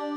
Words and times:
Andate. 0.00 0.16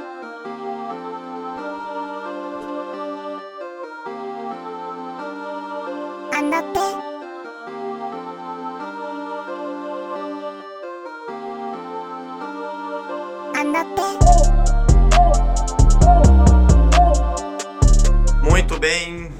Andate. 13.59 14.07
Muito 18.41 18.79
bem. 18.79 19.33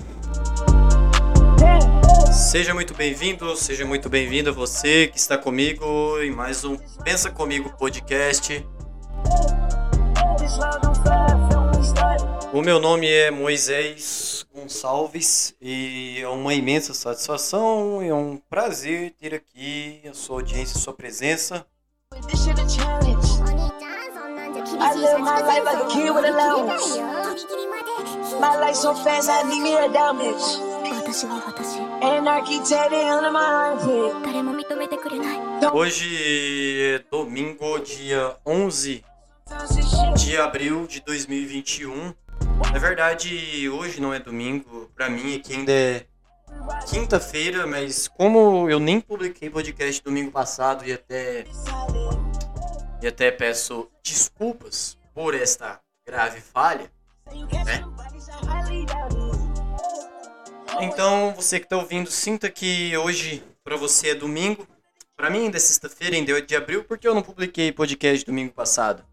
Seja 2.34 2.74
muito 2.74 2.94
bem-vindo, 2.94 3.56
seja 3.56 3.86
muito 3.86 4.10
bem-vinda 4.10 4.52
você 4.52 5.08
que 5.08 5.18
está 5.18 5.38
comigo 5.38 6.20
em 6.20 6.32
mais 6.32 6.66
um 6.66 6.76
Pensa 7.06 7.32
Comigo 7.32 7.74
podcast. 7.78 8.73
O 12.54 12.62
meu 12.62 12.80
nome 12.80 13.10
é 13.10 13.32
Moisés 13.32 14.46
Gonçalves 14.54 15.56
e 15.60 16.20
é 16.22 16.28
uma 16.28 16.54
imensa 16.54 16.94
satisfação 16.94 18.04
e 18.04 18.10
é 18.10 18.14
um 18.14 18.38
prazer 18.48 19.10
ter 19.20 19.34
aqui 19.34 20.00
a 20.08 20.14
sua 20.14 20.36
audiência, 20.36 20.78
a 20.78 20.80
sua 20.80 20.94
presença. 20.94 21.66
Hoje 35.74 36.84
é 36.84 37.04
domingo, 37.10 37.80
dia 37.80 38.38
11 38.46 39.04
de 40.16 40.38
abril 40.38 40.86
de 40.86 41.02
2021. 41.02 42.14
Na 42.72 42.80
verdade, 42.80 43.70
hoje 43.70 44.02
não 44.02 44.14
é 44.14 44.20
domingo, 44.20 44.90
pra 44.96 45.10
mim 45.10 45.36
aqui 45.36 45.54
ainda 45.54 45.72
é 45.72 46.06
quinta-feira, 46.90 47.66
mas 47.68 48.08
como 48.08 48.70
eu 48.70 48.80
nem 48.80 49.00
publiquei 49.00 49.50
podcast 49.50 50.04
domingo 50.04 50.32
passado 50.32 50.86
e 50.86 50.94
até 50.94 51.46
e 53.02 53.08
até 53.08 53.32
peço 53.32 53.90
desculpas 54.04 54.98
por 55.14 55.36
esta 55.36 55.80
grave 56.08 56.40
falha, 56.42 56.90
né? 57.66 57.84
Então, 60.80 61.34
você 61.36 61.60
que 61.60 61.68
tá 61.68 61.78
ouvindo, 61.78 62.10
sinta 62.10 62.50
que 62.50 62.96
hoje 62.98 63.44
pra 63.64 63.78
você 63.78 64.10
é 64.10 64.16
domingo. 64.16 64.68
Pra 65.16 65.30
mim 65.30 65.46
ainda 65.46 65.58
é 65.58 65.60
sexta-feira, 65.60 66.16
ainda 66.16 66.32
é 66.32 66.36
8 66.36 66.48
de 66.48 66.56
abril, 66.56 66.84
porque 66.84 67.08
eu 67.08 67.14
não 67.14 67.22
publiquei 67.22 67.72
podcast 67.72 68.26
domingo 68.26 68.52
passado. 68.52 69.04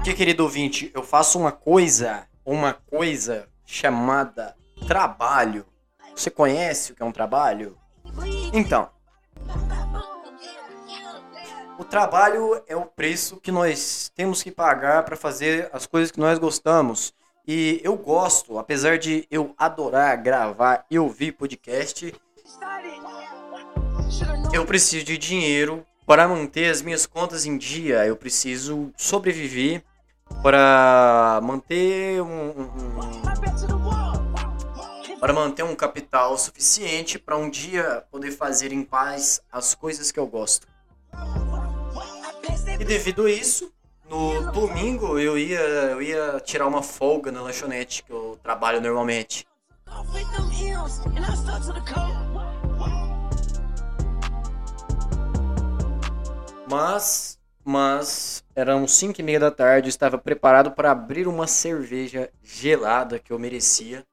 Porque, 0.00 0.14
querido 0.14 0.44
ouvinte, 0.44 0.90
eu 0.94 1.02
faço 1.02 1.38
uma 1.38 1.52
coisa, 1.52 2.26
uma 2.42 2.72
coisa 2.72 3.46
chamada 3.66 4.56
trabalho. 4.88 5.66
Você 6.16 6.30
conhece 6.30 6.92
o 6.92 6.94
que 6.94 7.02
é 7.02 7.04
um 7.04 7.12
trabalho? 7.12 7.76
Então, 8.50 8.88
o 11.78 11.84
trabalho 11.84 12.62
é 12.66 12.74
o 12.74 12.86
preço 12.86 13.36
que 13.36 13.52
nós 13.52 14.10
temos 14.14 14.42
que 14.42 14.50
pagar 14.50 15.02
para 15.02 15.18
fazer 15.18 15.68
as 15.70 15.86
coisas 15.86 16.10
que 16.10 16.18
nós 16.18 16.38
gostamos. 16.38 17.12
E 17.46 17.78
eu 17.84 17.94
gosto, 17.94 18.58
apesar 18.58 18.96
de 18.98 19.26
eu 19.30 19.54
adorar 19.58 20.16
gravar 20.16 20.86
e 20.90 20.98
ouvir 20.98 21.32
podcast, 21.32 22.14
eu 24.50 24.64
preciso 24.64 25.04
de 25.04 25.18
dinheiro 25.18 25.84
para 26.06 26.26
manter 26.26 26.70
as 26.70 26.80
minhas 26.80 27.04
contas 27.04 27.44
em 27.44 27.58
dia. 27.58 28.06
Eu 28.06 28.16
preciso 28.16 28.90
sobreviver 28.96 29.84
para 30.42 31.40
manter 31.42 32.22
um, 32.22 32.26
um- 32.26 32.62
um- 32.62 33.20
para 35.20 35.32
manter 35.34 35.62
um 35.62 35.74
capital 35.76 36.38
suficiente 36.38 37.18
para 37.18 37.36
um 37.36 37.50
dia 37.50 38.04
poder 38.10 38.30
fazer 38.30 38.72
em 38.72 38.82
paz 38.82 39.42
as 39.52 39.74
coisas 39.74 40.10
que 40.10 40.18
eu 40.18 40.26
gosto. 40.26 40.66
E 42.78 42.84
devido 42.84 43.26
a 43.26 43.30
isso, 43.30 43.70
no 44.08 44.50
domingo 44.52 45.18
eu 45.18 45.36
ia 45.36 45.60
eu 45.60 46.00
ia 46.00 46.40
tirar 46.40 46.66
uma 46.66 46.82
folga 46.82 47.30
na 47.30 47.42
lanchonete 47.42 48.02
que 48.02 48.10
eu 48.10 48.38
trabalho 48.42 48.80
normalmente. 48.80 49.46
Mas, 56.68 57.38
mas 57.70 58.44
eram 58.52 58.88
5 58.88 59.20
e 59.20 59.22
meia 59.22 59.38
da 59.38 59.50
tarde, 59.50 59.86
eu 59.86 59.90
estava 59.90 60.18
preparado 60.18 60.72
para 60.72 60.90
abrir 60.90 61.28
uma 61.28 61.46
cerveja 61.46 62.28
gelada 62.42 63.20
que 63.20 63.32
eu 63.32 63.38
merecia. 63.38 64.04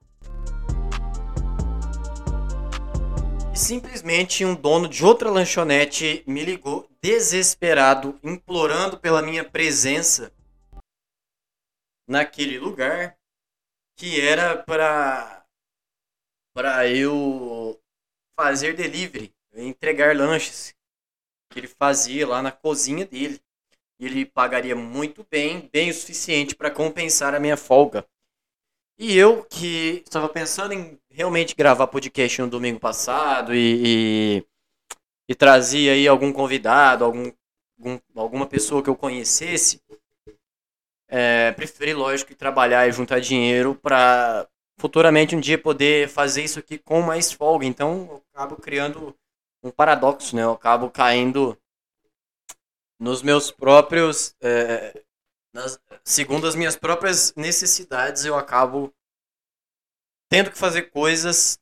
E 3.52 3.58
simplesmente 3.58 4.46
um 4.46 4.54
dono 4.54 4.88
de 4.88 5.04
outra 5.04 5.32
lanchonete 5.32 6.24
me 6.28 6.46
ligou 6.46 6.88
desesperado, 7.02 8.20
implorando 8.24 9.00
pela 9.00 9.24
minha 9.24 9.44
presença 9.44 10.32
naquele 12.08 12.60
lugar 12.60 13.18
que 13.98 14.22
era 14.22 14.56
para 14.56 15.44
para 16.54 16.88
eu 16.88 17.80
fazer 18.40 18.76
delivery, 18.76 19.34
entregar 19.56 20.16
lanches 20.16 20.76
que 21.52 21.60
ele 21.60 21.68
fazia 21.68 22.28
lá 22.28 22.42
na 22.42 22.52
cozinha 22.52 23.06
dele. 23.06 23.42
E 24.00 24.06
ele 24.06 24.26
pagaria 24.26 24.76
muito 24.76 25.26
bem, 25.30 25.70
bem 25.72 25.90
o 25.90 25.94
suficiente 25.94 26.56
para 26.56 26.70
compensar 26.72 27.34
a 27.34 27.40
minha 27.40 27.58
folga. 27.58 28.06
E 29.00 29.16
eu 29.16 29.44
que 29.44 30.02
estava 30.06 30.28
pensando 30.30 30.74
em 30.74 31.00
realmente 31.10 31.56
gravar 31.56 31.88
podcast 31.88 32.42
no 32.42 32.50
domingo 32.50 32.80
passado 32.80 33.54
e, 33.54 34.40
e, 34.40 34.46
e 35.30 35.36
trazia 35.36 35.94
aí 35.94 36.08
algum 36.08 36.34
convidado, 36.34 37.04
algum, 37.06 37.32
algum- 37.80 38.00
alguma 38.16 38.48
pessoa 38.48 38.82
que 38.84 38.90
eu 38.90 38.96
conhecesse, 38.96 39.82
é, 41.10 41.52
preferi, 41.52 41.94
lógico, 41.94 42.36
trabalhar 42.36 42.88
e 42.88 42.92
juntar 42.92 43.20
dinheiro 43.20 43.76
para 43.76 44.48
futuramente 44.80 45.36
um 45.36 45.40
dia 45.40 45.58
poder 45.58 46.08
fazer 46.10 46.44
isso 46.44 46.60
aqui 46.60 46.78
com 46.78 47.02
mais 47.02 47.32
folga. 47.32 47.66
Então 47.66 48.08
eu 48.12 48.24
acabo 48.34 48.56
criando 48.58 49.16
um 49.64 49.72
paradoxo, 49.72 50.36
né? 50.36 50.44
Eu 50.44 50.52
acabo 50.52 50.90
caindo 50.90 51.58
nos 53.00 53.22
meus 53.22 53.52
próprios. 53.52 54.36
é, 54.42 55.02
nas- 55.54 55.80
segundo 56.04 56.48
as 56.48 56.56
minhas 56.56 56.76
próprias 56.76 57.34
necessidades, 57.36 58.26
eu 58.26 58.36
acabo 58.38 58.94
tendo 60.30 60.52
que 60.52 60.58
fazer 60.58 60.84
coisas 60.84 61.60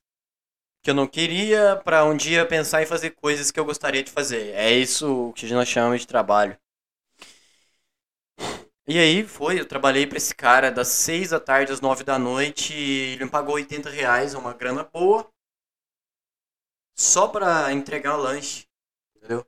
que 0.83 0.91
eu 0.91 0.95
não 0.95 1.07
queria 1.07 1.77
para 1.83 2.05
um 2.05 2.15
dia 2.15 2.45
pensar 2.47 2.83
em 2.83 2.87
fazer 2.87 3.11
coisas 3.11 3.51
que 3.51 3.59
eu 3.59 3.65
gostaria 3.65 4.03
de 4.03 4.11
fazer. 4.11 4.51
É 4.55 4.71
isso 4.71 5.33
que 5.35 5.51
nós 5.53 5.67
chamamos 5.67 6.01
de 6.01 6.07
trabalho. 6.07 6.57
E 8.87 8.97
aí 8.99 9.23
foi, 9.23 9.59
eu 9.59 9.65
trabalhei 9.65 10.05
para 10.07 10.17
esse 10.17 10.33
cara 10.33 10.71
das 10.71 10.87
6 10.89 11.29
da 11.29 11.39
tarde 11.39 11.71
às 11.71 11.81
9 11.81 12.03
da 12.03 12.17
noite 12.19 12.73
ele 12.73 13.25
me 13.25 13.29
pagou 13.31 13.55
80 13.55 13.89
reais, 13.89 14.33
uma 14.33 14.53
grana 14.53 14.83
boa, 14.83 15.27
só 16.97 17.27
para 17.29 17.71
entregar 17.71 18.17
o 18.17 18.21
lanche, 18.21 18.67
entendeu? 19.15 19.45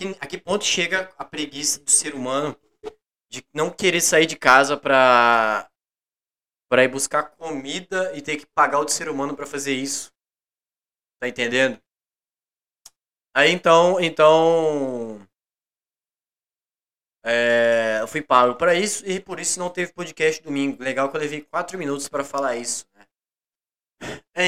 Que- 0.00 0.16
a 0.18 0.26
que 0.26 0.38
ponto 0.38 0.64
chega 0.64 1.12
a 1.18 1.26
preguiça 1.26 1.78
do 1.84 1.90
ser 1.90 2.14
humano 2.14 2.56
de 3.30 3.44
não 3.52 3.70
querer 3.70 4.00
sair 4.00 4.24
de 4.24 4.34
casa 4.34 4.74
pra, 4.74 5.70
pra 6.70 6.84
ir 6.84 6.88
buscar 6.88 7.24
comida 7.36 8.10
e 8.16 8.22
ter 8.22 8.38
que 8.38 8.46
pagar 8.46 8.78
outro 8.78 8.94
ser 8.94 9.10
humano 9.10 9.36
pra 9.36 9.46
fazer 9.46 9.74
isso? 9.74 10.10
Tá 11.20 11.28
entendendo? 11.28 11.78
Aí 13.36 13.50
então, 13.50 14.00
então 14.00 15.20
é, 17.22 17.98
eu 18.00 18.08
fui 18.08 18.22
pago 18.22 18.54
pra 18.54 18.74
isso 18.74 19.06
e 19.06 19.20
por 19.20 19.38
isso 19.38 19.58
não 19.60 19.68
teve 19.68 19.92
podcast 19.92 20.42
domingo. 20.42 20.82
Legal 20.82 21.10
que 21.10 21.16
eu 21.18 21.20
levei 21.20 21.42
4 21.42 21.76
minutos 21.78 22.08
pra 22.08 22.24
falar 22.24 22.56
isso, 22.56 22.86
né? 22.94 23.06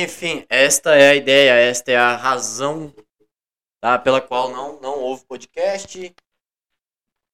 Enfim, 0.03 0.47
esta 0.49 0.95
é 0.97 1.11
a 1.11 1.15
ideia, 1.15 1.53
esta 1.53 1.93
é 1.93 1.97
a 1.97 2.17
razão 2.17 2.91
tá, 3.83 3.99
pela 3.99 4.21
qual 4.21 4.49
não, 4.49 4.81
não 4.81 5.01
houve 5.01 5.25
podcast. 5.27 6.15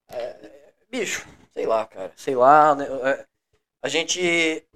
É, 0.09 0.73
bicho, 0.89 1.29
sei 1.53 1.67
lá, 1.67 1.87
cara, 1.87 2.11
sei 2.17 2.35
lá. 2.35 2.75
né, 2.75 2.87
é, 2.87 3.27
a 3.83 3.89
gente 3.89 4.67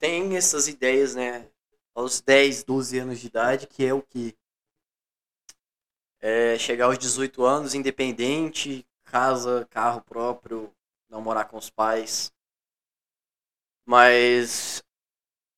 tem 0.00 0.36
essas 0.36 0.66
ideias, 0.66 1.14
né? 1.14 1.48
Aos 1.94 2.20
10, 2.20 2.64
12 2.64 2.98
anos 2.98 3.20
de 3.20 3.28
idade, 3.28 3.66
que 3.68 3.84
é 3.86 3.94
o 3.94 4.02
que? 4.02 4.36
É 6.20 6.58
chegar 6.58 6.86
aos 6.86 6.98
18 6.98 7.44
anos, 7.44 7.74
independente, 7.74 8.84
casa, 9.04 9.64
carro 9.70 10.00
próprio, 10.02 10.74
não 11.08 11.20
morar 11.20 11.44
com 11.44 11.56
os 11.56 11.70
pais. 11.70 12.32
Mas 13.86 14.82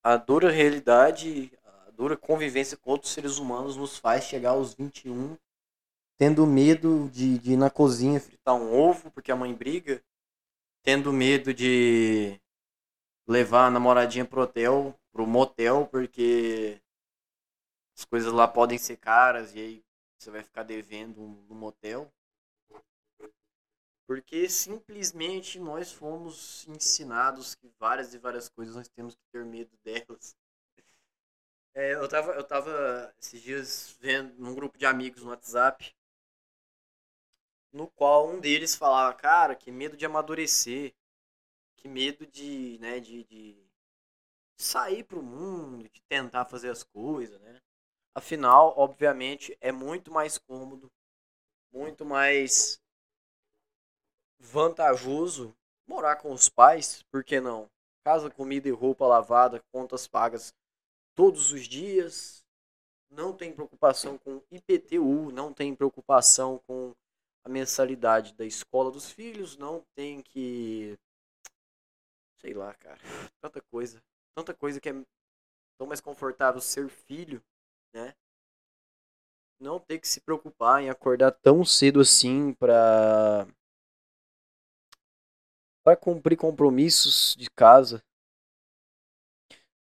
a 0.02 0.16
dura 0.18 0.50
realidade, 0.50 1.50
dura 2.00 2.16
convivência 2.16 2.78
com 2.78 2.92
outros 2.92 3.12
seres 3.12 3.36
humanos 3.36 3.76
nos 3.76 3.98
faz 3.98 4.24
chegar 4.24 4.52
aos 4.52 4.72
21 4.72 5.36
tendo 6.16 6.46
medo 6.46 7.10
de, 7.10 7.38
de 7.38 7.52
ir 7.52 7.56
na 7.58 7.68
cozinha 7.68 8.18
fritar 8.18 8.54
um 8.54 8.72
ovo 8.72 9.10
porque 9.10 9.30
a 9.30 9.36
mãe 9.36 9.54
briga, 9.54 10.02
tendo 10.82 11.12
medo 11.12 11.52
de 11.52 12.40
levar 13.28 13.66
a 13.66 13.70
namoradinha 13.70 14.24
pro 14.24 14.40
hotel, 14.40 14.98
pro 15.12 15.26
motel, 15.26 15.86
porque 15.88 16.80
as 17.94 18.06
coisas 18.06 18.32
lá 18.32 18.48
podem 18.48 18.78
ser 18.78 18.96
caras 18.96 19.54
e 19.54 19.58
aí 19.58 19.84
você 20.18 20.30
vai 20.30 20.42
ficar 20.42 20.62
devendo 20.62 21.20
no 21.20 21.54
motel. 21.54 22.10
Porque 24.06 24.48
simplesmente 24.48 25.60
nós 25.60 25.92
fomos 25.92 26.66
ensinados 26.66 27.54
que 27.54 27.70
várias 27.78 28.14
e 28.14 28.18
várias 28.18 28.48
coisas 28.48 28.74
nós 28.74 28.88
temos 28.88 29.14
que 29.14 29.22
ter 29.30 29.44
medo 29.44 29.76
delas. 29.84 30.34
É, 31.74 31.94
eu, 31.94 32.08
tava, 32.08 32.32
eu 32.32 32.44
tava 32.44 33.12
esses 33.20 33.40
dias 33.42 33.96
vendo 34.00 34.34
num 34.38 34.54
grupo 34.54 34.78
de 34.78 34.86
amigos 34.86 35.22
no 35.22 35.30
WhatsApp, 35.30 35.94
no 37.72 37.88
qual 37.88 38.28
um 38.28 38.40
deles 38.40 38.74
falava, 38.74 39.14
cara, 39.14 39.54
que 39.54 39.70
medo 39.70 39.96
de 39.96 40.04
amadurecer, 40.04 40.94
que 41.76 41.88
medo 41.88 42.26
de, 42.26 42.78
né, 42.80 43.00
de, 43.00 43.24
de 43.24 43.56
sair 44.56 45.04
pro 45.04 45.22
mundo, 45.22 45.88
de 45.88 46.02
tentar 46.08 46.44
fazer 46.44 46.70
as 46.70 46.82
coisas, 46.82 47.40
né? 47.40 47.60
Afinal, 48.14 48.74
obviamente, 48.76 49.56
é 49.60 49.72
muito 49.72 50.12
mais 50.12 50.38
cômodo, 50.38 50.90
muito 51.72 52.04
mais 52.04 52.80
vantajoso 54.40 55.54
morar 55.86 56.16
com 56.16 56.32
os 56.32 56.48
pais, 56.48 57.02
por 57.10 57.22
que 57.24 57.40
não? 57.40 57.68
Casa, 58.04 58.30
comida 58.30 58.68
e 58.68 58.72
roupa 58.72 59.06
lavada, 59.06 59.62
contas 59.72 60.08
pagas 60.08 60.52
todos 61.20 61.52
os 61.52 61.68
dias, 61.68 62.42
não 63.10 63.36
tem 63.36 63.52
preocupação 63.52 64.16
com 64.16 64.42
IPTU, 64.50 65.30
não 65.30 65.52
tem 65.52 65.76
preocupação 65.76 66.58
com 66.66 66.94
a 67.44 67.48
mensalidade 67.50 68.32
da 68.32 68.46
escola 68.46 68.90
dos 68.90 69.10
filhos, 69.10 69.54
não 69.58 69.84
tem 69.94 70.22
que. 70.22 70.98
Sei 72.40 72.54
lá, 72.54 72.72
cara. 72.72 72.98
Tanta 73.38 73.60
coisa. 73.70 74.02
Tanta 74.34 74.54
coisa 74.54 74.80
que 74.80 74.88
é 74.88 74.94
tão 75.76 75.86
mais 75.86 76.00
confortável 76.00 76.58
ser 76.58 76.88
filho, 76.88 77.42
né? 77.92 78.14
Não 79.60 79.78
ter 79.78 79.98
que 79.98 80.08
se 80.08 80.22
preocupar 80.22 80.82
em 80.82 80.88
acordar 80.88 81.32
tão 81.32 81.62
cedo 81.66 82.00
assim 82.00 82.54
pra 82.54 83.46
para 85.84 85.98
cumprir 85.98 86.38
compromissos 86.38 87.36
de 87.38 87.50
casa. 87.50 88.02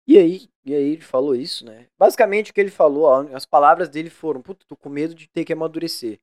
E 0.07 0.19
aí, 0.19 0.49
e 0.65 0.75
aí 0.75 0.93
ele 0.93 1.03
falou 1.03 1.35
isso, 1.35 1.65
né? 1.65 1.89
Basicamente 1.99 2.51
o 2.51 2.55
que 2.55 2.61
ele 2.61 2.71
falou, 2.71 3.09
as 3.35 3.45
palavras 3.45 3.89
dele 3.89 4.09
foram, 4.09 4.41
puta, 4.41 4.65
tô 4.67 4.77
com 4.77 4.89
medo 4.89 5.15
de 5.15 5.29
ter 5.29 5.45
que 5.45 5.53
amadurecer. 5.53 6.21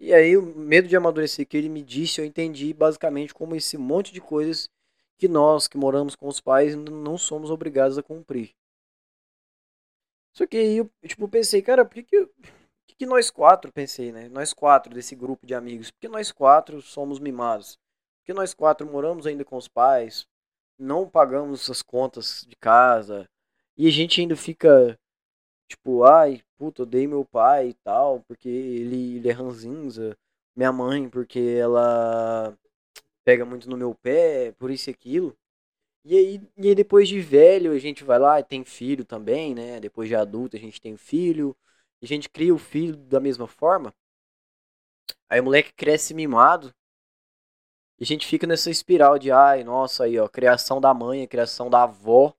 E 0.00 0.12
aí 0.12 0.36
o 0.36 0.42
medo 0.42 0.88
de 0.88 0.96
amadurecer 0.96 1.46
que 1.46 1.56
ele 1.56 1.68
me 1.68 1.82
disse, 1.82 2.20
eu 2.20 2.24
entendi 2.24 2.72
basicamente 2.72 3.32
como 3.32 3.54
esse 3.54 3.78
monte 3.78 4.12
de 4.12 4.20
coisas 4.20 4.68
que 5.16 5.28
nós 5.28 5.68
que 5.68 5.78
moramos 5.78 6.16
com 6.16 6.26
os 6.26 6.40
pais 6.40 6.74
não 6.74 7.16
somos 7.16 7.50
obrigados 7.50 7.96
a 7.96 8.02
cumprir. 8.02 8.54
Só 10.36 10.46
que 10.46 10.56
aí 10.56 10.76
eu, 10.78 10.90
tipo, 11.06 11.28
pensei, 11.28 11.62
cara, 11.62 11.84
por 11.84 11.94
que 11.94 12.02
que, 12.02 12.26
por 12.26 12.52
que 12.88 12.94
que 12.96 13.06
nós 13.06 13.30
quatro, 13.30 13.72
pensei, 13.72 14.10
né? 14.10 14.28
Nós 14.28 14.52
quatro 14.52 14.92
desse 14.92 15.14
grupo 15.14 15.46
de 15.46 15.54
amigos, 15.54 15.92
por 15.92 16.00
que 16.00 16.08
nós 16.08 16.32
quatro 16.32 16.82
somos 16.82 17.20
mimados? 17.20 17.78
Porque 18.18 18.34
nós 18.34 18.52
quatro 18.52 18.84
moramos 18.90 19.26
ainda 19.26 19.44
com 19.44 19.56
os 19.56 19.68
pais, 19.68 20.26
não 20.78 21.08
pagamos 21.08 21.70
as 21.70 21.82
contas 21.82 22.44
de 22.48 22.56
casa, 22.56 23.28
e 23.76 23.88
a 23.88 23.90
gente 23.90 24.20
ainda 24.20 24.36
fica, 24.36 24.98
tipo, 25.68 26.04
ai, 26.04 26.42
puta, 26.58 26.86
dei 26.86 27.06
meu 27.06 27.24
pai 27.24 27.70
e 27.70 27.74
tal, 27.74 28.20
porque 28.28 28.48
ele, 28.48 29.16
ele 29.16 29.28
é 29.28 29.32
ranzinza, 29.32 30.16
minha 30.56 30.72
mãe, 30.72 31.08
porque 31.08 31.40
ela 31.60 32.56
pega 33.24 33.44
muito 33.44 33.68
no 33.68 33.76
meu 33.76 33.94
pé, 33.94 34.52
por 34.58 34.70
isso 34.70 34.90
e 34.90 34.92
aquilo. 34.92 35.36
E 36.04 36.16
aí, 36.16 36.42
e 36.56 36.68
aí 36.68 36.74
depois 36.74 37.08
de 37.08 37.20
velho, 37.20 37.72
a 37.72 37.78
gente 37.78 38.04
vai 38.04 38.18
lá 38.18 38.38
e 38.40 38.44
tem 38.44 38.64
filho 38.64 39.04
também, 39.04 39.54
né? 39.54 39.80
Depois 39.80 40.08
de 40.08 40.14
adulto, 40.14 40.56
a 40.56 40.60
gente 40.60 40.80
tem 40.80 40.96
filho. 40.96 41.56
A 42.02 42.06
gente 42.06 42.28
cria 42.28 42.54
o 42.54 42.58
filho 42.58 42.96
da 42.96 43.18
mesma 43.20 43.46
forma. 43.48 43.94
Aí 45.28 45.40
o 45.40 45.44
moleque 45.44 45.72
cresce 45.72 46.12
mimado. 46.12 46.74
E 47.98 48.04
a 48.04 48.06
gente 48.06 48.26
fica 48.26 48.46
nessa 48.46 48.70
espiral 48.70 49.18
de, 49.18 49.30
ai, 49.30 49.62
nossa, 49.62 50.04
aí, 50.04 50.18
ó, 50.18 50.28
criação 50.28 50.80
da 50.80 50.92
mãe, 50.92 51.26
criação 51.26 51.70
da 51.70 51.84
avó 51.84 52.34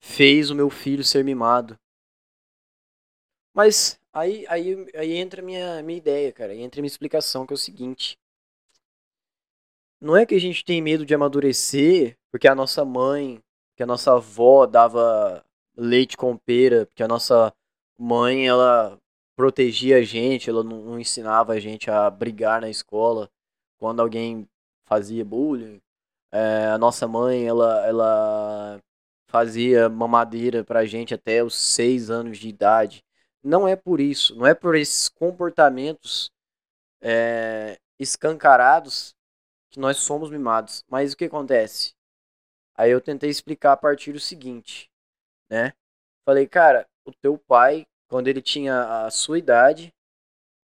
fez 0.00 0.50
o 0.50 0.54
meu 0.54 0.70
filho 0.70 1.04
ser 1.04 1.24
mimado. 1.24 1.78
Mas 3.54 3.98
aí, 4.12 4.46
aí, 4.48 4.86
aí 4.94 5.12
entra 5.12 5.42
a 5.42 5.44
minha, 5.44 5.82
minha 5.82 5.98
ideia, 5.98 6.32
cara, 6.32 6.52
aí 6.52 6.60
entra 6.60 6.80
a 6.80 6.82
minha 6.82 6.90
explicação, 6.90 7.46
que 7.46 7.52
é 7.52 7.56
o 7.56 7.58
seguinte. 7.58 8.18
Não 10.00 10.16
é 10.16 10.26
que 10.26 10.34
a 10.34 10.40
gente 10.40 10.64
tem 10.64 10.80
medo 10.82 11.06
de 11.06 11.14
amadurecer 11.14 12.16
porque 12.30 12.46
a 12.46 12.54
nossa 12.54 12.84
mãe, 12.84 13.42
que 13.76 13.82
a 13.82 13.86
nossa 13.86 14.12
avó 14.12 14.66
dava 14.66 15.44
leite 15.74 16.16
com 16.16 16.36
pera, 16.36 16.86
porque 16.86 17.02
a 17.02 17.08
nossa 17.08 17.52
mãe, 17.98 18.46
ela 18.46 18.98
protegia 19.34 19.98
a 19.98 20.02
gente, 20.02 20.50
ela 20.50 20.62
não 20.62 21.00
ensinava 21.00 21.54
a 21.54 21.60
gente 21.60 21.90
a 21.90 22.08
brigar 22.10 22.60
na 22.60 22.68
escola 22.68 23.30
quando 23.78 24.00
alguém 24.00 24.48
fazia 24.86 25.24
bullying. 25.24 25.80
É, 26.32 26.66
a 26.66 26.78
nossa 26.78 27.06
mãe, 27.06 27.46
ela, 27.46 27.86
ela 27.86 28.80
fazia 29.28 29.88
mamadeira 29.88 30.64
pra 30.64 30.84
gente 30.84 31.14
até 31.14 31.42
os 31.42 31.54
seis 31.54 32.10
anos 32.10 32.38
de 32.38 32.48
idade. 32.48 33.04
Não 33.42 33.66
é 33.66 33.76
por 33.76 34.00
isso, 34.00 34.34
não 34.36 34.46
é 34.46 34.54
por 34.54 34.74
esses 34.74 35.08
comportamentos 35.08 36.30
é, 37.00 37.78
escancarados 37.98 39.14
que 39.70 39.78
nós 39.78 39.98
somos 39.98 40.30
mimados. 40.30 40.84
Mas 40.88 41.12
o 41.12 41.16
que 41.16 41.26
acontece? 41.26 41.94
Aí 42.74 42.90
eu 42.90 43.00
tentei 43.00 43.30
explicar 43.30 43.72
a 43.72 43.76
partir 43.76 44.12
do 44.12 44.20
seguinte, 44.20 44.90
né? 45.48 45.72
Falei, 46.24 46.46
cara, 46.46 46.86
o 47.04 47.12
teu 47.12 47.38
pai, 47.38 47.86
quando 48.08 48.28
ele 48.28 48.42
tinha 48.42 49.06
a 49.06 49.10
sua 49.10 49.38
idade, 49.38 49.94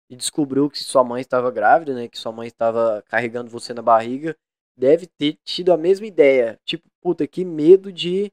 e 0.08 0.16
descobriu 0.16 0.70
que 0.70 0.82
sua 0.82 1.05
mãe 1.05 1.20
estava 1.20 1.50
grávida, 1.50 1.94
né? 1.94 2.08
Que 2.08 2.19
sua 2.19 2.32
mãe 2.32 2.49
estava 2.49 3.02
carregando 3.02 3.50
você 3.50 3.75
na 3.75 3.82
barriga, 3.82 4.37
deve 4.76 5.06
ter 5.06 5.38
tido 5.44 5.72
a 5.72 5.76
mesma 5.76 6.06
ideia. 6.06 6.58
Tipo, 6.64 6.88
puta, 7.00 7.26
que 7.26 7.44
medo 7.44 7.93
de, 7.93 8.32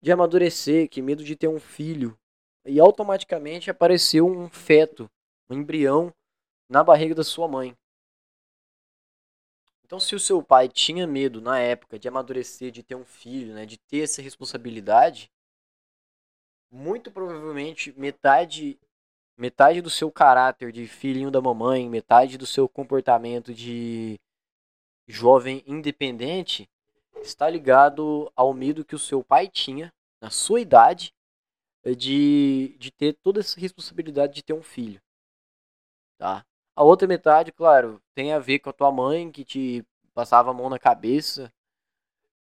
de 0.00 0.12
amadurecer, 0.12 0.88
que 0.88 1.00
medo 1.00 1.24
de 1.24 1.36
ter 1.36 1.48
um 1.48 1.60
filho. 1.60 2.18
E 2.64 2.78
automaticamente 2.78 3.70
apareceu 3.70 4.26
um 4.26 4.48
feto, 4.48 5.10
um 5.48 5.54
embrião, 5.54 6.12
na 6.68 6.84
barriga 6.84 7.14
da 7.14 7.24
sua 7.24 7.48
mãe. 7.48 7.74
Então, 9.84 9.98
se 9.98 10.14
o 10.14 10.20
seu 10.20 10.42
pai 10.42 10.68
tinha 10.68 11.06
medo 11.06 11.40
na 11.40 11.58
época 11.58 11.98
de 11.98 12.06
amadurecer, 12.06 12.70
de 12.70 12.82
ter 12.82 12.94
um 12.94 13.06
filho, 13.06 13.54
né, 13.54 13.64
de 13.64 13.78
ter 13.78 14.00
essa 14.00 14.20
responsabilidade, 14.20 15.30
muito 16.70 17.10
provavelmente 17.10 17.98
metade 17.98 18.78
metade 19.38 19.80
do 19.80 19.88
seu 19.88 20.10
caráter 20.10 20.72
de 20.72 20.86
filhinho 20.88 21.30
da 21.30 21.40
mamãe, 21.40 21.88
metade 21.88 22.36
do 22.36 22.44
seu 22.44 22.68
comportamento 22.68 23.54
de 23.54 24.20
jovem 25.06 25.62
independente 25.66 26.68
está 27.22 27.48
ligado 27.48 28.30
ao 28.34 28.52
medo 28.52 28.84
que 28.84 28.94
o 28.94 28.98
seu 28.98 29.22
pai 29.22 29.48
tinha 29.48 29.92
na 30.20 30.28
sua 30.28 30.60
idade 30.60 31.14
de, 31.96 32.76
de 32.78 32.90
ter 32.90 33.14
toda 33.14 33.40
essa 33.40 33.58
responsabilidade 33.58 34.34
de 34.34 34.42
ter 34.42 34.52
um 34.52 34.62
filho. 34.62 35.00
Tá? 36.18 36.44
A 36.74 36.82
outra 36.82 37.06
metade, 37.08 37.52
claro, 37.52 38.02
tem 38.14 38.32
a 38.32 38.38
ver 38.38 38.58
com 38.58 38.70
a 38.70 38.72
tua 38.72 38.90
mãe 38.90 39.30
que 39.30 39.44
te 39.44 39.86
passava 40.12 40.50
a 40.50 40.54
mão 40.54 40.68
na 40.68 40.78
cabeça, 40.78 41.52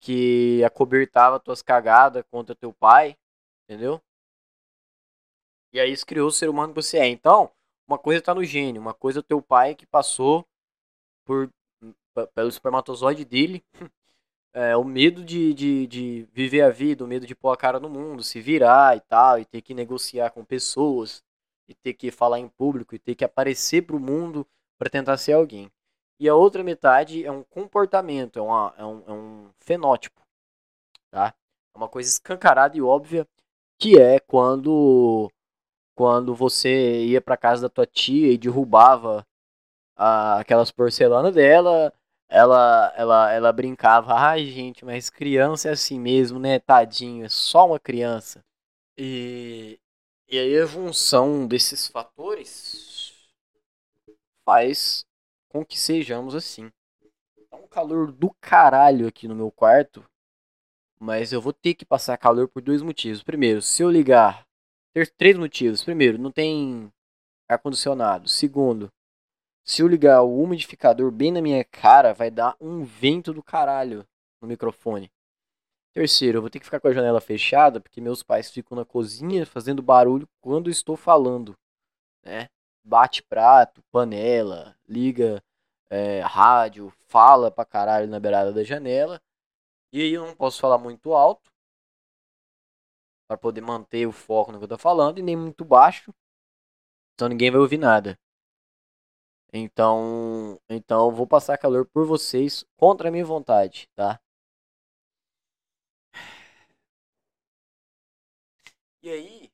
que 0.01 0.63
acobertava 0.65 1.41
tuas 1.41 1.61
cagadas 1.61 2.25
contra 2.31 2.55
teu 2.55 2.73
pai, 2.73 3.17
entendeu? 3.65 4.01
E 5.75 5.81
aí 5.81 5.93
isso 5.93 6.07
criou 6.07 6.29
o 6.29 6.33
ser 6.33 6.49
humano 6.49 6.73
que 6.73 6.81
você 6.81 6.99
é. 6.99 7.09
Então, 7.09 7.51
uma 7.87 7.99
coisa 7.99 8.21
está 8.21 8.33
no 8.33 8.45
gênio, 8.45 8.81
uma 8.81 8.95
coisa 8.95 9.19
é 9.19 9.21
o 9.21 9.25
teu 9.25 9.43
pai 9.43 9.75
que 9.75 9.85
passou 9.85 10.47
por 11.27 11.51
pelo 12.33 12.49
espermatozoide 12.49 13.25
dele, 13.25 13.61
é, 14.55 14.77
o 14.77 14.85
medo 14.85 15.25
de, 15.25 15.53
de, 15.53 15.87
de 15.89 16.29
viver 16.33 16.63
a 16.63 16.71
vida, 16.71 17.05
o 17.05 17.09
medo 17.09 17.27
de 17.27 17.35
pôr 17.35 17.51
a 17.51 17.57
cara 17.57 17.81
no 17.81 17.91
mundo, 17.91 18.23
se 18.23 18.41
virar 18.41 18.97
e 18.97 19.01
tal, 19.01 19.41
e 19.41 19.45
ter 19.45 19.61
que 19.61 19.75
negociar 19.75 20.31
com 20.31 20.45
pessoas, 20.45 21.25
e 21.69 21.75
ter 21.75 21.95
que 21.95 22.13
falar 22.13 22.39
em 22.39 22.49
público, 22.49 22.95
e 22.95 22.99
ter 23.01 23.17
que 23.17 23.25
aparecer 23.25 23.83
para 23.83 23.97
o 23.97 24.01
mundo 24.01 24.47
para 24.79 24.89
tentar 24.89 25.17
ser 25.17 25.33
alguém. 25.33 25.69
E 26.21 26.29
a 26.29 26.37
outra 26.37 26.63
metade 26.63 27.25
é 27.25 27.33
um 27.33 27.43
comportamento, 27.43 28.39
é, 28.39 28.43
uma, 28.43 28.75
é, 28.79 28.85
um, 28.85 29.03
é 29.09 29.13
um 29.13 29.51
fenótipo, 29.59 30.23
tá? 31.11 31.35
É 31.75 31.79
uma 31.79 31.89
coisa 31.89 32.09
escancarada 32.09 32.77
e 32.77 32.81
óbvia, 32.81 33.27
que 33.77 33.99
é 33.99 34.21
quando 34.21 35.29
quando 35.95 36.35
você 36.35 37.05
ia 37.05 37.21
para 37.21 37.37
casa 37.37 37.63
da 37.63 37.69
tua 37.69 37.87
tia 37.87 38.33
e 38.33 38.39
derrubava 38.39 39.27
a, 39.97 40.41
aquelas 40.41 40.71
porcelanas 40.71 41.35
dela, 41.35 41.93
ela, 42.29 42.93
ela, 42.97 43.33
ela 43.33 43.53
brincava, 43.53 44.15
ai 44.15 44.47
gente, 44.47 44.85
mas 44.85 45.11
criança 45.11 45.69
é 45.69 45.73
assim 45.73 46.01
mesmo, 46.01 46.39
né? 46.39 46.59
Tadinho, 46.59 47.25
é 47.25 47.29
só 47.29 47.67
uma 47.67 47.79
criança. 47.79 48.45
E, 48.99 49.79
e 50.29 50.39
a 50.39 50.67
junção 50.67 51.47
desses 51.47 51.87
fatores 51.89 53.15
faz 54.45 55.07
com 55.49 55.65
que 55.65 55.79
sejamos 55.79 56.35
assim. 56.35 56.71
Tá 57.51 57.57
um 57.57 57.67
calor 57.67 58.11
do 58.11 58.31
caralho 58.41 59.07
aqui 59.07 59.29
no 59.29 59.35
meu 59.35 59.51
quarto, 59.51 60.05
mas 60.99 61.33
eu 61.33 61.41
vou 61.41 61.53
ter 61.53 61.75
que 61.75 61.85
passar 61.85 62.17
calor 62.19 62.49
por 62.49 62.63
dois 62.63 62.83
motivos. 62.83 63.23
Primeiro, 63.23 63.63
se 63.63 63.83
eu 63.83 63.91
ligar, 63.91 64.44
ter 64.95 65.11
três 65.11 65.37
motivos. 65.37 65.83
Primeiro, 65.83 66.17
não 66.17 66.31
tem 66.31 66.91
ar 67.49 67.59
condicionado. 67.59 68.29
Segundo, 68.29 68.91
se 69.65 69.83
eu 69.83 69.89
ligar 69.89 70.23
o 70.23 70.43
umidificador 70.43 71.11
bem 71.11 71.33
na 71.33 71.43
minha 71.43 71.65
cara, 71.65 72.15
vai 72.15 72.31
dar 72.31 72.57
um 72.61 72.85
vento 72.85 73.33
do 73.33 73.43
caralho 73.43 74.07
no 74.41 74.47
microfone. 74.47 75.11
Terceiro, 75.93 76.39
eu 76.39 76.43
vou 76.43 76.51
ter 76.51 76.59
que 76.59 76.65
ficar 76.65 76.81
com 76.81 76.89
a 76.89 76.93
janela 76.93 77.21
fechada 77.21 77.81
porque 77.81 78.01
meus 78.01 78.23
pais 78.23 78.51
ficam 78.51 78.77
na 78.77 78.85
cozinha 78.85 79.45
fazendo 79.47 79.83
barulho 79.83 80.29
quando 80.41 80.71
estou 80.71 80.97
falando, 80.97 81.57
né? 82.25 82.49
Bate 82.85 83.23
prato, 83.23 83.83
panela, 83.91 84.77
liga 84.89 85.43
é, 85.89 86.21
rádio, 86.21 86.93
fala 87.07 87.51
pra 87.51 87.65
caralho 87.65 88.09
na 88.09 88.21
beirada 88.21 88.53
da 88.53 88.65
janela. 88.65 89.21
E 89.93 90.03
aí 90.03 90.13
eu 90.13 90.27
não 90.27 90.35
posso 90.35 90.61
falar 90.61 90.79
muito 90.79 91.15
alto 91.15 91.54
para 93.29 93.37
poder 93.39 93.61
manter 93.61 94.07
o 94.07 94.13
foco 94.13 94.53
no 94.53 94.59
que 94.59 94.65
eu 94.65 94.69
tô 94.69 94.79
falando 94.79 95.19
e 95.19 95.23
nem 95.23 95.37
muito 95.37 95.65
baixo, 95.65 96.13
então 97.15 97.29
ninguém 97.29 97.51
vai 97.51 97.61
ouvir 97.61 97.79
nada. 97.79 98.19
Então, 99.53 100.61
então 100.69 101.07
eu 101.07 101.13
vou 101.15 101.27
passar 101.27 101.57
calor 101.57 101.87
por 101.87 102.05
vocês 102.07 102.65
contra 102.77 103.09
a 103.09 103.13
minha 103.13 103.25
vontade, 103.25 103.89
tá? 103.95 104.21
E 109.03 109.09
aí, 109.11 109.53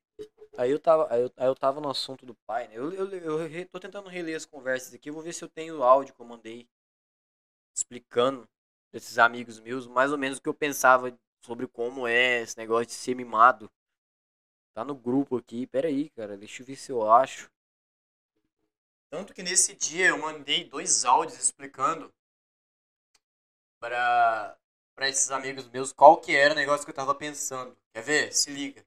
aí 0.57 0.71
eu 0.71 0.79
tava, 0.81 1.13
aí 1.13 1.23
eu, 1.23 1.33
aí 1.37 1.47
eu 1.49 1.55
tava 1.57 1.81
no 1.81 1.91
assunto 1.91 2.27
do 2.27 2.35
pai, 2.47 2.69
né? 2.69 2.77
Eu, 2.77 2.93
eu, 2.93 3.09
eu, 3.11 3.47
eu 3.49 3.69
tô 3.69 3.81
tentando 3.81 4.09
reler 4.09 4.37
as 4.37 4.47
conversas 4.47 4.95
aqui, 4.95 5.11
vou 5.11 5.23
ver 5.23 5.33
se 5.33 5.45
eu 5.45 5.49
tenho 5.49 5.83
áudio 5.83 6.15
que 6.15 6.21
eu 6.21 6.27
mandei 6.27 6.69
explicando 7.75 8.49
esses 8.93 9.19
amigos 9.19 9.61
meus, 9.61 9.87
mais 9.87 10.13
ou 10.13 10.19
menos 10.19 10.39
o 10.39 10.43
que 10.43 10.49
eu 10.49 10.55
pensava 10.55 11.17
sobre 11.45 11.67
como 11.67 12.07
é 12.07 12.43
esse 12.43 12.57
negócio 12.57 12.87
de 12.87 12.93
ser 12.93 13.15
mimado. 13.15 13.71
Tá 14.75 14.85
no 14.85 14.95
grupo 14.95 15.37
aqui, 15.37 15.67
pera 15.67 15.89
aí, 15.89 16.11
cara, 16.11 16.37
deixa 16.37 16.63
eu 16.63 16.67
ver 16.67 16.77
se 16.77 16.93
eu 16.93 17.11
acho. 17.11 17.51
Tanto 19.11 19.35
que 19.35 19.43
nesse 19.43 19.75
dia 19.75 20.09
eu 20.09 20.19
mandei 20.19 20.65
dois 20.65 21.05
áudios 21.05 21.39
explicando 21.39 22.13
para 23.81 24.57
para 24.95 25.09
esses 25.09 25.31
amigos 25.31 25.67
meus 25.71 25.93
qual 25.93 26.19
que 26.19 26.37
era 26.37 26.53
o 26.53 26.57
negócio 26.57 26.85
que 26.85 26.91
eu 26.91 26.95
tava 26.95 27.15
pensando. 27.15 27.75
Quer 27.95 28.03
ver? 28.03 28.33
Se 28.35 28.51
liga. 28.51 28.85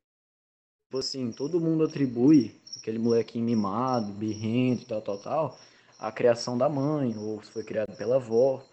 Tipo 0.86 1.00
assim, 1.00 1.32
todo 1.32 1.60
mundo 1.60 1.86
atribui 1.86 2.62
aquele 2.78 3.00
molequinho 3.00 3.44
mimado, 3.44 4.14
birrento, 4.14 4.86
tal, 4.86 5.02
tal, 5.02 5.18
tal, 5.18 5.60
a 5.98 6.12
criação 6.12 6.56
da 6.56 6.70
mãe, 6.70 7.18
ou 7.18 7.42
se 7.42 7.52
foi 7.52 7.64
criado 7.64 7.96
pela 7.98 8.18
avó, 8.18 8.64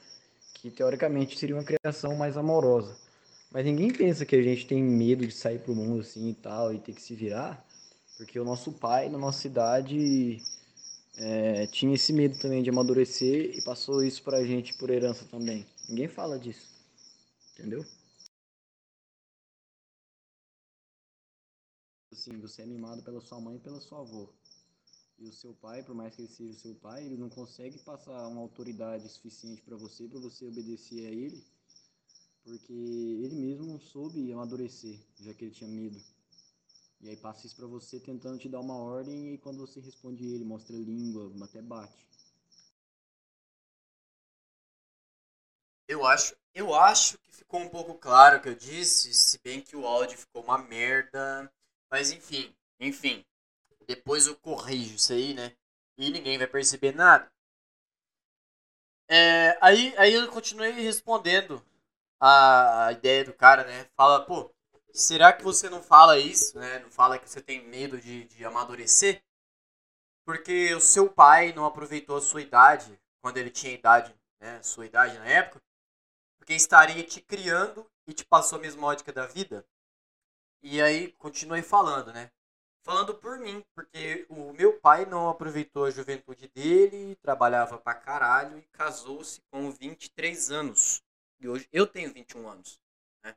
que 0.52 0.70
teoricamente 0.70 1.38
seria 1.38 1.56
uma 1.56 1.64
criação 1.64 2.14
mais 2.14 2.36
amorosa. 2.36 2.94
Mas 3.50 3.64
ninguém 3.64 3.92
pensa 3.92 4.24
que 4.24 4.36
a 4.36 4.42
gente 4.42 4.66
tem 4.66 4.82
medo 4.82 5.26
de 5.26 5.32
sair 5.32 5.58
pro 5.60 5.74
mundo 5.74 6.00
assim 6.00 6.30
e 6.30 6.34
tal, 6.34 6.72
e 6.72 6.78
ter 6.78 6.94
que 6.94 7.02
se 7.02 7.14
virar, 7.16 7.66
porque 8.16 8.38
o 8.38 8.44
nosso 8.44 8.72
pai, 8.72 9.08
na 9.08 9.18
nossa 9.18 9.40
cidade, 9.40 10.40
é, 11.16 11.66
tinha 11.66 11.94
esse 11.94 12.12
medo 12.12 12.38
também 12.38 12.62
de 12.62 12.70
amadurecer 12.70 13.56
e 13.56 13.62
passou 13.62 14.04
isso 14.04 14.22
pra 14.22 14.44
gente 14.44 14.74
por 14.74 14.88
herança 14.90 15.24
também. 15.26 15.66
Ninguém 15.88 16.06
fala 16.08 16.38
disso. 16.38 16.70
Entendeu? 17.54 17.84
Assim, 22.12 22.38
você 22.38 22.62
é 22.62 22.66
mimado 22.66 23.02
pela 23.02 23.20
sua 23.20 23.40
mãe 23.40 23.56
e 23.56 23.60
pela 23.60 23.80
sua 23.80 24.00
avó. 24.00 24.28
E 25.18 25.28
o 25.28 25.32
seu 25.32 25.52
pai, 25.54 25.82
por 25.82 25.94
mais 25.94 26.14
que 26.14 26.22
ele 26.22 26.28
seja 26.28 26.52
o 26.52 26.54
seu 26.54 26.74
pai, 26.76 27.04
ele 27.04 27.16
não 27.16 27.28
consegue 27.28 27.78
passar 27.80 28.28
uma 28.28 28.40
autoridade 28.40 29.08
suficiente 29.08 29.60
para 29.62 29.76
você, 29.76 30.08
para 30.08 30.20
você 30.20 30.46
obedecer 30.46 31.06
a 31.06 31.10
ele, 31.10 31.44
porque 32.50 32.72
ele 32.72 33.36
mesmo 33.36 33.64
não 33.64 33.78
soube 33.78 34.32
amadurecer, 34.32 34.98
já 35.20 35.32
que 35.32 35.44
ele 35.44 35.54
tinha 35.54 35.70
medo. 35.70 36.00
E 37.00 37.08
aí 37.08 37.16
passa 37.16 37.46
isso 37.46 37.54
para 37.56 37.66
você 37.66 38.00
tentando 38.00 38.38
te 38.38 38.48
dar 38.48 38.60
uma 38.60 38.76
ordem 38.76 39.34
e 39.34 39.38
quando 39.38 39.58
você 39.58 39.80
responde 39.80 40.26
ele, 40.26 40.44
mostra 40.44 40.76
língua, 40.76 41.32
até 41.44 41.62
bate. 41.62 42.04
Eu 45.86 46.04
acho, 46.04 46.36
eu 46.54 46.74
acho 46.74 47.18
que 47.18 47.32
ficou 47.32 47.60
um 47.60 47.68
pouco 47.68 47.94
claro 47.94 48.38
o 48.38 48.40
que 48.42 48.48
eu 48.48 48.54
disse, 48.54 49.14
se 49.14 49.38
bem 49.38 49.60
que 49.60 49.76
o 49.76 49.86
áudio 49.86 50.18
ficou 50.18 50.42
uma 50.42 50.58
merda. 50.58 51.50
Mas 51.90 52.10
enfim, 52.12 52.52
enfim. 52.78 53.24
Depois 53.86 54.26
eu 54.26 54.36
corrijo 54.36 54.96
isso 54.96 55.12
aí, 55.12 55.34
né? 55.34 55.56
E 55.96 56.10
ninguém 56.10 56.36
vai 56.38 56.46
perceber 56.46 56.94
nada. 56.94 57.30
É, 59.08 59.58
aí, 59.60 59.94
aí 59.98 60.12
eu 60.12 60.28
continuei 60.30 60.72
respondendo 60.72 61.64
a, 62.20 62.92
ideia 62.92 63.24
do 63.24 63.32
cara, 63.32 63.64
né? 63.64 63.88
Fala, 63.96 64.24
pô, 64.24 64.52
será 64.92 65.32
que 65.32 65.42
você 65.42 65.70
não 65.70 65.82
fala 65.82 66.18
isso, 66.18 66.58
né? 66.58 66.78
Não 66.80 66.90
fala 66.90 67.18
que 67.18 67.28
você 67.28 67.40
tem 67.40 67.66
medo 67.66 67.98
de, 68.00 68.24
de 68.24 68.44
amadurecer? 68.44 69.22
Porque 70.24 70.74
o 70.74 70.80
seu 70.80 71.10
pai 71.10 71.52
não 71.52 71.64
aproveitou 71.64 72.16
a 72.16 72.20
sua 72.20 72.42
idade, 72.42 73.00
quando 73.22 73.38
ele 73.38 73.50
tinha 73.50 73.72
idade, 73.72 74.14
né? 74.38 74.62
Sua 74.62 74.86
idade 74.86 75.18
na 75.18 75.26
época, 75.26 75.60
porque 76.38 76.54
estaria 76.54 77.02
te 77.02 77.20
criando 77.20 77.86
e 78.06 78.12
te 78.12 78.24
passou 78.24 78.58
a 78.58 78.62
mesma 78.62 78.86
ótica 78.86 79.12
da 79.12 79.26
vida. 79.26 79.66
E 80.62 80.80
aí 80.80 81.12
continuei 81.12 81.62
falando, 81.62 82.12
né? 82.12 82.30
Falando 82.82 83.14
por 83.14 83.38
mim, 83.38 83.64
porque 83.74 84.26
o 84.28 84.52
meu 84.52 84.78
pai 84.78 85.04
não 85.04 85.28
aproveitou 85.28 85.84
a 85.84 85.90
juventude 85.90 86.48
dele, 86.48 87.16
trabalhava 87.16 87.78
pra 87.78 87.94
caralho 87.94 88.58
e 88.58 88.62
casou-se 88.72 89.40
com 89.50 89.70
23 89.70 90.50
anos. 90.50 91.02
E 91.40 91.48
hoje 91.48 91.68
eu 91.72 91.86
tenho 91.86 92.12
21 92.12 92.48
anos. 92.48 92.78
Né? 93.24 93.34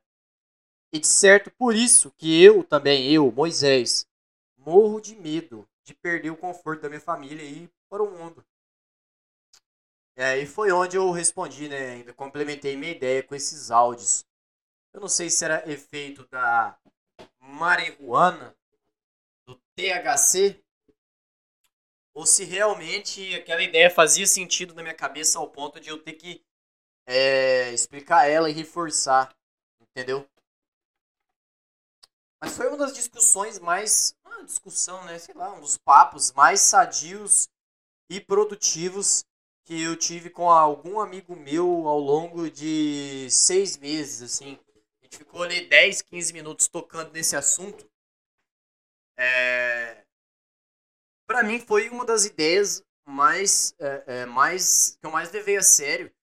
E 0.91 0.99
de 0.99 1.07
certo 1.07 1.49
por 1.51 1.75
isso 1.75 2.11
que 2.11 2.43
eu 2.43 2.63
também, 2.63 3.09
eu, 3.11 3.31
Moisés, 3.31 4.05
morro 4.57 4.99
de 4.99 5.15
medo 5.15 5.67
de 5.83 5.93
perder 5.93 6.29
o 6.29 6.37
conforto 6.37 6.81
da 6.81 6.89
minha 6.89 7.01
família 7.01 7.43
e 7.43 7.63
ir 7.63 7.71
para 7.89 8.03
o 8.03 8.11
mundo. 8.11 8.45
É, 10.15 10.37
e 10.37 10.45
foi 10.45 10.71
onde 10.71 10.95
eu 10.95 11.09
respondi, 11.11 11.67
né? 11.67 11.93
Ainda 11.93 12.13
complementei 12.13 12.77
minha 12.77 12.91
ideia 12.91 13.23
com 13.23 13.33
esses 13.33 13.71
áudios. 13.71 14.25
Eu 14.93 15.01
não 15.01 15.07
sei 15.07 15.29
se 15.29 15.43
era 15.43 15.67
efeito 15.69 16.27
da 16.27 16.77
marihuana, 17.39 18.55
do 19.47 19.55
THC, 19.75 20.63
ou 22.13 22.27
se 22.27 22.43
realmente 22.43 23.33
aquela 23.35 23.63
ideia 23.63 23.89
fazia 23.89 24.27
sentido 24.27 24.75
na 24.75 24.83
minha 24.83 24.93
cabeça 24.93 25.39
ao 25.39 25.49
ponto 25.49 25.79
de 25.79 25.89
eu 25.89 25.97
ter 25.97 26.13
que 26.13 26.45
é, 27.05 27.71
explicar 27.71 28.27
ela 28.27 28.49
e 28.49 28.53
reforçar, 28.53 29.33
entendeu? 29.81 30.27
Mas 32.41 32.55
foi 32.55 32.67
uma 32.67 32.77
das 32.77 32.93
discussões 32.93 33.59
mais. 33.59 34.15
Uma 34.25 34.43
discussão, 34.43 35.03
né? 35.05 35.17
Sei 35.19 35.33
lá, 35.33 35.53
um 35.53 35.61
dos 35.61 35.77
papos 35.77 36.31
mais 36.33 36.59
sadios 36.59 37.47
e 38.09 38.19
produtivos 38.19 39.25
que 39.65 39.81
eu 39.81 39.95
tive 39.95 40.29
com 40.29 40.49
algum 40.49 40.99
amigo 40.99 41.35
meu 41.35 41.87
ao 41.87 41.99
longo 41.99 42.49
de 42.49 43.29
seis 43.29 43.77
meses, 43.77 44.21
assim. 44.21 44.59
A 45.01 45.05
gente 45.05 45.17
ficou 45.17 45.43
ali 45.43 45.67
10, 45.67 46.01
15 46.01 46.33
minutos 46.33 46.67
tocando 46.67 47.13
nesse 47.13 47.35
assunto. 47.35 47.89
É... 49.17 50.03
Para 51.25 51.43
mim 51.43 51.59
foi 51.59 51.89
uma 51.89 52.03
das 52.03 52.25
ideias 52.25 52.83
mais, 53.05 53.73
é, 53.79 54.03
é, 54.07 54.25
mais 54.25 54.97
que 54.99 55.05
eu 55.05 55.11
mais 55.11 55.31
levei 55.31 55.55
a 55.55 55.63
sério 55.63 56.13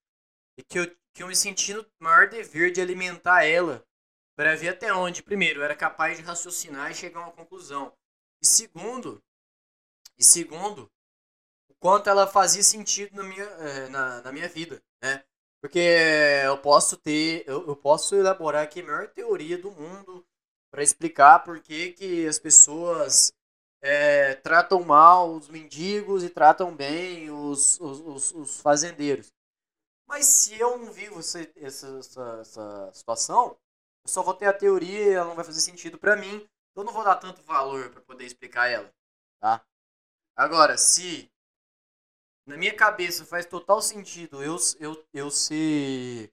e 0.58 0.62
que 0.62 0.78
eu, 0.78 0.96
que 1.14 1.22
eu 1.22 1.28
me 1.28 1.36
senti 1.36 1.74
no 1.74 1.84
maior 1.98 2.28
dever 2.28 2.70
de 2.72 2.80
alimentar 2.80 3.44
ela 3.44 3.84
para 4.36 4.56
ver 4.56 4.70
até 4.70 4.92
onde, 4.92 5.22
primeiro, 5.22 5.60
eu 5.60 5.64
era 5.64 5.76
capaz 5.76 6.16
de 6.16 6.24
raciocinar 6.24 6.90
e 6.90 6.94
chegar 6.94 7.20
a 7.20 7.24
uma 7.24 7.32
conclusão. 7.32 7.92
E 8.42 8.46
segundo, 8.46 9.22
e 10.18 10.24
segundo, 10.24 10.90
quanto 11.78 12.08
ela 12.08 12.26
fazia 12.26 12.62
sentido 12.62 13.14
na 13.16 13.22
minha, 13.22 13.44
é, 13.44 13.88
na, 13.88 14.22
na 14.22 14.32
minha 14.32 14.48
vida, 14.48 14.82
né? 15.02 15.24
Porque 15.60 15.78
eu 16.44 16.56
posso 16.58 16.96
ter, 16.96 17.44
eu, 17.46 17.66
eu 17.68 17.76
posso 17.76 18.14
elaborar 18.14 18.62
aqui 18.62 18.80
a 18.80 18.84
maior 18.84 19.08
teoria 19.08 19.58
do 19.58 19.70
mundo 19.70 20.26
para 20.70 20.82
explicar 20.82 21.44
por 21.44 21.60
que, 21.60 21.92
que 21.92 22.26
as 22.26 22.38
pessoas 22.38 23.32
é, 23.82 24.34
tratam 24.36 24.82
mal 24.82 25.34
os 25.34 25.48
mendigos 25.48 26.22
e 26.24 26.30
tratam 26.30 26.74
bem 26.74 27.30
os, 27.30 27.78
os, 27.80 28.00
os, 28.00 28.32
os 28.32 28.60
fazendeiros. 28.60 29.32
Mas 30.10 30.26
se 30.26 30.58
eu 30.58 30.76
não 30.76 30.92
vivo 30.92 31.20
essa, 31.20 31.40
essa, 31.54 31.86
essa, 32.40 32.92
situação, 32.92 33.56
eu 34.04 34.10
só 34.10 34.24
vou 34.24 34.34
ter 34.34 34.46
a 34.46 34.52
teoria 34.52 35.14
ela 35.14 35.28
não 35.28 35.36
vai 35.36 35.44
fazer 35.44 35.60
sentido 35.60 35.96
para 35.96 36.16
mim. 36.16 36.34
Então 36.72 36.82
eu 36.82 36.84
não 36.84 36.92
vou 36.92 37.04
dar 37.04 37.14
tanto 37.14 37.40
valor 37.44 37.90
para 37.90 38.00
poder 38.02 38.24
explicar 38.24 38.66
ela, 38.66 38.92
tá? 39.40 39.64
Agora, 40.34 40.76
se 40.76 41.30
na 42.44 42.56
minha 42.56 42.74
cabeça 42.74 43.24
faz 43.24 43.46
total 43.46 43.80
sentido 43.80 44.42
eu, 44.42 44.56
eu, 44.80 45.06
eu 45.14 45.30
ser, 45.30 46.32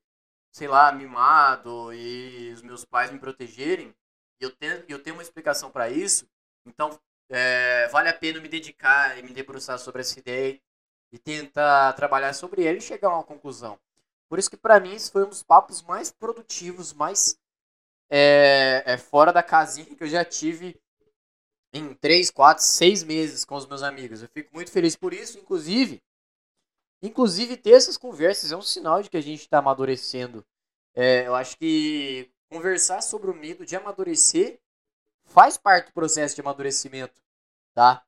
sei 0.51 0.67
lá, 0.67 0.91
mimado 0.91 1.93
e 1.93 2.51
os 2.53 2.63
meus 2.63 2.84
pais 2.84 3.12
me 3.12 3.19
protegerem, 3.19 3.96
e 4.41 4.43
eu 4.43 4.55
tenho, 4.55 4.86
eu 4.88 5.03
tenho 5.03 5.15
uma 5.15 5.22
explicação 5.22 5.69
para 5.69 5.88
isso, 5.88 6.27
então 6.65 7.00
é, 7.29 7.88
vale 7.89 8.10
a 8.10 8.13
pena 8.13 8.41
me 8.41 8.50
dedicar 8.50 9.19
e 9.19 9.22
me 9.22 9.34
debruçar 9.34 9.77
sobre 9.77 10.01
essa 10.01 10.17
ideia 10.17 10.60
e 11.12 11.18
tenta 11.18 11.94
trabalhar 11.94 12.34
sobre 12.34 12.64
ele 12.64 12.80
e 12.80 12.82
chegar 12.82 13.10
a 13.10 13.16
uma 13.16 13.24
conclusão. 13.24 13.80
Por 14.30 14.40
isso 14.40 14.50
que 14.50 14.58
para 14.58 14.80
mim 14.80 14.94
isso 14.94 15.12
foi 15.12 15.24
um 15.24 15.30
dos 15.30 15.44
papos 15.44 15.82
mais 15.82 16.12
produtivos, 16.12 16.94
mais 16.94 17.40
é, 18.10 18.84
é, 18.86 18.98
fora 18.98 19.32
da 19.32 19.44
casinha 19.44 19.96
que 19.96 20.04
eu 20.04 20.08
já 20.08 20.24
tive 20.26 20.80
em 21.74 21.94
3, 21.94 22.32
4, 22.32 22.64
6 22.64 23.04
meses 23.04 23.46
com 23.46 23.56
os 23.56 23.66
meus 23.66 23.84
amigos. 23.84 24.22
Eu 24.22 24.30
fico 24.30 24.54
muito 24.54 24.72
feliz 24.72 24.96
por 24.96 25.14
isso, 25.14 25.38
inclusive. 25.38 26.02
Inclusive, 27.02 27.58
ter 27.58 27.72
essas 27.72 27.98
conversas 27.98 28.52
é 28.52 28.58
um 28.58 28.62
sinal 28.62 29.02
de 29.02 29.10
que 29.10 29.18
a 29.18 29.22
gente 29.22 29.42
está 29.42 29.60
amadurecendo. 29.60 30.46
É, 30.96 31.28
eu 31.28 31.36
acho 31.36 31.58
que 31.58 32.32
conversar 32.50 33.02
sobre 33.02 33.30
o 33.30 33.36
medo 33.36 33.66
de 33.66 33.76
amadurecer 33.76 34.60
faz 35.26 35.58
parte 35.58 35.88
do 35.88 35.94
processo 35.94 36.34
de 36.34 36.42
amadurecimento, 36.42 37.22
tá? 37.74 38.04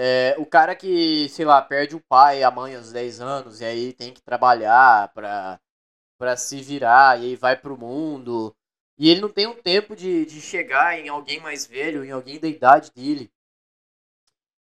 É, 0.00 0.36
o 0.38 0.46
cara 0.46 0.76
que, 0.76 1.28
sei 1.28 1.44
lá, 1.44 1.60
perde 1.60 1.96
o 1.96 2.00
pai 2.00 2.38
e 2.38 2.44
a 2.44 2.52
mãe 2.52 2.76
aos 2.76 2.92
10 2.92 3.20
anos 3.20 3.60
e 3.60 3.64
aí 3.64 3.92
tem 3.92 4.14
que 4.14 4.22
trabalhar 4.22 5.12
pra, 5.12 5.58
pra 6.16 6.36
se 6.36 6.62
virar 6.62 7.20
e 7.20 7.24
aí 7.26 7.36
vai 7.36 7.56
pro 7.56 7.76
mundo. 7.76 8.54
E 8.96 9.10
ele 9.10 9.20
não 9.20 9.28
tem 9.28 9.48
um 9.48 9.60
tempo 9.60 9.96
de, 9.96 10.24
de 10.24 10.40
chegar 10.40 10.96
em 10.96 11.08
alguém 11.08 11.40
mais 11.40 11.66
velho, 11.66 12.04
em 12.04 12.12
alguém 12.12 12.38
da 12.38 12.46
idade 12.46 12.92
dele. 12.94 13.28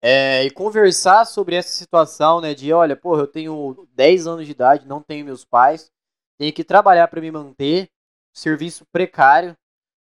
É, 0.02 0.46
e 0.46 0.52
conversar 0.52 1.26
sobre 1.26 1.56
essa 1.56 1.72
situação, 1.72 2.40
né? 2.40 2.54
De, 2.54 2.72
olha, 2.72 2.96
porra, 2.96 3.24
eu 3.24 3.28
tenho 3.28 3.86
10 3.92 4.26
anos 4.26 4.46
de 4.46 4.54
idade, 4.54 4.88
não 4.88 5.02
tenho 5.02 5.26
meus 5.26 5.44
pais, 5.44 5.92
tenho 6.38 6.54
que 6.54 6.64
trabalhar 6.64 7.10
para 7.10 7.20
me 7.20 7.30
manter, 7.30 7.90
serviço 8.34 8.86
precário, 8.90 9.54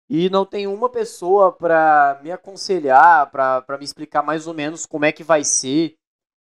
e 0.09 0.31
não 0.31 0.47
tem 0.47 0.67
uma 0.67 0.89
pessoa 0.89 1.53
para 1.53 2.19
me 2.23 2.33
aconselhar, 2.33 3.31
para 3.31 3.79
me 3.79 3.85
explicar 3.85 4.23
mais 4.23 4.47
ou 4.47 4.55
menos 4.55 4.87
como 4.87 5.05
é 5.05 5.13
que 5.13 5.23
vai 5.23 5.45
ser, 5.45 5.97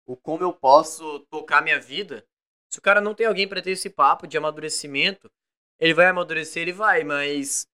ou 0.07 0.17
como 0.17 0.43
eu 0.43 0.53
posso 0.53 1.21
tocar 1.31 1.63
minha 1.63 1.81
vida. 1.81 2.27
Se 2.71 2.79
o 2.79 2.83
cara 2.83 3.01
não 3.01 3.15
tem 3.15 3.27
alguém 3.27 3.49
para 3.49 3.63
ter 3.63 3.71
esse 3.71 3.89
papo 3.89 4.27
de 4.27 4.37
amadurecimento, 4.37 5.31
ele 5.79 5.95
vai 5.95 6.07
amadurecer, 6.07 6.63
ele 6.63 6.73
vai, 6.73 7.05
mas 7.05 7.67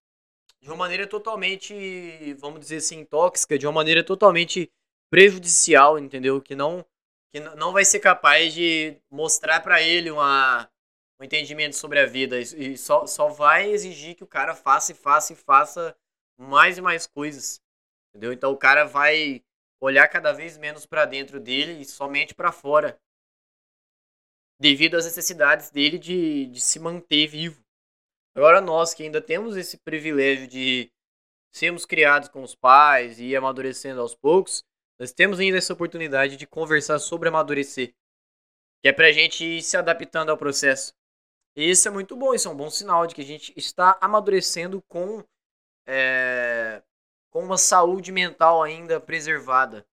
de 0.61 0.69
uma 0.69 0.77
maneira 0.77 1.07
totalmente, 1.07 2.33
vamos 2.35 2.59
dizer 2.59 2.77
assim, 2.77 3.03
tóxica, 3.03 3.57
de 3.57 3.65
uma 3.65 3.73
maneira 3.73 4.03
totalmente 4.03 4.71
prejudicial, 5.09 5.99
entendeu? 5.99 6.41
Que 6.41 6.55
não 6.55 6.85
que 7.33 7.39
não 7.39 7.71
vai 7.71 7.85
ser 7.85 7.99
capaz 7.99 8.53
de 8.53 8.97
mostrar 9.09 9.61
para 9.61 9.81
ele 9.81 10.11
uma, 10.11 10.69
um 11.21 11.23
entendimento 11.23 11.75
sobre 11.75 11.99
a 11.99 12.05
vida 12.07 12.39
e 12.39 12.75
só, 12.75 13.05
só 13.05 13.27
vai 13.27 13.69
exigir 13.69 14.15
que 14.15 14.23
o 14.23 14.27
cara 14.27 14.55
faça 14.55 14.91
e 14.91 14.95
faça 14.95 15.33
e 15.33 15.35
faça 15.35 15.95
mais 16.35 16.79
e 16.79 16.81
mais 16.81 17.05
coisas, 17.05 17.61
entendeu? 18.09 18.33
Então 18.33 18.51
o 18.51 18.57
cara 18.57 18.85
vai 18.85 19.43
olhar 19.79 20.07
cada 20.07 20.33
vez 20.33 20.57
menos 20.57 20.87
para 20.87 21.05
dentro 21.05 21.39
dele 21.39 21.79
e 21.79 21.85
somente 21.85 22.33
para 22.33 22.51
fora, 22.51 22.99
devido 24.59 24.97
às 24.97 25.05
necessidades 25.05 25.69
dele 25.69 25.99
de, 25.99 26.47
de 26.47 26.59
se 26.59 26.79
manter 26.79 27.27
vivo. 27.27 27.63
Agora 28.35 28.59
nós 28.59 28.95
que 28.95 29.03
ainda 29.03 29.21
temos 29.21 29.55
esse 29.55 29.77
privilégio 29.77 30.47
de 30.47 30.91
sermos 31.53 31.85
criados 31.85 32.29
com 32.29 32.41
os 32.41 32.55
pais 32.55 33.19
e 33.19 33.35
amadurecendo 33.35 34.01
aos 34.01 34.15
poucos, 34.15 34.63
nós 34.99 35.11
temos 35.11 35.39
ainda 35.39 35.59
essa 35.59 35.73
oportunidade 35.73 36.35
de 36.35 36.47
conversar 36.47 36.97
sobre 36.97 37.29
amadurecer, 37.29 37.93
que 38.81 38.89
é 38.89 38.93
pra 38.93 39.11
gente 39.11 39.45
ir 39.45 39.61
se 39.61 39.77
adaptando 39.77 40.29
ao 40.29 40.37
processo. 40.37 40.99
Isso 41.55 41.87
é 41.87 41.91
muito 41.91 42.15
bom, 42.15 42.33
isso 42.33 42.47
é 42.47 42.51
um 42.51 42.55
bom 42.55 42.69
sinal 42.69 43.05
de 43.05 43.13
que 43.13 43.21
a 43.21 43.25
gente 43.25 43.53
está 43.57 43.97
amadurecendo 43.99 44.81
com, 44.87 45.23
é, 45.85 46.81
com 47.29 47.43
uma 47.43 47.57
saúde 47.57 48.11
mental 48.11 48.63
ainda 48.63 48.99
preservada. 48.99 49.85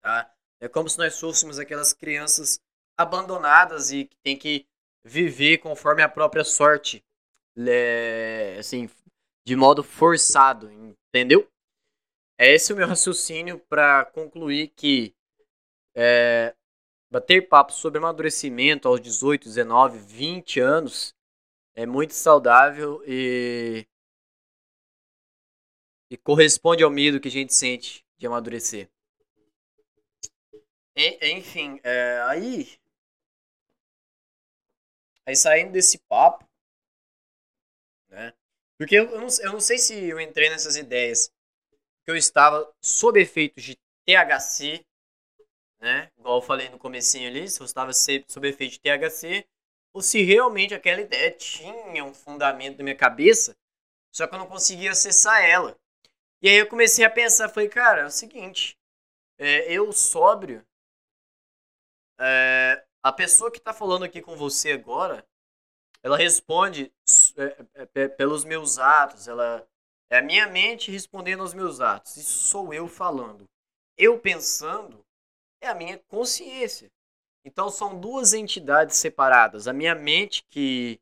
Tá? 0.00 0.32
É 0.60 0.68
como 0.68 0.88
se 0.88 0.98
nós 0.98 1.18
fôssemos 1.18 1.58
aquelas 1.58 1.92
crianças 1.92 2.60
abandonadas 2.96 3.90
e 3.90 4.04
que 4.04 4.16
tem 4.18 4.36
que 4.36 4.66
viver 5.04 5.58
conforme 5.58 6.02
a 6.02 6.08
própria 6.08 6.44
sorte, 6.44 7.04
é, 7.56 8.56
assim, 8.58 8.88
de 9.44 9.56
modo 9.56 9.82
forçado, 9.82 10.70
entendeu? 10.70 11.48
É 12.38 12.52
esse 12.52 12.72
o 12.72 12.76
meu 12.76 12.86
raciocínio 12.86 13.58
para 13.68 14.04
concluir 14.06 14.68
que 14.68 15.14
é, 15.94 16.54
bater 17.10 17.48
papo 17.48 17.72
sobre 17.72 17.98
amadurecimento 17.98 18.88
aos 18.88 19.00
18, 19.00 19.44
19, 19.44 19.98
20 19.98 20.60
anos 20.60 21.14
é 21.74 21.84
muito 21.84 22.14
saudável 22.14 23.02
e, 23.06 23.86
e 26.10 26.16
corresponde 26.16 26.82
ao 26.82 26.90
medo 26.90 27.20
que 27.20 27.28
a 27.28 27.30
gente 27.30 27.54
sente 27.54 28.04
de 28.16 28.26
amadurecer. 28.26 28.90
Enfim, 30.96 31.78
é, 31.84 32.22
aí, 32.22 32.78
aí 35.26 35.36
saindo 35.36 35.72
desse 35.72 35.98
papo, 35.98 36.48
né? 38.08 38.32
Porque 38.78 38.94
eu, 38.94 39.04
eu, 39.10 39.20
não, 39.20 39.28
eu 39.42 39.52
não 39.52 39.60
sei 39.60 39.76
se 39.76 39.94
eu 40.04 40.18
entrei 40.18 40.48
nessas 40.48 40.76
ideias 40.76 41.30
que 42.02 42.10
eu 42.10 42.16
estava 42.16 42.72
sob 42.80 43.20
efeitos 43.20 43.62
de 43.62 43.76
THC, 44.06 44.85
né? 45.80 46.10
Igual 46.18 46.36
eu 46.36 46.42
falei 46.42 46.68
no 46.68 46.78
comecinho 46.78 47.28
ali, 47.28 47.48
se 47.48 47.60
eu 47.60 47.64
estava 47.64 47.92
sob 47.92 48.48
efeito 48.48 48.72
de 48.72 48.80
THC, 48.80 49.46
ou 49.92 50.02
se 50.02 50.22
realmente 50.22 50.74
aquela 50.74 51.00
ideia 51.00 51.30
tinha 51.30 52.04
um 52.04 52.12
fundamento 52.12 52.78
na 52.78 52.84
minha 52.84 52.96
cabeça, 52.96 53.56
só 54.12 54.26
que 54.26 54.34
eu 54.34 54.38
não 54.38 54.46
conseguia 54.46 54.90
acessar 54.90 55.42
ela. 55.44 55.78
E 56.42 56.48
aí 56.48 56.56
eu 56.56 56.68
comecei 56.68 57.04
a 57.04 57.10
pensar, 57.10 57.48
falei, 57.48 57.68
cara, 57.68 58.02
é 58.02 58.06
o 58.06 58.10
seguinte, 58.10 58.78
é, 59.38 59.72
eu 59.72 59.92
sóbrio, 59.92 60.66
é, 62.18 62.84
a 63.02 63.12
pessoa 63.12 63.50
que 63.50 63.58
está 63.58 63.72
falando 63.72 64.04
aqui 64.04 64.20
com 64.20 64.36
você 64.36 64.72
agora, 64.72 65.26
ela 66.02 66.16
responde 66.16 66.92
é, 67.36 67.66
é 67.94 68.08
pelos 68.08 68.44
meus 68.44 68.78
atos, 68.78 69.28
ela 69.28 69.66
é 70.10 70.18
a 70.18 70.22
minha 70.22 70.46
mente 70.46 70.90
respondendo 70.90 71.40
aos 71.40 71.54
meus 71.54 71.80
atos. 71.80 72.16
Isso 72.16 72.46
sou 72.48 72.72
eu 72.72 72.88
falando. 72.88 73.48
Eu 73.96 74.18
pensando 74.18 75.05
é 75.60 75.68
a 75.68 75.74
minha 75.74 75.98
consciência. 76.08 76.90
Então 77.44 77.68
são 77.70 77.98
duas 77.98 78.32
entidades 78.32 78.96
separadas. 78.96 79.68
A 79.68 79.72
minha 79.72 79.94
mente 79.94 80.44
que 80.50 81.00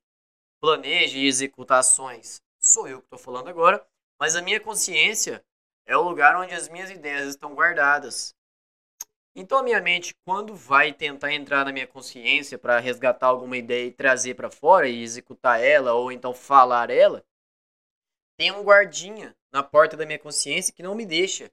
planeja 0.60 1.18
e 1.18 1.26
executa 1.26 1.76
ações, 1.76 2.42
sou 2.58 2.88
eu 2.88 2.98
que 2.98 3.06
estou 3.06 3.18
falando 3.18 3.48
agora, 3.48 3.86
mas 4.18 4.36
a 4.36 4.42
minha 4.42 4.60
consciência 4.60 5.44
é 5.86 5.96
o 5.96 6.02
lugar 6.02 6.36
onde 6.36 6.54
as 6.54 6.68
minhas 6.68 6.90
ideias 6.90 7.28
estão 7.28 7.54
guardadas. 7.54 8.34
Então 9.36 9.58
a 9.58 9.62
minha 9.62 9.80
mente, 9.80 10.14
quando 10.24 10.54
vai 10.54 10.92
tentar 10.92 11.32
entrar 11.32 11.64
na 11.64 11.72
minha 11.72 11.86
consciência 11.86 12.56
para 12.56 12.78
resgatar 12.78 13.26
alguma 13.26 13.56
ideia 13.56 13.86
e 13.86 13.92
trazer 13.92 14.34
para 14.34 14.50
fora 14.50 14.88
e 14.88 15.02
executar 15.02 15.60
ela 15.60 15.92
ou 15.92 16.12
então 16.12 16.32
falar 16.32 16.88
ela, 16.88 17.24
tem 18.36 18.52
um 18.52 18.62
guardinha 18.62 19.36
na 19.52 19.62
porta 19.62 19.96
da 19.96 20.06
minha 20.06 20.18
consciência 20.18 20.72
que 20.72 20.82
não 20.82 20.94
me 20.94 21.04
deixa, 21.04 21.50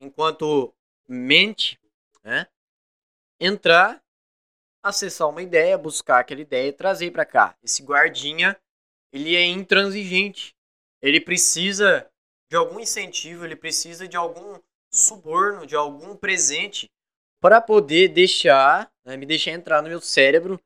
enquanto 0.00 0.74
mente, 1.08 1.78
né, 2.24 2.46
entrar, 3.40 4.02
acessar 4.82 5.28
uma 5.28 5.42
ideia, 5.42 5.76
buscar 5.78 6.20
aquela 6.20 6.40
ideia 6.40 6.68
e 6.68 6.72
trazer 6.72 7.10
para 7.10 7.24
cá. 7.24 7.56
Esse 7.62 7.82
guardinha, 7.82 8.56
ele 9.12 9.36
é 9.36 9.44
intransigente. 9.44 10.54
Ele 11.00 11.20
precisa 11.20 12.08
de 12.50 12.56
algum 12.56 12.78
incentivo, 12.78 13.44
ele 13.44 13.56
precisa 13.56 14.06
de 14.06 14.16
algum 14.16 14.60
suborno, 14.92 15.66
de 15.66 15.74
algum 15.74 16.16
presente 16.16 16.90
para 17.40 17.60
poder 17.60 18.08
deixar, 18.08 18.92
né, 19.04 19.16
me 19.16 19.26
deixar 19.26 19.50
entrar 19.50 19.82
no 19.82 19.88
meu 19.88 20.00
cérebro 20.00 20.60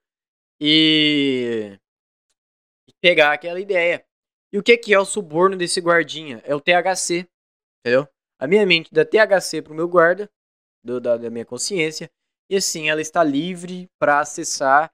e 0.61 1.79
pegar 3.01 3.33
aquela 3.33 3.61
ideia. 3.61 4.05
E 4.53 4.59
o 4.59 4.62
que, 4.62 4.77
que 4.77 4.92
é 4.92 4.99
o 4.99 5.05
suborno 5.05 5.57
desse 5.57 5.81
guardinha? 5.81 6.42
É 6.45 6.55
o 6.55 6.61
THC, 6.61 7.27
entendeu? 7.81 8.09
A 8.38 8.47
minha 8.47 8.66
mente 8.66 8.92
dá 8.92 9.05
THC 9.05 9.62
pro 9.62 9.75
meu 9.75 9.88
guarda, 9.88 10.31
do, 10.87 11.01
da, 11.01 11.16
da 11.16 11.29
minha 11.29 11.44
consciência, 11.44 12.11
e 12.49 12.57
assim 12.57 12.88
ela 12.88 13.01
está 13.01 13.22
livre 13.22 13.88
para 13.99 14.20
acessar 14.20 14.90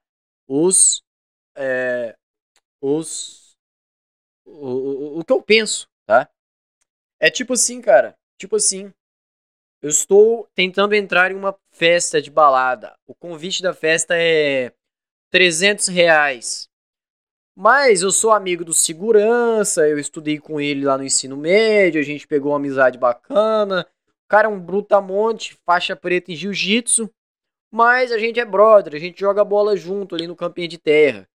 os, 0.47 1.03
é, 1.55 2.15
os 2.81 3.55
o, 4.45 4.67
o, 4.67 5.19
o 5.19 5.23
que 5.23 5.31
eu 5.31 5.41
penso, 5.41 5.87
tá? 6.05 6.29
É 7.19 7.29
tipo 7.29 7.53
assim, 7.53 7.79
cara, 7.79 8.17
tipo 8.37 8.55
assim, 8.55 8.91
eu 9.81 9.89
estou 9.89 10.47
tentando 10.55 10.95
entrar 10.95 11.31
em 11.31 11.35
uma 11.35 11.55
festa 11.71 12.21
de 12.21 12.31
balada. 12.31 12.97
O 13.05 13.13
convite 13.13 13.61
da 13.61 13.73
festa 13.73 14.15
é 14.17 14.73
300 15.29 15.87
reais. 15.87 16.69
Mas 17.55 18.01
eu 18.01 18.11
sou 18.11 18.31
amigo 18.31 18.65
do 18.65 18.73
segurança, 18.73 19.87
eu 19.87 19.99
estudei 19.99 20.39
com 20.39 20.59
ele 20.59 20.85
lá 20.85 20.97
no 20.97 21.03
ensino 21.03 21.37
médio, 21.37 22.01
a 22.01 22.03
gente 22.03 22.27
pegou 22.27 22.51
uma 22.51 22.57
amizade 22.57 22.97
bacana. 22.97 23.87
Cara 24.33 24.47
é 24.47 24.51
um 24.51 24.59
brutamonte, 24.59 25.55
faixa 25.63 25.95
preta 25.95 26.31
em 26.31 26.35
jiu-jitsu. 26.35 27.07
Mas 27.71 28.11
a 28.11 28.17
gente 28.17 28.39
é 28.39 28.45
brother, 28.45 28.95
a 28.95 28.97
gente 28.97 29.19
joga 29.19 29.45
bola 29.45 29.77
junto 29.77 30.15
ali 30.15 30.25
no 30.25 30.35
campinho 30.35 30.67
de 30.67 30.79
terra. 30.79 31.29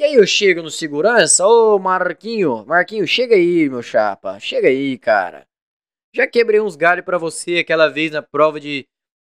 E 0.00 0.02
aí 0.02 0.14
eu 0.14 0.26
chego 0.26 0.60
no 0.60 0.68
segurança, 0.68 1.46
ô 1.46 1.78
Marquinho, 1.78 2.66
Marquinho, 2.66 3.06
chega 3.06 3.36
aí, 3.36 3.70
meu 3.70 3.84
chapa, 3.84 4.40
chega 4.40 4.66
aí, 4.66 4.98
cara. 4.98 5.46
Já 6.12 6.26
quebrei 6.26 6.60
uns 6.60 6.74
galhos 6.74 7.04
para 7.04 7.18
você 7.18 7.58
aquela 7.58 7.86
vez 7.86 8.10
na 8.10 8.20
prova 8.20 8.58
de, 8.58 8.84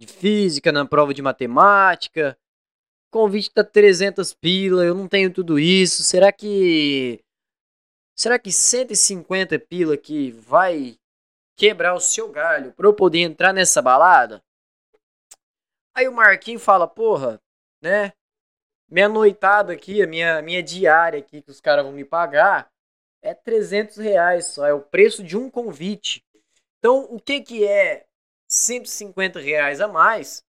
de 0.02 0.08
física, 0.08 0.72
na 0.72 0.84
prova 0.84 1.14
de 1.14 1.22
matemática. 1.22 2.36
convite 3.12 3.52
tá 3.52 3.64
300 3.64 4.34
pila, 4.34 4.84
eu 4.84 4.96
não 4.96 5.08
tenho 5.08 5.32
tudo 5.32 5.60
isso. 5.60 6.04
Será 6.04 6.32
que. 6.32 7.24
Será 8.18 8.40
que 8.40 8.52
150 8.52 9.60
pila 9.60 9.94
aqui 9.94 10.32
vai 10.32 10.98
quebrar 11.58 11.96
o 11.96 12.00
seu 12.00 12.30
galho 12.30 12.72
pra 12.74 12.88
eu 12.88 12.94
poder 12.94 13.20
entrar 13.20 13.52
nessa 13.52 13.82
balada? 13.82 14.42
Aí 15.94 16.08
o 16.08 16.14
Marquinho 16.14 16.60
fala, 16.60 16.88
porra, 16.88 17.42
né? 17.82 18.14
Minha 18.90 19.10
noitada 19.10 19.74
aqui, 19.74 20.02
a 20.02 20.08
minha, 20.08 20.42
minha 20.42 20.62
diária 20.62 21.20
aqui 21.20 21.42
que 21.42 21.50
os 21.50 21.60
caras 21.60 21.84
vão 21.84 21.92
me 21.92 22.06
pagar 22.06 22.72
é 23.22 23.34
300 23.34 23.98
reais 23.98 24.46
só. 24.46 24.66
É 24.66 24.74
o 24.74 24.82
preço 24.82 25.24
de 25.24 25.36
um 25.36 25.50
convite. 25.50 26.24
Então, 26.78 27.06
o 27.10 27.20
que 27.20 27.42
que 27.42 27.68
é 27.68 28.06
150 28.48 29.40
reais 29.40 29.82
a 29.82 29.88
mais 29.88 30.46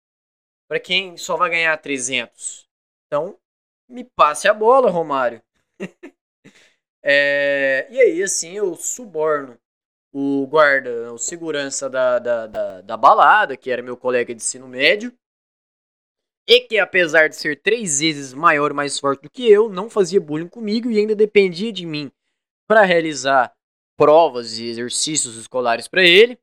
para 0.68 0.79
quem 0.79 1.16
só 1.16 1.37
vai 1.37 1.51
ganhar 1.51 1.77
300? 1.79 2.68
Então, 3.07 3.38
me 3.88 4.05
passe 4.05 4.47
a 4.47 4.55
bola, 4.55 4.90
Romário. 4.90 5.42
é, 7.03 7.88
e 7.90 7.99
aí, 7.99 8.23
assim, 8.23 8.53
eu 8.53 8.77
suborno 8.77 9.59
o 10.20 10.46
guarda, 10.48 11.12
o 11.12 11.18
segurança 11.18 11.88
da, 11.88 12.18
da, 12.18 12.46
da, 12.48 12.81
da 12.81 12.96
balada, 12.96 13.57
que 13.57 13.70
era 13.70 13.81
meu 13.81 13.96
colega 13.96 14.35
de 14.35 14.42
ensino 14.42 14.66
médio, 14.66 15.16
e 16.44 16.61
que 16.62 16.76
apesar 16.76 17.28
de 17.28 17.37
ser 17.37 17.62
três 17.62 18.00
vezes 18.00 18.35
maior 18.35 18.72
e 18.72 18.74
mais 18.74 18.98
forte 18.98 19.22
do 19.22 19.31
que 19.31 19.48
eu, 19.48 19.68
não 19.68 19.88
fazia 19.88 20.20
bullying 20.20 20.48
comigo 20.48 20.90
e 20.90 20.98
ainda 20.98 21.14
dependia 21.14 21.72
de 21.72 21.87
mim 21.87 22.11
para 22.66 22.83
realizar 22.83 23.54
provas 23.96 24.59
e 24.59 24.66
exercícios 24.66 25.37
escolares 25.37 25.87
para 25.87 26.02
ele. 26.02 26.37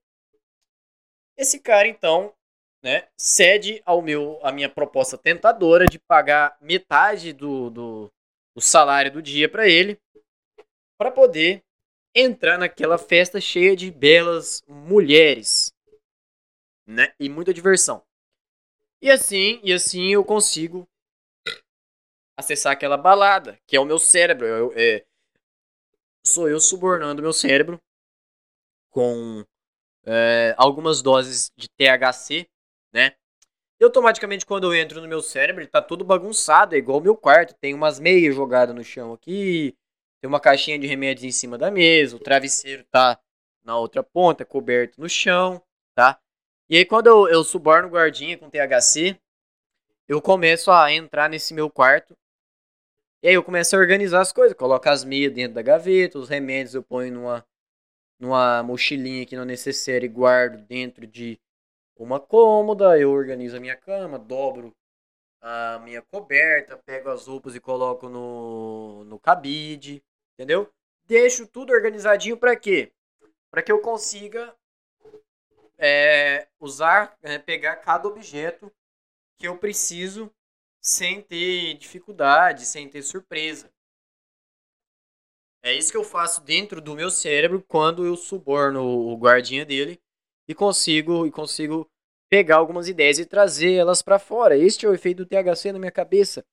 Esse 1.38 1.60
cara 1.60 1.86
então, 1.86 2.34
né, 2.82 3.10
cede 3.20 3.82
ao 3.86 4.02
meu 4.02 4.40
a 4.42 4.54
minha 4.54 4.70
proposta 4.70 5.18
tentadora 5.18 5.86
de 5.86 6.00
pagar 6.00 6.58
metade 6.62 7.34
do, 7.34 7.70
do, 7.70 8.12
do 8.56 8.62
salário 8.62 9.12
do 9.12 9.22
dia 9.22 9.50
para 9.50 9.68
ele, 9.68 10.00
para 10.98 11.12
poder 11.12 11.62
entrar 12.16 12.58
naquela 12.58 12.98
festa 12.98 13.42
cheia 13.42 13.76
de 13.76 13.92
belas 13.92 14.64
mulheres, 14.68 15.74
né, 16.88 17.14
e 17.20 17.28
muita 17.28 17.54
diversão. 17.54 18.02
E 19.02 19.12
assim, 19.12 19.60
e 19.64 19.74
assim 19.74 20.14
eu 20.14 20.24
consigo 20.24 20.88
acessar 22.38 22.72
aquela 22.72 22.98
balada, 22.98 23.60
que 23.68 23.76
é 23.76 23.80
o 23.80 23.86
meu 23.86 24.00
cérebro. 24.00 24.46
Eu, 24.46 24.74
é, 24.76 25.06
sou 26.26 26.50
eu 26.50 26.60
subornando 26.60 27.22
meu 27.22 27.34
cérebro 27.34 27.80
com 28.90 29.46
é, 30.06 30.56
algumas 30.58 31.02
doses 31.02 31.52
de 31.58 31.68
THC, 31.70 32.48
né? 32.94 33.16
E 33.80 33.84
automaticamente 33.84 34.46
quando 34.46 34.64
eu 34.64 34.74
entro 34.74 35.02
no 35.02 35.08
meu 35.08 35.22
cérebro, 35.22 35.62
ele 35.62 35.70
tá 35.70 35.82
todo 35.82 36.06
bagunçado, 36.06 36.76
é 36.76 36.78
igual 36.78 37.00
o 37.00 37.04
meu 37.04 37.16
quarto. 37.16 37.54
Tem 37.56 37.74
umas 37.74 38.00
meias 38.00 38.34
jogadas 38.34 38.74
no 38.74 38.84
chão 38.84 39.14
aqui, 39.14 39.76
tem 40.26 40.28
uma 40.28 40.40
caixinha 40.40 40.80
de 40.80 40.88
remédios 40.88 41.24
em 41.24 41.32
cima 41.32 41.56
da 41.56 41.70
mesa, 41.70 42.16
o 42.16 42.20
travesseiro 42.20 42.84
tá 42.86 43.20
na 43.64 43.78
outra 43.78 44.02
ponta, 44.02 44.44
coberto 44.44 45.00
no 45.00 45.08
chão, 45.08 45.62
tá? 45.94 46.20
E 46.68 46.78
aí, 46.78 46.84
quando 46.84 47.06
eu, 47.06 47.28
eu 47.28 47.44
suborno 47.44 47.90
guardinha 47.90 48.36
com 48.36 48.50
THC, 48.50 49.20
eu 50.08 50.20
começo 50.20 50.72
a 50.72 50.92
entrar 50.92 51.30
nesse 51.30 51.54
meu 51.54 51.70
quarto. 51.70 52.18
E 53.22 53.28
aí 53.28 53.36
eu 53.36 53.44
começo 53.44 53.76
a 53.76 53.80
organizar 53.80 54.22
as 54.22 54.32
coisas. 54.32 54.58
Coloco 54.58 54.90
as 54.90 55.04
meias 55.04 55.32
dentro 55.32 55.54
da 55.54 55.62
gaveta, 55.62 56.18
os 56.18 56.28
remédios 56.28 56.74
eu 56.74 56.82
ponho 56.82 57.14
numa, 57.14 57.46
numa 58.20 58.64
mochilinha 58.64 59.22
aqui 59.22 59.36
no 59.36 59.46
necessário 59.46 60.06
e 60.06 60.10
guardo 60.10 60.60
dentro 60.66 61.06
de 61.06 61.40
uma 61.96 62.20
cômoda. 62.20 62.98
Eu 62.98 63.12
organizo 63.12 63.58
a 63.58 63.60
minha 63.60 63.76
cama, 63.76 64.18
dobro 64.18 64.76
a 65.40 65.78
minha 65.84 66.02
coberta, 66.02 66.76
pego 66.76 67.10
as 67.10 67.28
roupas 67.28 67.56
e 67.56 67.60
coloco 67.60 68.10
no, 68.10 69.04
no 69.04 69.20
cabide, 69.20 70.04
entendeu? 70.36 70.72
Deixo 71.08 71.48
tudo 71.48 71.74
organizadinho 71.74 72.38
para 72.38 72.56
quê? 72.56 72.92
Para 73.50 73.62
que 73.62 73.72
eu 73.72 73.80
consiga 73.80 74.56
é, 75.78 76.48
usar, 76.60 77.18
é, 77.22 77.38
pegar 77.38 77.78
cada 77.78 78.08
objeto 78.08 78.72
que 79.38 79.48
eu 79.48 79.58
preciso 79.58 80.32
sem 80.82 81.22
ter 81.22 81.76
dificuldade, 81.76 82.66
sem 82.66 82.88
ter 82.88 83.02
surpresa. 83.02 83.72
É 85.64 85.74
isso 85.74 85.92
que 85.92 85.98
eu 85.98 86.04
faço 86.04 86.42
dentro 86.42 86.80
do 86.80 86.96
meu 86.96 87.10
cérebro 87.10 87.64
quando 87.68 88.06
eu 88.06 88.16
suborno 88.16 88.84
o 88.84 89.18
guardinha 89.18 89.66
dele 89.66 90.00
e 90.48 90.54
consigo 90.54 91.26
e 91.26 91.32
consigo 91.32 91.90
pegar 92.30 92.58
algumas 92.58 92.88
ideias 92.88 93.18
e 93.18 93.26
trazer 93.26 93.74
elas 93.74 94.02
para 94.02 94.20
fora. 94.20 94.58
Este 94.58 94.86
é 94.86 94.90
o 94.90 94.94
efeito 94.94 95.26
do 95.26 95.26
THC 95.26 95.72
na 95.72 95.80
minha 95.80 95.92
cabeça. 95.92 96.46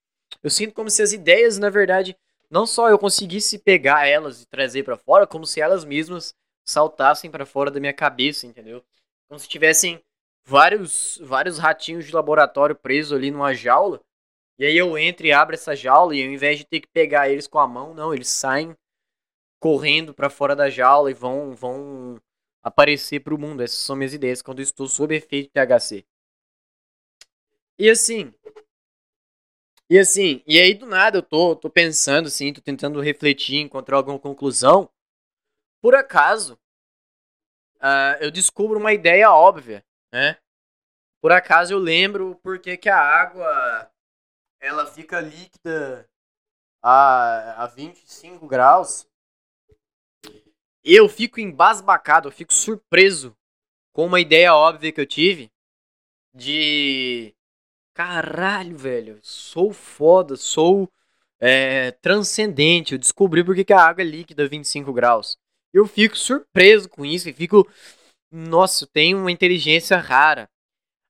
Eu 0.43 0.49
sinto 0.49 0.73
como 0.73 0.89
se 0.89 1.03
as 1.03 1.13
ideias, 1.13 1.59
na 1.59 1.69
verdade, 1.69 2.17
não 2.53 2.67
só 2.67 2.91
eu 2.91 2.99
conseguisse 2.99 3.59
pegar 3.59 4.07
elas 4.07 4.43
e 4.43 4.47
trazer 4.47 4.83
para 4.83 4.95
fora, 4.95 5.27
como 5.27 5.47
se 5.47 5.59
elas 5.59 5.87
mesmas 5.87 6.35
saltassem 6.63 7.31
para 7.31 7.47
fora 7.47 7.71
da 7.71 7.81
minha 7.81 7.95
cabeça, 7.95 8.47
entendeu? 8.47 8.85
Como 9.27 9.41
se 9.41 9.49
tivessem 9.49 10.05
vários, 10.45 11.19
vários 11.25 11.57
ratinhos 11.59 12.05
de 12.05 12.15
laboratório 12.15 12.77
presos 12.77 13.15
ali 13.15 13.31
numa 13.31 13.55
jaula. 13.55 14.03
E 14.59 14.67
aí 14.67 14.77
eu 14.77 14.99
entro 14.99 15.27
e 15.27 15.33
abro 15.33 15.55
essa 15.55 15.75
jaula 15.75 16.15
e 16.15 16.23
ao 16.23 16.31
invés 16.31 16.59
de 16.59 16.67
ter 16.67 16.81
que 16.81 16.89
pegar 16.89 17.31
eles 17.31 17.47
com 17.47 17.59
a 17.59 17.67
mão, 17.67 17.95
não, 17.95 18.13
eles 18.13 18.29
saem 18.29 18.77
correndo 19.59 20.13
para 20.13 20.29
fora 20.29 20.55
da 20.55 20.69
jaula 20.69 21.11
e 21.11 21.15
vão 21.15 21.55
vão 21.55 22.21
aparecer 22.63 23.21
para 23.21 23.35
o 23.35 23.39
mundo. 23.39 23.63
Essas 23.63 23.79
são 23.79 23.97
minhas 23.97 24.13
ideias 24.13 24.43
quando 24.43 24.59
eu 24.59 24.65
estou 24.65 24.87
sob 24.87 25.17
efeito 25.17 25.51
de 25.55 25.67
THC. 25.67 26.05
E 27.79 27.89
assim, 27.89 28.33
e 29.93 29.99
assim, 29.99 30.43
e 30.47 30.59
aí 30.59 30.73
do 30.73 30.87
nada 30.87 31.19
eu 31.19 31.23
tô, 31.23 31.55
tô 31.55 31.69
pensando 31.69 32.29
assim, 32.29 32.51
tô 32.51 32.63
tentando 32.63 32.99
refletir, 32.99 33.59
encontrar 33.59 33.99
alguma 33.99 34.19
conclusão. 34.19 34.91
Por 35.83 35.95
acaso, 35.95 36.59
uh, 37.77 38.17
eu 38.19 38.31
descubro 38.31 38.79
uma 38.79 38.95
ideia 38.95 39.31
óbvia, 39.31 39.85
né? 40.11 40.39
Por 41.21 41.31
acaso 41.31 41.75
eu 41.75 41.79
lembro 41.79 42.41
porque 42.43 42.75
que 42.79 42.89
a 42.89 42.99
água 42.99 43.93
ela 44.59 44.87
fica 44.87 45.21
líquida 45.21 46.09
a, 46.83 47.65
a 47.65 47.67
25 47.67 48.49
graus. 48.49 49.07
Eu 50.83 51.07
fico 51.07 51.39
embasbacado, 51.39 52.29
eu 52.29 52.33
fico 52.33 52.55
surpreso 52.55 53.37
com 53.93 54.07
uma 54.07 54.21
ideia 54.21 54.55
óbvia 54.55 54.91
que 54.91 55.03
eu 55.03 55.07
tive 55.07 55.53
de 56.33 57.35
caralho, 57.95 58.77
velho, 58.77 59.19
sou 59.23 59.73
foda, 59.73 60.37
sou 60.37 60.89
é, 61.41 61.91
transcendente. 61.93 62.93
Eu 62.93 62.99
descobri 62.99 63.45
porque 63.45 63.65
que 63.65 63.73
a 63.73 63.81
água 63.81 64.03
é 64.03 64.07
líquida 64.07 64.45
a 64.45 64.49
25 64.49 64.93
graus 64.93 65.39
eu 65.73 65.87
fico 65.87 66.17
surpreso 66.17 66.89
com 66.89 67.05
isso 67.05 67.29
e 67.29 67.33
fico, 67.33 67.69
nossa, 68.31 68.85
eu 68.85 68.89
tenho 68.89 69.19
uma 69.19 69.33
inteligência 69.33 69.97
rara. 69.97 70.49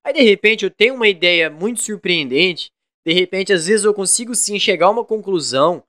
Aí 0.04 0.12
de 0.12 0.22
repente 0.22 0.64
eu 0.64 0.70
tenho 0.70 0.94
uma 0.94 1.08
ideia 1.08 1.50
muito 1.50 1.82
surpreendente, 1.82 2.70
de 3.04 3.12
repente 3.12 3.52
às 3.52 3.66
vezes 3.66 3.84
eu 3.84 3.94
consigo 3.94 4.34
sim 4.34 4.58
chegar 4.58 4.86
a 4.86 4.90
uma 4.90 5.04
conclusão 5.04 5.82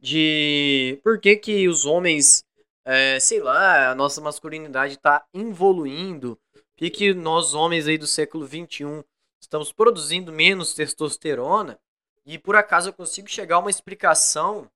de 0.00 0.98
por 1.02 1.20
que 1.20 1.36
que 1.36 1.68
os 1.68 1.84
homens, 1.84 2.44
é, 2.84 3.18
sei 3.20 3.40
lá, 3.40 3.90
a 3.90 3.94
nossa 3.94 4.20
masculinidade 4.20 4.94
está 4.94 5.24
evoluindo, 5.34 6.38
por 6.76 6.90
que 6.90 7.12
nós 7.12 7.54
homens 7.54 7.86
aí 7.86 7.98
do 7.98 8.06
século 8.06 8.46
21 8.46 9.04
estamos 9.40 9.72
produzindo 9.72 10.32
menos 10.32 10.74
testosterona 10.74 11.78
e 12.24 12.38
por 12.38 12.54
acaso 12.56 12.90
eu 12.90 12.92
consigo 12.92 13.28
chegar 13.28 13.56
a 13.56 13.60
uma 13.60 13.70
explicação 13.70 14.70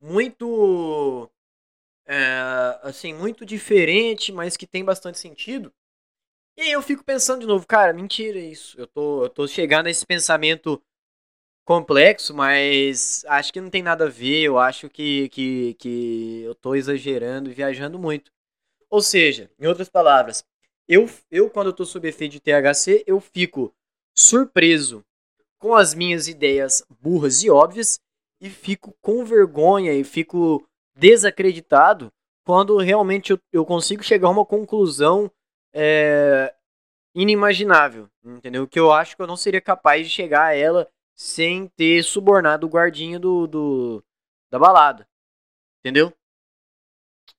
muito 0.00 1.30
é, 2.06 2.78
assim, 2.82 3.14
muito 3.14 3.44
diferente, 3.46 4.32
mas 4.32 4.56
que 4.56 4.66
tem 4.66 4.84
bastante 4.84 5.18
sentido. 5.18 5.72
E 6.56 6.62
aí 6.62 6.72
eu 6.72 6.82
fico 6.82 7.04
pensando 7.04 7.40
de 7.40 7.46
novo, 7.46 7.66
cara, 7.66 7.92
mentira 7.92 8.38
isso. 8.38 8.78
Eu 8.78 8.86
tô, 8.86 9.24
eu 9.24 9.30
tô 9.30 9.48
chegando 9.48 9.86
a 9.86 9.90
esse 9.90 10.04
pensamento 10.04 10.82
complexo, 11.64 12.34
mas 12.34 13.24
acho 13.26 13.52
que 13.52 13.60
não 13.60 13.70
tem 13.70 13.82
nada 13.82 14.06
a 14.06 14.10
ver. 14.10 14.42
Eu 14.42 14.58
acho 14.58 14.88
que, 14.90 15.28
que, 15.30 15.74
que 15.74 16.42
eu 16.42 16.54
tô 16.54 16.74
exagerando 16.74 17.50
e 17.50 17.54
viajando 17.54 17.98
muito. 17.98 18.30
Ou 18.90 19.00
seja, 19.00 19.50
em 19.58 19.66
outras 19.66 19.88
palavras, 19.88 20.44
eu, 20.92 21.08
eu 21.30 21.48
quando 21.48 21.68
eu 21.68 21.72
tô 21.72 21.86
sob 21.86 22.06
efeito 22.06 22.32
de 22.32 22.40
THC, 22.40 23.02
eu 23.06 23.18
fico 23.18 23.74
surpreso 24.14 25.02
com 25.58 25.74
as 25.74 25.94
minhas 25.94 26.28
ideias 26.28 26.84
burras 27.00 27.42
e 27.42 27.48
óbvias 27.48 27.98
e 28.38 28.50
fico 28.50 28.94
com 29.00 29.24
vergonha 29.24 29.94
e 29.94 30.04
fico 30.04 30.68
desacreditado 30.94 32.12
quando 32.44 32.76
realmente 32.76 33.30
eu, 33.32 33.40
eu 33.50 33.64
consigo 33.64 34.02
chegar 34.02 34.28
a 34.28 34.32
uma 34.32 34.44
conclusão 34.44 35.30
é, 35.72 36.54
inimaginável, 37.14 38.06
entendeu? 38.22 38.68
Que 38.68 38.78
eu 38.78 38.92
acho 38.92 39.16
que 39.16 39.22
eu 39.22 39.26
não 39.26 39.36
seria 39.36 39.62
capaz 39.62 40.06
de 40.06 40.12
chegar 40.12 40.48
a 40.48 40.54
ela 40.54 40.86
sem 41.16 41.68
ter 41.68 42.02
subornado 42.02 42.66
o 42.66 42.70
guardinha 42.70 43.18
do, 43.18 43.46
do 43.46 44.04
da 44.50 44.58
balada, 44.58 45.08
entendeu? 45.80 46.12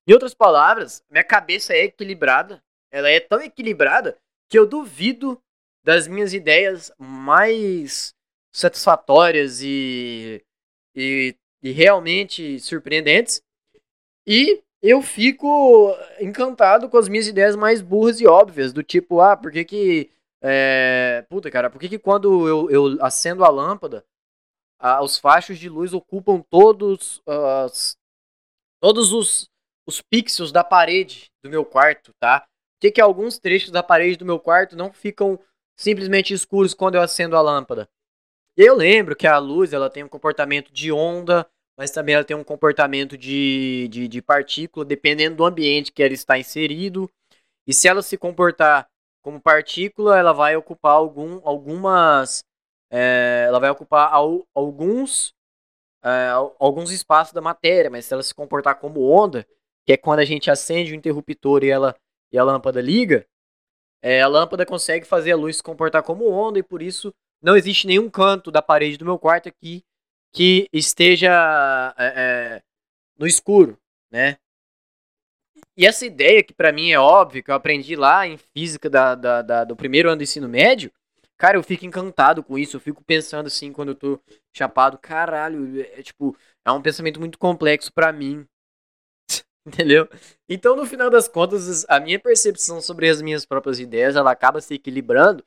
Em 0.07 0.13
outras 0.13 0.33
palavras, 0.33 1.03
minha 1.07 1.23
cabeça 1.23 1.73
é 1.73 1.83
equilibrada, 1.83 2.63
ela 2.93 3.09
é 3.09 3.19
tão 3.19 3.41
equilibrada 3.41 4.17
que 4.47 4.57
eu 4.57 4.67
duvido 4.67 5.41
das 5.83 6.07
minhas 6.07 6.31
ideias 6.31 6.91
mais 6.97 8.13
satisfatórias 8.53 9.61
e, 9.63 10.45
e, 10.95 11.35
e 11.63 11.71
realmente 11.71 12.59
surpreendentes. 12.59 13.41
E 14.27 14.61
eu 14.79 15.01
fico 15.01 15.91
encantado 16.21 16.87
com 16.87 16.97
as 16.97 17.09
minhas 17.09 17.27
ideias 17.27 17.55
mais 17.55 17.81
burras 17.81 18.21
e 18.21 18.27
óbvias, 18.27 18.71
do 18.71 18.83
tipo, 18.83 19.19
ah, 19.19 19.35
por 19.35 19.51
que 19.51 19.65
que. 19.65 20.11
É, 20.41 21.25
puta, 21.29 21.49
cara, 21.49 21.69
por 21.69 21.79
que 21.79 21.89
que 21.89 21.97
quando 21.97 22.47
eu, 22.47 22.69
eu 22.69 23.03
acendo 23.03 23.43
a 23.43 23.49
lâmpada, 23.49 24.05
ah, 24.77 25.01
os 25.01 25.17
fachos 25.17 25.57
de 25.57 25.67
luz 25.67 25.93
ocupam 25.93 26.43
todos, 26.49 27.21
as, 27.25 27.97
todos 28.81 29.13
os, 29.13 29.49
os 29.87 30.01
pixels 30.01 30.51
da 30.51 30.63
parede 30.63 31.31
do 31.41 31.49
meu 31.49 31.65
quarto, 31.65 32.11
tá? 32.19 32.45
Que 32.83 32.91
que 32.91 32.99
alguns 32.99 33.39
trechos 33.39 33.71
da 33.71 33.81
parede 33.81 34.17
do 34.17 34.25
meu 34.25 34.37
quarto 34.37 34.75
não 34.75 34.91
ficam 34.91 35.39
simplesmente 35.73 36.33
escuros 36.33 36.73
quando 36.73 36.95
eu 36.95 37.01
acendo 37.01 37.37
a 37.37 37.41
lâmpada? 37.41 37.87
Eu 38.57 38.75
lembro 38.75 39.15
que 39.15 39.25
a 39.25 39.37
luz 39.37 39.71
ela 39.71 39.89
tem 39.89 40.03
um 40.03 40.09
comportamento 40.09 40.69
de 40.69 40.91
onda, 40.91 41.49
mas 41.77 41.91
também 41.91 42.15
ela 42.15 42.25
tem 42.25 42.35
um 42.35 42.43
comportamento 42.43 43.17
de, 43.17 43.87
de, 43.89 44.09
de 44.09 44.21
partícula, 44.21 44.83
dependendo 44.83 45.37
do 45.37 45.45
ambiente 45.45 45.93
que 45.93 46.03
ela 46.03 46.13
está 46.13 46.37
inserido. 46.37 47.09
E 47.65 47.73
se 47.73 47.87
ela 47.87 48.01
se 48.01 48.17
comportar 48.17 48.85
como 49.21 49.39
partícula, 49.39 50.19
ela 50.19 50.33
vai 50.33 50.57
ocupar 50.57 50.91
algum, 50.91 51.39
algumas. 51.47 52.43
É, 52.91 53.45
ela 53.47 53.61
vai 53.61 53.69
ocupar 53.69 54.11
al, 54.11 54.45
alguns, 54.53 55.33
é, 56.03 56.31
alguns 56.59 56.91
espaços 56.91 57.31
da 57.31 57.39
matéria, 57.39 57.89
mas 57.89 58.03
se 58.03 58.13
ela 58.13 58.23
se 58.23 58.35
comportar 58.35 58.77
como 58.77 59.09
onda, 59.09 59.47
que 59.85 59.93
é 59.93 59.97
quando 59.97 60.19
a 60.19 60.25
gente 60.25 60.51
acende 60.51 60.91
o 60.91 60.95
interruptor 60.95 61.63
e, 61.63 61.69
ela, 61.69 61.95
e 62.33 62.37
a 62.37 62.43
lâmpada 62.43 62.81
liga, 62.81 63.25
é, 64.01 64.21
a 64.21 64.27
lâmpada 64.27 64.65
consegue 64.65 65.05
fazer 65.05 65.31
a 65.31 65.37
luz 65.37 65.57
se 65.57 65.63
comportar 65.63 66.03
como 66.03 66.29
onda 66.29 66.59
e 66.59 66.63
por 66.63 66.81
isso 66.81 67.13
não 67.41 67.55
existe 67.55 67.87
nenhum 67.87 68.09
canto 68.09 68.51
da 68.51 68.61
parede 68.61 68.97
do 68.97 69.05
meu 69.05 69.19
quarto 69.19 69.47
aqui 69.47 69.83
que 70.33 70.67
esteja 70.73 71.93
é, 71.97 72.05
é, 72.05 72.63
no 73.17 73.27
escuro, 73.27 73.77
né? 74.11 74.37
E 75.77 75.85
essa 75.85 76.05
ideia 76.05 76.43
que 76.43 76.53
para 76.53 76.71
mim 76.71 76.91
é 76.91 76.99
óbvia, 76.99 77.41
que 77.41 77.49
eu 77.49 77.55
aprendi 77.55 77.95
lá 77.95 78.27
em 78.27 78.37
física 78.37 78.89
da, 78.89 79.15
da, 79.15 79.41
da, 79.41 79.63
do 79.63 79.75
primeiro 79.75 80.09
ano 80.09 80.17
do 80.17 80.23
ensino 80.23 80.47
médio, 80.47 80.91
cara, 81.37 81.57
eu 81.57 81.63
fico 81.63 81.85
encantado 81.85 82.43
com 82.43 82.57
isso. 82.57 82.77
Eu 82.77 82.81
fico 82.81 83.03
pensando 83.03 83.47
assim 83.47 83.71
quando 83.71 83.89
eu 83.89 83.95
tô 83.95 84.19
chapado, 84.55 84.97
caralho, 84.99 85.81
é, 85.81 85.99
é 85.99 86.03
tipo, 86.03 86.35
é 86.65 86.71
um 86.71 86.81
pensamento 86.81 87.19
muito 87.19 87.39
complexo 87.39 87.91
para 87.91 88.11
mim. 88.11 88.45
Entendeu? 89.65 90.09
Então, 90.49 90.75
no 90.75 90.85
final 90.85 91.09
das 91.09 91.27
contas, 91.27 91.85
a 91.87 91.99
minha 91.99 92.19
percepção 92.19 92.81
sobre 92.81 93.09
as 93.09 93.21
minhas 93.21 93.45
próprias 93.45 93.79
ideias, 93.79 94.15
ela 94.15 94.31
acaba 94.31 94.59
se 94.59 94.73
equilibrando 94.73 95.43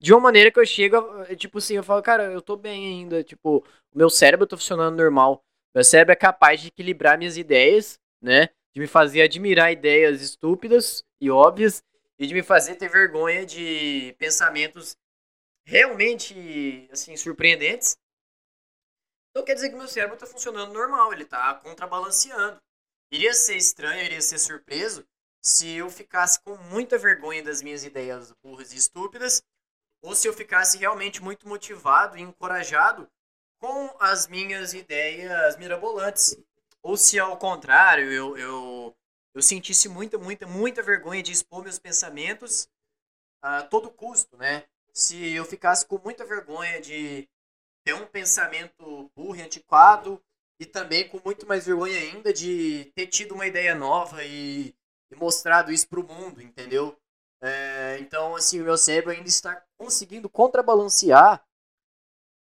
de 0.00 0.12
uma 0.12 0.20
maneira 0.20 0.50
que 0.50 0.58
eu 0.58 0.66
chego, 0.66 0.96
tipo 1.36 1.58
assim, 1.58 1.74
eu 1.76 1.84
falo, 1.84 2.02
cara, 2.02 2.24
eu 2.32 2.42
tô 2.42 2.56
bem 2.56 2.86
ainda, 2.86 3.22
tipo, 3.22 3.58
o 3.94 3.98
meu 3.98 4.10
cérebro 4.10 4.46
tá 4.46 4.56
funcionando 4.56 4.96
normal. 4.96 5.44
Meu 5.74 5.84
cérebro 5.84 6.12
é 6.12 6.16
capaz 6.16 6.60
de 6.60 6.68
equilibrar 6.68 7.16
minhas 7.16 7.36
ideias, 7.36 7.98
né? 8.20 8.48
De 8.74 8.80
me 8.80 8.86
fazer 8.86 9.22
admirar 9.22 9.70
ideias 9.70 10.20
estúpidas 10.20 11.04
e 11.20 11.30
óbvias 11.30 11.82
e 12.18 12.26
de 12.26 12.34
me 12.34 12.42
fazer 12.42 12.74
ter 12.74 12.88
vergonha 12.88 13.46
de 13.46 14.14
pensamentos 14.18 14.96
realmente, 15.64 16.88
assim, 16.90 17.16
surpreendentes. 17.16 17.96
Então 19.30 19.44
quer 19.44 19.54
dizer 19.54 19.70
que 19.70 19.76
meu 19.76 19.86
cérebro 19.86 20.16
tá 20.16 20.26
funcionando 20.26 20.72
normal, 20.72 21.12
ele 21.12 21.24
tá 21.24 21.54
contrabalanceando. 21.54 22.58
Iria 23.10 23.34
ser 23.34 23.56
estranho, 23.56 24.04
iria 24.04 24.20
ser 24.20 24.38
surpreso 24.38 25.04
se 25.42 25.68
eu 25.76 25.90
ficasse 25.90 26.40
com 26.40 26.56
muita 26.56 26.96
vergonha 26.96 27.42
das 27.42 27.62
minhas 27.62 27.84
ideias 27.84 28.32
burras 28.42 28.72
e 28.72 28.76
estúpidas 28.76 29.42
ou 30.02 30.14
se 30.14 30.28
eu 30.28 30.32
ficasse 30.32 30.78
realmente 30.78 31.22
muito 31.22 31.48
motivado 31.48 32.16
e 32.16 32.22
encorajado 32.22 33.10
com 33.58 33.94
as 33.98 34.26
minhas 34.26 34.72
ideias 34.74 35.56
mirabolantes. 35.56 36.36
Ou 36.82 36.96
se 36.96 37.18
ao 37.18 37.36
contrário, 37.36 38.10
eu, 38.10 38.38
eu, 38.38 38.96
eu 39.34 39.42
sentisse 39.42 39.88
muita, 39.88 40.16
muita, 40.16 40.46
muita 40.46 40.82
vergonha 40.82 41.22
de 41.22 41.32
expor 41.32 41.62
meus 41.62 41.78
pensamentos 41.78 42.68
a 43.42 43.62
todo 43.62 43.90
custo, 43.90 44.36
né? 44.36 44.64
Se 44.92 45.32
eu 45.34 45.44
ficasse 45.44 45.84
com 45.84 45.98
muita 45.98 46.24
vergonha 46.24 46.80
de 46.80 47.28
ter 47.84 47.94
um 47.94 48.06
pensamento 48.06 49.10
burro 49.14 49.36
e 49.36 49.42
antiquado 49.42 50.22
e 50.60 50.66
também 50.66 51.08
com 51.08 51.18
muito 51.24 51.46
mais 51.46 51.64
vergonha 51.64 51.98
ainda 51.98 52.34
de 52.34 52.92
ter 52.94 53.06
tido 53.06 53.34
uma 53.34 53.46
ideia 53.46 53.74
nova 53.74 54.22
e, 54.22 54.74
e 55.10 55.16
mostrado 55.16 55.72
isso 55.72 55.88
para 55.88 56.00
o 56.00 56.06
mundo, 56.06 56.42
entendeu? 56.42 56.94
É, 57.42 57.98
então, 57.98 58.36
assim, 58.36 58.60
o 58.60 58.64
meu 58.64 58.76
cérebro 58.76 59.10
ainda 59.10 59.26
está 59.26 59.64
conseguindo 59.78 60.28
contrabalancear 60.28 61.42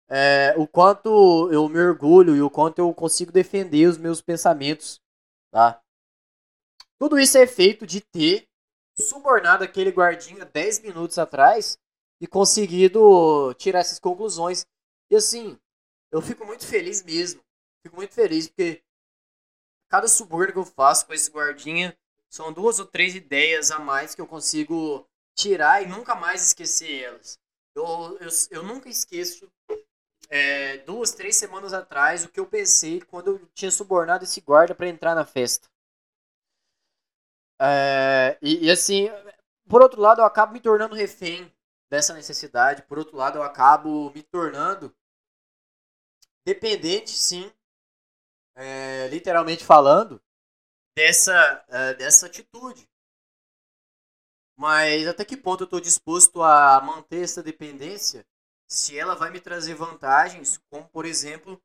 é, 0.09 0.55
o 0.57 0.67
quanto 0.67 1.47
eu 1.51 1.69
me 1.69 1.79
orgulho 1.79 2.35
e 2.35 2.41
o 2.41 2.49
quanto 2.49 2.79
eu 2.79 2.91
consigo 2.91 3.31
defender 3.31 3.87
os 3.87 3.99
meus 3.99 4.19
pensamentos, 4.19 4.99
tá? 5.51 5.79
Tudo 6.97 7.19
isso 7.19 7.37
é 7.37 7.45
feito 7.45 7.85
de 7.85 8.01
ter 8.01 8.47
subornado 8.99 9.63
aquele 9.63 9.91
guardinha 9.91 10.43
10 10.43 10.79
minutos 10.79 11.19
atrás 11.19 11.77
e 12.19 12.25
conseguido 12.25 13.53
tirar 13.59 13.79
essas 13.79 13.99
conclusões. 13.99 14.65
E 15.11 15.15
assim, 15.15 15.59
eu 16.11 16.19
fico 16.19 16.43
muito 16.43 16.65
feliz 16.65 17.03
mesmo. 17.03 17.45
Fico 17.83 17.95
muito 17.95 18.13
feliz 18.13 18.47
porque 18.47 18.83
cada 19.89 20.07
suborno 20.07 20.51
que 20.51 20.59
eu 20.59 20.65
faço 20.65 21.05
com 21.05 21.13
esse 21.13 21.29
guardinha 21.29 21.97
são 22.29 22.51
duas 22.51 22.79
ou 22.79 22.85
três 22.85 23.15
ideias 23.15 23.71
a 23.71 23.79
mais 23.79 24.13
que 24.13 24.21
eu 24.21 24.27
consigo 24.27 25.07
tirar 25.35 25.81
e 25.81 25.87
nunca 25.87 26.15
mais 26.15 26.41
esquecer 26.41 27.03
elas. 27.03 27.39
Eu, 27.75 28.17
eu, 28.19 28.29
eu 28.51 28.63
nunca 28.63 28.89
esqueço 28.89 29.49
é, 30.29 30.79
duas, 30.79 31.11
três 31.11 31.35
semanas 31.35 31.73
atrás 31.73 32.25
o 32.25 32.29
que 32.29 32.39
eu 32.39 32.45
pensei 32.45 33.01
quando 33.01 33.31
eu 33.31 33.47
tinha 33.53 33.71
subornado 33.71 34.23
esse 34.23 34.41
guarda 34.41 34.75
para 34.75 34.87
entrar 34.87 35.15
na 35.15 35.25
festa. 35.25 35.69
É, 37.59 38.37
e, 38.41 38.65
e, 38.65 38.71
assim, 38.71 39.09
por 39.67 39.81
outro 39.81 40.01
lado, 40.01 40.21
eu 40.21 40.25
acabo 40.25 40.53
me 40.53 40.59
tornando 40.59 40.95
refém 40.95 41.51
dessa 41.89 42.13
necessidade. 42.13 42.83
Por 42.83 42.99
outro 42.99 43.17
lado, 43.17 43.37
eu 43.37 43.43
acabo 43.43 44.11
me 44.11 44.21
tornando 44.21 44.93
dependente, 46.45 47.11
sim, 47.11 47.51
é, 48.57 49.07
literalmente 49.07 49.63
falando, 49.63 50.21
dessa, 50.95 51.63
uh, 51.67 51.97
dessa 51.97 52.25
atitude. 52.25 52.89
Mas 54.57 55.07
até 55.07 55.23
que 55.23 55.37
ponto 55.37 55.61
eu 55.61 55.65
estou 55.65 55.79
disposto 55.79 56.41
a 56.41 56.81
manter 56.81 57.23
essa 57.23 57.43
dependência 57.43 58.25
se 58.67 58.97
ela 58.97 59.15
vai 59.15 59.29
me 59.29 59.39
trazer 59.39 59.75
vantagens, 59.75 60.59
como 60.69 60.89
por 60.89 61.05
exemplo, 61.05 61.61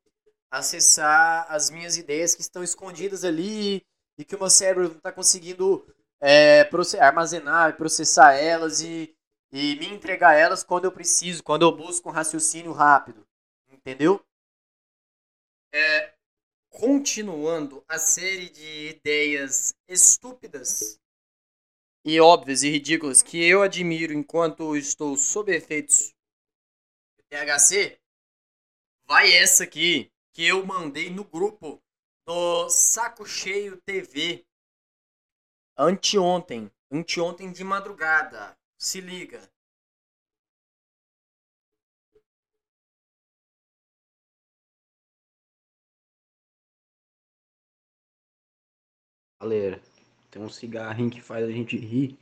acessar 0.51 1.47
as 1.49 1.71
minhas 1.71 1.97
ideias 1.97 2.35
que 2.35 2.41
estão 2.41 2.63
escondidas 2.63 3.25
ali 3.25 3.83
e 4.17 4.23
que 4.23 4.35
o 4.35 4.39
meu 4.39 4.49
cérebro 4.49 4.89
não 4.89 4.97
está 4.97 5.11
conseguindo 5.11 5.83
é, 6.21 6.69
armazenar 7.01 7.71
e 7.71 7.73
processar 7.73 8.33
elas 8.33 8.81
e, 8.81 9.13
e 9.51 9.75
me 9.77 9.87
entregar 9.87 10.35
elas 10.35 10.63
quando 10.63 10.85
eu 10.85 10.91
preciso, 10.91 11.43
quando 11.43 11.63
eu 11.63 11.75
busco 11.75 12.07
um 12.07 12.11
raciocínio 12.11 12.71
rápido. 12.71 13.25
Entendeu? 13.67 14.23
É, 15.73 16.12
continuando 16.73 17.85
a 17.87 17.99
série 17.99 18.49
de 18.49 18.89
ideias 18.89 19.75
estúpidas 19.87 20.99
e 22.03 22.19
óbvias 22.19 22.63
e 22.63 22.69
ridículas 22.69 23.21
que 23.21 23.41
eu 23.47 23.61
admiro 23.61 24.11
enquanto 24.11 24.75
estou 24.75 25.15
sob 25.15 25.55
efeitos 25.55 26.13
THC, 27.29 27.99
vai 29.05 29.31
essa 29.31 29.63
aqui 29.63 30.11
que 30.33 30.45
eu 30.45 30.65
mandei 30.65 31.09
no 31.09 31.23
grupo 31.23 31.79
do 32.25 32.69
Saco 32.69 33.25
Cheio 33.25 33.79
TV 33.85 34.43
anteontem, 35.77 36.71
anteontem 36.91 37.51
de 37.51 37.63
madrugada. 37.63 38.57
Se 38.77 38.99
liga. 38.99 39.52
Galera, 49.43 49.81
tem 50.31 50.41
um 50.41 50.47
cigarrinho 50.47 51.09
que 51.09 51.19
faz 51.19 51.43
a 51.45 51.51
gente 51.51 51.75
rir. 51.75 52.17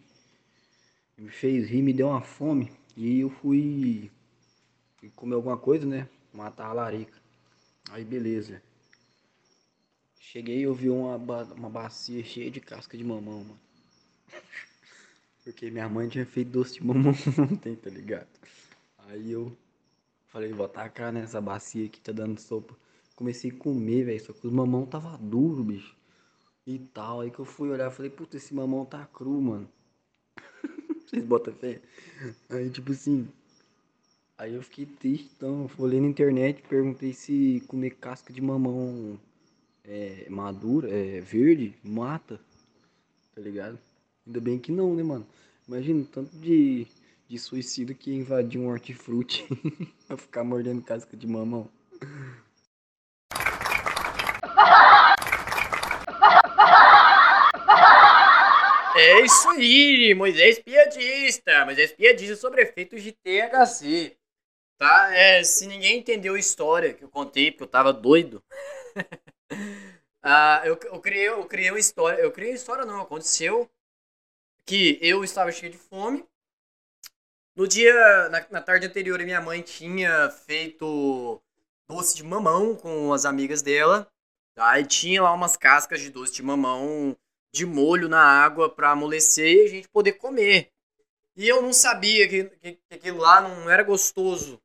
Me 1.16 1.30
fez 1.30 1.70
rir, 1.70 1.84
me 1.84 1.94
deu 1.94 2.08
uma 2.08 2.20
fome. 2.20 2.72
E 2.98 3.20
eu 3.20 3.30
fui, 3.30 4.10
comer 5.16 5.36
alguma 5.36 5.56
coisa, 5.56 5.86
né? 5.86 6.10
Matar 6.34 6.66
a 6.66 6.74
larica. 6.74 7.14
Aí 7.92 8.04
beleza. 8.04 8.60
Cheguei 10.20 10.62
e 10.62 10.64
eu 10.64 10.74
vi 10.74 10.90
uma, 10.90 11.16
uma 11.16 11.70
bacia 11.70 12.24
cheia 12.24 12.50
de 12.50 12.60
casca 12.60 12.98
de 12.98 13.04
mamão, 13.04 13.44
mano. 13.44 13.60
Porque 15.46 15.70
minha 15.70 15.88
mãe 15.88 16.10
tinha 16.10 16.26
feito 16.26 16.50
doce 16.50 16.80
de 16.80 16.84
mamão 16.84 17.14
ontem, 17.38 17.76
tá 17.76 17.92
ligado? 17.92 18.30
Aí 18.98 19.32
eu 19.32 19.56
falei, 20.30 20.52
vou 20.54 20.68
tacar 20.68 21.14
nessa 21.14 21.40
bacia 21.40 21.86
aqui, 21.86 22.02
tá 22.02 22.12
dando 22.12 22.42
sopa. 22.42 22.76
Comecei 23.16 23.52
a 23.52 23.56
comer, 23.56 24.06
velho, 24.06 24.26
só 24.26 24.34
que 24.34 24.48
os 24.48 24.52
mamão 24.52 24.88
tava 24.88 25.16
duro, 25.20 25.64
bicho 25.64 26.01
e 26.66 26.80
tal. 26.80 27.22
Aí 27.22 27.32
que 27.32 27.40
eu 27.40 27.46
fui 27.46 27.70
olhar, 27.70 27.92
falei, 27.92 28.12
puta, 28.12 28.38
esse 28.38 28.54
mamão 28.54 28.86
tá 28.86 29.06
cru, 29.06 29.42
mano. 29.42 29.70
Vocês 31.06 31.24
botam 31.24 31.54
fé? 31.54 31.82
Aí, 32.50 32.70
tipo 32.70 32.92
assim. 32.92 33.28
Aí 34.38 34.56
eu 34.56 34.64
fiquei 34.64 34.88
triste, 34.88 35.30
então 35.38 35.70
eu 35.78 35.86
olhei 35.86 36.02
na 36.02 36.08
internet, 36.08 36.64
perguntei 36.68 37.14
se 37.14 37.64
comer 37.68 37.92
casca 37.92 38.34
de 38.34 38.42
mamão 38.42 39.20
é, 39.84 40.26
madura, 40.30 40.90
é, 40.90 41.20
verde, 41.22 41.76
mata, 41.84 42.40
tá 43.36 43.42
ligado? 43.42 43.78
Ainda 44.26 44.40
bem 44.40 44.58
que 44.58 44.72
não, 44.72 44.96
né, 44.96 45.04
mano? 45.04 45.28
Imagina 45.68 46.02
o 46.02 46.06
tanto 46.06 46.36
de, 46.38 46.88
de 47.28 47.38
suicídio 47.38 47.96
que 47.96 48.12
invadir 48.12 48.60
um 48.60 48.70
hortifruti 48.70 49.46
pra 50.08 50.18
ficar 50.18 50.44
mordendo 50.44 50.82
casca 50.82 51.16
de 51.16 51.28
mamão. 51.28 51.70
É 59.22 59.26
isso 59.26 59.50
aí, 59.50 60.16
Moisés 60.16 60.58
piadista. 60.58 61.64
Moisés 61.64 61.92
piadista 61.92 62.36
sobre 62.36 62.64
efeitos 62.64 63.04
de 63.04 63.12
THC. 63.12 64.18
Tá? 64.80 65.14
É, 65.16 65.44
se 65.44 65.68
ninguém 65.68 66.00
entendeu 66.00 66.34
a 66.34 66.40
história 66.40 66.92
que 66.92 67.04
eu 67.04 67.10
contei, 67.10 67.52
porque 67.52 67.64
eu 67.64 67.68
tava 67.68 67.94
doido. 67.94 68.44
ah, 70.24 70.64
eu, 70.66 70.76
eu, 70.86 71.00
criei, 71.00 71.30
eu 71.30 71.46
criei 71.46 71.70
uma 71.70 71.80
história. 71.80 72.20
Eu 72.20 72.32
criei 72.32 72.50
uma 72.50 72.56
história, 72.56 72.84
não. 72.84 73.00
Aconteceu 73.00 73.70
que 74.66 74.98
eu 75.00 75.24
estava 75.24 75.52
cheio 75.52 75.72
de 75.72 75.78
fome. 75.78 76.26
No 77.56 77.68
dia, 77.68 77.94
na, 78.30 78.48
na 78.50 78.62
tarde 78.62 78.88
anterior, 78.88 79.20
minha 79.20 79.40
mãe 79.40 79.62
tinha 79.62 80.32
feito 80.32 81.40
doce 81.88 82.16
de 82.16 82.24
mamão 82.24 82.76
com 82.76 83.14
as 83.14 83.24
amigas 83.24 83.62
dela. 83.62 84.12
Tá? 84.56 84.80
E 84.80 84.86
tinha 84.88 85.22
lá 85.22 85.32
umas 85.32 85.56
cascas 85.56 86.02
de 86.02 86.10
doce 86.10 86.34
de 86.34 86.42
mamão 86.42 87.16
de 87.52 87.66
molho 87.66 88.08
na 88.08 88.22
água 88.22 88.70
para 88.70 88.92
amolecer 88.92 89.58
e 89.58 89.66
a 89.66 89.70
gente 89.70 89.90
poder 89.90 90.14
comer. 90.14 90.72
E 91.36 91.48
eu 91.48 91.62
não 91.62 91.74
sabia 91.74 92.28
que, 92.28 92.46
que, 92.46 92.74
que 92.74 92.94
aquilo 92.96 93.20
lá 93.20 93.42
não 93.42 93.70
era 93.70 93.84
gostoso 93.84 94.62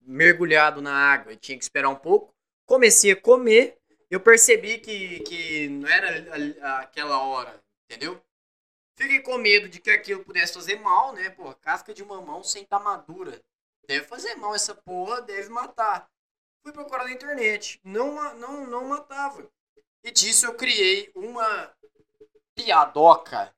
mergulhado 0.00 0.82
na 0.82 0.92
água, 0.92 1.32
e 1.32 1.36
tinha 1.36 1.56
que 1.56 1.64
esperar 1.64 1.88
um 1.88 1.96
pouco. 1.96 2.34
Comecei 2.66 3.12
a 3.12 3.16
comer, 3.16 3.78
eu 4.10 4.20
percebi 4.20 4.78
que, 4.78 5.20
que 5.20 5.68
não 5.68 5.88
era 5.88 6.80
aquela 6.80 7.18
hora, 7.22 7.62
entendeu? 7.84 8.20
Fiquei 8.96 9.20
com 9.20 9.36
medo 9.38 9.68
de 9.68 9.80
que 9.80 9.90
aquilo 9.90 10.24
pudesse 10.24 10.54
fazer 10.54 10.78
mal, 10.78 11.12
né? 11.12 11.30
Pô, 11.30 11.52
casca 11.54 11.92
de 11.92 12.04
mamão 12.04 12.44
sem 12.44 12.62
estar 12.62 12.78
tá 12.78 12.84
madura. 12.84 13.42
Deve 13.86 14.06
fazer 14.06 14.34
mal 14.36 14.54
essa 14.54 14.74
porra, 14.74 15.20
deve 15.20 15.48
matar. 15.48 16.08
Fui 16.62 16.72
procurar 16.72 17.04
na 17.04 17.12
internet, 17.12 17.80
não, 17.84 18.34
não, 18.34 18.66
não 18.66 18.84
matava. 18.86 19.50
E 20.02 20.10
disso 20.10 20.46
eu 20.46 20.54
criei 20.54 21.10
uma 21.14 21.74
piadoca 22.54 23.54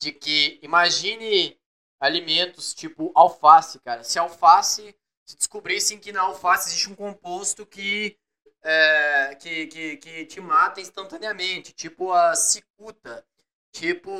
de 0.00 0.12
que 0.12 0.58
imagine 0.62 1.58
alimentos 2.00 2.74
tipo 2.74 3.12
alface, 3.14 3.78
cara. 3.80 4.04
Se 4.04 4.18
alface, 4.18 4.94
se 5.24 5.36
descobrissem 5.36 5.98
que 5.98 6.12
na 6.12 6.22
alface 6.22 6.68
existe 6.68 6.90
um 6.90 6.94
composto 6.94 7.66
que 7.66 8.18
é, 8.62 9.34
que, 9.36 9.66
que, 9.68 9.96
que 9.98 10.26
te 10.26 10.40
mata 10.40 10.80
instantaneamente, 10.80 11.72
tipo 11.72 12.12
a 12.12 12.34
cicuta, 12.34 13.24
tipo 13.72 14.10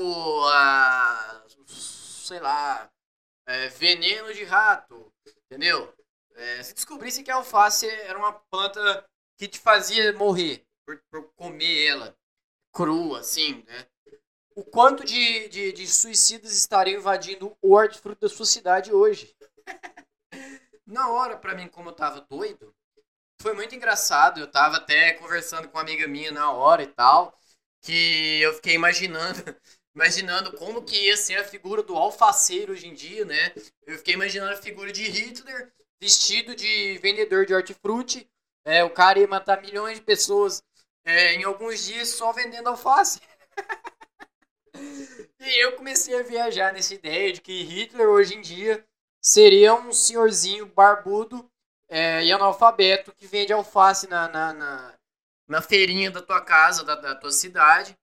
a 0.48 1.44
sei 1.66 2.40
lá, 2.40 2.90
é, 3.46 3.68
veneno 3.68 4.32
de 4.32 4.44
rato, 4.44 5.12
entendeu? 5.44 5.92
É, 6.34 6.62
se 6.62 6.74
descobrissem 6.74 7.24
que 7.24 7.30
a 7.30 7.36
alface 7.36 7.88
era 7.88 8.18
uma 8.18 8.32
planta 8.32 9.08
que 9.38 9.48
te 9.48 9.58
fazia 9.58 10.12
morrer 10.12 10.64
por, 10.84 11.00
por 11.10 11.32
comer 11.34 11.86
ela 11.86 12.16
crua, 12.72 13.20
assim, 13.20 13.64
né? 13.66 13.86
O 14.56 14.64
quanto 14.64 15.04
de, 15.04 15.48
de, 15.48 15.72
de 15.72 15.86
suicidas 15.86 16.52
estariam 16.52 16.98
invadindo 16.98 17.54
o 17.60 17.74
hortifruti 17.74 18.22
da 18.22 18.28
sua 18.28 18.46
cidade 18.46 18.90
hoje. 18.90 19.36
Na 20.86 21.10
hora, 21.10 21.36
para 21.36 21.54
mim, 21.54 21.68
como 21.68 21.90
eu 21.90 21.92
tava 21.92 22.22
doido, 22.22 22.74
foi 23.42 23.52
muito 23.52 23.74
engraçado. 23.74 24.40
Eu 24.40 24.50
tava 24.50 24.78
até 24.78 25.12
conversando 25.12 25.68
com 25.68 25.76
uma 25.76 25.82
amiga 25.82 26.08
minha 26.08 26.32
na 26.32 26.50
hora 26.52 26.82
e 26.82 26.86
tal, 26.86 27.38
que 27.82 28.40
eu 28.40 28.54
fiquei 28.54 28.74
imaginando, 28.74 29.44
imaginando 29.94 30.56
como 30.56 30.82
que 30.82 30.96
ia 31.06 31.16
ser 31.18 31.36
a 31.36 31.44
figura 31.44 31.82
do 31.82 31.94
alfaceiro 31.94 32.72
hoje 32.72 32.88
em 32.88 32.94
dia, 32.94 33.26
né? 33.26 33.52
Eu 33.86 33.98
fiquei 33.98 34.14
imaginando 34.14 34.54
a 34.54 34.62
figura 34.62 34.90
de 34.90 35.02
Hitler 35.04 35.70
vestido 36.00 36.56
de 36.56 36.96
vendedor 36.98 37.44
de 37.44 37.52
hortifruti. 37.52 38.26
É, 38.64 38.82
o 38.82 38.90
cara 38.90 39.18
ia 39.18 39.28
matar 39.28 39.60
milhões 39.60 39.98
de 39.98 40.04
pessoas 40.04 40.62
é, 41.04 41.34
em 41.34 41.44
alguns 41.44 41.84
dias 41.84 42.08
só 42.08 42.32
vendendo 42.32 42.68
alface. 42.68 43.20
E 45.40 45.64
eu 45.64 45.72
comecei 45.72 46.18
a 46.18 46.22
viajar 46.22 46.72
nessa 46.72 46.94
ideia 46.94 47.32
de 47.32 47.40
que 47.40 47.62
Hitler 47.62 48.08
hoje 48.08 48.34
em 48.34 48.40
dia 48.40 48.84
seria 49.22 49.74
um 49.74 49.92
senhorzinho 49.92 50.66
barbudo 50.66 51.50
é, 51.88 52.24
e 52.24 52.32
analfabeto 52.32 53.12
que 53.12 53.26
vende 53.26 53.52
alface 53.52 54.06
na, 54.06 54.28
na, 54.28 54.52
na, 54.52 54.94
na 55.48 55.62
feirinha 55.62 56.10
da 56.10 56.22
tua 56.22 56.40
casa, 56.40 56.84
da, 56.84 56.94
da, 56.94 57.14
tua 57.14 57.30
cidade, 57.30 57.96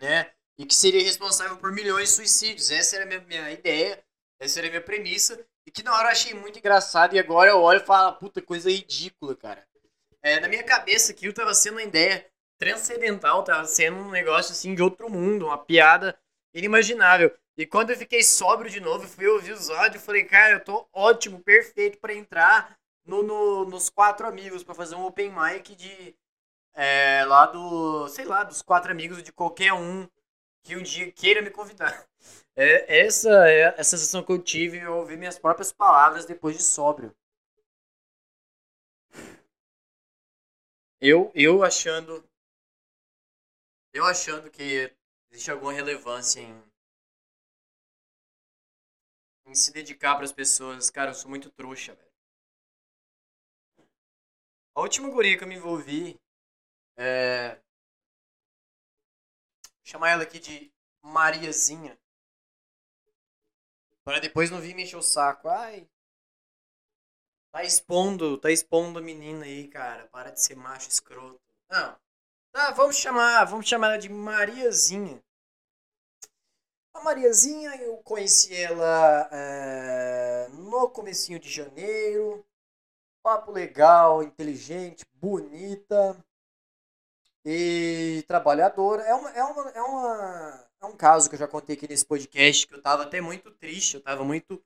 né? 0.00 0.30
E 0.58 0.66
que 0.66 0.74
seria 0.74 1.02
responsável 1.02 1.56
por 1.56 1.72
milhões 1.72 2.10
de 2.10 2.14
suicídios. 2.14 2.70
Essa 2.70 2.96
era 2.96 3.04
a 3.04 3.08
minha, 3.08 3.20
minha 3.22 3.50
ideia, 3.50 4.02
essa 4.38 4.60
era 4.60 4.68
a 4.68 4.70
minha 4.70 4.82
premissa. 4.82 5.44
E 5.66 5.70
que 5.70 5.82
na 5.82 5.94
hora 5.94 6.08
eu 6.08 6.12
achei 6.12 6.34
muito 6.34 6.58
engraçado 6.58 7.14
e 7.14 7.18
agora 7.18 7.50
eu 7.50 7.60
olho 7.60 7.80
e 7.80 7.86
falo, 7.86 8.16
puta, 8.16 8.42
coisa 8.42 8.70
ridícula, 8.70 9.34
cara. 9.34 9.66
É, 10.20 10.38
na 10.38 10.48
minha 10.48 10.62
cabeça 10.62 11.12
aquilo 11.12 11.32
tava 11.32 11.54
sendo 11.54 11.74
uma 11.74 11.82
ideia 11.82 12.24
transcendental, 12.62 13.42
tava 13.42 13.64
sendo 13.64 13.96
um 13.96 14.10
negócio 14.12 14.52
assim 14.52 14.72
de 14.72 14.80
outro 14.80 15.10
mundo, 15.10 15.46
uma 15.46 15.58
piada 15.58 16.16
inimaginável. 16.54 17.36
E 17.56 17.66
quando 17.66 17.90
eu 17.90 17.96
fiquei 17.96 18.22
sóbrio 18.22 18.70
de 18.70 18.78
novo, 18.78 19.04
fui 19.08 19.26
ouvir 19.26 19.50
os 19.50 19.68
áudios, 19.68 20.04
falei, 20.04 20.24
cara, 20.24 20.54
eu 20.54 20.64
tô 20.64 20.88
ótimo, 20.92 21.42
perfeito 21.42 21.98
para 21.98 22.14
entrar 22.14 22.78
no, 23.04 23.20
no, 23.24 23.64
nos 23.64 23.90
quatro 23.90 24.28
amigos 24.28 24.62
para 24.62 24.76
fazer 24.76 24.94
um 24.94 25.04
open 25.04 25.32
mic 25.34 25.74
de 25.74 26.14
é, 26.72 27.24
lá 27.26 27.46
do, 27.46 28.06
sei 28.06 28.24
lá, 28.24 28.44
dos 28.44 28.62
quatro 28.62 28.92
amigos 28.92 29.24
de 29.24 29.32
qualquer 29.32 29.72
um 29.72 30.08
que 30.62 30.76
um 30.76 30.82
dia 30.82 31.10
queira 31.10 31.42
me 31.42 31.50
convidar. 31.50 32.06
É, 32.54 33.06
essa 33.06 33.30
é 33.48 33.80
a 33.80 33.82
sensação 33.82 34.22
que 34.22 34.30
eu 34.30 34.38
tive 34.38 34.78
ao 34.82 34.98
ouvir 34.98 35.16
minhas 35.16 35.38
próprias 35.38 35.72
palavras 35.72 36.26
depois 36.26 36.54
de 36.54 36.62
sóbrio. 36.62 37.16
Eu, 41.00 41.32
eu 41.34 41.64
achando 41.64 42.22
eu 43.92 44.04
achando 44.06 44.50
que 44.50 44.94
existe 45.30 45.50
alguma 45.50 45.72
relevância 45.72 46.40
em, 46.40 46.64
em 49.46 49.54
se 49.54 49.72
dedicar 49.72 50.14
para 50.14 50.24
as 50.24 50.32
pessoas. 50.32 50.90
Cara, 50.90 51.10
eu 51.10 51.14
sou 51.14 51.28
muito 51.28 51.50
trouxa, 51.50 51.94
velho. 51.94 52.12
A 54.74 54.80
última 54.80 55.10
guria 55.10 55.36
que 55.36 55.44
eu 55.44 55.48
me 55.48 55.56
envolvi 55.56 56.18
é. 56.96 57.56
Vou 59.64 59.84
chamar 59.84 60.10
ela 60.10 60.22
aqui 60.22 60.38
de 60.38 60.72
Mariazinha. 61.02 61.98
Para 64.04 64.18
depois 64.18 64.50
não 64.50 64.60
vir 64.60 64.74
me 64.74 64.84
encher 64.84 64.96
o 64.96 65.02
saco. 65.02 65.48
Ai. 65.48 65.86
Tá 67.52 67.62
expondo, 67.62 68.38
tá 68.38 68.50
expondo 68.50 68.98
a 68.98 69.02
menina 69.02 69.44
aí, 69.44 69.68
cara. 69.68 70.06
Para 70.08 70.30
de 70.30 70.40
ser 70.40 70.56
macho 70.56 70.88
escroto. 70.88 71.40
Não. 71.68 72.00
Ah, 72.54 72.70
vamos 72.72 72.96
chamar, 72.96 73.44
vamos 73.46 73.66
chamar 73.66 73.88
ela 73.88 73.98
de 73.98 74.10
Mariazinha. 74.10 75.22
A 76.92 77.00
Mariazinha, 77.02 77.74
eu 77.76 77.96
conheci 77.98 78.54
ela 78.54 79.28
é, 79.32 80.48
no 80.48 80.90
comecinho 80.90 81.38
de 81.38 81.48
janeiro. 81.48 82.44
Papo 83.22 83.52
legal, 83.52 84.22
inteligente, 84.22 85.06
bonita 85.14 86.22
e 87.44 88.22
trabalhadora. 88.28 89.02
É, 89.02 89.14
uma, 89.14 89.30
é, 89.30 89.44
uma, 89.44 89.70
é, 89.70 89.82
uma, 89.82 90.68
é 90.82 90.86
um 90.86 90.96
caso 90.96 91.30
que 91.30 91.36
eu 91.36 91.38
já 91.38 91.48
contei 91.48 91.74
aqui 91.74 91.88
nesse 91.88 92.04
podcast 92.04 92.66
que 92.66 92.74
eu 92.74 92.82
tava 92.82 93.04
até 93.04 93.20
muito 93.20 93.50
triste, 93.52 93.94
eu 93.94 94.02
tava 94.02 94.24
muito 94.24 94.62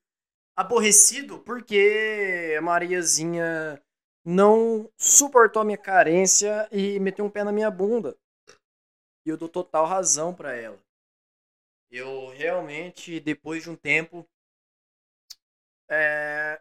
aborrecido 0.56 1.38
porque 1.40 2.56
a 2.58 2.62
Mariazinha 2.62 3.80
não 4.26 4.90
suportou 4.98 5.62
a 5.62 5.64
minha 5.64 5.78
carência 5.78 6.68
e 6.72 6.98
meteu 6.98 7.24
um 7.24 7.30
pé 7.30 7.44
na 7.44 7.52
minha 7.52 7.70
bunda. 7.70 8.18
E 9.24 9.28
eu 9.28 9.36
dou 9.36 9.48
total 9.48 9.86
razão 9.86 10.34
para 10.34 10.52
ela. 10.52 10.78
Eu 11.88 12.30
realmente, 12.30 13.20
depois 13.20 13.62
de 13.62 13.70
um 13.70 13.76
tempo, 13.76 14.28
é... 15.88 16.60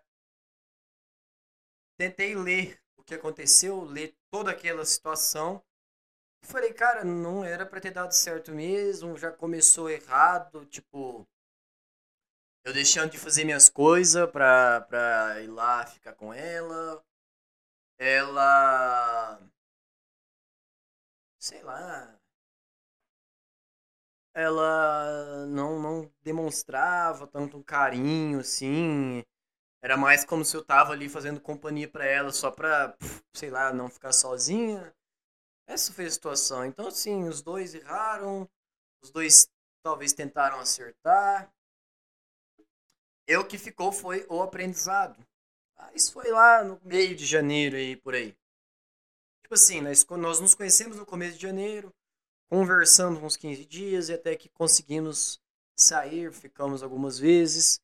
tentei 1.97 2.35
ler 2.35 2.79
o 2.97 3.03
que 3.03 3.15
aconteceu, 3.15 3.83
ler 3.83 4.15
toda 4.29 4.51
aquela 4.51 4.85
situação. 4.85 5.59
Falei, 6.43 6.71
cara, 6.71 7.03
não 7.03 7.43
era 7.43 7.65
pra 7.65 7.81
ter 7.81 7.89
dado 7.89 8.11
certo 8.11 8.51
mesmo, 8.51 9.17
já 9.17 9.31
começou 9.31 9.89
errado, 9.89 10.67
tipo. 10.67 11.27
Eu 12.63 12.73
deixando 12.73 13.11
de 13.11 13.17
fazer 13.17 13.43
minhas 13.43 13.69
coisas 13.69 14.29
pra, 14.29 14.81
pra 14.81 15.41
ir 15.41 15.47
lá 15.47 15.85
ficar 15.87 16.13
com 16.13 16.31
ela, 16.31 17.03
ela 17.99 19.39
sei 21.39 21.63
lá 21.63 22.19
ela 24.33 25.45
não, 25.47 25.79
não 25.79 26.11
demonstrava 26.21 27.25
tanto 27.27 27.63
carinho 27.63 28.39
assim 28.39 29.23
Era 29.83 29.97
mais 29.97 30.25
como 30.25 30.45
se 30.45 30.57
eu 30.57 30.63
tava 30.65 30.93
ali 30.93 31.09
fazendo 31.09 31.41
companhia 31.41 31.89
pra 31.89 32.05
ela, 32.05 32.31
só 32.31 32.51
pra, 32.51 32.95
sei 33.35 33.49
lá, 33.51 33.73
não 33.73 33.89
ficar 33.89 34.13
sozinha. 34.13 34.93
Essa 35.67 35.93
foi 35.93 36.05
a 36.05 36.11
situação. 36.11 36.65
Então, 36.65 36.87
assim, 36.87 37.27
os 37.27 37.41
dois 37.41 37.75
erraram, 37.75 38.49
os 39.03 39.11
dois 39.11 39.47
talvez 39.83 40.13
tentaram 40.13 40.59
acertar. 40.59 41.51
E 43.27 43.37
o 43.37 43.45
que 43.47 43.57
ficou 43.57 43.91
foi 43.91 44.25
o 44.29 44.41
aprendizado. 44.41 45.24
Isso 45.95 46.11
foi 46.11 46.29
lá 46.29 46.61
no 46.61 46.77
meio 46.83 47.15
de 47.15 47.25
janeiro 47.25 47.77
aí, 47.77 47.95
por 47.95 48.13
aí. 48.13 48.35
Tipo 49.41 49.53
assim, 49.53 49.79
nós, 49.79 50.05
nós 50.05 50.41
nos 50.41 50.53
conhecemos 50.53 50.97
no 50.97 51.05
começo 51.05 51.37
de 51.37 51.43
janeiro, 51.43 51.93
conversamos 52.49 53.23
uns 53.23 53.37
15 53.37 53.65
dias 53.65 54.09
e 54.09 54.13
até 54.13 54.35
que 54.35 54.49
conseguimos 54.49 55.41
sair, 55.73 56.33
ficamos 56.33 56.83
algumas 56.83 57.17
vezes. 57.17 57.79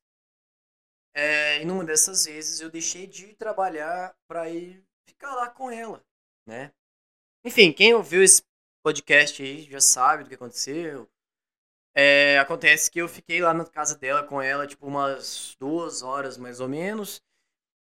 É, 1.14 1.62
e 1.62 1.64
numa 1.64 1.84
dessas 1.84 2.26
vezes 2.26 2.60
eu 2.60 2.68
deixei 2.70 3.06
de 3.06 3.34
trabalhar 3.34 4.14
para 4.28 4.50
ir 4.50 4.84
ficar 5.06 5.34
lá 5.34 5.48
com 5.48 5.70
ela, 5.70 6.04
né? 6.46 6.70
Enfim, 7.42 7.72
quem 7.72 7.94
ouviu 7.94 8.22
esse 8.22 8.42
podcast 8.82 9.42
aí 9.42 9.62
já 9.62 9.80
sabe 9.80 10.24
do 10.24 10.28
que 10.28 10.34
aconteceu. 10.34 11.08
É, 11.94 12.38
acontece 12.38 12.90
que 12.90 13.00
eu 13.00 13.08
fiquei 13.08 13.40
lá 13.40 13.54
na 13.54 13.64
casa 13.64 13.96
dela 13.96 14.22
com 14.22 14.40
ela, 14.40 14.66
tipo, 14.66 14.86
umas 14.86 15.56
duas 15.58 16.02
horas 16.02 16.36
mais 16.36 16.60
ou 16.60 16.68
menos. 16.68 17.22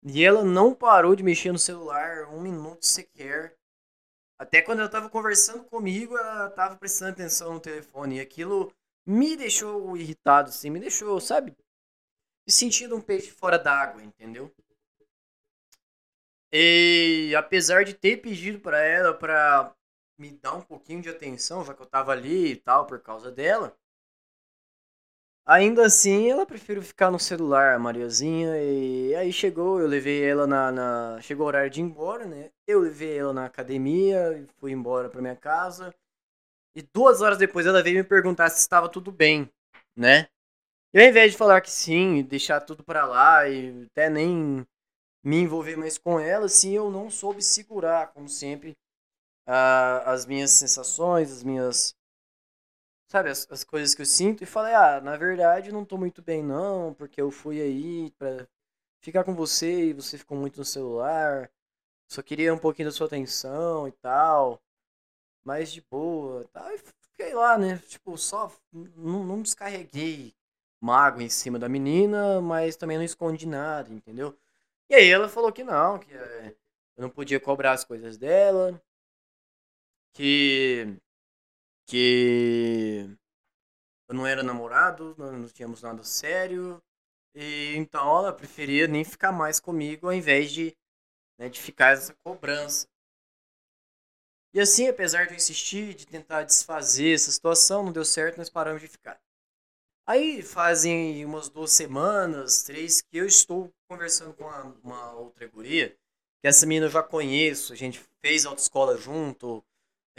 E 0.03 0.25
ela 0.25 0.45
não 0.45 0.75
parou 0.75 1.15
de 1.15 1.23
mexer 1.23 1.53
no 1.53 1.59
celular 1.59 2.29
um 2.29 2.41
minuto 2.41 2.87
sequer. 2.87 3.57
Até 4.39 4.63
quando 4.63 4.81
ela 4.81 4.89
tava 4.89 5.11
conversando 5.11 5.65
comigo, 5.65 6.17
ela 6.17 6.49
tava 6.51 6.77
prestando 6.77 7.13
atenção 7.13 7.55
no 7.55 7.61
telefone. 7.61 8.17
E 8.17 8.21
aquilo 8.21 8.73
me 9.07 9.37
deixou 9.37 9.97
irritado, 9.97 10.49
assim, 10.49 10.71
me 10.71 10.81
deixou, 10.81 11.21
sabe? 11.21 11.55
Me 12.47 12.53
sentindo 12.53 12.97
um 12.97 13.01
peixe 13.01 13.31
fora 13.31 13.59
d'água, 13.59 14.03
entendeu? 14.03 14.51
E 16.53 17.33
apesar 17.37 17.85
de 17.85 17.95
ter 17.95 18.17
pedido 18.17 18.59
pra 18.59 18.81
ela 18.81 19.15
pra 19.15 19.75
me 20.19 20.31
dar 20.33 20.55
um 20.55 20.63
pouquinho 20.63 21.03
de 21.03 21.09
atenção, 21.09 21.65
já 21.65 21.75
que 21.75 21.83
eu 21.83 21.87
tava 21.87 22.13
ali 22.13 22.53
e 22.53 22.57
tal, 22.57 22.87
por 22.87 23.01
causa 23.01 23.31
dela, 23.31 23.77
ainda 25.55 25.87
assim 25.87 26.31
ela 26.31 26.47
preferiu 26.47 26.83
ficar 26.83 27.11
no 27.11 27.19
celular, 27.19 27.75
a 27.75 27.79
Mariazinha. 27.79 28.57
E 28.63 29.15
aí 29.15 29.33
chegou, 29.33 29.81
eu 29.81 29.87
levei 29.87 30.23
ela 30.25 30.47
na, 30.47 30.73
na- 30.73 31.21
Chegou 31.23 31.45
o 31.47 31.49
horário 31.49 31.71
de 31.71 31.81
ir 31.81 31.85
embora, 31.85 32.27
né? 32.27 32.51
Eu 32.67 32.81
levei 32.81 33.19
ela 33.19 33.33
na 33.33 33.47
academia 33.47 34.47
fui 34.59 34.73
embora 34.73 35.09
pra 35.09 35.21
minha 35.23 35.37
casa. 35.37 35.95
E 36.77 36.83
duas 36.95 37.21
horas 37.23 37.39
depois 37.39 37.67
ela 37.67 37.83
veio 37.83 37.99
me 37.99 38.05
perguntar 38.05 38.51
se 38.51 38.61
estava 38.61 38.89
tudo 38.89 39.13
bem, 39.13 39.51
né? 39.97 40.29
E 40.95 41.01
ao 41.01 41.07
invés 41.09 41.33
de 41.33 41.39
falar 41.39 41.61
que 41.61 41.71
sim, 41.71 42.23
deixar 42.23 42.61
tudo 42.63 42.85
pra 42.85 43.07
lá 43.07 43.49
e 43.49 43.87
até 43.93 44.11
nem 44.11 44.67
me 45.25 45.39
envolver 45.43 45.77
mais 45.77 45.99
com 45.99 46.21
ela, 46.21 46.47
assim, 46.47 46.73
eu 46.73 46.91
não 46.91 47.11
soube 47.11 47.43
segurar, 47.43 48.09
como 48.13 48.29
sempre, 48.29 48.77
a- 49.47 50.13
as 50.13 50.27
minhas 50.27 50.51
sensações, 50.53 51.33
as 51.33 51.43
minhas. 51.45 51.95
Sabe, 53.11 53.29
as, 53.29 53.47
as 53.51 53.65
coisas 53.65 53.93
que 53.93 54.03
eu 54.03 54.07
sinto. 54.07 54.45
E 54.45 54.47
falei, 54.47 54.73
ah, 54.73 55.01
na 55.01 55.17
verdade 55.17 55.73
não 55.73 55.85
tô 55.85 55.99
muito 55.99 56.23
bem 56.23 56.45
não, 56.45 56.95
porque 56.95 57.21
eu 57.21 57.31
fui 57.31 57.61
aí 57.61 58.11
pra 58.13 58.47
ficar 59.01 59.25
com 59.25 59.35
você 59.35 59.87
e 59.89 59.93
você 59.93 60.17
ficou 60.17 60.39
muito 60.39 60.59
no 60.59 60.65
celular. 60.65 61.51
Só 62.09 62.23
queria 62.23 62.55
um 62.55 62.59
pouquinho 62.59 62.89
da 62.89 62.93
sua 62.93 63.07
atenção 63.09 63.89
e 63.89 63.93
tal. 63.93 64.63
Mais 65.45 65.73
de 65.73 65.83
boa. 65.83 66.45
Tá? 66.53 66.73
E 66.75 66.79
fiquei 66.79 67.35
lá, 67.35 67.59
né? 67.59 67.79
Tipo, 67.89 68.17
só. 68.19 68.53
Não, 68.73 69.25
não 69.25 69.43
descarreguei 69.43 70.35
mágoa 70.81 71.23
em 71.23 71.29
cima 71.29 71.59
da 71.59 71.69
menina, 71.69 72.41
mas 72.41 72.77
também 72.77 72.97
não 72.99 73.05
escondi 73.05 73.47
nada, 73.47 73.93
entendeu? 73.93 74.39
E 74.91 74.95
aí 74.95 75.09
ela 75.11 75.29
falou 75.29 75.53
que 75.53 75.65
não, 75.65 75.99
que 75.99 76.13
eh, 76.15 76.55
eu 76.97 77.03
não 77.03 77.11
podia 77.11 77.41
cobrar 77.41 77.73
as 77.73 77.85
coisas 77.85 78.19
dela, 78.19 78.81
que 80.13 80.97
que 81.91 83.05
eu 84.09 84.15
não 84.15 84.25
era 84.25 84.45
namorado, 84.45 85.13
não 85.19 85.49
tínhamos 85.49 85.83
nada 85.83 86.05
sério, 86.05 86.81
e 87.35 87.75
então 87.75 88.19
ela 88.19 88.33
preferia 88.33 88.87
nem 88.87 89.05
ficar 89.05 89.33
mais 89.33 89.59
comigo 89.59 90.07
ao 90.07 90.13
invés 90.13 90.53
de, 90.53 90.77
né, 91.37 91.49
de 91.49 91.61
ficar 91.61 91.95
essa 91.95 92.15
cobrança. 92.23 92.87
E 94.55 94.61
assim, 94.61 94.87
apesar 94.87 95.25
de 95.25 95.33
eu 95.33 95.37
insistir, 95.37 95.95
de 95.95 96.07
tentar 96.07 96.45
desfazer 96.45 97.13
essa 97.13 97.33
situação, 97.33 97.83
não 97.83 97.93
deu 97.93 98.05
certo, 98.05 98.39
nós 98.39 98.49
paramos 98.49 98.81
de 98.81 98.89
ficar. 98.89 99.21
Aí 100.07 100.43
fazem 100.43 101.25
umas 101.25 101.49
duas 101.49 101.73
semanas, 101.73 102.63
três, 102.63 103.01
que 103.01 103.17
eu 103.17 103.27
estou 103.27 103.73
conversando 103.89 104.33
com 104.35 104.45
uma, 104.45 104.63
uma 104.83 105.13
outra 105.15 105.47
guria, 105.49 105.91
que 106.41 106.47
essa 106.47 106.67
menina 106.67 106.87
eu 106.87 106.91
já 106.91 107.03
conheço, 107.03 107.73
a 107.73 107.77
gente 107.77 108.01
fez 108.21 108.47
autoescola 108.47 108.97
junto, 108.97 109.65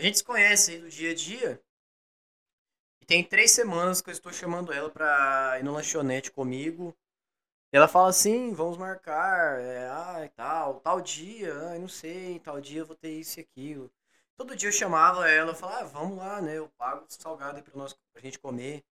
a 0.01 0.03
gente 0.03 0.17
se 0.17 0.23
conhece 0.23 0.71
aí 0.71 0.79
do 0.79 0.89
dia 0.89 1.11
a 1.11 1.13
dia. 1.13 1.61
E 2.99 3.05
tem 3.05 3.23
três 3.23 3.51
semanas 3.51 4.01
que 4.01 4.09
eu 4.09 4.11
estou 4.11 4.33
chamando 4.33 4.73
ela 4.73 4.89
pra 4.89 5.59
ir 5.59 5.63
no 5.63 5.73
lanchonete 5.73 6.31
comigo. 6.31 6.97
E 7.71 7.77
ela 7.77 7.87
fala 7.87 8.09
assim, 8.09 8.51
vamos 8.51 8.77
marcar, 8.77 9.61
é, 9.61 9.87
ah, 9.87 10.27
tal, 10.35 10.79
tal 10.79 10.99
dia, 10.99 11.55
ai, 11.69 11.77
não 11.77 11.87
sei, 11.87 12.39
tal 12.39 12.59
dia 12.59 12.79
eu 12.79 12.85
vou 12.85 12.95
ter 12.95 13.11
isso 13.11 13.39
e 13.39 13.43
aquilo. 13.43 13.91
Todo 14.35 14.55
dia 14.55 14.69
eu 14.69 14.73
chamava 14.73 15.29
ela, 15.29 15.51
eu 15.51 15.55
falava, 15.55 15.81
ah, 15.81 15.83
vamos 15.83 16.17
lá, 16.17 16.41
né, 16.41 16.57
eu 16.57 16.67
pago 16.69 17.05
salgado 17.07 17.57
aí 17.57 17.63
pra, 17.63 17.77
nós, 17.77 17.93
pra 18.11 18.21
gente 18.23 18.39
comer. 18.39 18.83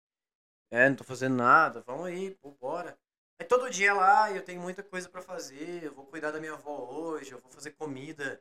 É, 0.72 0.88
não 0.88 0.96
tô 0.96 1.04
fazendo 1.04 1.36
nada, 1.36 1.82
vamos 1.82 2.06
aí, 2.06 2.36
pô, 2.36 2.52
bora. 2.52 2.96
Aí 3.40 3.48
todo 3.48 3.70
dia 3.72 3.94
lá 3.96 4.32
eu 4.32 4.44
tenho 4.46 4.62
muita 4.62 4.84
coisa 4.84 5.10
pra 5.10 5.24
fazer, 5.24 5.84
eu 5.84 5.94
vou 5.94 6.06
cuidar 6.06 6.30
da 6.32 6.40
minha 6.40 6.54
avó 6.54 6.88
hoje, 6.92 7.32
eu 7.32 7.40
vou 7.40 7.52
fazer 7.52 7.72
comida 7.72 8.40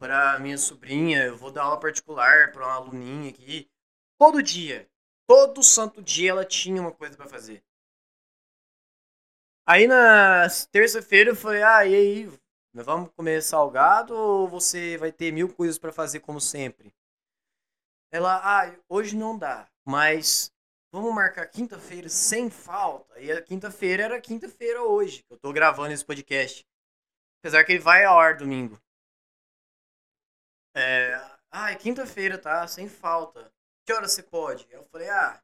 pra 0.00 0.38
minha 0.38 0.56
sobrinha, 0.56 1.24
eu 1.24 1.36
vou 1.36 1.52
dar 1.52 1.64
aula 1.64 1.78
particular 1.78 2.50
pra 2.50 2.66
uma 2.66 2.74
aluninha 2.74 3.30
aqui. 3.30 3.70
Todo 4.18 4.42
dia, 4.42 4.90
todo 5.28 5.62
santo 5.62 6.02
dia 6.02 6.30
ela 6.30 6.44
tinha 6.44 6.80
uma 6.80 6.90
coisa 6.90 7.16
pra 7.16 7.28
fazer. 7.28 7.62
Aí 9.68 9.86
na 9.86 10.48
terça-feira 10.72 11.30
eu 11.30 11.36
falei, 11.36 11.62
ah, 11.62 11.84
e 11.84 11.94
aí, 11.94 12.40
nós 12.72 12.86
vamos 12.86 13.10
comer 13.12 13.42
salgado 13.42 14.16
ou 14.16 14.48
você 14.48 14.96
vai 14.96 15.12
ter 15.12 15.30
mil 15.32 15.54
coisas 15.54 15.78
pra 15.78 15.92
fazer 15.92 16.20
como 16.20 16.40
sempre? 16.40 16.94
Ela, 18.10 18.40
ah, 18.42 18.74
hoje 18.88 19.14
não 19.14 19.38
dá, 19.38 19.70
mas 19.86 20.50
vamos 20.90 21.14
marcar 21.14 21.46
quinta-feira 21.46 22.08
sem 22.08 22.48
falta. 22.48 23.20
E 23.20 23.30
a 23.30 23.42
quinta-feira 23.42 24.04
era 24.04 24.20
quinta-feira 24.20 24.82
hoje, 24.82 25.22
que 25.24 25.34
eu 25.34 25.38
tô 25.38 25.52
gravando 25.52 25.92
esse 25.92 26.04
podcast. 26.04 26.66
Apesar 27.40 27.64
que 27.64 27.72
ele 27.72 27.80
vai 27.80 28.04
ao 28.04 28.18
ar 28.18 28.36
domingo. 28.36 28.80
É, 30.74 31.14
ah, 31.50 31.72
é 31.72 31.76
quinta-feira, 31.76 32.38
tá? 32.38 32.66
Sem 32.66 32.88
falta. 32.88 33.52
Que 33.84 33.92
hora 33.92 34.06
você 34.06 34.22
pode? 34.22 34.66
Eu 34.70 34.84
falei, 34.84 35.08
ah, 35.08 35.42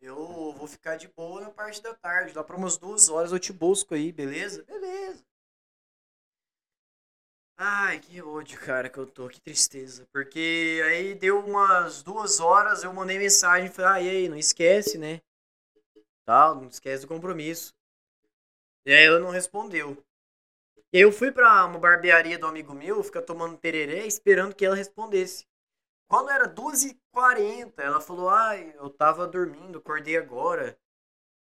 eu 0.00 0.52
vou 0.52 0.66
ficar 0.66 0.96
de 0.96 1.08
boa 1.08 1.40
na 1.40 1.50
parte 1.50 1.82
da 1.82 1.94
tarde. 1.94 2.34
Lá 2.34 2.42
pra 2.44 2.56
umas 2.56 2.76
duas 2.76 3.08
horas 3.08 3.32
eu 3.32 3.38
te 3.38 3.52
busco 3.52 3.94
aí, 3.94 4.12
beleza? 4.12 4.64
Beleza. 4.64 5.24
Ai, 7.56 8.00
que 8.00 8.20
ódio, 8.20 8.58
cara, 8.60 8.90
que 8.90 8.98
eu 8.98 9.06
tô, 9.06 9.28
que 9.28 9.40
tristeza. 9.40 10.06
Porque 10.12 10.82
aí 10.86 11.14
deu 11.14 11.38
umas 11.38 12.02
duas 12.02 12.40
horas, 12.40 12.82
eu 12.82 12.92
mandei 12.92 13.16
mensagem, 13.16 13.70
falei, 13.70 13.90
ah, 13.90 14.02
e 14.02 14.08
aí, 14.10 14.28
não 14.28 14.36
esquece, 14.36 14.98
né? 14.98 15.20
Tal, 16.26 16.56
não 16.56 16.68
esquece 16.68 17.02
do 17.02 17.08
compromisso. 17.08 17.72
E 18.84 18.92
aí 18.92 19.04
ela 19.04 19.20
não 19.20 19.30
respondeu. 19.30 19.96
E 20.94 20.98
aí 20.98 21.02
eu 21.02 21.10
fui 21.10 21.32
pra 21.32 21.66
uma 21.66 21.76
barbearia 21.76 22.38
do 22.38 22.46
amigo 22.46 22.72
meu, 22.72 23.02
ficar 23.02 23.22
tomando 23.22 23.58
tereré, 23.58 24.06
esperando 24.06 24.54
que 24.54 24.64
ela 24.64 24.76
respondesse. 24.76 25.44
Quando 26.08 26.30
era 26.30 26.46
2h40, 26.46 27.82
ela 27.82 28.00
falou, 28.00 28.28
ai, 28.28 28.72
eu 28.76 28.88
tava 28.88 29.26
dormindo, 29.26 29.78
acordei 29.78 30.16
agora. 30.16 30.78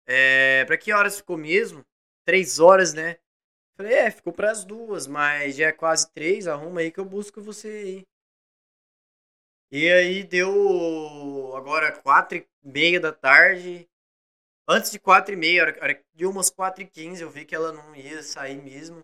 É, 0.05 0.65
pra 0.65 0.77
que 0.77 0.93
horas 0.93 1.17
ficou 1.17 1.35
mesmo? 1.35 1.83
Três 2.27 2.59
horas, 2.59 2.93
né? 2.93 3.17
Falei, 3.75 3.93
é, 3.95 4.11
ficou 4.11 4.31
pras 4.31 4.63
duas, 4.63 5.07
mas 5.07 5.55
já 5.55 5.69
é 5.69 5.71
quase 5.71 6.11
três, 6.11 6.47
arruma 6.47 6.81
aí 6.81 6.91
que 6.91 6.99
eu 6.99 7.05
busco 7.05 7.41
você 7.41 7.69
aí. 7.69 8.07
E 9.71 9.91
aí 9.91 10.23
deu 10.23 11.55
agora 11.55 11.91
quatro 12.03 12.37
e 12.37 12.47
meia 12.63 12.99
da 12.99 13.11
tarde. 13.11 13.89
Antes 14.67 14.91
de 14.91 14.99
quatro 14.99 15.33
e 15.33 15.37
meia, 15.37 15.75
deu 16.13 16.29
umas 16.29 16.51
quatro 16.51 16.83
e 16.83 16.87
quinze, 16.87 17.23
eu 17.23 17.31
vi 17.31 17.45
que 17.45 17.55
ela 17.55 17.71
não 17.71 17.95
ia 17.95 18.21
sair 18.21 18.61
mesmo. 18.61 19.03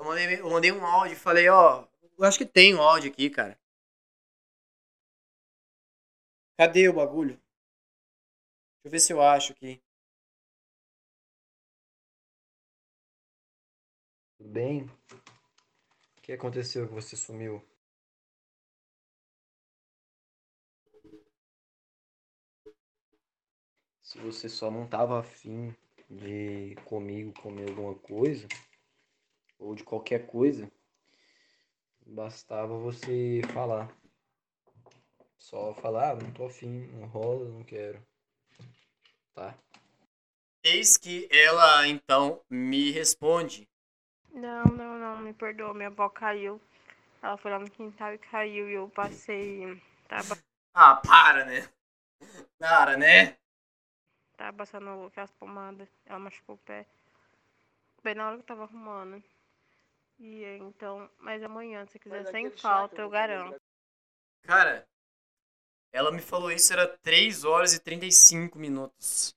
Eu 0.00 0.06
mandei, 0.06 0.40
eu 0.40 0.50
mandei 0.50 0.72
um 0.72 0.82
áudio 0.82 1.12
e 1.12 1.16
falei, 1.16 1.46
ó, 1.50 1.86
eu 2.18 2.24
acho 2.24 2.38
que 2.38 2.46
tem 2.46 2.74
um 2.74 2.80
áudio 2.80 3.10
aqui, 3.10 3.28
cara. 3.28 3.60
Cadê 6.56 6.88
o 6.88 6.94
bagulho? 6.94 7.38
Deixa 8.82 8.86
eu 8.86 8.90
ver 8.90 9.00
se 9.00 9.12
eu 9.12 9.20
acho 9.20 9.52
aqui. 9.52 9.82
Tudo 14.38 14.48
bem? 14.48 14.84
O 16.16 16.22
que 16.22 16.32
aconteceu 16.32 16.88
que 16.88 16.94
você 16.94 17.14
sumiu? 17.14 17.62
Se 24.02 24.18
você 24.18 24.48
só 24.48 24.70
não 24.70 24.88
tava 24.88 25.20
afim 25.20 25.76
de 26.08 26.74
comigo 26.86 27.34
comer 27.42 27.68
alguma 27.68 27.94
coisa, 27.96 28.48
ou 29.60 29.74
de 29.76 29.84
qualquer 29.84 30.26
coisa, 30.26 30.68
bastava 32.06 32.76
você 32.76 33.40
falar. 33.54 33.88
Só 35.36 35.74
falar, 35.74 36.12
ah, 36.12 36.14
não 36.14 36.30
tô 36.32 36.46
afim, 36.46 36.86
não 36.92 37.08
rola, 37.08 37.48
não 37.48 37.64
quero. 37.64 38.00
Tá? 39.34 39.54
Eis 40.64 40.96
que 40.96 41.28
ela 41.32 41.88
então 41.88 42.40
me 42.48 42.90
responde. 42.90 43.68
Não, 44.34 44.64
não, 44.64 44.98
não, 44.98 45.18
me 45.18 45.32
perdoa, 45.32 45.72
minha 45.72 45.88
avó 45.88 46.08
caiu. 46.08 46.60
Ela 47.22 47.36
foi 47.36 47.50
lá 47.50 47.58
no 47.58 47.70
quintal 47.70 48.14
e 48.14 48.18
caiu 48.18 48.68
e 48.68 48.74
eu 48.74 48.88
passei. 48.90 49.80
Tava, 50.08 50.38
Ah, 50.74 50.96
para, 50.96 51.44
né? 51.44 51.68
Para, 52.58 52.96
né? 52.96 53.36
tava 54.36 54.56
passando 54.56 55.06
aquelas 55.06 55.30
pomadas. 55.32 55.88
Ela 56.06 56.18
machucou 56.18 56.56
o 56.56 56.58
pé. 56.58 56.84
Bem 58.04 58.14
na 58.14 58.26
hora 58.26 58.36
que 58.36 58.42
eu 58.42 58.46
tava 58.46 58.64
arrumando. 58.64 59.22
E 60.20 60.44
então, 60.60 61.10
mas 61.18 61.42
amanhã, 61.42 61.86
se 61.86 61.98
quiser, 61.98 62.26
sem 62.26 62.50
falta, 62.50 63.00
eu 63.00 63.08
garanto. 63.08 63.58
Cara, 64.42 64.86
ela 65.92 66.12
me 66.12 66.20
falou 66.20 66.52
isso, 66.52 66.72
era 66.72 66.86
3 66.86 67.44
horas 67.44 67.72
e 67.72 67.80
35 67.80 68.58
minutos. 68.58 69.34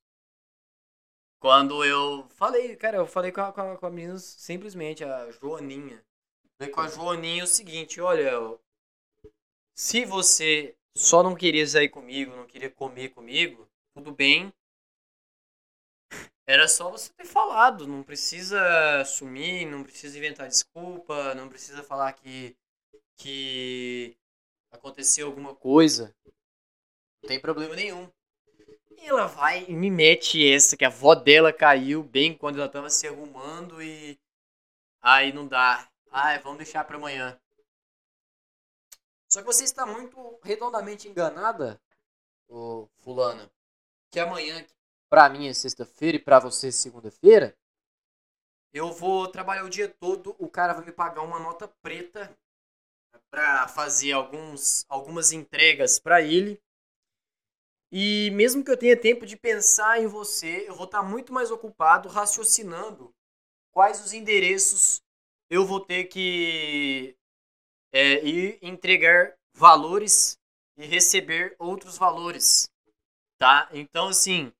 Quando 1.39 1.83
eu 1.85 2.27
falei, 2.29 2.75
cara, 2.75 2.97
eu 2.97 3.07
falei 3.07 3.31
com 3.31 3.41
a, 3.41 3.53
com 3.53 3.61
a, 3.61 3.77
com 3.77 3.85
a 3.85 3.89
menina 3.89 4.17
simplesmente, 4.17 5.03
a 5.03 5.31
Joaninha. 5.31 6.03
Falei 6.57 6.73
com 6.73 6.81
a 6.81 6.87
Joaninha 6.87 7.45
o 7.45 7.47
seguinte, 7.47 8.01
olha, 8.01 8.31
se 9.73 10.05
você 10.05 10.75
só 10.95 11.23
não 11.23 11.33
queria 11.33 11.65
sair 11.65 11.89
comigo, 11.89 12.35
não 12.35 12.45
queria 12.45 12.69
comer 12.69 13.09
comigo, 13.09 13.67
tudo 13.93 14.11
bem. 14.11 14.53
Era 16.45 16.67
só 16.67 16.91
você 16.91 17.11
ter 17.13 17.25
falado, 17.25 17.87
não 17.87 18.03
precisa 18.03 19.03
sumir, 19.05 19.65
não 19.65 19.83
precisa 19.83 20.17
inventar 20.17 20.47
desculpa, 20.47 21.33
não 21.35 21.47
precisa 21.47 21.81
falar 21.83 22.11
que 22.13 22.55
que 23.15 24.17
aconteceu 24.71 25.27
alguma 25.27 25.55
coisa. 25.55 26.13
Não 27.21 27.27
tem 27.27 27.39
problema 27.39 27.75
nenhum. 27.75 28.09
E 28.97 29.07
ela 29.07 29.27
vai 29.27 29.65
e 29.67 29.73
me 29.73 29.89
mete 29.89 30.45
essa, 30.51 30.75
que 30.75 30.85
a 30.85 30.87
avó 30.87 31.15
dela 31.15 31.53
caiu 31.53 32.03
bem 32.03 32.35
quando 32.35 32.59
ela 32.59 32.69
tava 32.69 32.89
se 32.89 33.07
arrumando 33.07 33.81
e. 33.81 34.19
Aí 35.01 35.33
não 35.33 35.47
dá. 35.47 35.89
Ai, 36.11 36.39
vamos 36.39 36.59
deixar 36.59 36.83
pra 36.85 36.97
amanhã. 36.97 37.39
Só 39.29 39.41
que 39.41 39.47
você 39.47 39.63
está 39.63 39.85
muito 39.85 40.39
redondamente 40.43 41.07
enganada, 41.07 41.81
ô 42.47 42.87
fulana. 42.99 43.51
Que 44.11 44.19
amanhã, 44.19 44.63
que 44.63 44.73
pra 45.13 45.29
mim 45.29 45.47
é 45.47 45.53
sexta-feira 45.53 46.17
e 46.17 46.19
pra 46.19 46.39
você 46.39 46.69
é 46.69 46.71
segunda-feira, 46.71 47.55
eu 48.73 48.91
vou 48.91 49.27
trabalhar 49.27 49.63
o 49.63 49.69
dia 49.69 49.87
todo, 49.87 50.35
o 50.39 50.49
cara 50.49 50.73
vai 50.73 50.85
me 50.85 50.91
pagar 50.91 51.21
uma 51.21 51.39
nota 51.39 51.67
preta 51.83 52.35
pra 53.29 53.67
fazer 53.67 54.13
alguns, 54.13 54.83
algumas 54.89 55.31
entregas 55.31 55.99
pra 55.99 56.19
ele. 56.23 56.59
E 57.91 58.31
mesmo 58.31 58.65
que 58.65 58.71
eu 58.71 58.77
tenha 58.77 58.99
tempo 58.99 59.23
de 59.23 59.37
pensar 59.37 60.01
em 60.01 60.07
você, 60.07 60.67
eu 60.67 60.73
vou 60.73 60.85
estar 60.85 61.03
muito 61.03 61.31
mais 61.31 61.51
ocupado 61.51 62.09
raciocinando 62.09 63.13
quais 63.71 64.03
os 64.03 64.13
endereços 64.13 64.99
eu 65.47 65.63
vou 65.63 65.79
ter 65.79 66.05
que 66.05 67.15
é, 67.93 68.25
ir 68.25 68.57
entregar 68.63 69.37
valores 69.53 70.39
e 70.75 70.87
receber 70.87 71.55
outros 71.59 71.99
valores, 71.99 72.67
tá? 73.37 73.69
Então, 73.71 74.07
assim, 74.07 74.51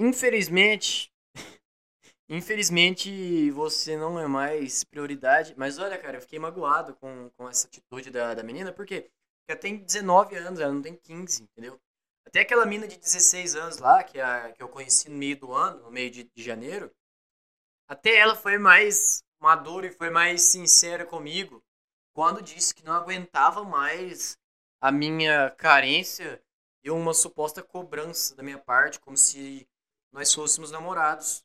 infelizmente, 0.00 1.12
infelizmente 2.28 3.50
você 3.50 3.96
não 3.98 4.18
é 4.18 4.26
mais 4.26 4.82
prioridade. 4.82 5.54
Mas 5.56 5.78
olha, 5.78 5.98
cara, 5.98 6.16
eu 6.16 6.22
fiquei 6.22 6.38
magoado 6.38 6.94
com, 6.96 7.30
com 7.36 7.48
essa 7.48 7.66
atitude 7.68 8.10
da, 8.10 8.34
da 8.34 8.42
menina, 8.42 8.72
porque 8.72 9.10
ela 9.46 9.58
tem 9.58 9.76
19 9.76 10.36
anos, 10.36 10.58
ela 10.58 10.72
não 10.72 10.80
tem 10.80 10.96
15, 10.96 11.42
entendeu? 11.42 11.78
Até 12.26 12.40
aquela 12.40 12.64
mina 12.64 12.88
de 12.88 12.96
16 12.96 13.56
anos 13.56 13.78
lá, 13.78 14.02
que, 14.02 14.20
a, 14.20 14.52
que 14.52 14.62
eu 14.62 14.68
conheci 14.68 15.10
no 15.10 15.18
meio 15.18 15.38
do 15.38 15.52
ano, 15.52 15.82
no 15.82 15.90
meio 15.90 16.10
de, 16.10 16.24
de 16.24 16.42
janeiro, 16.42 16.90
até 17.88 18.16
ela 18.16 18.36
foi 18.36 18.56
mais 18.56 19.22
madura 19.40 19.86
e 19.86 19.92
foi 19.92 20.10
mais 20.10 20.42
sincera 20.42 21.04
comigo 21.04 21.62
quando 22.14 22.42
disse 22.42 22.74
que 22.74 22.84
não 22.84 22.92
aguentava 22.94 23.64
mais 23.64 24.38
a 24.80 24.90
minha 24.92 25.50
carência 25.50 26.42
e 26.82 26.90
uma 26.90 27.12
suposta 27.12 27.62
cobrança 27.62 28.34
da 28.34 28.42
minha 28.42 28.58
parte, 28.58 29.00
como 29.00 29.16
se 29.16 29.68
nós 30.12 30.32
fôssemos 30.32 30.70
namorados. 30.70 31.44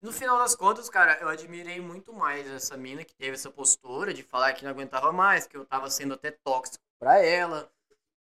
No 0.00 0.12
final 0.12 0.38
das 0.38 0.54
contas, 0.54 0.88
cara, 0.88 1.18
eu 1.20 1.28
admirei 1.28 1.80
muito 1.80 2.12
mais 2.12 2.46
essa 2.46 2.76
mina 2.76 3.04
que 3.04 3.14
teve 3.14 3.34
essa 3.34 3.50
postura 3.50 4.14
de 4.14 4.22
falar 4.22 4.52
que 4.52 4.62
não 4.64 4.70
aguentava 4.70 5.12
mais, 5.12 5.46
que 5.46 5.56
eu 5.56 5.66
tava 5.66 5.90
sendo 5.90 6.14
até 6.14 6.30
tóxico 6.30 6.84
pra 6.98 7.18
ela, 7.18 7.72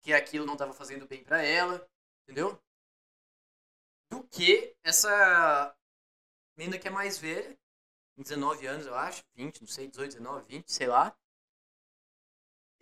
que 0.01 0.13
aquilo 0.13 0.45
não 0.45 0.55
tava 0.55 0.71
fazendo 0.73 1.05
bem 1.05 1.23
pra 1.23 1.41
ela, 1.41 1.85
entendeu? 2.23 2.57
Do 4.09 4.23
que 4.23 4.73
essa 4.83 5.75
mina 6.57 6.77
que 6.79 6.87
é 6.87 6.91
mais 6.91 7.17
velha, 7.17 7.57
19 8.17 8.65
anos, 8.67 8.85
eu 8.85 8.95
acho, 8.95 9.25
20, 9.33 9.61
não 9.61 9.67
sei, 9.67 9.87
18, 9.87 10.11
19, 10.11 10.45
20, 10.47 10.71
sei 10.71 10.87
lá. 10.87 11.13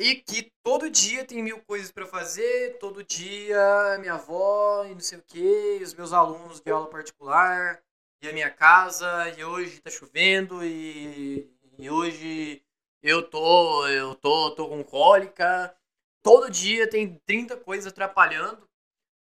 E 0.04 0.16
que 0.16 0.52
todo 0.62 0.90
dia 0.90 1.24
tem 1.24 1.42
mil 1.42 1.62
coisas 1.62 1.90
pra 1.90 2.06
fazer, 2.06 2.78
todo 2.78 3.06
dia 3.06 3.98
minha 4.02 4.16
avó 4.16 4.84
e 4.84 4.94
não 4.94 5.00
sei 5.00 5.18
o 5.18 5.22
que, 5.22 5.80
os 5.82 5.94
meus 5.94 6.12
alunos 6.12 6.60
de 6.60 6.70
aula 6.70 6.90
particular, 6.90 7.82
e 8.22 8.28
a 8.28 8.34
minha 8.34 8.50
casa, 8.50 9.30
e 9.38 9.46
hoje 9.46 9.80
tá 9.80 9.90
chovendo, 9.90 10.62
e, 10.62 11.50
e 11.80 11.90
hoje 11.90 12.62
eu 13.02 13.24
tô, 13.24 13.88
eu 13.88 14.14
tô, 14.16 14.52
tô 14.52 14.68
com 14.68 14.84
cólica. 14.84 15.74
Todo 16.22 16.52
dia 16.52 16.90
tem 16.90 17.18
30 17.26 17.56
coisas 17.56 17.88
atrapalhando. 17.88 18.68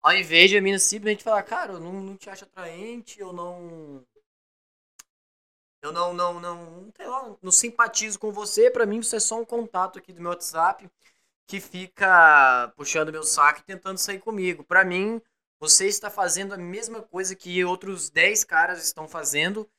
Ao 0.01 0.13
invés 0.13 0.49
de 0.49 0.57
a 0.57 0.61
mina 0.61 0.79
simplesmente 0.79 1.23
falar, 1.23 1.43
cara, 1.43 1.71
eu 1.71 1.79
não, 1.79 1.93
não 1.93 2.17
te 2.17 2.29
acho 2.29 2.43
atraente, 2.43 3.21
eu 3.21 3.31
não. 3.31 4.05
Eu 5.83 5.91
não, 5.91 6.13
não, 6.13 6.39
não, 6.39 6.91
sei 6.95 7.05
lá, 7.05 7.35
não 7.41 7.51
simpatizo 7.51 8.17
com 8.17 8.31
você. 8.31 8.71
Pra 8.71 8.85
mim, 8.85 9.03
você 9.03 9.17
é 9.17 9.19
só 9.19 9.37
um 9.37 9.43
contato 9.43 9.99
aqui 9.99 10.13
do 10.13 10.21
meu 10.21 10.31
WhatsApp 10.31 10.89
que 11.45 11.59
fica 11.59 12.73
puxando 12.77 13.11
meu 13.11 13.23
saco 13.23 13.59
e 13.59 13.63
tentando 13.63 13.97
sair 13.97 14.19
comigo. 14.19 14.63
Pra 14.63 14.85
mim, 14.85 15.21
você 15.59 15.85
está 15.87 16.09
fazendo 16.09 16.53
a 16.53 16.57
mesma 16.57 17.01
coisa 17.01 17.35
que 17.35 17.65
outros 17.65 18.09
10 18.09 18.45
caras 18.45 18.81
estão 18.81 19.09
fazendo. 19.09 19.69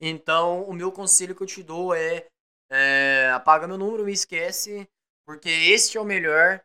Então, 0.00 0.64
o 0.64 0.72
meu 0.72 0.90
conselho 0.90 1.32
que 1.32 1.44
eu 1.44 1.46
te 1.46 1.62
dou 1.62 1.94
é, 1.94 2.26
é 2.68 3.30
apaga 3.32 3.68
meu 3.68 3.78
número, 3.78 4.04
me 4.04 4.12
esquece, 4.12 4.88
porque 5.24 5.48
este 5.48 5.96
é 5.96 6.00
o 6.00 6.04
melhor, 6.04 6.60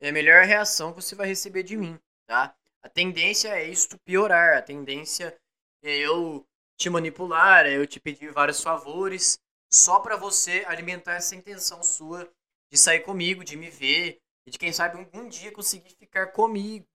é 0.00 0.08
a 0.08 0.12
melhor 0.12 0.46
reação 0.46 0.94
que 0.94 1.02
você 1.02 1.14
vai 1.14 1.26
receber 1.26 1.62
de 1.64 1.76
mim, 1.76 2.00
tá? 2.26 2.56
A 2.82 2.88
tendência 2.88 3.48
é 3.48 3.68
isso 3.68 3.98
piorar, 4.06 4.56
a 4.56 4.62
tendência 4.62 5.38
é 5.82 5.98
eu 5.98 6.47
te 6.78 6.88
manipular, 6.88 7.66
é 7.66 7.76
eu 7.76 7.86
te 7.86 8.00
pedir 8.00 8.32
vários 8.32 8.62
favores, 8.62 9.40
só 9.70 10.00
para 10.00 10.16
você 10.16 10.64
alimentar 10.66 11.14
essa 11.14 11.36
intenção 11.36 11.82
sua 11.82 12.30
de 12.70 12.78
sair 12.78 13.00
comigo, 13.00 13.44
de 13.44 13.56
me 13.56 13.68
ver, 13.68 14.20
e 14.46 14.50
de 14.50 14.58
quem 14.58 14.72
sabe 14.72 14.96
um, 14.96 15.20
um 15.20 15.28
dia 15.28 15.52
conseguir 15.52 15.90
ficar 15.98 16.28
comigo, 16.28 16.86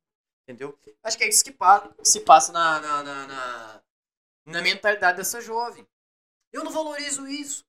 entendeu? 0.43 0.77
Acho 1.03 1.17
que 1.17 1.23
é 1.23 1.29
isso 1.29 1.43
que 1.43 1.55
se 2.03 2.21
passa 2.21 2.51
na, 2.51 2.79
na, 2.79 3.03
na, 3.03 3.27
na, 3.27 3.83
na 4.47 4.61
mentalidade 4.61 5.17
dessa 5.17 5.41
jovem. 5.41 5.87
Eu 6.51 6.63
não 6.63 6.71
valorizo 6.71 7.27
isso. 7.27 7.65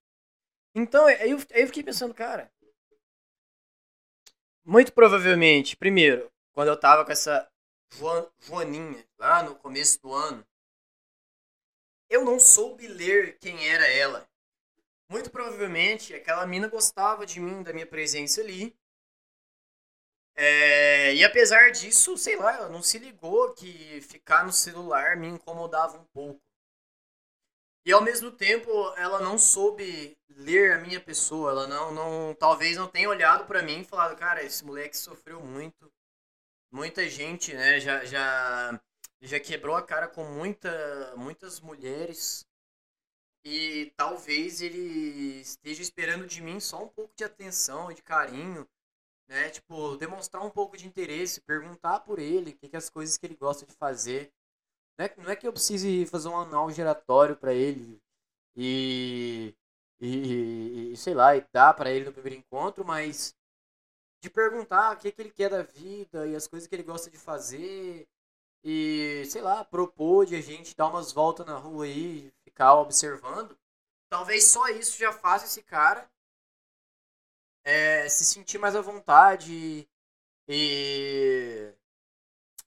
Então, 0.75 1.07
aí 1.07 1.31
eu, 1.31 1.39
aí 1.53 1.63
eu 1.63 1.67
fiquei 1.67 1.83
pensando, 1.83 2.15
cara. 2.15 2.51
Muito 4.65 4.93
provavelmente, 4.93 5.77
primeiro, 5.77 6.31
quando 6.53 6.69
eu 6.69 6.79
tava 6.79 7.05
com 7.05 7.13
essa 7.13 7.49
Joan- 7.93 8.27
Joaninha, 8.41 9.07
lá 9.19 9.43
no 9.43 9.55
começo 9.57 10.01
do 10.01 10.13
ano, 10.13 10.45
eu 12.09 12.25
não 12.25 12.39
soube 12.39 12.87
ler 12.87 13.39
quem 13.39 13.69
era 13.69 13.87
ela. 13.87 14.29
Muito 15.09 15.31
provavelmente 15.31 16.15
aquela 16.15 16.47
mina 16.47 16.69
gostava 16.69 17.27
de 17.27 17.41
mim, 17.41 17.63
da 17.63 17.73
minha 17.73 17.87
presença 17.87 18.41
ali. 18.41 18.77
É, 20.37 21.15
e 21.15 21.25
apesar 21.25 21.71
disso, 21.71 22.17
sei 22.19 22.37
lá, 22.37 22.55
ela 22.55 22.69
não 22.69 22.83
se 22.83 22.99
ligou 22.99 23.53
que 23.55 24.01
ficar 24.03 24.45
no 24.45 24.53
celular 24.53 25.17
me 25.17 25.29
incomodava 25.29 25.99
um 25.99 26.05
pouco. 26.07 26.41
E 27.87 27.93
ao 27.93 28.01
mesmo 28.03 28.31
tempo, 28.31 28.71
ela 28.97 29.21
não 29.21 29.39
soube 29.39 30.17
ler 30.29 30.73
a 30.73 30.79
minha 30.79 30.99
pessoa, 31.01 31.51
ela 31.51 31.67
não, 31.67 31.93
não 31.93 32.35
talvez 32.35 32.77
não 32.77 32.89
tenha 32.89 33.09
olhado 33.09 33.45
pra 33.47 33.63
mim 33.63 33.81
e 33.81 33.85
falado, 33.85 34.17
cara, 34.17 34.43
esse 34.43 34.65
moleque 34.65 34.97
sofreu 34.97 35.41
muito. 35.41 35.93
Muita 36.73 37.09
gente, 37.09 37.55
né, 37.55 37.79
já 37.79 38.05
já 38.05 38.81
já 39.21 39.41
quebrou 39.41 39.77
a 39.77 39.83
cara 39.83 40.09
com 40.09 40.25
muita, 40.25 41.15
muitas 41.17 41.61
mulheres. 41.61 42.47
E 43.45 43.93
talvez 43.97 44.63
ele 44.63 45.41
esteja 45.41 45.83
esperando 45.83 46.27
de 46.27 46.41
mim 46.41 46.61
só 46.61 46.83
um 46.83 46.89
pouco 46.89 47.15
de 47.15 47.25
atenção 47.25 47.91
e 47.91 47.95
de 47.95 48.03
carinho, 48.03 48.67
né? 49.29 49.51
Tipo, 49.51 49.97
demonstrar 49.97 50.43
um 50.45 50.51
pouco 50.51 50.77
de 50.77 50.87
interesse, 50.87 51.41
perguntar 51.43 52.01
por 52.01 52.19
ele, 52.19 52.53
o 52.53 52.57
que, 52.57 52.69
que 52.69 52.77
as 52.77 52.89
coisas 52.89 53.19
que 53.19 53.27
ele 53.27 53.37
gosta 53.37 53.67
de 53.67 53.75
fazer. 53.75 54.33
Não 54.99 55.07
é, 55.07 55.15
não 55.19 55.31
é 55.31 55.37
que 55.37 55.47
eu 55.47 55.53
precise 55.53 56.07
fazer 56.07 56.29
um 56.29 56.37
anal 56.39 56.71
giratório 56.71 57.37
pra 57.37 57.53
ele 57.53 58.01
e, 58.57 59.55
e, 60.01 60.93
e, 60.93 60.97
sei 60.97 61.15
lá, 61.15 61.37
e 61.37 61.47
dar 61.53 61.75
pra 61.75 61.91
ele 61.91 62.07
no 62.07 62.13
primeiro 62.13 62.39
encontro, 62.39 62.85
mas 62.85 63.37
de 64.23 64.31
perguntar 64.31 64.95
o 64.95 64.99
que, 64.99 65.13
que 65.13 65.21
ele 65.21 65.31
quer 65.31 65.51
da 65.51 65.63
vida 65.63 66.27
e 66.27 66.37
as 66.37 66.47
coisas 66.47 66.69
que 66.69 66.75
ele 66.75 66.83
gosta 66.83 67.11
de 67.11 67.19
fazer 67.19 68.09
e, 68.65 69.25
sei 69.27 69.43
lá, 69.43 69.65
propor 69.65 70.25
de 70.25 70.35
a 70.35 70.41
gente 70.41 70.75
dar 70.75 70.89
umas 70.89 71.13
voltas 71.13 71.47
na 71.47 71.57
rua 71.59 71.85
aí, 71.85 72.33
ficar 72.43 72.75
observando. 72.75 73.57
Talvez 74.09 74.47
só 74.47 74.67
isso 74.69 74.99
já 74.99 75.13
faça 75.13 75.45
esse 75.45 75.63
cara 75.63 76.09
é, 77.65 78.09
se 78.09 78.25
sentir 78.25 78.59
mais 78.59 78.77
à 78.77 78.81
vontade 78.81 79.89
e. 80.49 81.73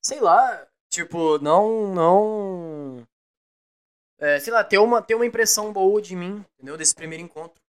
Sei 0.02 0.20
lá, 0.20 0.68
tipo, 0.90 1.38
não. 1.40 1.94
não 1.94 3.08
é, 4.20 4.40
sei 4.40 4.52
lá, 4.52 4.64
ter 4.64 4.80
uma, 4.80 5.02
ter 5.02 5.14
uma 5.14 5.26
impressão 5.26 5.72
boa 5.72 6.02
de 6.02 6.16
mim, 6.16 6.44
entendeu? 6.56 6.76
Desse 6.76 6.96
primeiro 6.96 7.24
encontro. 7.24 7.62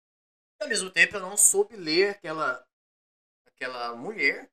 Ao 0.60 0.68
mesmo 0.68 0.90
tempo, 0.90 1.16
eu 1.16 1.20
não 1.20 1.36
soube 1.36 1.76
ler 1.76 2.10
aquela, 2.10 2.66
aquela 3.46 3.94
mulher? 3.94 4.50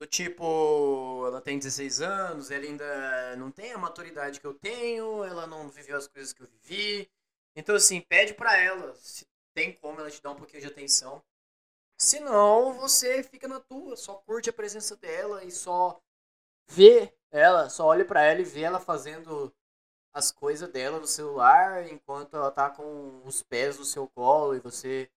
Do 0.00 0.06
tipo, 0.06 1.24
ela 1.26 1.40
tem 1.40 1.58
16 1.58 2.00
anos, 2.00 2.50
ela 2.50 2.64
ainda 2.64 3.36
não 3.36 3.50
tem 3.50 3.72
a 3.72 3.78
maturidade 3.78 4.40
que 4.40 4.46
eu 4.46 4.54
tenho, 4.54 5.24
ela 5.24 5.46
não 5.46 5.68
viveu 5.68 5.96
as 5.96 6.06
coisas 6.06 6.32
que 6.32 6.42
eu 6.42 6.46
vivi. 6.46 7.10
Então, 7.56 7.74
assim, 7.74 8.00
pede 8.00 8.32
pra 8.34 8.56
ela, 8.56 8.94
se 8.96 9.26
tem 9.52 9.72
como 9.72 9.98
ela 9.98 10.10
te 10.10 10.22
dar 10.22 10.30
um 10.30 10.36
pouquinho 10.36 10.60
de 10.60 10.68
atenção. 10.68 11.22
Se 11.96 12.20
não, 12.20 12.72
você 12.74 13.24
fica 13.24 13.48
na 13.48 13.58
tua, 13.58 13.96
só 13.96 14.14
curte 14.14 14.48
a 14.48 14.52
presença 14.52 14.96
dela 14.96 15.42
e 15.42 15.50
só 15.50 16.00
vê 16.68 17.12
ela, 17.30 17.68
só 17.68 17.86
olha 17.86 18.04
para 18.04 18.22
ela 18.22 18.40
e 18.40 18.44
vê 18.44 18.60
ela 18.62 18.78
fazendo 18.78 19.52
as 20.12 20.30
coisas 20.30 20.68
dela 20.70 21.00
no 21.00 21.06
celular 21.06 21.90
enquanto 21.90 22.36
ela 22.36 22.50
tá 22.52 22.70
com 22.70 23.20
os 23.24 23.42
pés 23.42 23.78
no 23.78 23.84
seu 23.84 24.08
colo 24.08 24.54
e 24.54 24.60
você 24.60 25.10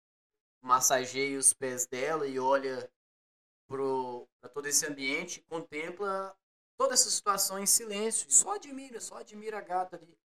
massageia 0.61 1.37
os 1.37 1.53
pés 1.53 1.85
dela 1.85 2.27
e 2.27 2.39
olha 2.39 2.89
pro 3.71 4.27
pra 4.41 4.49
todo 4.49 4.67
esse 4.67 4.85
ambiente, 4.85 5.43
contempla 5.49 6.35
toda 6.77 6.93
essa 6.93 7.09
situação 7.09 7.57
em 7.57 7.65
silêncio 7.65 8.27
e 8.27 8.33
só 8.33 8.55
admira, 8.55 8.99
só 8.99 9.17
admira 9.17 9.59
a 9.59 9.61
gata 9.61 9.95
ali. 9.95 10.17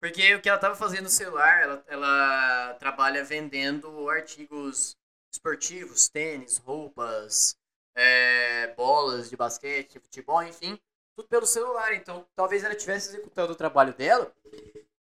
Porque 0.00 0.34
o 0.34 0.40
que 0.40 0.48
ela 0.48 0.58
tava 0.58 0.74
fazendo 0.74 1.04
no 1.04 1.10
celular, 1.10 1.62
ela, 1.62 1.84
ela 1.86 2.74
trabalha 2.74 3.22
vendendo 3.22 4.08
artigos 4.08 4.96
esportivos, 5.30 6.08
tênis, 6.08 6.56
roupas, 6.56 7.56
é, 7.94 8.68
bolas 8.74 9.28
de 9.28 9.36
basquete, 9.36 10.00
futebol, 10.00 10.42
enfim, 10.42 10.80
tudo 11.14 11.28
pelo 11.28 11.46
celular. 11.46 11.92
Então, 11.94 12.26
talvez 12.34 12.64
ela 12.64 12.74
estivesse 12.74 13.10
executando 13.10 13.52
o 13.52 13.56
trabalho 13.56 13.92
dela. 13.92 14.32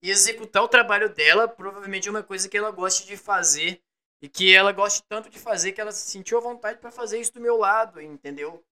E 0.02 0.10
executar 0.10 0.64
o 0.64 0.70
trabalho 0.70 1.10
dela 1.10 1.48
provavelmente 1.48 2.08
é 2.08 2.12
uma 2.12 2.24
coisa 2.24 2.48
que 2.48 2.58
ela 2.58 2.72
goste 2.72 3.06
de 3.06 3.18
fazer 3.18 3.82
e 4.22 4.30
que 4.30 4.54
ela 4.56 4.72
goste 4.72 5.04
tanto 5.04 5.30
de 5.30 5.40
fazer 5.40 5.72
que 5.72 5.82
ela 5.82 5.92
sentiu 5.92 6.38
a 6.38 6.42
vontade 6.42 6.80
para 6.80 6.92
fazer 6.92 7.20
isso 7.20 7.34
do 7.34 7.42
meu 7.42 7.58
lado, 7.58 8.02
entendeu? 8.02 8.64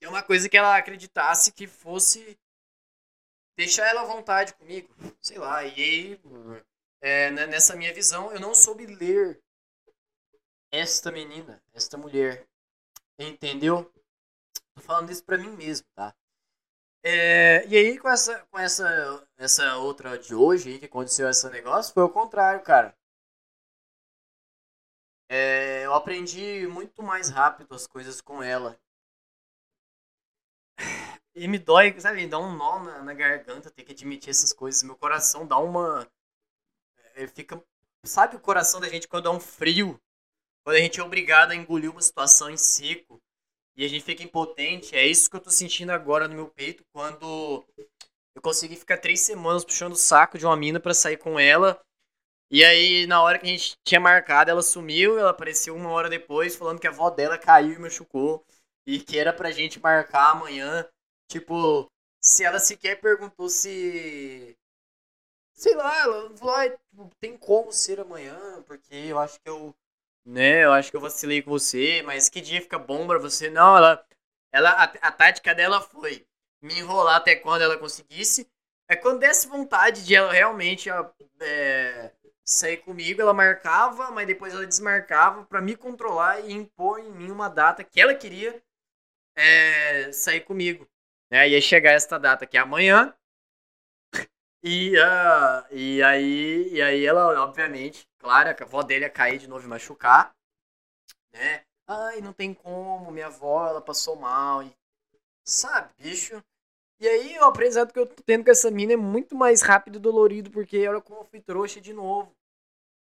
É 0.00 0.08
uma 0.08 0.22
coisa 0.22 0.48
que 0.48 0.56
ela 0.56 0.76
acreditasse 0.76 1.52
que 1.52 1.66
fosse 1.66 2.38
deixar 3.56 3.86
ela 3.86 4.02
à 4.02 4.06
vontade 4.06 4.54
comigo, 4.54 4.88
sei 5.20 5.38
lá. 5.38 5.62
E 5.64 5.74
aí, 5.74 6.20
é, 7.02 7.30
nessa 7.30 7.76
minha 7.76 7.92
visão, 7.92 8.32
eu 8.32 8.40
não 8.40 8.54
soube 8.54 8.86
ler 8.86 9.38
esta 10.72 11.12
menina, 11.12 11.62
esta 11.74 11.98
mulher. 11.98 12.46
Entendeu? 13.18 13.92
Tô 14.74 14.80
falando 14.80 15.10
isso 15.10 15.22
pra 15.24 15.36
mim 15.36 15.50
mesmo, 15.50 15.86
tá? 15.94 16.14
É, 17.02 17.66
e 17.66 17.76
aí, 17.76 17.98
com 17.98 18.08
essa, 18.08 18.38
com 18.50 18.58
essa, 18.58 19.28
essa 19.36 19.76
outra 19.76 20.18
de 20.18 20.34
hoje 20.34 20.70
aí, 20.70 20.78
que 20.78 20.86
aconteceu 20.86 21.28
esse 21.28 21.48
negócio, 21.50 21.92
foi 21.92 22.02
o 22.02 22.08
contrário, 22.08 22.62
cara. 22.62 22.96
É, 25.32 25.84
eu 25.84 25.94
aprendi 25.94 26.66
muito 26.66 27.04
mais 27.04 27.30
rápido 27.30 27.72
as 27.72 27.86
coisas 27.86 28.20
com 28.20 28.42
ela. 28.42 28.76
E 31.36 31.46
me 31.46 31.56
dói, 31.56 31.94
sabe? 32.00 32.26
Dá 32.26 32.36
um 32.36 32.56
nó 32.56 32.80
na, 32.80 33.02
na 33.04 33.14
garganta 33.14 33.70
ter 33.70 33.84
que 33.84 33.92
admitir 33.92 34.30
essas 34.30 34.52
coisas. 34.52 34.82
Meu 34.82 34.96
coração 34.96 35.46
dá 35.46 35.56
uma. 35.56 36.10
Ele 37.14 37.28
fica. 37.28 37.62
Sabe 38.04 38.34
o 38.34 38.40
coração 38.40 38.80
da 38.80 38.88
gente 38.88 39.06
quando 39.06 39.24
dá 39.24 39.30
um 39.30 39.38
frio? 39.38 40.00
Quando 40.64 40.76
a 40.76 40.80
gente 40.80 40.98
é 40.98 41.02
obrigado 41.04 41.52
a 41.52 41.54
engolir 41.54 41.92
uma 41.92 42.02
situação 42.02 42.50
em 42.50 42.56
seco 42.56 43.22
e 43.76 43.84
a 43.84 43.88
gente 43.88 44.04
fica 44.04 44.24
impotente. 44.24 44.96
É 44.96 45.06
isso 45.06 45.30
que 45.30 45.36
eu 45.36 45.40
tô 45.40 45.50
sentindo 45.50 45.90
agora 45.90 46.26
no 46.26 46.34
meu 46.34 46.48
peito 46.48 46.84
quando 46.92 47.64
eu 48.34 48.42
consegui 48.42 48.74
ficar 48.74 48.98
três 48.98 49.20
semanas 49.20 49.64
puxando 49.64 49.92
o 49.92 49.96
saco 49.96 50.36
de 50.36 50.44
uma 50.44 50.56
mina 50.56 50.80
para 50.80 50.92
sair 50.92 51.18
com 51.18 51.38
ela. 51.38 51.80
E 52.50 52.64
aí, 52.64 53.06
na 53.06 53.22
hora 53.22 53.38
que 53.38 53.46
a 53.46 53.48
gente 53.48 53.76
tinha 53.84 54.00
marcado, 54.00 54.50
ela 54.50 54.62
sumiu, 54.62 55.16
ela 55.16 55.30
apareceu 55.30 55.74
uma 55.76 55.90
hora 55.90 56.08
depois 56.08 56.56
falando 56.56 56.80
que 56.80 56.86
a 56.86 56.90
avó 56.90 57.08
dela 57.08 57.38
caiu 57.38 57.74
e 57.74 57.78
machucou. 57.78 58.44
E 58.86 58.98
que 58.98 59.18
era 59.18 59.32
pra 59.32 59.52
gente 59.52 59.78
marcar 59.80 60.32
amanhã. 60.32 60.84
Tipo, 61.28 61.88
se 62.20 62.44
ela 62.44 62.58
sequer 62.58 63.00
perguntou 63.00 63.48
se. 63.48 64.56
Sei 65.54 65.74
lá, 65.76 65.96
ela 66.00 66.36
falou, 66.36 66.54
ah, 66.56 67.08
tem 67.20 67.36
como 67.36 67.72
ser 67.72 68.00
amanhã, 68.00 68.62
porque 68.66 68.94
eu 68.94 69.18
acho 69.18 69.38
que 69.40 69.48
eu. 69.48 69.74
Né, 70.24 70.64
eu 70.64 70.72
acho 70.72 70.90
que 70.90 70.96
eu 70.96 71.00
vacilei 71.00 71.42
com 71.42 71.50
você, 71.50 72.02
mas 72.02 72.28
que 72.28 72.40
dia 72.40 72.60
fica 72.60 72.78
bom 72.78 73.06
pra 73.06 73.18
você? 73.18 73.48
Não, 73.50 73.76
ela. 73.76 74.04
ela 74.52 74.70
a, 74.70 74.84
a 74.84 75.12
tática 75.12 75.54
dela 75.54 75.80
foi 75.80 76.26
me 76.62 76.78
enrolar 76.78 77.16
até 77.16 77.36
quando 77.36 77.62
ela 77.62 77.78
conseguisse. 77.78 78.48
É 78.88 78.96
quando 78.96 79.20
desse 79.20 79.46
vontade 79.46 80.04
de 80.04 80.14
ela 80.16 80.32
realmente 80.32 80.90
é, 80.90 82.12
sair 82.50 82.78
comigo, 82.78 83.22
ela 83.22 83.32
marcava, 83.32 84.10
mas 84.10 84.26
depois 84.26 84.52
ela 84.52 84.66
desmarcava 84.66 85.44
para 85.44 85.60
me 85.60 85.76
controlar 85.76 86.40
e 86.40 86.52
impor 86.52 86.98
em 86.98 87.10
mim 87.10 87.30
uma 87.30 87.48
data 87.48 87.84
que 87.84 88.00
ela 88.00 88.12
queria 88.12 88.60
é, 89.36 90.10
sair 90.12 90.40
comigo. 90.40 90.88
Né? 91.30 91.48
Ia 91.50 91.60
chegar 91.60 91.92
esta 91.92 92.18
data 92.18 92.46
que 92.46 92.56
é 92.56 92.60
amanhã. 92.60 93.14
E, 94.62 94.94
uh, 94.98 95.64
e, 95.70 96.02
aí, 96.02 96.68
e 96.70 96.82
aí 96.82 97.06
ela, 97.06 97.42
obviamente, 97.42 98.06
claro, 98.18 98.50
a 98.50 98.62
avó 98.62 98.82
dele 98.82 99.06
ia 99.06 99.10
cair 99.10 99.38
de 99.38 99.48
novo 99.48 99.64
e 99.64 99.68
machucar. 99.68 100.36
Né? 101.32 101.64
Ai, 101.86 102.20
não 102.20 102.34
tem 102.34 102.52
como, 102.52 103.10
minha 103.10 103.28
avó, 103.28 103.66
ela 103.66 103.80
passou 103.80 104.16
mal. 104.16 104.62
E, 104.62 104.70
sabe, 105.46 105.90
bicho? 105.96 106.44
E 107.00 107.08
aí 107.08 107.38
o 107.38 107.44
aprendizado 107.44 107.90
que 107.90 107.98
eu 107.98 108.06
tô 108.06 108.22
tendo 108.22 108.44
com 108.44 108.50
essa 108.50 108.70
mina 108.70 108.92
é 108.92 108.96
muito 108.96 109.34
mais 109.34 109.62
rápido 109.62 109.96
e 109.96 109.98
dolorido, 109.98 110.50
porque 110.50 110.86
olha 110.86 111.00
como 111.00 111.20
eu 111.20 111.24
fui 111.24 111.40
trouxa 111.40 111.80
de 111.80 111.94
novo. 111.94 112.36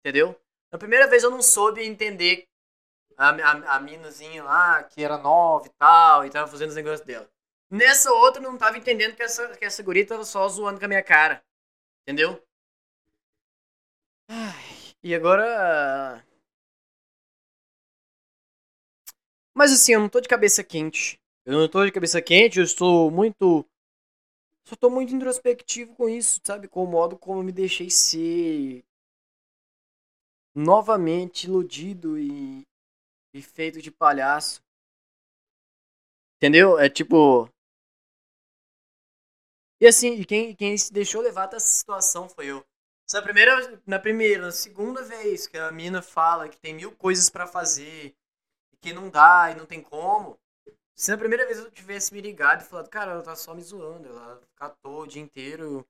Entendeu? 0.06 0.40
Na 0.72 0.78
primeira 0.78 1.08
vez 1.08 1.24
eu 1.24 1.32
não 1.32 1.42
soube 1.42 1.84
entender 1.84 2.48
a, 3.18 3.30
a, 3.30 3.78
a 3.78 3.80
minazinha 3.80 4.44
lá, 4.44 4.84
que 4.84 5.04
era 5.04 5.18
nova 5.18 5.66
e 5.66 5.72
tal, 5.80 6.24
e 6.24 6.30
tava 6.30 6.48
fazendo 6.48 6.70
os 6.70 6.76
negócios 6.76 7.02
dela. 7.02 7.28
Nessa 7.72 8.12
outra, 8.12 8.40
eu 8.40 8.52
não 8.52 8.56
tava 8.56 8.78
entendendo 8.78 9.16
que 9.16 9.24
essa, 9.24 9.58
que 9.58 9.66
essa 9.66 9.82
guria 9.82 10.06
tava 10.06 10.24
só 10.24 10.48
zoando 10.48 10.78
com 10.78 10.86
a 10.86 10.88
minha 10.88 11.02
cara. 11.02 11.44
Entendeu? 12.04 12.40
Ai, 14.30 14.94
e 15.04 15.16
agora. 15.16 16.24
Mas 19.56 19.74
assim, 19.74 19.94
eu 19.94 20.02
não 20.02 20.10
tô 20.10 20.22
de 20.22 20.28
cabeça 20.28 20.64
quente. 20.64 21.20
Eu 21.48 21.54
não 21.54 21.68
tô 21.68 21.84
de 21.84 21.92
cabeça 21.92 22.22
quente, 22.22 22.60
eu 22.60 22.64
estou 22.64 23.10
muito. 23.10 23.66
Só 24.66 24.76
tô 24.76 24.88
muito 24.88 25.16
introspectivo 25.16 25.96
com 25.96 26.08
isso, 26.08 26.40
sabe? 26.44 26.68
Com 26.68 26.84
o 26.84 26.88
modo 26.88 27.18
como 27.18 27.40
eu 27.40 27.44
me 27.44 27.52
deixei 27.52 27.90
ser. 27.90 28.86
Novamente 30.56 31.48
iludido 31.48 32.18
e. 32.18 32.64
e 33.34 33.42
feito 33.42 33.82
de 33.82 33.92
palhaço. 33.92 34.62
Entendeu? 36.38 36.80
É 36.80 36.90
tipo. 36.90 37.50
E 39.82 39.88
assim, 39.88 40.24
quem, 40.24 40.56
quem 40.56 40.78
se 40.78 40.94
deixou 40.94 41.22
levar 41.22 41.48
dessa 41.48 41.68
situação 41.68 42.30
foi 42.30 42.48
eu. 42.48 42.66
Essa 43.08 43.22
primeira, 43.22 43.82
na 43.86 44.00
primeira, 44.00 44.44
na 44.44 44.52
segunda 44.52 45.04
vez 45.04 45.46
que 45.46 45.58
a 45.58 45.72
mina 45.72 46.02
fala 46.02 46.50
que 46.50 46.58
tem 46.58 46.74
mil 46.74 46.92
coisas 46.96 47.30
para 47.30 47.46
fazer, 47.46 48.16
que 48.82 48.94
não 48.94 49.10
dá 49.10 49.52
e 49.52 49.56
não 49.56 49.66
tem 49.66 49.82
como. 49.82 50.40
Se 50.96 51.12
na 51.12 51.18
primeira 51.18 51.46
vez 51.46 51.60
eu 51.60 51.70
tivesse 51.70 52.14
me 52.14 52.22
ligado 52.22 52.62
e 52.62 52.66
falado, 52.66 52.90
cara, 52.90 53.12
ela 53.12 53.22
tá 53.22 53.36
só 53.36 53.54
me 53.54 53.62
zoando, 53.62 54.08
ela 54.08 54.42
catou 54.56 55.02
o 55.02 55.08
dia 55.08 55.22
inteiro, 55.22 55.86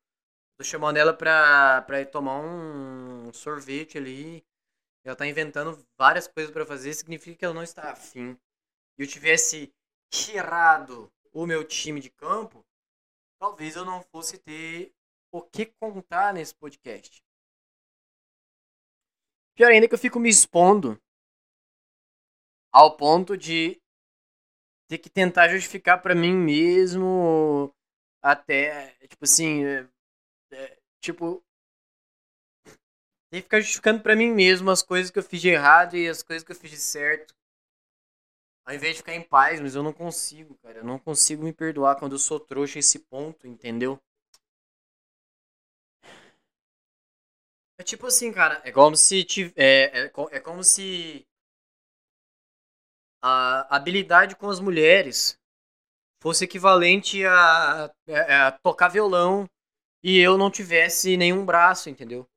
tô 0.57 0.63
chamando 0.63 0.97
ela 0.97 1.13
pra, 1.13 1.83
pra 1.83 2.01
ir 2.01 2.07
tomar 2.07 2.39
um 2.39 3.31
sorvete 3.33 3.97
ali, 3.97 4.43
ela 5.05 5.15
tá 5.15 5.27
inventando 5.27 5.85
várias 5.97 6.27
coisas 6.27 6.51
para 6.51 6.65
fazer, 6.65 6.93
significa 6.93 7.37
que 7.37 7.45
ela 7.45 7.53
não 7.53 7.63
está 7.63 7.91
afim. 7.91 8.37
E 8.97 9.03
eu 9.03 9.07
tivesse 9.07 9.71
tirado 10.09 11.11
o 11.31 11.45
meu 11.45 11.63
time 11.63 11.99
de 11.99 12.09
campo, 12.09 12.65
talvez 13.39 13.75
eu 13.75 13.85
não 13.85 14.01
fosse 14.01 14.37
ter 14.39 14.93
o 15.31 15.41
que 15.41 15.67
contar 15.79 16.33
nesse 16.33 16.55
podcast. 16.55 17.23
Pior 19.55 19.71
ainda 19.71 19.87
que 19.87 19.93
eu 19.93 19.99
fico 19.99 20.19
me 20.19 20.29
expondo 20.29 20.99
ao 22.73 22.97
ponto 22.97 23.37
de 23.37 23.79
ter 24.87 24.97
que 24.97 25.09
tentar 25.09 25.47
justificar 25.49 26.01
para 26.01 26.15
mim 26.15 26.33
mesmo 26.33 27.73
até, 28.21 28.95
tipo 29.07 29.23
assim, 29.23 29.63
é, 29.63 29.87
é, 30.51 30.79
tipo, 30.99 31.43
que 33.31 33.41
ficar 33.43 33.59
justificando 33.61 34.01
pra 34.01 34.15
mim 34.15 34.31
mesmo 34.31 34.71
as 34.71 34.81
coisas 34.81 35.11
que 35.11 35.19
eu 35.19 35.23
fiz 35.23 35.39
de 35.39 35.49
errado 35.49 35.95
e 35.95 36.07
as 36.09 36.23
coisas 36.23 36.43
que 36.43 36.51
eu 36.51 36.55
fiz 36.55 36.71
de 36.71 36.77
certo. 36.77 37.35
Ao 38.63 38.75
invés 38.75 38.91
de 38.93 38.97
ficar 38.99 39.15
em 39.15 39.23
paz, 39.23 39.59
mas 39.59 39.73
eu 39.73 39.81
não 39.81 39.91
consigo, 39.91 40.53
cara. 40.61 40.77
Eu 40.77 40.83
não 40.83 40.99
consigo 40.99 41.43
me 41.43 41.51
perdoar 41.51 41.95
quando 41.95 42.11
eu 42.11 42.19
sou 42.19 42.39
trouxa 42.39 42.77
esse 42.77 42.99
ponto, 42.99 43.47
entendeu? 43.47 43.99
É 47.77 47.83
tipo 47.83 48.05
assim, 48.07 48.31
cara, 48.31 48.61
é 48.65 48.71
como 48.71 48.95
se 48.95 49.25
é, 49.55 50.05
é, 50.05 50.11
é 50.31 50.39
como 50.39 50.63
se 50.63 51.25
a 53.21 53.75
habilidade 53.75 54.35
com 54.35 54.49
as 54.49 54.59
mulheres 54.59 55.37
fosse 56.21 56.45
equivalente 56.45 57.25
a, 57.25 57.85
a- 57.85 58.47
a 58.47 58.51
tocar 58.51 58.89
violão 58.89 59.47
e 60.03 60.19
eu 60.19 60.37
não 60.37 60.51
tivesse 60.51 61.17
nenhum 61.17 61.45
braço, 61.45 61.89
entendeu? 61.89 62.27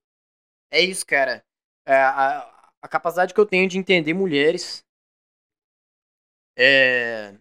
É 0.71 0.81
isso, 0.81 1.07
cara. 1.07 1.45
É, 1.87 1.95
a, 1.95 2.41
a 2.83 2.89
capacidade 2.89 3.33
que 3.33 3.41
eu 3.41 3.47
tenho 3.47 3.69
de 3.69 3.79
entender 3.79 4.13
mulheres 4.15 4.85
é, 6.57 7.35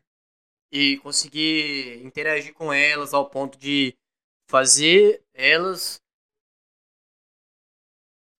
e 0.71 0.97
conseguir 0.99 2.03
interagir 2.05 2.53
com 2.53 2.73
elas 2.73 3.13
ao 3.13 3.29
ponto 3.29 3.57
de 3.57 3.95
fazer 4.49 5.23
elas 5.33 6.01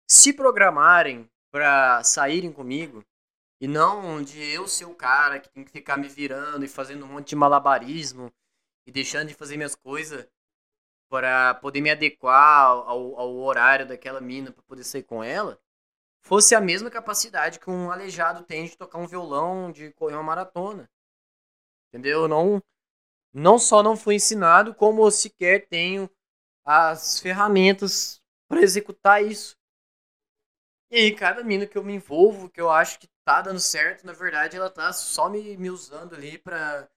se 0.09 0.33
programarem 0.33 1.29
pra 1.51 2.03
saírem 2.03 2.51
comigo 2.51 3.03
e 3.61 3.67
não 3.67 4.23
de 4.23 4.41
eu 4.41 4.67
ser 4.67 4.85
o 4.85 4.95
cara 4.95 5.39
que 5.39 5.49
tem 5.49 5.63
que 5.63 5.71
ficar 5.71 5.97
me 5.97 6.07
virando 6.07 6.63
e 6.63 6.69
fazendo 6.69 7.05
um 7.05 7.09
monte 7.09 7.29
de 7.29 7.35
malabarismo 7.35 8.31
e 8.85 8.91
deixando 8.91 9.29
de 9.29 9.33
fazer 9.33 9.57
minhas 9.57 9.75
coisas 9.75 10.27
para 11.09 11.55
poder 11.55 11.81
me 11.81 11.89
adequar 11.89 12.67
ao, 12.67 13.19
ao 13.19 13.35
horário 13.37 13.87
daquela 13.87 14.21
mina 14.21 14.51
para 14.51 14.63
poder 14.63 14.83
sair 14.83 15.03
com 15.03 15.23
ela, 15.23 15.59
fosse 16.21 16.53
a 16.53 16.61
mesma 16.61 16.89
capacidade 16.89 17.59
que 17.59 17.69
um 17.69 17.91
aleijado 17.91 18.43
tem 18.43 18.65
de 18.65 18.77
tocar 18.77 18.97
um 18.97 19.07
violão, 19.07 19.71
de 19.71 19.91
correr 19.93 20.15
uma 20.15 20.23
maratona. 20.23 20.89
Entendeu? 21.89 22.27
Não, 22.27 22.61
não 23.33 23.57
só 23.57 23.81
não 23.81 23.95
fui 23.95 24.15
ensinado, 24.15 24.75
como 24.75 25.09
sequer 25.09 25.67
tenho 25.67 26.09
as 26.65 27.19
ferramentas 27.19 28.21
para 28.49 28.61
executar 28.61 29.23
isso. 29.23 29.55
E 30.91 30.97
aí, 30.97 31.15
cada 31.15 31.43
mina 31.43 31.65
que 31.65 31.77
eu 31.77 31.83
me 31.83 31.93
envolvo, 31.93 32.49
que 32.49 32.61
eu 32.61 32.69
acho 32.69 32.99
que 32.99 33.07
tá 33.25 33.41
dando 33.41 33.59
certo, 33.59 34.05
na 34.05 34.13
verdade, 34.13 34.55
ela 34.55 34.69
tá 34.69 34.93
só 34.93 35.29
me, 35.29 35.57
me 35.57 35.69
usando 35.69 36.15
ali 36.15 36.37
pra 36.37 36.89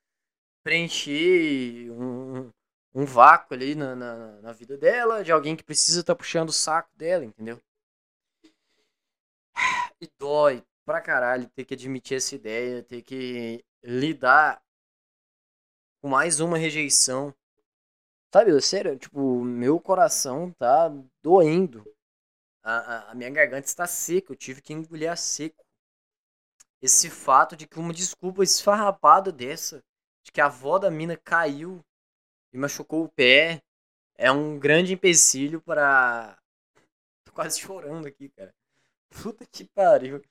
preencher 0.62 1.90
um, 1.90 2.50
um 2.94 3.04
vácuo 3.04 3.54
ali 3.54 3.74
na, 3.74 3.94
na, 3.94 4.40
na 4.40 4.52
vida 4.52 4.76
dela, 4.76 5.22
de 5.22 5.32
alguém 5.32 5.56
que 5.56 5.64
precisa 5.64 6.02
tá 6.02 6.14
puxando 6.14 6.48
o 6.48 6.52
saco 6.52 6.90
dela, 6.96 7.24
entendeu? 7.24 7.60
E 10.00 10.08
dói 10.18 10.64
pra 10.84 11.00
caralho 11.00 11.48
ter 11.50 11.64
que 11.64 11.74
admitir 11.74 12.16
essa 12.16 12.34
ideia, 12.34 12.82
ter 12.82 13.02
que 13.02 13.64
lidar 13.82 14.62
com 16.00 16.08
mais 16.08 16.40
uma 16.40 16.58
rejeição. 16.58 17.34
Sabe, 18.32 18.60
sério, 18.60 18.98
tipo, 18.98 19.42
meu 19.44 19.78
coração 19.80 20.52
tá 20.52 20.88
doendo. 21.22 21.84
A, 22.62 22.72
a, 22.72 23.10
a 23.10 23.14
minha 23.14 23.30
garganta 23.30 23.66
está 23.66 23.86
seca, 23.86 24.32
eu 24.32 24.36
tive 24.36 24.62
que 24.62 24.72
engolir 24.72 25.10
a 25.10 25.16
seco. 25.16 25.64
Esse 26.82 27.10
fato 27.10 27.56
de 27.56 27.66
que 27.66 27.78
uma 27.78 27.92
desculpa 27.92 28.42
esfarrapada 28.42 29.30
dessa, 29.30 29.82
de 30.24 30.32
que 30.32 30.40
a 30.40 30.46
avó 30.46 30.78
da 30.78 30.90
mina 30.90 31.16
caiu 31.16 31.84
e 32.52 32.58
machucou 32.58 33.04
o 33.04 33.08
pé, 33.08 33.62
é 34.16 34.30
um 34.30 34.58
grande 34.58 34.94
empecilho 34.94 35.60
para. 35.60 36.38
Tô 37.24 37.32
quase 37.32 37.60
chorando 37.60 38.06
aqui, 38.06 38.28
cara. 38.30 38.54
Puta 39.10 39.46
que 39.46 39.64
pariu. 39.74 40.22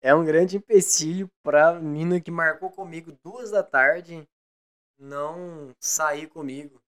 É 0.00 0.14
um 0.14 0.24
grande 0.24 0.56
empecilho 0.56 1.30
pra 1.42 1.80
mina 1.80 2.20
que 2.20 2.30
marcou 2.30 2.70
comigo 2.70 3.16
duas 3.22 3.50
da 3.50 3.62
tarde 3.62 4.28
não 4.98 5.74
sair 5.80 6.28
comigo. 6.28 6.80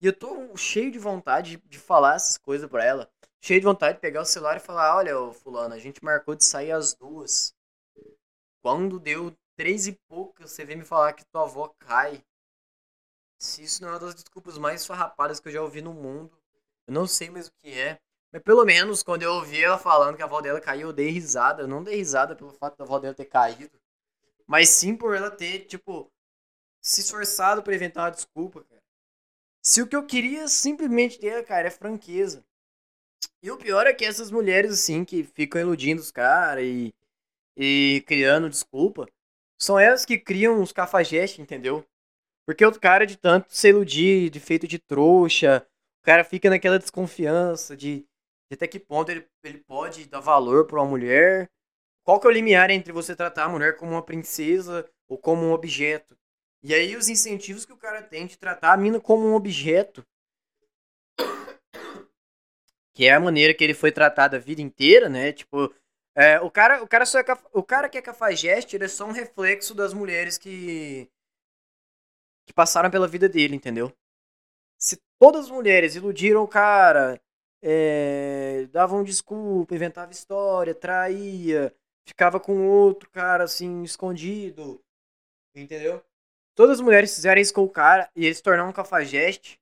E 0.00 0.06
eu 0.06 0.12
tô 0.12 0.56
cheio 0.56 0.90
de 0.90 0.98
vontade 0.98 1.56
de, 1.64 1.78
falar 1.78 2.16
essas 2.16 2.36
coisas 2.36 2.68
pra 2.68 2.84
ela. 2.84 3.10
Cheio 3.40 3.60
de 3.60 3.66
vontade 3.66 3.94
de 3.94 4.00
pegar 4.00 4.22
o 4.22 4.26
celular 4.26 4.56
e 4.56 4.60
falar: 4.60 4.96
Olha, 4.96 5.32
Fulano, 5.32 5.74
a 5.74 5.78
gente 5.78 6.04
marcou 6.04 6.34
de 6.34 6.44
sair 6.44 6.72
às 6.72 6.94
duas. 6.94 7.54
Quando 8.62 8.98
deu 8.98 9.34
três 9.56 9.86
e 9.86 9.92
pouca, 10.08 10.46
você 10.46 10.64
vem 10.64 10.76
me 10.76 10.84
falar 10.84 11.12
que 11.12 11.24
tua 11.26 11.42
avó 11.42 11.68
cai. 11.78 12.22
Se 13.38 13.62
isso 13.62 13.82
não 13.82 13.90
é 13.90 13.92
uma 13.92 14.00
das 14.00 14.14
desculpas 14.14 14.58
mais 14.58 14.86
farrapadas 14.86 15.40
que 15.40 15.48
eu 15.48 15.52
já 15.52 15.62
ouvi 15.62 15.82
no 15.82 15.92
mundo, 15.92 16.30
eu 16.86 16.94
não 16.94 17.06
sei 17.06 17.30
mais 17.30 17.48
o 17.48 17.52
que 17.52 17.78
é. 17.78 18.00
Mas 18.32 18.42
pelo 18.42 18.64
menos 18.64 19.02
quando 19.02 19.22
eu 19.22 19.32
ouvi 19.34 19.62
ela 19.62 19.78
falando 19.78 20.16
que 20.16 20.22
a 20.22 20.26
avó 20.26 20.40
dela 20.40 20.60
caiu, 20.60 20.88
eu 20.88 20.92
dei 20.92 21.10
risada. 21.10 21.62
Eu 21.62 21.68
não 21.68 21.82
dei 21.82 21.96
risada 21.96 22.34
pelo 22.34 22.52
fato 22.52 22.76
da 22.76 22.84
avó 22.84 22.98
dela 22.98 23.14
ter 23.14 23.26
caído. 23.26 23.78
Mas 24.46 24.68
sim 24.70 24.96
por 24.96 25.14
ela 25.14 25.30
ter, 25.30 25.60
tipo, 25.66 26.10
se 26.80 27.00
esforçado 27.00 27.62
pra 27.62 27.74
inventar 27.74 28.04
uma 28.04 28.10
desculpa, 28.10 28.62
cara. 28.64 28.82
Se 29.62 29.82
o 29.82 29.86
que 29.86 29.96
eu 29.96 30.06
queria 30.06 30.46
simplesmente 30.48 31.18
ter, 31.18 31.44
cara, 31.44 31.68
é 31.68 31.70
franqueza. 31.70 32.44
E 33.42 33.50
o 33.50 33.56
pior 33.56 33.86
é 33.86 33.92
que 33.92 34.04
essas 34.04 34.30
mulheres, 34.30 34.72
assim, 34.72 35.04
que 35.04 35.24
ficam 35.24 35.60
iludindo 35.60 36.00
os 36.00 36.12
caras 36.12 36.64
e, 36.64 36.94
e 37.56 38.04
criando 38.06 38.48
desculpa, 38.48 39.08
são 39.58 39.78
elas 39.78 40.04
que 40.04 40.18
criam 40.18 40.62
os 40.62 40.72
cafajestes, 40.72 41.40
entendeu? 41.40 41.84
Porque 42.46 42.64
o 42.64 42.80
cara, 42.80 43.06
de 43.06 43.16
tanto 43.16 43.54
se 43.54 43.68
iludir, 43.68 44.30
de 44.30 44.38
feito 44.40 44.66
de 44.66 44.78
trouxa, 44.78 45.66
o 46.00 46.04
cara 46.04 46.24
fica 46.24 46.48
naquela 46.48 46.78
desconfiança 46.78 47.76
de, 47.76 48.06
de 48.48 48.54
até 48.54 48.68
que 48.68 48.78
ponto 48.78 49.10
ele, 49.10 49.26
ele 49.42 49.58
pode 49.58 50.06
dar 50.06 50.20
valor 50.20 50.66
pra 50.66 50.80
uma 50.80 50.88
mulher. 50.88 51.50
Qual 52.04 52.20
que 52.20 52.26
é 52.26 52.30
o 52.30 52.32
limiar 52.32 52.70
entre 52.70 52.92
você 52.92 53.16
tratar 53.16 53.44
a 53.44 53.48
mulher 53.48 53.76
como 53.76 53.92
uma 53.92 54.02
princesa 54.02 54.88
ou 55.08 55.18
como 55.18 55.44
um 55.44 55.52
objeto? 55.52 56.16
E 56.62 56.72
aí 56.72 56.96
os 56.96 57.08
incentivos 57.08 57.64
que 57.64 57.72
o 57.72 57.76
cara 57.76 58.00
tem 58.00 58.26
de 58.26 58.38
tratar 58.38 58.72
a 58.72 58.76
mina 58.76 59.00
como 59.00 59.26
um 59.26 59.34
objeto 59.34 60.06
que 62.96 63.04
é 63.04 63.12
a 63.12 63.20
maneira 63.20 63.52
que 63.52 63.62
ele 63.62 63.74
foi 63.74 63.92
tratado 63.92 64.36
a 64.36 64.38
vida 64.38 64.62
inteira, 64.62 65.06
né? 65.06 65.30
Tipo, 65.30 65.70
é, 66.14 66.40
o 66.40 66.50
cara, 66.50 66.82
o 66.82 66.88
cara 66.88 67.04
só 67.04 67.18
é 67.18 67.24
o 67.52 67.62
cara 67.62 67.90
que 67.90 67.98
é 67.98 68.02
cafajeste, 68.02 68.74
ele 68.74 68.86
é 68.86 68.88
só 68.88 69.04
um 69.04 69.12
reflexo 69.12 69.74
das 69.74 69.92
mulheres 69.92 70.38
que 70.38 71.06
que 72.46 72.52
passaram 72.52 72.90
pela 72.90 73.08
vida 73.08 73.28
dele, 73.28 73.56
entendeu? 73.56 73.92
Se 74.78 74.98
todas 75.18 75.46
as 75.46 75.50
mulheres 75.50 75.96
iludiram 75.96 76.42
o 76.42 76.48
cara, 76.48 77.20
é, 77.62 78.66
davam 78.70 79.02
desculpa, 79.02 79.74
inventava 79.74 80.12
história, 80.12 80.74
traía, 80.74 81.74
ficava 82.06 82.38
com 82.38 82.68
outro 82.68 83.10
cara 83.10 83.44
assim 83.44 83.82
escondido, 83.82 84.80
entendeu? 85.54 86.02
Todas 86.54 86.76
as 86.76 86.80
mulheres 86.80 87.14
fizerem 87.14 87.42
isso 87.42 87.52
com 87.52 87.64
o 87.64 87.68
cara 87.68 88.08
e 88.14 88.24
ele 88.24 88.34
se 88.34 88.42
tornar 88.42 88.64
um 88.64 88.72
cafajeste, 88.72 89.60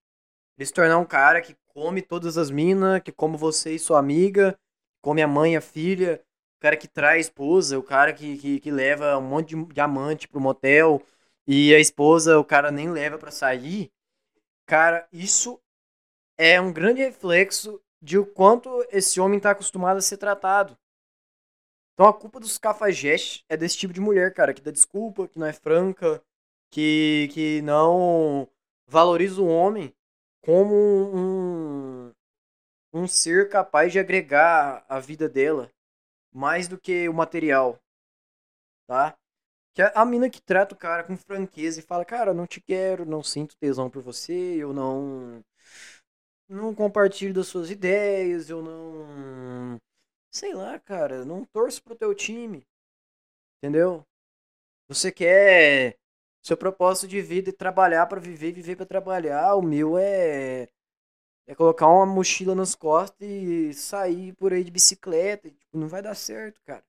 ele 0.56 0.66
se 0.66 0.72
tornar 0.72 0.98
um 0.98 1.04
cara 1.04 1.40
que 1.40 1.56
come 1.68 2.02
todas 2.02 2.36
as 2.36 2.50
minas, 2.50 3.00
que 3.02 3.10
come 3.10 3.36
você 3.36 3.74
e 3.74 3.78
sua 3.78 3.98
amiga, 3.98 4.56
come 5.02 5.22
a 5.22 5.26
mãe 5.26 5.56
a 5.56 5.60
filha, 5.60 6.22
o 6.58 6.60
cara 6.60 6.76
que 6.76 6.86
trai 6.86 7.16
a 7.16 7.20
esposa, 7.20 7.78
o 7.78 7.82
cara 7.82 8.12
que, 8.12 8.36
que, 8.38 8.60
que 8.60 8.70
leva 8.70 9.18
um 9.18 9.22
monte 9.22 9.56
de 9.56 9.64
diamante 9.72 10.28
pro 10.28 10.40
motel 10.40 11.02
e 11.46 11.74
a 11.74 11.78
esposa 11.78 12.38
o 12.38 12.44
cara 12.44 12.70
nem 12.70 12.90
leva 12.90 13.18
pra 13.18 13.30
sair. 13.30 13.92
Cara, 14.66 15.06
isso 15.12 15.60
é 16.38 16.60
um 16.60 16.72
grande 16.72 17.00
reflexo 17.00 17.80
de 18.02 18.18
o 18.18 18.26
quanto 18.26 18.86
esse 18.90 19.20
homem 19.20 19.40
tá 19.40 19.50
acostumado 19.50 19.98
a 19.98 20.02
ser 20.02 20.16
tratado. 20.16 20.76
Então 21.94 22.06
a 22.06 22.12
culpa 22.12 22.40
dos 22.40 22.58
cafajestes 22.58 23.44
é 23.48 23.56
desse 23.56 23.78
tipo 23.78 23.92
de 23.92 24.00
mulher, 24.00 24.34
cara, 24.34 24.52
que 24.52 24.60
dá 24.60 24.70
desculpa, 24.70 25.28
que 25.28 25.38
não 25.38 25.46
é 25.46 25.52
franca, 25.52 26.22
que, 26.70 27.28
que 27.32 27.62
não 27.62 28.48
valoriza 28.86 29.40
o 29.40 29.46
homem 29.46 29.94
como 30.42 30.74
um, 30.74 32.12
um 32.92 33.06
ser 33.06 33.48
capaz 33.48 33.92
de 33.92 33.98
agregar 33.98 34.84
a 34.88 34.98
vida 34.98 35.28
dela 35.28 35.70
mais 36.34 36.66
do 36.66 36.76
que 36.76 37.08
o 37.08 37.14
material, 37.14 37.78
tá? 38.88 39.16
Que 39.74 39.82
é 39.82 39.92
a 39.94 40.04
mina 40.04 40.30
que 40.30 40.40
trata 40.40 40.74
o 40.74 40.78
cara 40.78 41.04
com 41.04 41.16
franqueza 41.16 41.80
e 41.80 41.82
fala, 41.82 42.04
cara, 42.04 42.32
não 42.32 42.46
te 42.46 42.60
quero, 42.60 43.04
não 43.04 43.22
sinto 43.22 43.56
tesão 43.56 43.90
por 43.90 44.02
você, 44.02 44.32
eu 44.32 44.72
não 44.72 45.44
não 46.48 46.74
compartilho 46.74 47.34
das 47.34 47.48
suas 47.48 47.70
ideias, 47.70 48.48
eu 48.50 48.62
não 48.62 49.78
sei 50.30 50.54
lá, 50.54 50.78
cara, 50.80 51.24
não 51.24 51.44
torço 51.44 51.82
pro 51.82 51.96
teu 51.96 52.14
time. 52.14 52.66
Entendeu? 53.58 54.04
Você 54.88 55.12
quer 55.12 55.98
seu 56.42 56.56
propósito 56.56 57.08
de 57.08 57.22
vida 57.22 57.50
é 57.50 57.52
trabalhar 57.52 58.06
pra 58.06 58.20
viver, 58.20 58.52
viver 58.52 58.76
pra 58.76 58.86
trabalhar. 58.86 59.54
O 59.56 59.62
meu 59.62 59.98
é 59.98 60.68
é 61.46 61.54
colocar 61.54 61.88
uma 61.88 62.06
mochila 62.06 62.54
nas 62.54 62.74
costas 62.74 63.28
e 63.28 63.74
sair 63.74 64.34
por 64.34 64.52
aí 64.52 64.64
de 64.64 64.70
bicicleta. 64.70 65.50
Tipo, 65.50 65.78
não 65.78 65.88
vai 65.88 66.02
dar 66.02 66.14
certo, 66.14 66.60
cara. 66.64 66.84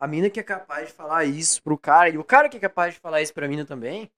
A 0.00 0.06
mina 0.06 0.30
que 0.30 0.40
é 0.40 0.42
capaz 0.42 0.88
de 0.88 0.94
falar 0.94 1.24
isso 1.24 1.62
pro 1.62 1.78
cara, 1.78 2.08
e 2.08 2.18
o 2.18 2.24
cara 2.24 2.48
que 2.48 2.56
é 2.56 2.60
capaz 2.60 2.94
de 2.94 3.00
falar 3.00 3.22
isso 3.22 3.34
pra 3.34 3.48
mina 3.48 3.64
também, 3.64 4.10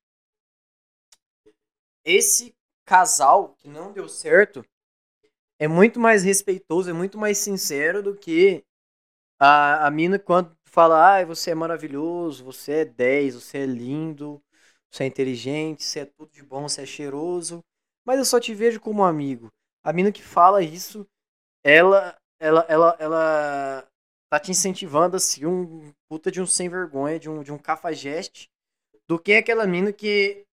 esse 2.04 2.54
casal 2.84 3.54
que 3.58 3.68
não 3.68 3.92
deu 3.92 4.08
certo 4.08 4.64
é 5.58 5.68
muito 5.68 6.00
mais 6.00 6.24
respeitoso, 6.24 6.90
é 6.90 6.92
muito 6.92 7.18
mais 7.18 7.38
sincero 7.38 8.02
do 8.02 8.16
que 8.16 8.64
a, 9.40 9.86
a 9.86 9.90
mina 9.90 10.18
quando 10.18 10.56
fala, 10.66 11.18
ah, 11.20 11.24
você 11.24 11.52
é 11.52 11.54
maravilhoso, 11.54 12.44
você 12.44 12.72
é 12.80 12.84
10, 12.84 13.34
você 13.34 13.58
é 13.60 13.66
lindo, 13.66 14.42
você 14.90 15.04
é 15.04 15.06
inteligente, 15.06 15.84
você 15.84 16.00
é 16.00 16.04
tudo 16.06 16.32
de 16.32 16.42
bom, 16.42 16.68
você 16.68 16.82
é 16.82 16.86
cheiroso, 16.86 17.64
mas 18.06 18.18
eu 18.18 18.24
só 18.24 18.40
te 18.40 18.54
vejo 18.54 18.80
como 18.80 19.04
amigo. 19.04 19.50
A 19.84 19.92
mina 19.92 20.12
que 20.12 20.22
fala 20.22 20.62
isso, 20.62 21.06
ela 21.64 22.16
ela 22.40 22.66
ela 22.68 22.96
ela 23.00 23.89
tá 24.30 24.38
te 24.38 24.52
incentivando 24.52 25.16
a 25.16 25.20
ser 25.20 25.46
um 25.46 25.92
puta 26.08 26.30
de 26.30 26.40
um 26.40 26.46
sem 26.46 26.68
vergonha, 26.68 27.18
de 27.18 27.28
um 27.28 27.42
de 27.42 27.52
um 27.52 27.58
cafajeste, 27.58 28.48
do 29.08 29.18
que 29.18 29.34
aquela 29.34 29.66
mina 29.66 29.92
que 29.92 30.46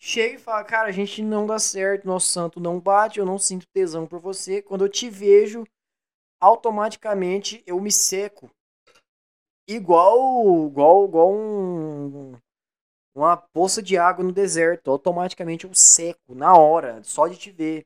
chega 0.00 0.36
e 0.36 0.38
fala, 0.38 0.62
cara, 0.64 0.88
a 0.88 0.92
gente 0.92 1.20
não 1.20 1.44
dá 1.44 1.58
certo, 1.58 2.06
nosso 2.06 2.28
santo 2.28 2.60
não 2.60 2.78
bate, 2.78 3.18
eu 3.18 3.26
não 3.26 3.36
sinto 3.36 3.66
tesão 3.74 4.06
por 4.06 4.20
você. 4.20 4.62
Quando 4.62 4.84
eu 4.84 4.88
te 4.88 5.10
vejo, 5.10 5.64
automaticamente 6.40 7.64
eu 7.66 7.80
me 7.80 7.90
seco. 7.90 8.48
Igual, 9.68 10.68
igual, 10.68 11.04
igual 11.04 11.32
um, 11.34 12.32
uma 13.14 13.36
poça 13.36 13.82
de 13.82 13.98
água 13.98 14.24
no 14.24 14.32
deserto. 14.32 14.88
Automaticamente 14.88 15.64
eu 15.66 15.74
seco, 15.74 16.32
na 16.32 16.56
hora, 16.56 17.02
só 17.02 17.26
de 17.26 17.36
te 17.36 17.50
ver. 17.50 17.84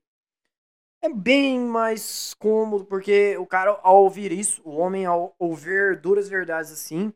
É 1.03 1.09
bem 1.09 1.59
mais 1.59 2.33
cômodo, 2.35 2.85
porque 2.85 3.37
o 3.37 3.47
cara, 3.47 3.79
ao 3.83 4.05
ouvir 4.05 4.31
isso, 4.31 4.63
o 4.65 4.77
homem, 4.77 5.05
ao 5.05 5.35
ouvir 5.39 6.01
duras 6.01 6.29
verdades 6.29 6.71
assim, 6.71 7.13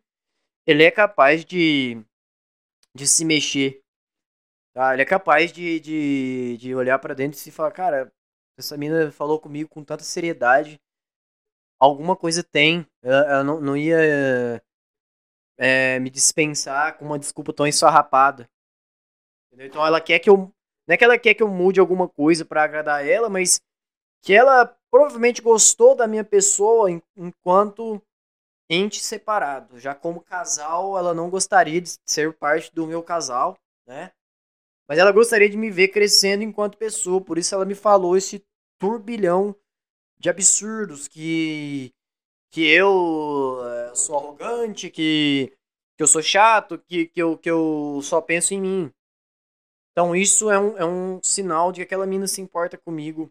ele 0.66 0.82
é 0.82 0.90
capaz 0.90 1.44
de, 1.44 2.04
de 2.94 3.06
se 3.06 3.24
mexer 3.24 3.80
Tá? 4.76 4.92
Ele 4.92 5.00
é 5.00 5.06
capaz 5.06 5.50
de, 5.50 5.80
de, 5.80 6.58
de 6.58 6.74
olhar 6.74 6.98
para 6.98 7.14
dentro 7.14 7.38
e 7.38 7.40
se 7.40 7.50
falar, 7.50 7.72
cara, 7.72 8.12
essa 8.58 8.76
mina 8.76 9.10
falou 9.10 9.40
comigo 9.40 9.70
com 9.70 9.82
tanta 9.82 10.04
seriedade, 10.04 10.78
alguma 11.80 12.14
coisa 12.14 12.44
tem. 12.44 12.86
Ela, 13.02 13.24
ela 13.24 13.42
não, 13.42 13.58
não 13.58 13.74
ia 13.74 14.62
é, 15.56 15.98
me 15.98 16.10
dispensar 16.10 16.98
com 16.98 17.06
uma 17.06 17.18
desculpa 17.18 17.54
tão 17.54 17.66
ensarrapada. 17.66 18.46
Entendeu? 19.46 19.66
Então 19.66 19.86
ela 19.86 19.98
quer 19.98 20.18
que 20.18 20.28
eu. 20.28 20.36
Não 20.86 20.92
é 20.92 20.96
que 20.98 21.04
ela 21.04 21.18
quer 21.18 21.32
que 21.32 21.42
eu 21.42 21.48
mude 21.48 21.80
alguma 21.80 22.06
coisa 22.06 22.44
para 22.44 22.62
agradar 22.62 23.02
ela, 23.02 23.30
mas 23.30 23.62
que 24.22 24.32
ela 24.34 24.66
provavelmente 24.90 25.42
gostou 25.42 25.94
da 25.94 26.06
minha 26.06 26.24
pessoa 26.24 26.90
enquanto 27.16 28.02
ente 28.68 29.00
separado. 29.00 29.78
Já 29.78 29.94
como 29.94 30.20
casal, 30.20 30.98
ela 30.98 31.14
não 31.14 31.30
gostaria 31.30 31.80
de 31.80 31.96
ser 32.04 32.32
parte 32.34 32.74
do 32.74 32.86
meu 32.86 33.02
casal, 33.02 33.56
né? 33.86 34.12
Mas 34.88 34.98
ela 34.98 35.12
gostaria 35.12 35.48
de 35.48 35.56
me 35.56 35.70
ver 35.70 35.88
crescendo 35.88 36.44
enquanto 36.44 36.78
pessoa, 36.78 37.20
por 37.20 37.38
isso 37.38 37.54
ela 37.54 37.64
me 37.64 37.74
falou 37.74 38.16
esse 38.16 38.44
turbilhão 38.78 39.54
de 40.18 40.30
absurdos 40.30 41.08
que 41.08 41.92
que 42.50 42.64
eu 42.66 43.58
uh, 43.60 43.94
sou 43.94 44.16
arrogante, 44.16 44.88
que, 44.88 45.52
que 45.94 46.02
eu 46.02 46.06
sou 46.06 46.22
chato, 46.22 46.78
que, 46.78 47.06
que, 47.06 47.20
eu, 47.20 47.36
que 47.36 47.50
eu 47.50 48.00
só 48.02 48.18
penso 48.20 48.54
em 48.54 48.60
mim. 48.60 48.92
Então 49.92 50.16
isso 50.16 50.50
é 50.50 50.58
um, 50.58 50.78
é 50.78 50.84
um 50.84 51.20
sinal 51.22 51.70
de 51.70 51.80
que 51.80 51.82
aquela 51.82 52.06
mina 52.06 52.26
se 52.26 52.40
importa 52.40 52.78
comigo, 52.78 53.30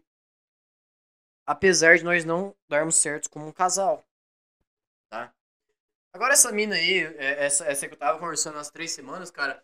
apesar 1.46 1.96
de 1.96 2.04
nós 2.04 2.24
não 2.24 2.54
darmos 2.68 2.96
certo 2.96 3.30
como 3.30 3.46
um 3.46 3.52
casal. 3.52 4.04
Tá? 5.08 5.32
Agora 6.12 6.32
essa 6.32 6.50
mina 6.50 6.74
aí, 6.74 7.04
é, 7.16 7.44
essa, 7.44 7.64
essa 7.66 7.86
que 7.86 7.94
eu 7.94 7.98
tava 7.98 8.18
conversando 8.18 8.58
há 8.58 8.64
três 8.64 8.90
semanas, 8.92 9.30
cara, 9.30 9.62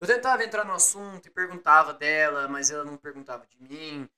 eu 0.00 0.06
tentava 0.06 0.42
entrar 0.42 0.64
no 0.64 0.72
assunto 0.72 1.26
e 1.26 1.30
perguntava 1.30 1.92
dela, 1.92 2.48
mas 2.48 2.70
ela 2.70 2.84
não 2.84 2.96
perguntava 2.96 3.46
de 3.46 3.62
mim. 3.62 4.08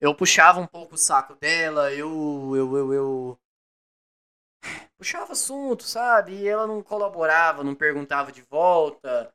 Eu 0.00 0.14
puxava 0.14 0.60
um 0.60 0.66
pouco 0.66 0.94
o 0.94 0.98
saco 0.98 1.34
dela, 1.34 1.92
eu. 1.92 2.52
eu, 2.56 2.76
eu, 2.76 2.92
eu... 2.94 3.40
puxava 4.96 5.32
assunto, 5.32 5.84
sabe? 5.84 6.32
E 6.32 6.48
ela 6.48 6.66
não 6.66 6.82
colaborava, 6.82 7.62
não 7.62 7.74
perguntava 7.74 8.32
de 8.32 8.42
volta, 8.42 9.32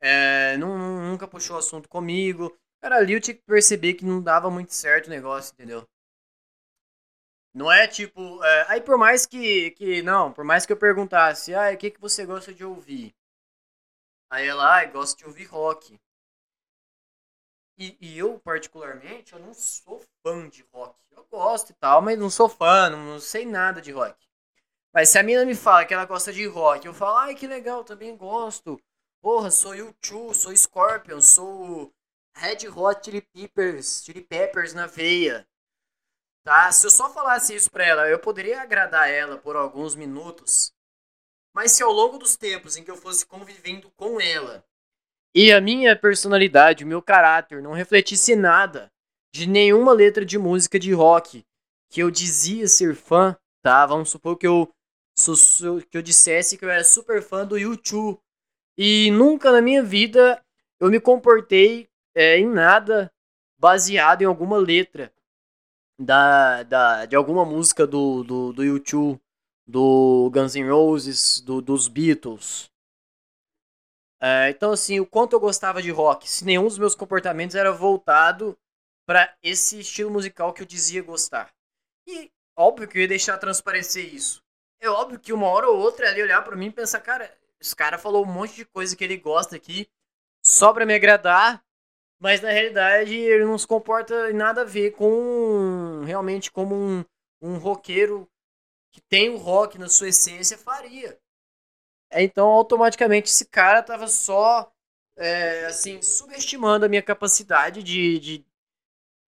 é, 0.00 0.56
não, 0.58 0.78
nunca 0.78 1.28
puxou 1.28 1.58
assunto 1.58 1.88
comigo. 1.88 2.56
Cara, 2.80 2.96
ali 2.96 3.14
eu 3.14 3.20
tinha 3.20 3.34
que 3.34 3.42
perceber 3.42 3.94
que 3.94 4.04
não 4.04 4.22
dava 4.22 4.50
muito 4.50 4.74
certo 4.74 5.06
o 5.06 5.10
negócio, 5.10 5.52
entendeu? 5.54 5.86
Não 7.54 7.70
é 7.70 7.86
tipo. 7.86 8.42
É, 8.44 8.66
aí 8.68 8.80
por 8.80 8.98
mais 8.98 9.24
que, 9.26 9.70
que. 9.72 10.02
Não, 10.02 10.32
por 10.32 10.44
mais 10.44 10.66
que 10.66 10.72
eu 10.72 10.76
perguntasse, 10.76 11.54
ah, 11.54 11.72
o 11.72 11.76
que, 11.76 11.90
que 11.92 12.00
você 12.00 12.26
gosta 12.26 12.52
de 12.52 12.64
ouvir? 12.64 13.14
Aí 14.28 14.46
ela, 14.46 14.74
ai, 14.74 14.90
gosta 14.90 15.16
de 15.16 15.24
ouvir 15.24 15.44
rock. 15.44 15.98
E, 17.78 17.96
e, 18.00 18.18
eu, 18.18 18.38
particularmente, 18.40 19.32
eu 19.32 19.38
não 19.38 19.54
sou 19.54 20.02
fã 20.22 20.48
de 20.48 20.64
rock. 20.72 20.96
Eu 21.12 21.24
gosto 21.30 21.70
e 21.70 21.74
tal, 21.74 22.02
mas 22.02 22.18
não 22.18 22.30
sou 22.30 22.48
fã, 22.48 22.90
não, 22.90 22.98
não 23.04 23.20
sei 23.20 23.46
nada 23.46 23.80
de 23.80 23.92
rock. 23.92 24.16
Mas 24.92 25.08
se 25.08 25.18
a 25.18 25.22
mina 25.22 25.44
me 25.44 25.54
fala 25.54 25.84
que 25.84 25.94
ela 25.94 26.04
gosta 26.04 26.32
de 26.32 26.46
rock, 26.46 26.86
eu 26.86 26.94
falo, 26.94 27.18
ai, 27.18 27.34
que 27.34 27.46
legal, 27.46 27.84
também 27.84 28.16
gosto. 28.16 28.80
Porra, 29.20 29.50
sou 29.50 29.72
U2, 29.72 30.34
sou 30.34 30.56
Scorpion, 30.56 31.20
sou 31.20 31.92
Red 32.36 32.68
Hot 32.68 33.04
Chili 33.04 33.22
Peppers, 33.22 34.04
Chili 34.04 34.20
Peppers 34.22 34.74
na 34.74 34.86
veia. 34.86 35.46
Tá? 36.44 36.70
Se 36.70 36.86
eu 36.86 36.90
só 36.90 37.12
falasse 37.12 37.54
isso 37.54 37.70
pra 37.70 37.84
ela, 37.84 38.08
eu 38.08 38.18
poderia 38.18 38.60
agradar 38.60 39.10
ela 39.10 39.38
por 39.38 39.56
alguns 39.56 39.94
minutos. 39.94 40.72
Mas 41.54 41.72
se 41.72 41.82
ao 41.82 41.90
longo 41.90 42.18
dos 42.18 42.36
tempos 42.36 42.76
em 42.76 42.84
que 42.84 42.90
eu 42.90 42.96
fosse 42.96 43.24
convivendo 43.24 43.90
com 43.96 44.20
ela 44.20 44.64
e 45.36 45.52
a 45.52 45.60
minha 45.60 45.98
personalidade, 45.98 46.84
o 46.84 46.86
meu 46.86 47.02
caráter 47.02 47.60
não 47.60 47.72
refletisse 47.72 48.36
nada 48.36 48.88
de 49.34 49.48
nenhuma 49.48 49.92
letra 49.92 50.24
de 50.24 50.38
música 50.38 50.78
de 50.78 50.92
rock 50.92 51.44
que 51.90 52.00
eu 52.00 52.08
dizia 52.08 52.68
ser 52.68 52.94
fã, 52.94 53.36
tá? 53.60 53.84
Vamos 53.84 54.10
supor 54.10 54.38
que 54.38 54.46
eu 54.46 54.70
que 55.90 55.96
eu 55.96 56.02
dissesse 56.02 56.58
que 56.58 56.64
eu 56.64 56.70
era 56.70 56.82
super 56.82 57.22
fã 57.22 57.46
do 57.46 57.56
YouTube 57.56 58.18
e 58.76 59.12
nunca 59.12 59.52
na 59.52 59.60
minha 59.60 59.80
vida 59.80 60.40
eu 60.80 60.90
me 60.90 60.98
comportei 60.98 61.88
é, 62.16 62.36
em 62.36 62.46
nada 62.46 63.12
baseado 63.56 64.22
em 64.22 64.24
alguma 64.24 64.56
letra 64.56 65.12
da, 66.04 66.62
da, 66.62 67.06
de 67.06 67.16
alguma 67.16 67.44
música 67.44 67.86
do, 67.86 68.22
do, 68.22 68.52
do 68.52 68.64
YouTube 68.64 69.20
do 69.66 70.30
Guns 70.32 70.54
N' 70.54 70.68
Roses, 70.68 71.40
do, 71.40 71.60
dos 71.60 71.88
Beatles. 71.88 72.70
É, 74.20 74.50
então, 74.50 74.72
assim, 74.72 75.00
o 75.00 75.06
quanto 75.06 75.34
eu 75.34 75.40
gostava 75.40 75.82
de 75.82 75.90
rock, 75.90 76.28
se 76.28 76.44
nenhum 76.44 76.64
dos 76.64 76.78
meus 76.78 76.94
comportamentos 76.94 77.56
era 77.56 77.72
voltado 77.72 78.56
para 79.06 79.34
esse 79.42 79.80
estilo 79.80 80.10
musical 80.10 80.52
que 80.52 80.62
eu 80.62 80.66
dizia 80.66 81.02
gostar. 81.02 81.52
E 82.06 82.30
óbvio 82.56 82.88
que 82.88 82.98
eu 82.98 83.02
ia 83.02 83.08
deixar 83.08 83.38
transparecer 83.38 84.14
isso. 84.14 84.42
É 84.80 84.88
óbvio 84.88 85.18
que 85.18 85.32
uma 85.32 85.46
hora 85.48 85.68
ou 85.68 85.78
outra 85.78 86.10
ele 86.10 86.22
olhar 86.22 86.42
para 86.42 86.56
mim 86.56 86.66
e 86.66 86.72
pensar, 86.72 87.00
cara, 87.00 87.34
esse 87.60 87.74
cara 87.74 87.98
falou 87.98 88.24
um 88.24 88.32
monte 88.32 88.54
de 88.54 88.64
coisa 88.66 88.96
que 88.96 89.04
ele 89.04 89.16
gosta 89.16 89.56
aqui 89.56 89.88
só 90.44 90.72
pra 90.72 90.84
me 90.84 90.94
agradar, 90.94 91.63
mas 92.24 92.40
na 92.40 92.50
realidade 92.50 93.14
ele 93.14 93.44
não 93.44 93.58
se 93.58 93.66
comporta 93.66 94.30
em 94.30 94.32
nada 94.32 94.62
a 94.62 94.64
ver 94.64 94.92
com 94.92 96.02
realmente 96.06 96.50
como 96.50 96.74
um, 96.74 97.04
um 97.42 97.58
roqueiro 97.58 98.26
que 98.90 98.98
tem 99.02 99.28
o 99.28 99.36
rock 99.36 99.76
na 99.76 99.90
sua 99.90 100.08
essência 100.08 100.56
faria. 100.56 101.20
É, 102.10 102.22
então, 102.22 102.46
automaticamente, 102.46 103.28
esse 103.28 103.44
cara 103.44 103.82
tava 103.82 104.08
só, 104.08 104.72
é, 105.18 105.66
assim, 105.66 106.00
subestimando 106.00 106.86
a 106.86 106.88
minha 106.88 107.02
capacidade 107.02 107.82
de, 107.82 108.18
de, 108.18 108.46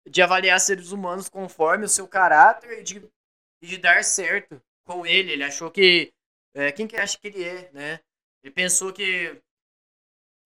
de, 0.07 0.21
avaliar 0.21 0.57
seres 0.61 0.93
humanos 0.93 1.27
conforme 1.27 1.83
o 1.83 1.89
seu 1.89 2.07
caráter 2.07 2.79
e 2.79 2.83
de, 2.83 3.11
de 3.61 3.77
dar 3.77 4.05
certo 4.05 4.61
com 4.85 5.05
ele. 5.05 5.33
Ele 5.33 5.43
achou 5.43 5.69
que. 5.69 6.13
É, 6.53 6.71
quem 6.71 6.87
que 6.87 6.95
acha 6.95 7.17
que 7.17 7.27
ele 7.27 7.43
é, 7.43 7.69
né? 7.73 7.99
Ele 8.41 8.53
pensou 8.53 8.93
que 8.93 9.41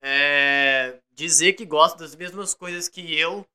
é, 0.02 1.00
dizer 1.12 1.54
que 1.54 1.66
gosta 1.66 2.00
das 2.00 2.16
mesmas 2.16 2.54
coisas 2.54 2.88
que 2.88 3.18
eu 3.18 3.45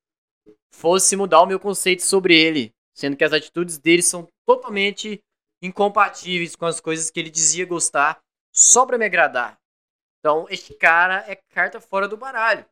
fosse 0.72 1.16
mudar 1.16 1.40
o 1.42 1.46
meu 1.46 1.58
conceito 1.58 2.02
sobre 2.02 2.38
ele, 2.38 2.72
sendo 2.94 3.16
que 3.16 3.24
as 3.24 3.32
atitudes 3.32 3.78
dele 3.78 4.02
são 4.02 4.28
totalmente 4.46 5.22
incompatíveis 5.62 6.54
com 6.54 6.66
as 6.66 6.80
coisas 6.80 7.10
que 7.10 7.18
ele 7.18 7.30
dizia 7.30 7.64
gostar 7.64 8.20
só 8.52 8.84
pra 8.84 8.98
me 8.98 9.06
agradar. 9.06 9.58
Então, 10.18 10.46
este 10.48 10.74
cara 10.74 11.24
é 11.26 11.36
carta 11.50 11.80
fora 11.80 12.08
do 12.08 12.16
baralho. 12.16 12.64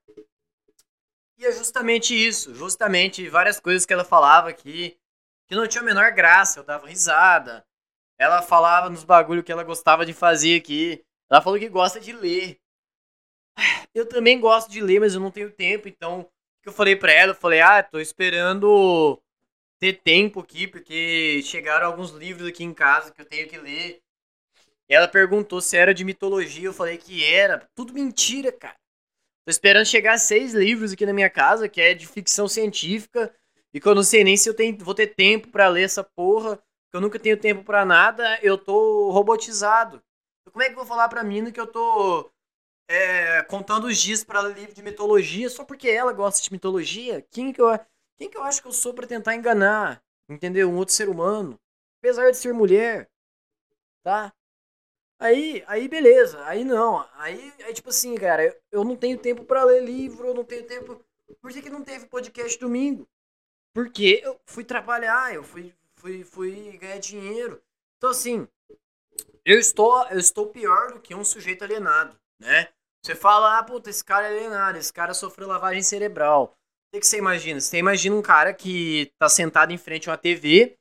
E 1.39 1.47
é 1.47 1.53
justamente 1.53 2.14
isso, 2.14 2.55
justamente 2.55 3.29
várias 3.29 3.59
coisas 3.59 3.85
que 3.85 3.93
ela 3.93 4.05
falava 4.05 4.49
aqui 4.49 4.99
que 5.49 5.57
não 5.57 5.66
tinha 5.66 5.83
a 5.83 5.85
menor 5.85 6.12
graça, 6.12 6.61
eu 6.61 6.64
dava 6.64 6.87
risada. 6.87 7.62
Ela 8.18 8.41
falava 8.41 8.89
nos 8.89 9.05
bagulho 9.05 9.43
que 9.43 9.53
ela 9.53 9.64
gostava 9.64 10.07
de 10.07 10.14
fazer 10.14 10.59
aqui. 10.59 11.05
Ela 11.31 11.43
falou 11.43 11.59
que 11.59 11.68
gosta 11.68 12.01
de 12.01 12.12
ler. 12.12 12.59
Eu 13.94 14.09
também 14.09 14.40
gosto 14.40 14.70
de 14.70 14.80
ler, 14.80 15.00
mas 15.00 15.14
eu 15.14 15.20
não 15.20 15.30
tenho 15.30 15.50
tempo, 15.50 15.88
então 15.88 16.28
que 16.62 16.68
eu 16.68 16.72
falei 16.72 16.96
pra 16.96 17.12
ela? 17.12 17.32
Eu 17.32 17.36
falei: 17.36 17.61
"Ah, 17.61 17.82
tô 17.82 17.98
esperando 17.98 19.20
ter 19.80 19.94
tempo 19.94 20.40
aqui, 20.40 20.66
porque 20.66 21.42
chegaram 21.42 21.86
alguns 21.88 22.11
livros 22.12 22.48
aqui 22.48 22.64
em 22.64 22.72
casa 22.72 23.12
que 23.12 23.20
eu 23.20 23.26
tenho 23.26 23.48
que 23.48 23.59
ler. 23.59 24.00
Ela 24.88 25.09
perguntou 25.09 25.61
se 25.61 25.76
era 25.76 25.94
de 25.94 26.05
mitologia, 26.05 26.66
eu 26.66 26.72
falei 26.72 26.98
que 26.98 27.24
era. 27.24 27.68
Tudo 27.74 27.92
mentira, 27.92 28.53
cara. 28.53 28.76
Tô 29.44 29.50
esperando 29.50 29.86
chegar 29.86 30.18
seis 30.18 30.55
livros 30.55 30.92
aqui 30.92 31.05
na 31.05 31.12
minha 31.12 31.30
casa, 31.30 31.68
que 31.68 31.80
é 31.80 31.94
de 31.94 32.07
ficção 32.07 32.46
científica, 32.46 33.34
e 33.74 33.80
que 33.80 33.88
eu 33.88 33.94
não 33.94 34.03
sei 34.03 34.22
nem 34.22 34.36
se 34.36 34.48
eu 34.48 34.55
tenho, 34.55 34.76
vou 34.78 34.94
ter 34.94 35.09
tempo 35.09 35.48
pra 35.48 35.68
ler 35.68 35.82
essa 35.82 36.05
porra, 36.05 36.57
que 36.57 36.96
eu 36.96 37.00
nunca 37.00 37.18
tenho 37.18 37.36
tempo 37.36 37.64
pra 37.64 37.84
nada, 37.84 38.38
eu 38.42 38.57
tô 38.57 39.11
robotizado. 39.11 40.03
Como 40.53 40.62
é 40.62 40.66
que 40.66 40.72
eu 40.72 40.76
vou 40.76 40.86
falar 40.86 41.09
pra 41.09 41.24
mina 41.24 41.50
que 41.50 41.59
eu 41.61 41.66
tô 41.66 42.30
é, 42.89 43.43
contando 43.45 43.87
os 43.87 43.99
dias 43.99 44.24
pra 44.24 44.41
ler 44.41 44.55
livro 44.55 44.74
de 44.74 44.83
mitologia 44.83 45.49
só 45.49 45.64
porque 45.64 45.89
ela 45.89 46.12
gosta 46.12 46.43
de 46.43 46.53
mitologia? 46.53 47.22
Quem 47.30 47.53
que 47.53 47.61
eu, 47.61 47.68
quem 48.18 48.28
que 48.28 48.37
eu 48.37 48.43
acho 48.43 48.62
que 48.62 48.68
eu 48.68 48.72
sou 48.72 48.93
pra 48.95 49.07
tentar 49.07 49.35
enganar, 49.35 50.03
entendeu? 50.28 50.68
Um 50.68 50.76
outro 50.76 50.95
ser 50.95 51.09
humano, 51.09 51.59
apesar 51.99 52.30
de 52.30 52.37
ser 52.37 52.53
mulher, 52.53 53.11
tá? 54.03 54.33
Aí, 55.18 55.62
aí 55.68 55.89
beleza, 55.89 56.45
aí 56.47 56.64
não. 56.64 57.09
Aí, 57.14 57.53
aí 57.64 57.72
tipo 57.72 57.91
assim, 57.91 58.14
cara, 58.16 58.45
eu, 58.45 58.61
eu 58.72 58.85
não 58.85 58.97
tenho 58.97 59.16
tempo 59.16 59.45
pra 59.45 59.64
ler 59.64 59.85
livro, 59.85 60.26
eu 60.26 60.35
não 60.35 60.45
tenho 60.45 60.66
tempo. 60.66 61.01
Por 61.41 61.53
que, 61.53 61.62
que 61.62 61.70
não 61.70 61.85
teve 61.85 62.07
podcast 62.07 62.59
domingo? 62.59 63.09
Porque 63.72 64.20
eu 64.22 64.39
fui 64.45 64.64
trabalhar, 64.64 65.33
eu 65.33 65.45
fui, 65.45 65.72
fui, 65.95 66.24
fui 66.24 66.76
ganhar 66.76 66.99
dinheiro. 66.99 67.62
Então 67.97 68.11
assim, 68.11 68.49
eu 69.45 69.59
estou, 69.59 70.07
eu 70.09 70.18
estou 70.18 70.49
pior 70.49 70.93
do 70.93 71.01
que 71.01 71.14
um 71.14 71.24
sujeito 71.24 71.62
alienado, 71.62 72.18
né? 72.43 72.68
Você 73.05 73.14
fala, 73.14 73.59
ah, 73.59 73.62
puta, 73.62 73.90
esse 73.90 74.05
cara 74.05 74.28
é 74.28 74.30
alienado, 74.30 74.78
esse 74.78 74.93
cara 74.93 75.14
sofreu 75.14 75.49
lavagem 75.49 75.82
cerebral. 75.82 76.45
O 76.45 76.95
que, 76.95 77.01
que 77.01 77.07
você 77.07 77.18
imagina? 77.18 77.61
Você 77.61 77.78
imagina 77.78 78.14
um 78.14 78.22
cara 78.22 78.53
que 78.53 79.11
tá 79.18 79.28
sentado 79.28 79.72
em 79.72 79.78
frente 79.78 80.09
a 80.09 80.12
uma 80.12 80.18
TV 80.18 80.76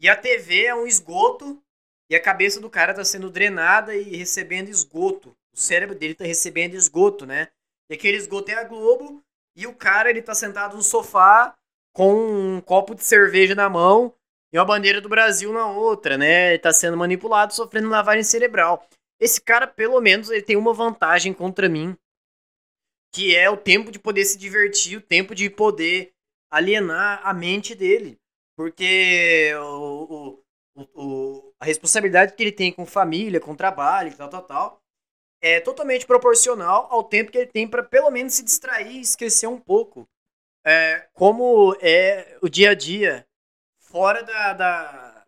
e 0.00 0.08
a 0.08 0.16
TV 0.16 0.64
é 0.64 0.74
um 0.74 0.86
esgoto 0.86 1.62
e 2.10 2.16
a 2.16 2.20
cabeça 2.20 2.60
do 2.60 2.70
cara 2.70 2.94
tá 2.94 3.04
sendo 3.04 3.30
drenada 3.30 3.94
e 3.94 4.16
recebendo 4.16 4.68
esgoto. 4.68 5.36
O 5.54 5.56
cérebro 5.56 5.94
dele 5.94 6.14
tá 6.14 6.24
recebendo 6.24 6.74
esgoto, 6.74 7.26
né? 7.26 7.48
E 7.90 7.94
aquele 7.94 8.16
esgoto 8.16 8.50
é 8.50 8.54
a 8.54 8.64
Globo 8.64 9.22
e 9.54 9.66
o 9.66 9.74
cara 9.74 10.10
ele 10.10 10.22
tá 10.22 10.34
sentado 10.34 10.76
no 10.76 10.82
sofá 10.82 11.54
com 11.94 12.56
um 12.56 12.60
copo 12.60 12.94
de 12.94 13.04
cerveja 13.04 13.54
na 13.54 13.68
mão 13.68 14.14
e 14.52 14.58
uma 14.58 14.64
bandeira 14.64 15.00
do 15.00 15.08
Brasil 15.08 15.52
na 15.52 15.66
outra, 15.66 16.16
né? 16.16 16.50
Ele 16.50 16.58
tá 16.58 16.72
sendo 16.72 16.96
manipulado, 16.96 17.54
sofrendo 17.54 17.88
lavagem 17.88 18.24
cerebral. 18.24 18.86
Esse 19.22 19.40
cara, 19.40 19.68
pelo 19.68 20.00
menos, 20.00 20.30
ele 20.30 20.42
tem 20.42 20.56
uma 20.56 20.74
vantagem 20.74 21.32
contra 21.32 21.68
mim, 21.68 21.96
que 23.14 23.36
é 23.36 23.48
o 23.48 23.56
tempo 23.56 23.92
de 23.92 24.00
poder 24.00 24.24
se 24.24 24.36
divertir, 24.36 24.98
o 24.98 25.00
tempo 25.00 25.32
de 25.32 25.48
poder 25.48 26.12
alienar 26.50 27.20
a 27.24 27.32
mente 27.32 27.72
dele. 27.72 28.18
Porque 28.56 29.52
o, 29.60 30.42
o, 30.74 30.82
o, 30.94 31.54
a 31.60 31.64
responsabilidade 31.64 32.34
que 32.34 32.42
ele 32.42 32.50
tem 32.50 32.72
com 32.72 32.84
família, 32.84 33.38
com 33.38 33.54
trabalho, 33.54 34.12
tal, 34.16 34.28
tal, 34.28 34.42
tal, 34.42 34.82
é 35.40 35.60
totalmente 35.60 36.04
proporcional 36.04 36.88
ao 36.90 37.04
tempo 37.04 37.30
que 37.30 37.38
ele 37.38 37.46
tem 37.46 37.68
para 37.68 37.84
pelo 37.84 38.10
menos 38.10 38.34
se 38.34 38.42
distrair 38.42 38.96
e 38.96 39.02
esquecer 39.02 39.46
um 39.46 39.58
pouco 39.58 40.08
é, 40.66 41.06
como 41.12 41.76
é 41.80 42.38
o 42.42 42.48
dia 42.48 42.70
a 42.70 42.74
dia 42.74 43.24
fora 43.78 44.24
da, 44.24 44.52
da, 44.52 45.24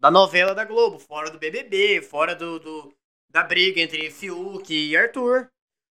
da, 0.00 0.10
novela 0.10 0.54
da 0.54 0.64
Globo, 0.64 0.98
fora 0.98 1.30
do 1.30 1.38
BBB, 1.38 2.00
fora 2.00 2.34
do, 2.34 2.58
do, 2.58 2.94
da 3.34 3.42
briga 3.42 3.80
entre 3.80 4.12
Fiuk 4.12 4.72
e 4.72 4.96
Arthur, 4.96 5.50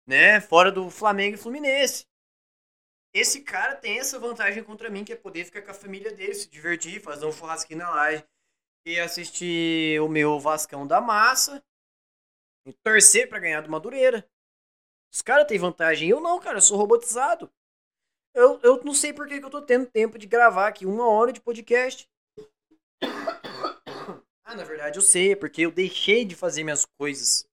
né? 0.08 0.40
Fora 0.40 0.72
do 0.72 0.90
Flamengo 0.90 1.36
e 1.36 1.38
Fluminense. 1.38 2.08
Esse 3.14 3.42
cara 3.42 3.76
tem 3.76 4.00
essa 4.00 4.18
vantagem 4.18 4.64
contra 4.64 4.90
mim, 4.90 5.04
que 5.04 5.12
é 5.12 5.18
poder 5.18 5.44
ficar 5.44 5.62
com 5.62 5.72
a 5.72 5.74
família 5.74 6.14
dele, 6.14 6.34
se 6.34 6.50
divertir, 6.50 7.02
fazer 7.02 7.26
um 7.26 7.34
churrasquinho 7.34 7.80
na 7.80 7.90
live 7.90 8.24
e 8.86 8.98
assistir 9.00 10.00
o 10.02 10.08
meu 10.08 10.40
Vascão 10.40 10.88
da 10.88 11.02
Massa 11.02 11.62
e 12.66 12.72
torcer 12.72 13.28
para 13.28 13.40
ganhar 13.40 13.62
do 13.62 13.70
Madureira. 13.70 14.26
Os 15.14 15.22
caras 15.22 15.48
têm 15.48 15.60
vantagem, 15.60 16.10
eu 16.10 16.22
não, 16.22 16.40
cara, 16.40 16.58
eu 16.58 16.62
sou 16.62 16.78
robotizado. 16.78 17.52
Eu, 18.34 18.62
eu 18.62 18.82
não 18.84 18.94
sei 18.94 19.12
por 19.12 19.28
que, 19.28 19.40
que 19.40 19.46
eu 19.46 19.50
tô 19.50 19.62
tendo 19.62 19.86
tempo 19.86 20.18
de 20.18 20.28
gravar 20.28 20.68
aqui 20.68 20.86
uma 20.86 21.10
hora 21.10 21.34
de 21.34 21.42
podcast. 21.42 22.10
Ah, 24.46 24.56
na 24.56 24.64
verdade 24.64 25.00
eu 25.00 25.02
sei, 25.02 25.36
porque 25.36 25.62
eu 25.64 25.72
deixei 25.72 26.24
de 26.24 26.36
fazer 26.36 26.64
minhas 26.64 26.86
coisas. 27.00 27.48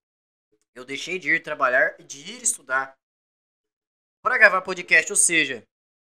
Eu 0.75 0.85
deixei 0.85 1.17
de 1.17 1.29
ir 1.33 1.41
trabalhar 1.41 1.99
e 1.99 2.03
de 2.03 2.19
ir 2.19 2.43
estudar. 2.43 2.95
Para 4.23 4.37
gravar 4.37 4.61
podcast, 4.61 5.11
ou 5.11 5.17
seja, 5.17 5.67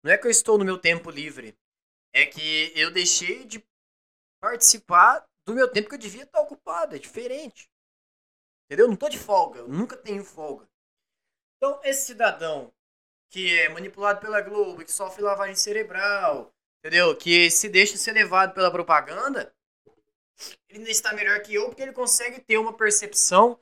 não 0.03 0.11
é 0.11 0.17
que 0.17 0.25
eu 0.25 0.31
estou 0.31 0.57
no 0.57 0.63
meu 0.63 0.79
tempo 0.79 1.11
livre. 1.11 1.53
É 2.13 2.25
que 2.25 2.71
eu 2.75 2.91
deixei 2.91 3.45
de 3.45 3.63
participar 4.41 5.25
do 5.45 5.53
meu 5.53 5.69
tempo 5.71 5.89
que 5.89 5.95
eu 5.95 5.99
devia 5.99 6.23
estar 6.23 6.39
ocupado. 6.39 6.95
É 6.95 6.99
diferente. 6.99 7.69
Entendeu? 8.65 8.87
Não 8.87 8.95
tô 8.95 9.09
de 9.09 9.19
folga. 9.19 9.59
Eu 9.59 9.67
nunca 9.67 9.97
tenho 9.97 10.23
folga. 10.23 10.65
Então, 11.57 11.79
esse 11.83 12.05
cidadão 12.05 12.73
que 13.29 13.59
é 13.59 13.69
manipulado 13.69 14.21
pela 14.21 14.41
Globo, 14.41 14.83
que 14.83 14.91
sofre 14.91 15.21
lavagem 15.21 15.55
cerebral, 15.55 16.51
entendeu? 16.79 17.15
Que 17.15 17.51
se 17.51 17.69
deixa 17.69 17.97
ser 17.97 18.13
levado 18.13 18.53
pela 18.53 18.71
propaganda, 18.71 19.53
ele 20.67 20.89
está 20.89 21.13
melhor 21.13 21.41
que 21.41 21.53
eu 21.53 21.67
porque 21.67 21.81
ele 21.81 21.93
consegue 21.93 22.41
ter 22.41 22.57
uma 22.57 22.75
percepção 22.75 23.59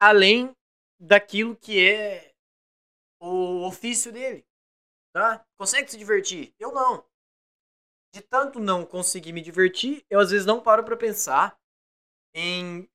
além 0.00 0.54
daquilo 1.00 1.56
que 1.56 1.84
é 1.84 2.32
o 3.20 3.66
ofício 3.66 4.12
dele, 4.12 4.44
tá? 5.12 5.44
Consegue 5.58 5.90
se 5.90 5.96
divertir? 5.96 6.54
Eu 6.58 6.72
não. 6.72 7.04
De 8.14 8.20
tanto 8.20 8.60
não 8.60 8.84
conseguir 8.84 9.32
me 9.32 9.40
divertir, 9.40 10.04
eu 10.10 10.20
às 10.20 10.30
vezes 10.30 10.46
não 10.46 10.62
paro 10.62 10.84
para 10.84 10.96
pensar 10.96 11.58
em 12.34 12.88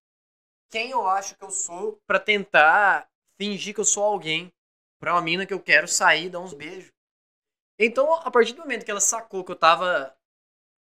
quem 0.70 0.92
eu 0.92 1.08
acho 1.08 1.36
que 1.38 1.44
eu 1.44 1.50
sou 1.50 2.00
para 2.06 2.20
tentar 2.20 3.10
fingir 3.40 3.74
que 3.74 3.80
eu 3.80 3.86
sou 3.86 4.04
alguém 4.04 4.52
pra 5.00 5.14
uma 5.14 5.22
mina 5.22 5.46
que 5.46 5.54
eu 5.54 5.62
quero 5.62 5.88
sair 5.88 6.26
e 6.26 6.30
dar 6.30 6.40
uns 6.40 6.54
beijos. 6.54 6.92
Então, 7.80 8.14
a 8.16 8.32
partir 8.32 8.54
do 8.54 8.62
momento 8.62 8.84
que 8.84 8.92
ela 8.92 9.00
sacou 9.00 9.44
que 9.44 9.52
eu 9.52 9.56
tava. 9.56 10.17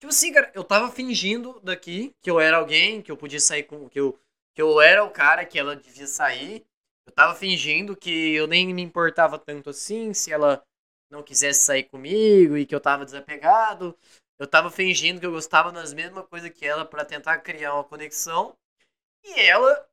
Tipo 0.00 0.10
assim, 0.10 0.32
cara, 0.32 0.50
eu 0.54 0.62
tava 0.62 0.90
fingindo 0.90 1.58
daqui 1.60 2.14
que 2.22 2.30
eu 2.30 2.38
era 2.38 2.58
alguém, 2.58 3.00
que 3.02 3.10
eu 3.10 3.16
podia 3.16 3.40
sair 3.40 3.62
com. 3.62 3.88
que 3.88 3.98
eu, 3.98 4.18
que 4.54 4.60
eu 4.60 4.80
era 4.80 5.04
o 5.04 5.10
cara 5.10 5.44
que 5.44 5.58
ela 5.58 5.74
devia 5.76 6.06
sair. 6.06 6.66
Eu 7.06 7.12
tava 7.12 7.34
fingindo 7.34 7.96
que 7.96 8.34
eu 8.34 8.46
nem 8.46 8.74
me 8.74 8.82
importava 8.82 9.38
tanto 9.38 9.70
assim, 9.70 10.12
se 10.12 10.32
ela 10.32 10.62
não 11.10 11.22
quisesse 11.22 11.64
sair 11.64 11.84
comigo 11.84 12.56
e 12.56 12.66
que 12.66 12.74
eu 12.74 12.80
tava 12.80 13.04
desapegado. 13.04 13.96
Eu 14.38 14.46
tava 14.46 14.70
fingindo 14.70 15.20
que 15.20 15.26
eu 15.26 15.32
gostava 15.32 15.72
das 15.72 15.94
mesmas 15.94 16.26
coisas 16.26 16.50
que 16.50 16.66
ela 16.66 16.84
para 16.84 17.04
tentar 17.04 17.38
criar 17.38 17.74
uma 17.74 17.84
conexão. 17.84 18.56
E 19.24 19.40
ela, 19.40 19.88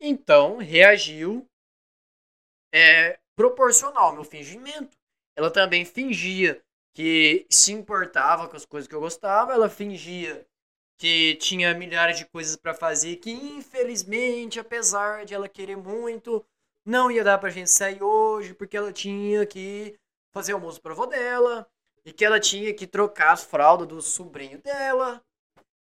então, 0.00 0.56
reagiu 0.56 1.46
é, 2.74 3.18
proporcional 3.36 4.06
ao 4.06 4.14
meu 4.14 4.24
fingimento. 4.24 4.96
Ela 5.36 5.50
também 5.50 5.84
fingia 5.84 6.62
que 6.94 7.46
se 7.50 7.72
importava 7.72 8.48
com 8.48 8.56
as 8.56 8.64
coisas 8.64 8.88
que 8.88 8.94
eu 8.94 9.00
gostava, 9.00 9.52
ela 9.52 9.68
fingia 9.68 10.46
que 10.98 11.36
tinha 11.36 11.74
milhares 11.74 12.18
de 12.18 12.26
coisas 12.26 12.56
para 12.56 12.74
fazer 12.74 13.16
que 13.16 13.30
infelizmente, 13.30 14.60
apesar 14.60 15.24
de 15.24 15.34
ela 15.34 15.48
querer 15.48 15.76
muito, 15.76 16.44
não 16.84 17.10
ia 17.10 17.24
dar 17.24 17.38
pra 17.38 17.50
gente 17.50 17.70
sair 17.70 18.02
hoje 18.02 18.54
porque 18.54 18.76
ela 18.76 18.92
tinha 18.92 19.44
que 19.46 19.98
fazer 20.32 20.52
almoço 20.52 20.80
pra 20.80 20.92
avó 20.92 21.06
dela 21.06 21.66
e 22.04 22.12
que 22.12 22.24
ela 22.24 22.40
tinha 22.40 22.72
que 22.74 22.86
trocar 22.86 23.32
as 23.32 23.44
fraldas 23.44 23.88
do 23.88 24.02
sobrinho 24.02 24.58
dela 24.58 25.22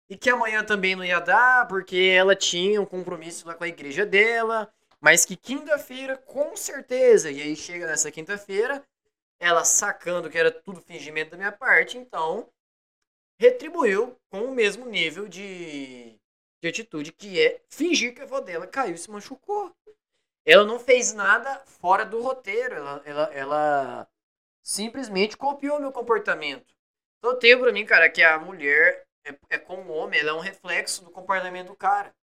e 0.10 0.18
que 0.18 0.30
amanhã 0.30 0.64
também 0.64 0.96
não 0.96 1.04
ia 1.04 1.20
dar 1.20 1.68
porque 1.68 1.98
ela 1.98 2.36
tinha 2.36 2.82
um 2.82 2.86
compromisso 2.86 3.48
lá 3.48 3.54
com 3.54 3.64
a 3.64 3.68
igreja 3.68 4.06
dela 4.06 4.72
mas 5.02 5.24
que 5.24 5.36
quinta-feira, 5.36 6.18
com 6.18 6.56
certeza, 6.56 7.32
e 7.32 7.42
aí 7.42 7.56
chega 7.56 7.88
nessa 7.88 8.12
quinta-feira, 8.12 8.84
ela 9.40 9.64
sacando 9.64 10.30
que 10.30 10.38
era 10.38 10.52
tudo 10.52 10.82
fingimento 10.82 11.32
da 11.32 11.38
minha 11.38 11.52
parte, 11.52 11.98
então 11.98 12.52
retribuiu 13.40 14.20
com 14.30 14.44
o 14.46 14.52
mesmo 14.52 14.86
nível 14.86 15.28
de, 15.28 16.20
de 16.62 16.68
atitude, 16.68 17.14
que 17.14 17.42
é 17.42 17.62
fingir 17.70 18.14
que 18.14 18.22
a 18.22 18.26
avó 18.26 18.42
dela 18.42 18.68
caiu 18.68 18.96
e 18.96 18.98
se 18.98 19.10
machucou. 19.10 19.74
Ela 20.46 20.66
não 20.66 20.80
fez 20.80 21.14
nada 21.14 21.60
fora 21.66 22.06
do 22.06 22.22
roteiro, 22.22 22.76
ela, 22.76 23.02
ela, 23.06 23.34
ela 23.34 24.10
simplesmente 24.62 25.38
copiou 25.38 25.80
meu 25.80 25.92
comportamento. 25.92 26.74
Então 27.18 27.32
eu 27.32 27.40
tenho 27.40 27.60
pra 27.60 27.72
mim, 27.72 27.86
cara, 27.86 28.10
que 28.10 28.22
a 28.22 28.38
mulher 28.38 29.08
é, 29.26 29.38
é 29.50 29.58
como 29.58 29.94
homem, 29.94 30.20
ela 30.20 30.32
é 30.32 30.34
um 30.34 30.40
reflexo 30.40 31.04
do 31.04 31.12
comportamento 31.12 31.68
do 31.68 31.76
cara. 31.76 32.14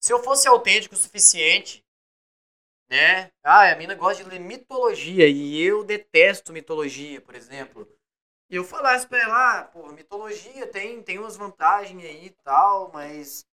Se 0.00 0.12
eu 0.12 0.22
fosse 0.22 0.46
autêntico 0.46 0.94
o 0.94 0.98
suficiente, 0.98 1.84
né? 2.88 3.30
Ah, 3.42 3.70
a 3.70 3.76
mina 3.76 3.94
gosta 3.94 4.22
de 4.22 4.30
ler 4.30 4.40
mitologia 4.40 5.26
e 5.28 5.60
eu 5.60 5.84
detesto 5.84 6.52
mitologia, 6.52 7.20
por 7.20 7.34
exemplo. 7.34 7.88
E 8.48 8.56
eu 8.56 8.64
falasse 8.64 9.06
pra 9.06 9.20
ela, 9.20 9.60
ah, 9.60 9.64
pô, 9.64 9.88
mitologia 9.92 10.66
tem, 10.68 11.02
tem 11.02 11.18
umas 11.18 11.36
vantagens 11.36 12.04
aí 12.04 12.26
e 12.26 12.30
tal, 12.44 12.90
mas. 12.92 13.46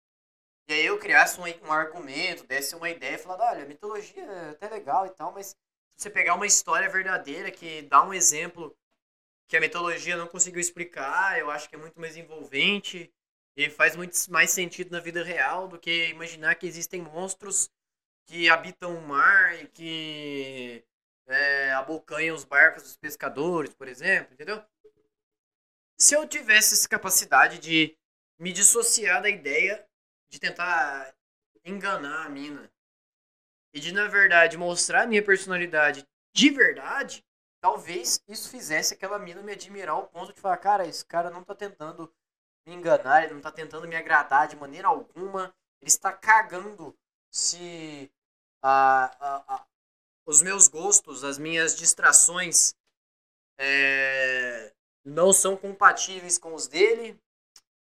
E 0.68 0.74
aí 0.74 0.86
eu 0.86 0.98
criasse 0.98 1.40
um, 1.40 1.44
um 1.66 1.72
argumento, 1.72 2.46
desse 2.46 2.74
uma 2.74 2.90
ideia, 2.90 3.18
falando, 3.18 3.42
olha, 3.42 3.66
mitologia 3.66 4.22
é 4.22 4.50
até 4.50 4.68
legal 4.68 5.06
e 5.06 5.10
tal, 5.10 5.32
mas 5.32 5.48
se 5.96 6.04
você 6.04 6.10
pegar 6.10 6.34
uma 6.34 6.46
história 6.46 6.88
verdadeira 6.88 7.50
que 7.50 7.82
dá 7.82 8.02
um 8.04 8.14
exemplo 8.14 8.76
que 9.48 9.56
a 9.56 9.60
mitologia 9.60 10.16
não 10.16 10.26
conseguiu 10.26 10.60
explicar, 10.60 11.38
eu 11.38 11.50
acho 11.50 11.68
que 11.68 11.74
é 11.74 11.78
muito 11.78 12.00
mais 12.00 12.16
envolvente. 12.16 13.12
E 13.54 13.68
faz 13.68 13.94
muito 13.94 14.16
mais 14.30 14.50
sentido 14.50 14.90
na 14.90 15.00
vida 15.00 15.22
real 15.22 15.68
do 15.68 15.78
que 15.78 16.08
imaginar 16.08 16.54
que 16.54 16.66
existem 16.66 17.02
monstros 17.02 17.70
que 18.26 18.48
habitam 18.48 18.96
o 18.96 19.06
mar 19.06 19.54
e 19.62 19.66
que 19.68 20.84
é, 21.26 21.72
abocanham 21.72 22.34
os 22.34 22.44
barcos 22.44 22.82
dos 22.82 22.96
pescadores, 22.96 23.74
por 23.74 23.88
exemplo, 23.88 24.32
entendeu? 24.32 24.62
Se 25.98 26.14
eu 26.14 26.26
tivesse 26.26 26.74
essa 26.74 26.88
capacidade 26.88 27.58
de 27.58 27.96
me 28.38 28.52
dissociar 28.52 29.22
da 29.22 29.30
ideia 29.30 29.86
de 30.28 30.40
tentar 30.40 31.14
enganar 31.64 32.26
a 32.26 32.28
mina 32.28 32.70
e 33.72 33.80
de, 33.80 33.92
na 33.92 34.08
verdade, 34.08 34.56
mostrar 34.56 35.02
a 35.02 35.06
minha 35.06 35.22
personalidade 35.22 36.06
de 36.34 36.50
verdade, 36.50 37.24
talvez 37.60 38.22
isso 38.26 38.50
fizesse 38.50 38.94
aquela 38.94 39.18
mina 39.18 39.42
me 39.42 39.52
admirar 39.52 39.94
ao 39.94 40.08
ponto 40.08 40.32
de 40.32 40.40
falar, 40.40 40.56
cara, 40.56 40.86
esse 40.86 41.04
cara 41.04 41.30
não 41.30 41.44
tá 41.44 41.54
tentando 41.54 42.12
me 42.66 42.74
enganar, 42.74 43.24
ele 43.24 43.34
não 43.34 43.40
tá 43.40 43.52
tentando 43.52 43.86
me 43.86 43.94
agradar 43.94 44.48
de 44.48 44.56
maneira 44.56 44.88
alguma, 44.88 45.54
ele 45.80 45.88
está 45.88 46.12
cagando 46.12 46.96
se 47.32 48.10
os 50.26 50.42
meus 50.42 50.68
gostos, 50.68 51.24
as 51.24 51.38
minhas 51.38 51.76
distrações 51.76 52.74
é, 53.58 54.72
não 55.04 55.32
são 55.32 55.56
compatíveis 55.56 56.38
com 56.38 56.54
os 56.54 56.68
dele. 56.68 57.18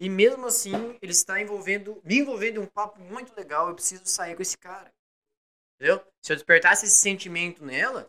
E 0.01 0.09
mesmo 0.09 0.47
assim, 0.47 0.97
ele 1.03 1.11
está 1.11 1.41
envolvendo, 1.41 2.01
me 2.05 2.19
envolvendo 2.19 2.61
em 2.61 2.63
um 2.63 2.67
papo 2.67 3.01
muito 3.01 3.35
legal. 3.35 3.69
Eu 3.69 3.75
preciso 3.75 4.07
sair 4.07 4.37
com 4.37 4.43
esse 4.43 4.57
cara. 4.57 4.93
Entendeu? 5.75 6.05
Se 6.23 6.33
eu 6.33 6.37
despertasse 6.37 6.87
esse 6.87 6.97
sentimento 6.97 7.65
nela, 7.65 8.09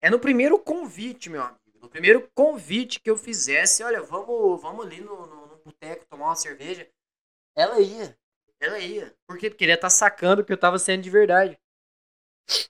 é 0.00 0.08
no 0.08 0.18
primeiro 0.18 0.58
convite, 0.58 1.28
meu 1.28 1.42
amigo. 1.42 1.60
No 1.74 1.88
primeiro 1.88 2.30
convite 2.34 3.00
que 3.00 3.10
eu 3.10 3.16
fizesse, 3.16 3.82
olha, 3.82 4.00
vamos, 4.00 4.62
vamos 4.62 4.86
ali 4.86 5.00
no, 5.00 5.26
no, 5.26 5.46
no 5.48 5.56
boteco 5.56 6.06
tomar 6.06 6.26
uma 6.26 6.36
cerveja. 6.36 6.88
Ela 7.54 7.80
ia. 7.80 8.16
Ela 8.62 8.78
ia. 8.78 9.12
Por 9.26 9.36
quê? 9.36 9.50
Porque 9.50 9.64
ele 9.64 9.72
ia 9.72 9.74
estar 9.74 9.86
tá 9.86 9.90
sacando 9.90 10.44
que 10.44 10.52
eu 10.52 10.56
tava 10.56 10.78
sendo 10.78 11.02
de 11.02 11.10
verdade. 11.10 11.58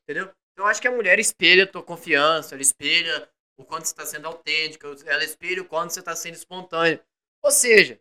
Entendeu? 0.02 0.32
Eu 0.56 0.64
acho 0.66 0.80
que 0.80 0.88
a 0.88 0.92
mulher 0.92 1.18
espelha 1.18 1.64
a 1.64 1.66
tua 1.66 1.82
confiança, 1.82 2.54
ela 2.54 2.62
espelha 2.62 3.28
o 3.58 3.64
quanto 3.64 3.84
você 3.84 3.92
está 3.92 4.06
sendo 4.06 4.26
autêntico, 4.26 4.86
ela 5.04 5.22
espelha 5.22 5.60
o 5.60 5.66
quanto 5.66 5.92
você 5.92 6.00
está 6.00 6.16
sendo 6.16 6.34
espontâneo. 6.34 6.98
Ou 7.42 7.50
seja, 7.50 8.00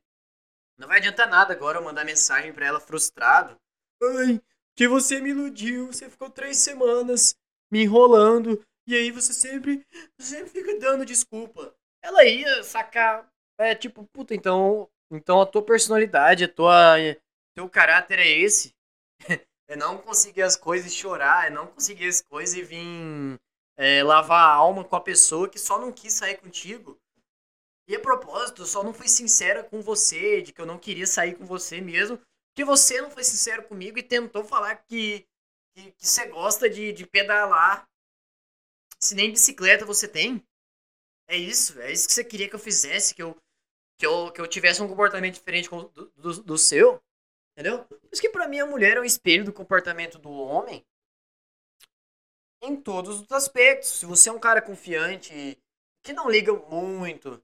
não 0.78 0.88
vai 0.88 1.00
adiantar 1.00 1.30
nada 1.30 1.54
agora 1.54 1.80
eu 1.80 1.84
mandar 1.84 2.06
mensagem 2.06 2.54
para 2.54 2.66
ela 2.66 2.80
frustrado. 2.80 3.60
Ai, 4.02 4.42
que 4.74 4.88
você 4.88 5.20
me 5.20 5.32
iludiu, 5.32 5.88
você 5.88 6.10
ficou 6.10 6.30
três 6.30 6.58
semanas 6.60 7.36
me 7.70 7.84
enrolando, 7.84 8.66
e 8.88 8.96
aí 8.96 9.12
você 9.12 9.34
sempre, 9.34 9.86
sempre 10.18 10.50
fica 10.50 10.80
dando 10.80 11.06
desculpa. 11.06 11.76
Ela 12.02 12.24
ia 12.24 12.64
sacar, 12.64 13.30
é 13.58 13.76
tipo, 13.76 14.06
puta, 14.14 14.34
então, 14.34 14.90
então 15.12 15.42
a 15.42 15.46
tua 15.46 15.64
personalidade, 15.64 16.46
a 16.46 16.50
tua, 16.50 16.98
teu 17.56 17.70
caráter 17.70 18.20
é 18.20 18.28
esse. 18.28 18.74
é 19.68 19.76
não 19.76 19.98
conseguir 19.98 20.42
as 20.42 20.56
coisas 20.56 20.92
e 20.92 20.96
chorar, 20.96 21.48
é 21.48 21.50
não 21.50 21.68
conseguir 21.68 22.08
as 22.08 22.22
coisas 22.22 22.56
e 22.56 22.62
vir 22.62 23.40
é, 23.78 24.04
lavar 24.04 24.50
a 24.50 24.54
alma 24.54 24.84
com 24.84 24.96
a 24.96 25.02
pessoa 25.02 25.50
que 25.50 25.60
só 25.60 25.80
não 25.80 25.92
quis 25.92 26.14
sair 26.14 26.38
contigo. 26.38 27.00
E 27.88 27.96
a 27.96 28.00
propósito, 28.00 28.66
só 28.66 28.84
não 28.84 28.94
fui 28.94 29.08
sincera 29.08 29.64
com 29.64 29.82
você, 29.82 30.42
de 30.42 30.54
que 30.54 30.62
eu 30.62 30.66
não 30.66 30.78
queria 30.78 31.08
sair 31.08 31.36
com 31.36 31.46
você 31.46 31.82
mesmo, 31.82 32.22
que 32.56 32.64
você 32.64 33.02
não 33.02 33.12
foi 33.12 33.24
sincero 33.24 33.64
comigo 33.64 33.98
e 33.98 34.04
tentou 34.04 34.44
falar 34.44 34.76
que, 34.76 35.26
que, 35.76 35.92
que 35.92 36.08
você 36.08 36.28
gosta 36.28 36.70
de, 36.70 36.94
de 36.94 37.06
pedalar. 37.06 37.88
Se 39.00 39.16
nem 39.16 39.32
bicicleta 39.32 39.86
você 39.86 40.08
tem. 40.08 40.44
É 41.28 41.36
isso, 41.36 41.80
é 41.82 41.92
isso 41.92 42.08
que 42.08 42.14
você 42.14 42.24
queria 42.24 42.48
que 42.48 42.56
eu 42.56 42.60
fizesse, 42.60 43.16
que 43.16 43.24
eu, 43.24 43.38
que 43.98 44.06
eu, 44.06 44.32
que 44.32 44.42
eu 44.42 44.48
tivesse 44.48 44.82
um 44.82 44.88
comportamento 44.88 45.36
diferente 45.36 45.70
do, 45.70 46.12
do, 46.18 46.44
do 46.44 46.58
seu. 46.58 47.02
Entendeu? 47.62 47.86
Por 47.86 48.00
isso 48.12 48.22
que 48.22 48.30
pra 48.30 48.48
mim 48.48 48.60
a 48.60 48.66
mulher 48.66 48.98
é 48.98 49.00
um 49.00 49.06
espelho 49.06 49.46
do 49.46 49.54
comportamento 49.54 50.18
do 50.18 50.32
homem 50.32 50.84
em 52.60 52.76
todos 52.76 53.22
os 53.22 53.32
aspectos. 53.32 54.00
Se 54.00 54.06
você 54.08 54.30
é 54.30 54.32
um 54.32 54.40
cara 54.40 54.64
confiante, 54.64 55.62
que 56.02 56.12
não 56.12 56.28
liga 56.28 56.52
muito 56.52 57.40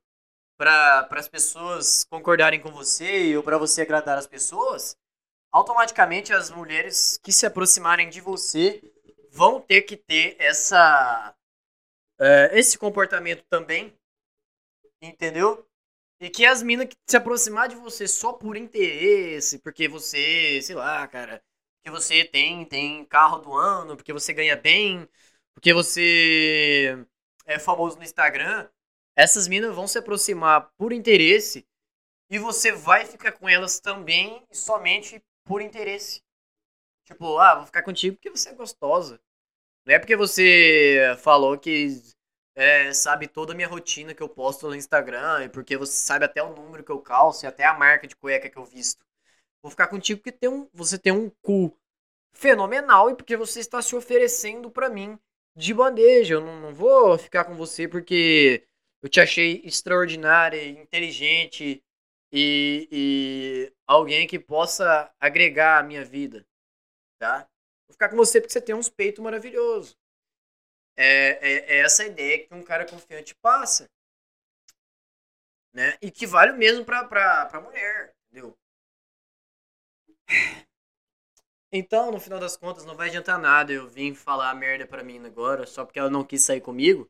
para 0.57 1.07
as 1.11 1.28
pessoas 1.28 2.03
concordarem 2.05 2.59
com 2.59 2.72
você 2.72 3.38
ou 3.38 3.43
para 3.43 3.59
você 3.59 3.84
agradar 3.84 4.18
as 4.18 4.26
pessoas, 4.26 4.97
automaticamente 5.51 6.34
as 6.34 6.49
mulheres 6.49 7.20
que 7.20 7.32
se 7.32 7.45
aproximarem 7.45 8.09
de 8.09 8.20
você 8.20 8.82
vão 9.30 9.61
ter 9.61 9.84
que 9.84 9.95
ter 9.95 10.36
essa 10.39 11.36
uh, 12.20 12.55
esse 12.55 12.76
comportamento 12.76 13.43
também, 13.43 13.95
entendeu? 14.99 15.66
E 16.20 16.30
que 16.30 16.45
as 16.45 16.63
minas 16.63 16.88
que 16.88 16.95
se 17.07 17.18
aproximar 17.18 17.70
de 17.70 17.76
você 17.76 18.07
só 18.07 18.34
por 18.34 18.57
interesse, 18.57 19.59
porque 19.59 19.88
você, 19.88 20.59
sei 20.63 20.76
lá, 20.76 21.07
cara, 21.07 21.43
que 21.84 21.91
você 21.91 22.26
tem, 22.26 22.65
tem 22.65 23.05
carro 23.05 23.38
do 23.39 23.53
ano, 23.53 23.95
porque 23.95 24.11
você 24.11 24.34
ganha 24.34 24.55
bem, 24.55 25.07
porque 25.53 25.74
você 25.74 26.97
é 27.45 27.59
famoso 27.59 27.97
no 27.97 28.03
Instagram, 28.03 28.68
essas 29.15 29.47
minas 29.47 29.76
vão 29.76 29.88
se 29.88 29.97
aproximar 29.97 30.72
por 30.78 30.91
interesse 30.91 31.65
e 32.30 32.38
você 32.38 32.72
vai 32.72 33.05
ficar 33.05 33.32
com 33.32 33.47
elas 33.47 33.80
também 33.80 34.43
somente 34.51 35.24
por 35.45 35.61
interesse. 35.61 36.22
Tipo, 37.05 37.38
ah, 37.38 37.55
vou 37.55 37.65
ficar 37.65 37.84
contigo 37.84 38.18
porque 38.18 38.30
você 38.30 38.49
é 38.49 38.53
gostosa. 38.53 39.20
Não 39.86 39.93
é 39.93 39.99
porque 39.99 40.15
você 40.15 41.15
falou 41.20 41.57
que 41.57 42.01
é, 42.58 42.91
sabe 42.91 43.28
toda 43.28 43.53
a 43.53 43.55
minha 43.55 43.68
rotina 43.68 44.16
que 44.16 44.24
eu 44.24 44.28
posto 44.28 44.68
no 44.68 44.76
Instagram 44.76 45.43
e 45.45 45.49
porque 45.49 45.78
você 45.78 45.93
sabe 45.93 46.26
até 46.26 46.41
o 46.41 46.55
número 46.55 46.84
que 46.84 46.91
eu 46.91 46.99
calço 46.99 47.45
e 47.45 47.47
até 47.47 47.64
a 47.64 47.74
marca 47.78 48.08
de 48.08 48.16
cueca 48.16 48.49
que 48.49 48.58
eu 48.58 48.66
visto. 48.66 49.05
Vou 49.62 49.70
ficar 49.70 49.88
contigo 49.88 50.20
porque 50.20 50.32
tem 50.32 50.49
um, 50.49 50.68
você 50.74 50.97
tem 50.97 51.14
um 51.14 51.30
cu 51.43 51.72
fenomenal 52.34 53.12
e 53.12 53.16
porque 53.16 53.38
você 53.38 53.60
está 53.60 53.80
se 53.80 53.95
oferecendo 53.95 54.72
para 54.72 54.89
mim 54.89 55.20
de 55.55 55.72
bandeja. 55.72 56.34
Eu 56.34 56.41
não, 56.41 56.60
não, 56.60 56.74
vou 56.74 57.16
ficar 57.20 57.45
com 57.45 57.53
você 57.55 57.88
porque 57.88 58.64
eu 59.03 59.10
te 59.10 59.22
achei 59.22 59.62
extraordinária, 59.64 60.68
inteligente 60.68 61.84
e, 62.32 62.88
e 62.91 63.74
alguém 63.86 64.26
que 64.28 64.39
possa 64.39 65.12
agregar 65.20 65.78
a 65.80 65.84
minha 65.84 66.03
vida, 66.03 66.43
tá? 67.20 67.47
Vou 67.88 67.93
ficar 67.93 68.10
com 68.10 68.16
você 68.18 68.41
porque 68.41 68.53
você 68.53 68.62
tem 68.62 68.74
uns 68.74 68.89
peitos 68.89 69.24
maravilhosos. 69.24 69.95
É, 70.98 71.30
é, 71.41 71.76
é 71.76 71.80
essa 71.80 72.06
ideia 72.06 72.45
que 72.45 72.54
um 72.54 72.64
cara 72.64 72.86
confiante 72.86 73.36
passa. 73.36 73.89
Né? 75.74 75.98
E 76.02 76.10
que 76.12 76.26
vale 76.26 76.54
mesmo 76.54 76.84
pra, 76.84 77.06
pra, 77.06 77.45
pra 77.45 77.62
mulher, 77.62 78.14
entendeu? 78.26 78.57
Então, 81.72 82.11
no 82.11 82.19
final 82.19 82.40
das 82.40 82.56
contas, 82.57 82.86
não 82.86 82.95
vai 82.95 83.10
adiantar 83.10 83.38
nada 83.40 83.72
eu 83.74 83.88
vim 83.88 84.14
falar 84.15 84.53
merda 84.56 84.88
pra 84.88 85.03
mim 85.03 85.24
agora, 85.26 85.65
só 85.68 85.86
porque 85.86 85.99
ela 85.99 86.10
não 86.10 86.24
quis 86.24 86.41
sair 86.44 86.61
comigo. 86.61 87.10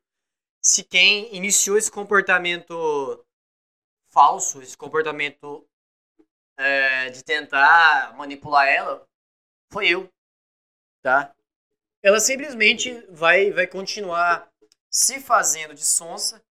Se 0.62 0.84
quem 0.84 1.34
iniciou 1.36 1.78
esse 1.78 1.92
comportamento 1.92 3.26
falso, 4.10 4.62
esse 4.62 4.78
comportamento 4.78 5.68
é, 6.58 7.10
de 7.10 7.24
tentar 7.24 8.16
manipular 8.18 8.68
ela, 8.68 9.08
foi 9.72 9.90
eu, 9.90 10.10
tá? 11.04 11.36
Ela 12.04 12.20
simplesmente 12.20 12.92
vai, 13.10 13.52
vai 13.52 13.68
continuar 13.68 14.52
se 14.90 15.20
fazendo 15.20 15.74
de 15.74 15.84
sonsa, 15.84 16.44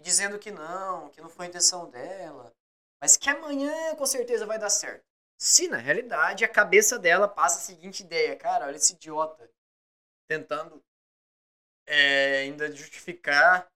dizendo 0.00 0.38
que 0.38 0.50
não, 0.50 1.10
que 1.10 1.20
não 1.20 1.28
foi 1.28 1.46
a 1.46 1.48
intenção 1.48 1.90
dela, 1.90 2.52
mas 3.00 3.16
que 3.16 3.28
amanhã 3.28 3.94
com 3.96 4.06
certeza 4.06 4.46
vai 4.46 4.58
dar 4.58 4.70
certo. 4.70 5.04
Se 5.38 5.68
na 5.68 5.78
realidade 5.78 6.44
a 6.44 6.48
cabeça 6.48 6.98
dela 6.98 7.26
passa 7.26 7.58
a 7.58 7.62
seguinte 7.62 8.02
ideia, 8.02 8.36
cara, 8.36 8.66
olha 8.66 8.76
esse 8.76 8.92
idiota 8.94 9.50
tentando 10.28 10.82
é, 11.86 12.40
ainda 12.40 12.70
justificar 12.74 13.66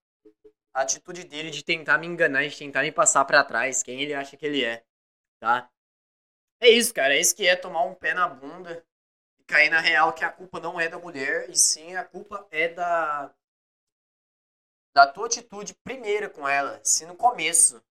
a 0.74 0.82
atitude 0.82 1.24
dele 1.24 1.50
de 1.50 1.64
tentar 1.64 1.98
me 1.98 2.06
enganar, 2.06 2.46
de 2.46 2.56
tentar 2.56 2.82
me 2.82 2.92
passar 2.92 3.24
para 3.24 3.44
trás, 3.44 3.82
quem 3.82 4.00
ele 4.00 4.14
acha 4.14 4.36
que 4.36 4.44
ele 4.44 4.64
é, 4.64 4.84
tá? 5.40 5.70
É 6.60 6.68
isso, 6.68 6.92
cara, 6.94 7.14
é 7.14 7.20
isso 7.20 7.34
que 7.34 7.46
é 7.46 7.56
tomar 7.56 7.82
um 7.84 7.94
pé 7.94 8.14
na 8.14 8.28
bunda 8.28 8.84
cair 9.46 9.70
na 9.70 9.80
real 9.80 10.12
que 10.12 10.24
a 10.24 10.32
culpa 10.32 10.60
não 10.60 10.80
é 10.80 10.88
da 10.88 10.98
mulher, 10.98 11.48
e 11.50 11.56
sim 11.56 11.96
a 11.96 12.04
culpa 12.04 12.46
é 12.50 12.68
da 12.68 13.34
da 14.94 15.08
tua 15.08 15.26
atitude 15.26 15.74
primeira 15.74 16.30
com 16.30 16.46
ela. 16.46 16.80
Se 16.84 17.04
no 17.04 17.16
começo 17.16 17.82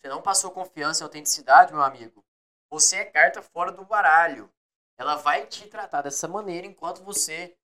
você 0.00 0.08
não 0.08 0.22
passou 0.22 0.52
confiança 0.52 1.02
e 1.02 1.04
autenticidade, 1.04 1.72
meu 1.72 1.82
amigo, 1.82 2.24
você 2.70 2.98
é 2.98 3.04
carta 3.04 3.42
fora 3.42 3.72
do 3.72 3.84
baralho. 3.84 4.48
Ela 4.96 5.16
vai 5.16 5.46
te 5.46 5.66
tratar 5.68 6.02
dessa 6.02 6.28
maneira 6.28 6.66
enquanto 6.66 7.02
você 7.02 7.56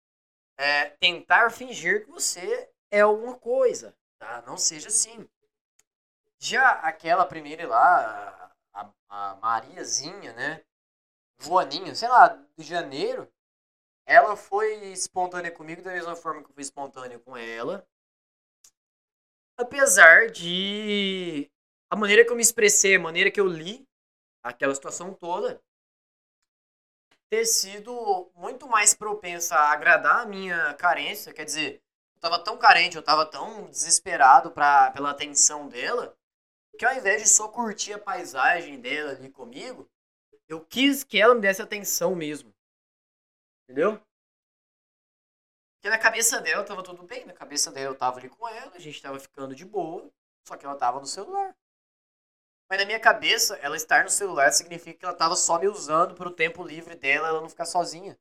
é, 0.58 0.90
tentar 0.90 1.50
fingir 1.50 2.04
que 2.04 2.10
você 2.10 2.68
é 2.90 3.00
alguma 3.00 3.36
coisa, 3.38 3.96
tá? 4.18 4.42
Não 4.42 4.56
seja 4.56 4.88
assim. 4.88 5.28
Já 6.38 6.72
aquela 6.72 7.24
primeira 7.24 7.66
lá, 7.66 8.52
a, 8.72 8.90
a 9.08 9.34
Mariazinha, 9.36 10.32
né? 10.32 10.64
Joaninha, 11.42 11.94
sei 11.94 12.08
lá, 12.08 12.28
de 12.56 12.64
janeiro, 12.64 13.30
ela 14.06 14.36
foi 14.36 14.92
espontânea 14.92 15.50
comigo 15.50 15.82
da 15.82 15.92
mesma 15.92 16.16
forma 16.16 16.42
que 16.42 16.50
eu 16.50 16.54
fui 16.54 16.62
espontânea 16.62 17.18
com 17.18 17.36
ela. 17.36 17.86
Apesar 19.56 20.30
de 20.30 21.50
a 21.90 21.96
maneira 21.96 22.24
que 22.24 22.30
eu 22.30 22.36
me 22.36 22.42
expressei, 22.42 22.96
a 22.96 23.00
maneira 23.00 23.30
que 23.30 23.40
eu 23.40 23.46
li 23.46 23.86
aquela 24.42 24.74
situação 24.74 25.14
toda 25.14 25.62
ter 27.32 27.46
sido 27.46 28.30
muito 28.34 28.68
mais 28.68 28.92
propensa 28.92 29.56
a 29.56 29.72
agradar 29.72 30.20
a 30.20 30.26
minha 30.26 30.74
carência, 30.74 31.32
quer 31.32 31.46
dizer, 31.46 31.82
eu 32.14 32.20
tava 32.20 32.38
tão 32.38 32.58
carente, 32.58 32.94
eu 32.94 33.02
tava 33.02 33.24
tão 33.24 33.70
desesperado 33.70 34.50
pra, 34.50 34.90
pela 34.90 35.12
atenção 35.12 35.66
dela, 35.66 36.14
que 36.78 36.84
ao 36.84 36.94
invés 36.94 37.22
de 37.22 37.28
só 37.30 37.48
curtir 37.48 37.94
a 37.94 37.98
paisagem 37.98 38.78
dela 38.78 39.12
ali 39.12 39.30
comigo, 39.30 39.88
eu 40.52 40.64
quis 40.64 41.02
que 41.02 41.20
ela 41.20 41.34
me 41.34 41.40
desse 41.40 41.62
atenção 41.62 42.14
mesmo. 42.14 42.52
Entendeu? 43.64 44.00
Porque 45.74 45.88
na 45.88 45.98
cabeça 45.98 46.40
dela 46.40 46.64
tava 46.64 46.82
tudo 46.82 47.02
bem, 47.02 47.24
na 47.24 47.32
cabeça 47.32 47.70
dela 47.72 47.90
eu 47.90 47.98
tava 47.98 48.18
ali 48.18 48.28
com 48.28 48.48
ela, 48.48 48.72
a 48.74 48.78
gente 48.78 49.02
tava 49.02 49.18
ficando 49.18 49.54
de 49.54 49.64
boa, 49.64 50.08
só 50.46 50.56
que 50.56 50.64
ela 50.64 50.76
tava 50.76 51.00
no 51.00 51.06
celular. 51.06 51.56
Mas 52.68 52.78
na 52.78 52.86
minha 52.86 53.00
cabeça, 53.00 53.56
ela 53.56 53.76
estar 53.76 54.04
no 54.04 54.10
celular 54.10 54.52
significa 54.52 54.98
que 54.98 55.04
ela 55.04 55.14
tava 55.14 55.36
só 55.36 55.58
me 55.58 55.68
usando 55.68 56.14
pro 56.14 56.30
tempo 56.30 56.64
livre 56.64 56.94
dela, 56.94 57.28
ela 57.28 57.40
não 57.40 57.48
ficar 57.48 57.66
sozinha. 57.66 58.18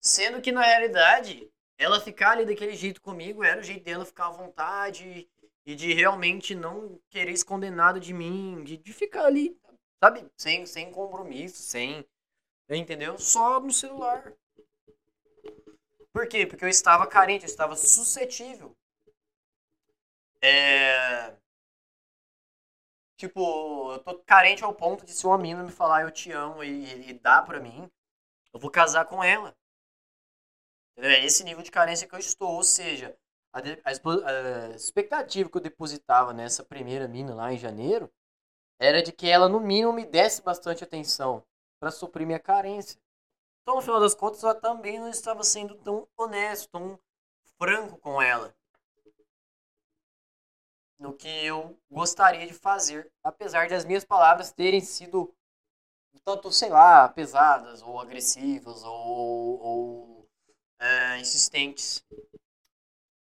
Sendo 0.00 0.40
que 0.40 0.52
na 0.52 0.62
realidade, 0.62 1.50
ela 1.76 2.00
ficar 2.00 2.32
ali 2.32 2.46
daquele 2.46 2.74
jeito 2.74 3.00
comigo 3.02 3.42
era 3.42 3.60
o 3.60 3.64
jeito 3.64 3.84
dela 3.84 4.04
ficar 4.04 4.26
à 4.26 4.30
vontade 4.30 5.28
e 5.66 5.74
de 5.74 5.92
realmente 5.92 6.54
não 6.54 7.00
querer 7.10 7.32
esconder 7.32 7.70
nada 7.70 7.98
de 8.00 8.12
mim, 8.12 8.62
de, 8.64 8.76
de 8.76 8.92
ficar 8.92 9.24
ali, 9.24 9.58
sabe? 10.00 10.30
Sem, 10.36 10.66
sem 10.66 10.90
compromisso, 10.90 11.62
sem. 11.62 12.04
Entendeu? 12.68 13.18
Só 13.18 13.60
no 13.60 13.72
celular. 13.72 14.32
Por 16.12 16.26
quê? 16.28 16.46
Porque 16.46 16.64
eu 16.64 16.68
estava 16.68 17.06
carente, 17.06 17.44
eu 17.44 17.50
estava 17.50 17.76
suscetível. 17.76 18.76
É. 20.42 21.34
Tipo, 23.16 23.92
eu 23.92 23.98
tô 23.98 24.18
carente 24.20 24.64
ao 24.64 24.74
ponto 24.74 25.04
de 25.04 25.12
se 25.12 25.26
uma 25.26 25.36
mina 25.36 25.62
me 25.62 25.70
falar 25.70 26.02
eu 26.02 26.10
te 26.10 26.32
amo 26.32 26.64
e, 26.64 27.10
e 27.10 27.12
dá 27.12 27.42
pra 27.42 27.60
mim, 27.60 27.90
eu 28.52 28.58
vou 28.58 28.70
casar 28.70 29.04
com 29.04 29.22
ela. 29.22 29.54
É 30.96 31.24
esse 31.24 31.44
nível 31.44 31.62
de 31.62 31.70
carência 31.70 32.06
que 32.08 32.14
eu 32.14 32.18
estou. 32.18 32.50
Ou 32.54 32.62
seja, 32.62 33.16
a, 33.52 33.58
a 33.58 34.70
a 34.70 34.74
expectativa 34.74 35.50
que 35.50 35.56
eu 35.56 35.60
depositava 35.60 36.32
nessa 36.32 36.64
primeira 36.64 37.06
mina 37.08 37.34
lá 37.34 37.52
em 37.52 37.58
janeiro 37.58 38.10
era 38.80 39.02
de 39.02 39.12
que 39.12 39.28
ela, 39.28 39.48
no 39.48 39.60
mínimo, 39.60 39.92
me 39.92 40.06
desse 40.06 40.42
bastante 40.42 40.82
atenção 40.82 41.44
para 41.78 41.90
suprir 41.90 42.26
minha 42.26 42.40
carência. 42.40 42.98
Então, 43.62 43.76
no 43.76 43.82
final 43.82 44.00
das 44.00 44.14
contas, 44.14 44.42
eu 44.42 44.58
também 44.58 44.98
não 44.98 45.08
estava 45.08 45.44
sendo 45.44 45.74
tão 45.76 46.08
honesto, 46.16 46.70
tão 46.70 46.98
franco 47.58 47.98
com 47.98 48.20
ela. 48.20 48.54
No 50.98 51.12
que 51.12 51.28
eu 51.28 51.78
gostaria 51.90 52.46
de 52.46 52.54
fazer, 52.54 53.10
apesar 53.22 53.68
das 53.68 53.84
minhas 53.84 54.04
palavras 54.04 54.50
terem 54.50 54.80
sido 54.80 55.32
tanto, 56.24 56.50
sei 56.50 56.70
lá, 56.70 57.08
pesadas, 57.08 57.82
ou 57.82 58.00
agressivas, 58.00 58.82
ou, 58.82 59.60
ou 59.60 60.28
é, 60.78 61.18
insistentes. 61.18 62.04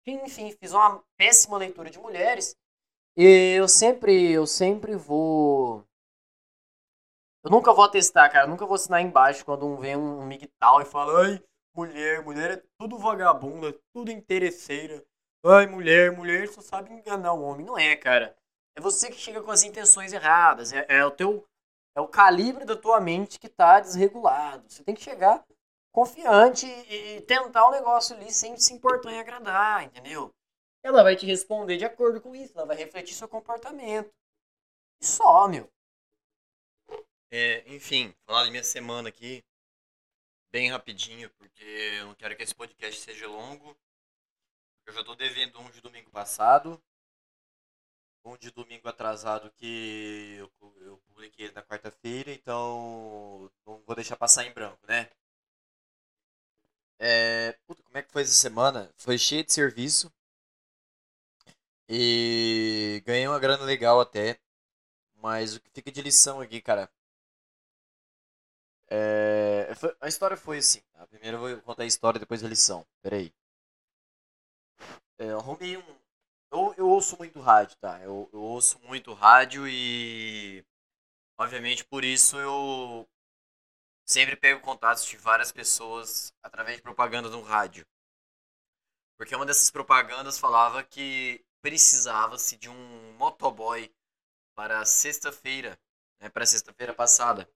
Enfim, 0.06 0.52
fiz 0.52 0.72
uma 0.72 1.02
péssima 1.16 1.56
leitura 1.56 1.90
de 1.90 1.98
mulheres. 1.98 2.56
E 3.16 3.55
eu 3.56 3.66
sempre, 3.66 4.30
eu 4.30 4.47
sempre 4.47 4.94
vou. 4.94 5.82
Eu 7.43 7.51
nunca 7.51 7.72
vou 7.72 7.84
atestar, 7.84 8.30
cara. 8.30 8.44
Eu 8.44 8.51
nunca 8.51 8.66
vou 8.66 8.74
assinar 8.74 9.01
embaixo 9.01 9.44
quando 9.44 9.66
um 9.66 9.76
vem 9.76 9.97
um 9.97 10.26
migtal 10.26 10.82
e 10.82 10.84
fala: 10.84 11.24
Ai, 11.24 11.43
mulher, 11.74 12.22
mulher 12.22 12.51
é 12.51 12.62
tudo 12.78 12.98
vagabunda, 12.98 13.72
tudo 13.94 14.10
interesseira. 14.10 15.02
Ai, 15.43 15.66
mulher, 15.66 16.12
mulher 16.12 16.47
só 16.48 16.60
sabe 16.60 16.93
enganar 16.93 17.32
o 17.32 17.43
homem. 17.43 17.64
Não 17.64 17.78
é, 17.78 17.97
cara. 17.97 18.36
É 18.76 18.80
você 18.82 19.10
que 19.10 19.16
chega 19.16 19.43
com 19.43 19.51
as 19.51 19.62
intenções 19.62 20.12
erradas. 20.12 20.72
É, 20.72 20.84
é 20.86 21.05
o 21.05 21.10
teu. 21.10 21.43
É 21.97 22.01
o 22.02 22.09
calibre 22.09 22.66
da 22.66 22.76
tua 22.76 23.01
mente 23.01 23.40
que 23.40 23.48
tá 23.48 23.80
desregulado. 23.80 24.64
Você 24.68 24.84
tem 24.84 24.94
que 24.94 25.02
chegar 25.02 25.43
confiante 25.90 26.66
e, 26.66 27.16
e 27.16 27.20
tentar 27.22 27.66
o 27.68 27.70
negócio 27.70 28.14
ali 28.14 28.30
sem 28.30 28.55
se 28.59 28.74
importar 28.74 29.10
em 29.12 29.20
agradar, 29.20 29.84
entendeu? 29.84 30.30
Ela 30.86 31.02
vai 31.02 31.16
te 31.16 31.26
responder 31.26 31.78
de 31.78 31.84
acordo 31.84 32.20
com 32.20 32.32
isso, 32.32 32.52
ela 32.56 32.64
vai 32.64 32.76
refletir 32.76 33.12
seu 33.12 33.28
comportamento. 33.28 34.14
E 35.00 35.04
só, 35.04 35.48
meu. 35.48 35.68
É, 37.28 37.64
enfim, 37.74 38.14
falar 38.24 38.44
da 38.44 38.50
minha 38.52 38.62
semana 38.62 39.08
aqui, 39.08 39.44
bem 40.48 40.70
rapidinho, 40.70 41.28
porque 41.30 41.64
eu 41.98 42.06
não 42.06 42.14
quero 42.14 42.36
que 42.36 42.44
esse 42.44 42.54
podcast 42.54 43.00
seja 43.00 43.26
longo. 43.26 43.76
Eu 44.86 44.92
já 44.92 45.02
tô 45.02 45.16
devendo 45.16 45.58
um 45.58 45.68
de 45.70 45.80
domingo 45.80 46.08
passado, 46.12 46.80
um 48.24 48.36
de 48.36 48.52
domingo 48.52 48.88
atrasado 48.88 49.50
que 49.56 50.36
eu, 50.38 50.76
eu 50.82 50.98
publiquei 51.08 51.50
na 51.50 51.64
quarta-feira, 51.64 52.30
então 52.30 53.50
não 53.66 53.82
vou 53.84 53.96
deixar 53.96 54.14
passar 54.14 54.44
em 54.46 54.52
branco, 54.52 54.86
né? 54.86 55.10
É, 57.00 57.58
puta, 57.66 57.82
como 57.82 57.98
é 57.98 58.02
que 58.02 58.12
foi 58.12 58.22
essa 58.22 58.34
semana? 58.34 58.88
Foi 58.96 59.18
cheia 59.18 59.42
de 59.42 59.52
serviço. 59.52 60.12
E 61.88 63.02
ganhei 63.06 63.26
uma 63.28 63.38
grana 63.38 63.64
legal 63.64 64.00
até. 64.00 64.38
Mas 65.16 65.56
o 65.56 65.60
que 65.60 65.70
fica 65.70 65.90
de 65.90 66.02
lição 66.02 66.40
aqui, 66.40 66.60
cara, 66.60 66.90
é, 68.88 69.72
a 70.00 70.08
história 70.08 70.36
foi 70.36 70.58
assim. 70.58 70.80
Tá? 70.92 71.06
Primeiro 71.06 71.36
eu 71.48 71.56
vou 71.56 71.62
contar 71.62 71.82
a 71.82 71.86
história, 71.86 72.20
depois 72.20 72.44
a 72.44 72.48
lição. 72.48 72.86
Peraí. 73.02 73.32
É, 75.18 75.30
eu 75.30 75.38
arrumei 75.38 75.76
um. 75.76 75.96
Eu, 76.50 76.74
eu 76.78 76.88
ouço 76.88 77.16
muito 77.18 77.40
rádio, 77.40 77.76
tá? 77.78 78.00
Eu, 78.02 78.28
eu 78.32 78.40
ouço 78.40 78.78
muito 78.80 79.12
rádio 79.12 79.66
e. 79.68 80.64
Obviamente 81.38 81.84
por 81.84 82.04
isso 82.04 82.38
eu 82.38 83.06
sempre 84.06 84.36
pego 84.36 84.60
contatos 84.60 85.04
de 85.04 85.16
várias 85.16 85.52
pessoas 85.52 86.32
através 86.42 86.76
de 86.76 86.82
propaganda 86.82 87.28
no 87.28 87.42
rádio. 87.42 87.86
Porque 89.18 89.34
uma 89.34 89.46
dessas 89.46 89.70
propagandas 89.70 90.38
falava 90.38 90.82
que 90.82 91.44
precisava-se 91.62 92.56
de 92.56 92.68
um 92.68 93.12
motoboy 93.18 93.92
para 94.56 94.84
sexta-feira, 94.86 95.78
né, 96.20 96.28
para 96.30 96.46
sexta-feira 96.46 96.94
passada. 96.94 97.48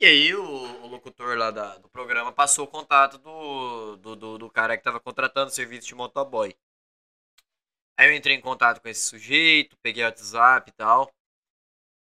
E 0.00 0.06
aí 0.06 0.32
o, 0.34 0.42
o 0.84 0.86
locutor 0.86 1.36
lá 1.36 1.50
da- 1.50 1.78
do 1.78 1.88
programa 1.88 2.30
passou 2.32 2.64
o 2.64 2.68
contato 2.68 3.18
do, 3.18 3.96
do, 3.96 4.14
do, 4.16 4.38
do 4.38 4.50
cara 4.50 4.76
que 4.76 4.80
estava 4.82 5.00
contratando 5.00 5.48
o 5.50 5.54
serviço 5.54 5.88
de 5.88 5.94
motoboy. 5.96 6.54
Aí 7.96 8.08
eu 8.08 8.14
entrei 8.14 8.36
em 8.36 8.40
contato 8.40 8.80
com 8.80 8.88
esse 8.88 9.02
sujeito, 9.02 9.76
peguei 9.82 10.02
o 10.02 10.06
WhatsApp 10.06 10.70
e 10.70 10.72
tal. 10.74 11.12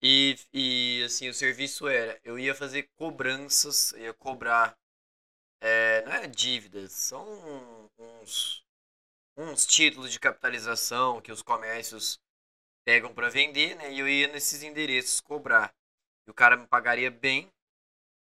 E, 0.03 0.35
e 0.53 1.03
assim, 1.05 1.30
o 1.30 1.34
serviço 1.34 1.88
era, 1.88 2.19
eu 2.23 2.39
ia 2.39 2.55
fazer 2.55 2.89
cobranças, 2.95 3.93
ia 3.93 4.13
cobrar, 4.13 4.77
é, 5.61 6.03
não 6.05 6.13
é 6.13 6.27
dívidas, 6.27 6.91
são 6.93 7.89
uns, 7.97 8.63
uns 9.38 9.66
títulos 9.66 10.12
de 10.12 10.20
capitalização 10.20 11.22
que 11.22 11.32
os 11.32 11.41
comércios 11.41 12.20
pegam 12.86 13.14
para 13.14 13.30
vender, 13.30 13.76
né? 13.76 13.91
E 13.91 13.99
eu 13.99 14.08
ia 14.08 14.28
nesses 14.28 14.64
endereços 14.64 15.22
cobrar. 15.22 15.74
E 16.28 16.32
o 16.32 16.34
cara 16.34 16.58
me 16.58 16.68
pagaria 16.68 17.12
bem, 17.12 17.52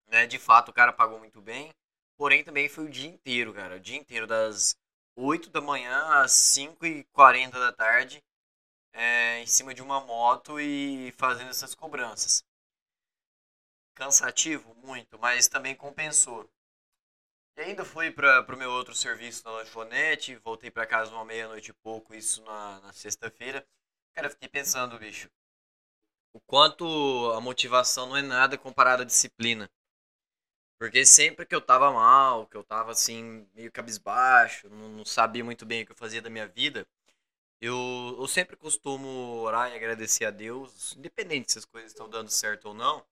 né? 0.08 0.26
De 0.26 0.38
fato, 0.38 0.70
o 0.70 0.74
cara 0.74 0.92
pagou 0.92 1.18
muito 1.18 1.40
bem. 1.40 1.70
Porém, 2.16 2.42
também 2.42 2.68
foi 2.68 2.84
o 2.84 2.90
dia 2.90 3.08
inteiro, 3.08 3.52
cara. 3.52 3.76
O 3.76 3.80
dia 3.80 3.96
inteiro, 3.96 4.26
das 4.26 4.76
8 5.16 5.50
da 5.50 5.60
manhã 5.60 6.22
às 6.22 6.32
5h40 6.32 7.50
da 7.52 7.72
tarde, 7.72 8.22
é, 8.92 9.40
em 9.40 9.46
cima 9.46 9.74
de 9.74 9.82
uma 9.82 10.00
moto 10.00 10.58
e 10.60 11.12
fazendo 11.18 11.50
essas 11.50 11.74
cobranças. 11.74 12.42
Cansativo? 13.94 14.74
Muito, 14.76 15.18
mas 15.18 15.48
também 15.48 15.74
compensou. 15.74 16.48
E 17.56 17.60
ainda 17.62 17.84
fui 17.84 18.10
para 18.10 18.54
o 18.54 18.56
meu 18.56 18.70
outro 18.70 18.94
serviço 18.94 19.44
na 19.44 19.50
lanchonete, 19.50 20.36
voltei 20.36 20.70
para 20.70 20.86
casa 20.86 21.10
uma 21.10 21.24
meia-noite 21.24 21.70
e 21.70 21.74
pouco, 21.74 22.14
isso 22.14 22.42
na, 22.44 22.80
na 22.80 22.92
sexta-feira. 22.92 23.66
Cara, 24.14 24.30
fiquei 24.30 24.48
pensando, 24.48 24.98
bicho, 24.98 25.28
o 26.32 26.40
quanto 26.40 26.84
a 27.32 27.40
motivação 27.40 28.06
não 28.06 28.16
é 28.16 28.22
nada 28.22 28.56
comparado 28.56 29.02
à 29.02 29.04
disciplina. 29.04 29.68
Porque 30.78 31.06
sempre 31.06 31.46
que 31.46 31.54
eu 31.54 31.60
tava 31.60 31.90
mal, 31.90 32.46
que 32.46 32.56
eu 32.56 32.62
tava 32.62 32.92
assim, 32.92 33.46
meio 33.54 33.72
cabisbaixo, 33.72 34.68
não, 34.68 34.88
não 34.90 35.04
sabia 35.04 35.42
muito 35.44 35.64
bem 35.64 35.82
o 35.82 35.86
que 35.86 35.92
eu 35.92 35.96
fazia 35.96 36.20
da 36.20 36.28
minha 36.30 36.46
vida, 36.46 36.86
eu, 37.60 38.16
eu 38.18 38.28
sempre 38.28 38.56
costumo 38.56 39.08
orar 39.40 39.72
e 39.72 39.76
agradecer 39.76 40.26
a 40.26 40.30
Deus, 40.30 40.94
independente 40.96 41.52
se 41.52 41.58
as 41.58 41.64
coisas 41.64 41.92
estão 41.92 42.08
dando 42.08 42.30
certo 42.30 42.66
ou 42.68 42.74
não. 42.74 43.04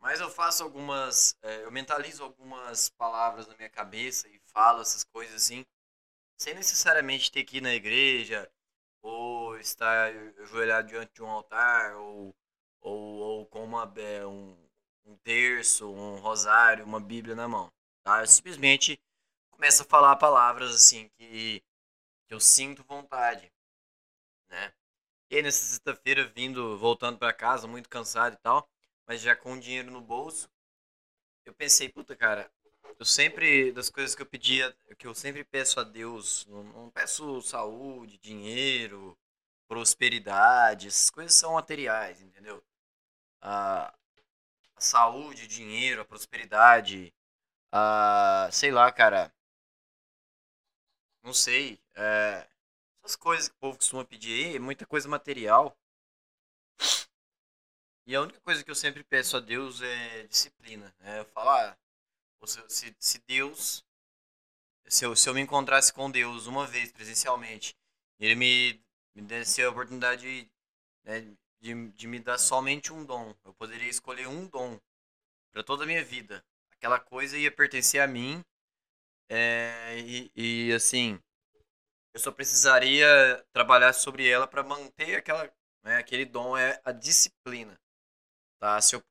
Mas 0.00 0.20
eu 0.20 0.30
faço 0.30 0.62
algumas. 0.62 1.36
eh, 1.42 1.64
eu 1.64 1.70
mentalizo 1.70 2.22
algumas 2.24 2.88
palavras 2.90 3.46
na 3.46 3.56
minha 3.56 3.68
cabeça 3.70 4.28
e 4.28 4.38
falo 4.46 4.80
essas 4.80 5.04
coisas 5.04 5.36
assim, 5.36 5.64
sem 6.38 6.54
necessariamente 6.54 7.32
ter 7.32 7.44
que 7.44 7.58
ir 7.58 7.60
na 7.62 7.74
igreja, 7.74 8.50
ou 9.02 9.58
estar 9.58 10.12
ajoelhado 10.40 10.88
diante 10.88 11.14
de 11.14 11.22
um 11.22 11.28
altar, 11.30 11.96
ou, 11.96 12.34
ou, 12.80 13.18
ou 13.18 13.46
com 13.46 13.64
uma, 13.64 13.92
eh, 13.96 14.26
um, 14.26 14.56
um 15.06 15.16
terço, 15.18 15.90
um 15.90 16.16
rosário, 16.18 16.84
uma 16.84 17.00
Bíblia 17.00 17.34
na 17.34 17.48
mão. 17.48 17.72
Tá? 18.04 18.20
Eu 18.20 18.26
simplesmente 18.26 19.00
começo 19.50 19.82
a 19.82 19.86
falar 19.86 20.16
palavras 20.16 20.74
assim 20.74 21.08
que, 21.18 21.62
que 22.26 22.34
eu 22.34 22.40
sinto 22.40 22.84
vontade. 22.84 23.52
Né? 24.48 24.72
E 25.30 25.36
aí 25.36 25.42
nessa 25.42 25.64
sexta-feira, 25.64 26.24
vindo, 26.24 26.78
voltando 26.78 27.18
para 27.18 27.32
casa, 27.32 27.66
muito 27.66 27.88
cansado 27.88 28.34
e 28.34 28.38
tal, 28.38 28.68
mas 29.08 29.22
já 29.22 29.34
com 29.34 29.58
dinheiro 29.58 29.90
no 29.90 30.02
bolso, 30.02 30.50
eu 31.46 31.54
pensei, 31.54 31.88
puta, 31.88 32.14
cara, 32.14 32.52
eu 32.98 33.06
sempre, 33.06 33.72
das 33.72 33.88
coisas 33.88 34.14
que 34.14 34.20
eu 34.20 34.26
pedia, 34.26 34.76
que 34.98 35.06
eu 35.06 35.14
sempre 35.14 35.42
peço 35.44 35.80
a 35.80 35.84
Deus, 35.84 36.44
não, 36.46 36.62
não 36.64 36.90
peço 36.90 37.40
saúde, 37.42 38.18
dinheiro, 38.18 39.18
prosperidade, 39.66 40.88
essas 40.88 41.10
coisas 41.10 41.34
são 41.34 41.54
materiais, 41.54 42.20
entendeu? 42.20 42.62
A, 43.40 43.94
a 44.76 44.80
saúde, 44.80 45.44
o 45.44 45.48
dinheiro, 45.48 46.02
a 46.02 46.04
prosperidade, 46.04 47.14
a, 47.72 48.48
sei 48.52 48.70
lá, 48.70 48.92
cara, 48.92 49.32
não 51.22 51.32
sei, 51.32 51.80
é, 51.94 52.46
essas 53.02 53.16
coisas 53.16 53.48
que 53.48 53.54
o 53.56 53.58
povo 53.58 53.78
costuma 53.78 54.04
pedir 54.04 54.60
muita 54.60 54.86
coisa 54.86 55.08
material. 55.08 55.76
E 58.08 58.16
a 58.16 58.22
única 58.22 58.40
coisa 58.40 58.64
que 58.64 58.70
eu 58.70 58.74
sempre 58.74 59.04
peço 59.04 59.36
a 59.36 59.40
Deus 59.40 59.82
é 59.82 60.26
disciplina. 60.28 60.94
Né? 60.98 61.20
Eu 61.20 61.26
falo, 61.26 61.50
ah, 61.50 61.76
se, 62.66 62.96
se 62.98 63.18
Deus, 63.28 63.84
se 64.86 65.04
eu, 65.04 65.14
se 65.14 65.28
eu 65.28 65.34
me 65.34 65.42
encontrasse 65.42 65.92
com 65.92 66.10
Deus 66.10 66.46
uma 66.46 66.66
vez 66.66 66.90
presencialmente, 66.90 67.76
ele 68.18 68.34
me, 68.34 68.80
me 69.14 69.20
desse 69.20 69.62
a 69.62 69.68
oportunidade 69.68 70.50
né, 71.04 71.20
de, 71.60 71.88
de 71.90 72.06
me 72.06 72.18
dar 72.18 72.38
somente 72.38 72.94
um 72.94 73.04
dom, 73.04 73.34
eu 73.44 73.52
poderia 73.52 73.90
escolher 73.90 74.26
um 74.26 74.46
dom 74.46 74.80
para 75.52 75.62
toda 75.62 75.84
a 75.84 75.86
minha 75.86 76.02
vida. 76.02 76.42
Aquela 76.72 76.98
coisa 76.98 77.36
ia 77.36 77.52
pertencer 77.52 78.00
a 78.00 78.06
mim. 78.06 78.42
É, 79.28 79.98
e, 79.98 80.30
e 80.34 80.72
assim, 80.72 81.20
eu 82.14 82.20
só 82.20 82.32
precisaria 82.32 83.44
trabalhar 83.52 83.92
sobre 83.92 84.26
ela 84.26 84.46
para 84.46 84.62
manter 84.62 85.16
aquela, 85.16 85.52
né, 85.82 85.98
aquele 85.98 86.24
dom 86.24 86.56
é 86.56 86.80
a 86.82 86.90
disciplina. 86.90 87.78
Tá? 88.58 88.80
Se 88.80 88.96
eu, 88.96 89.02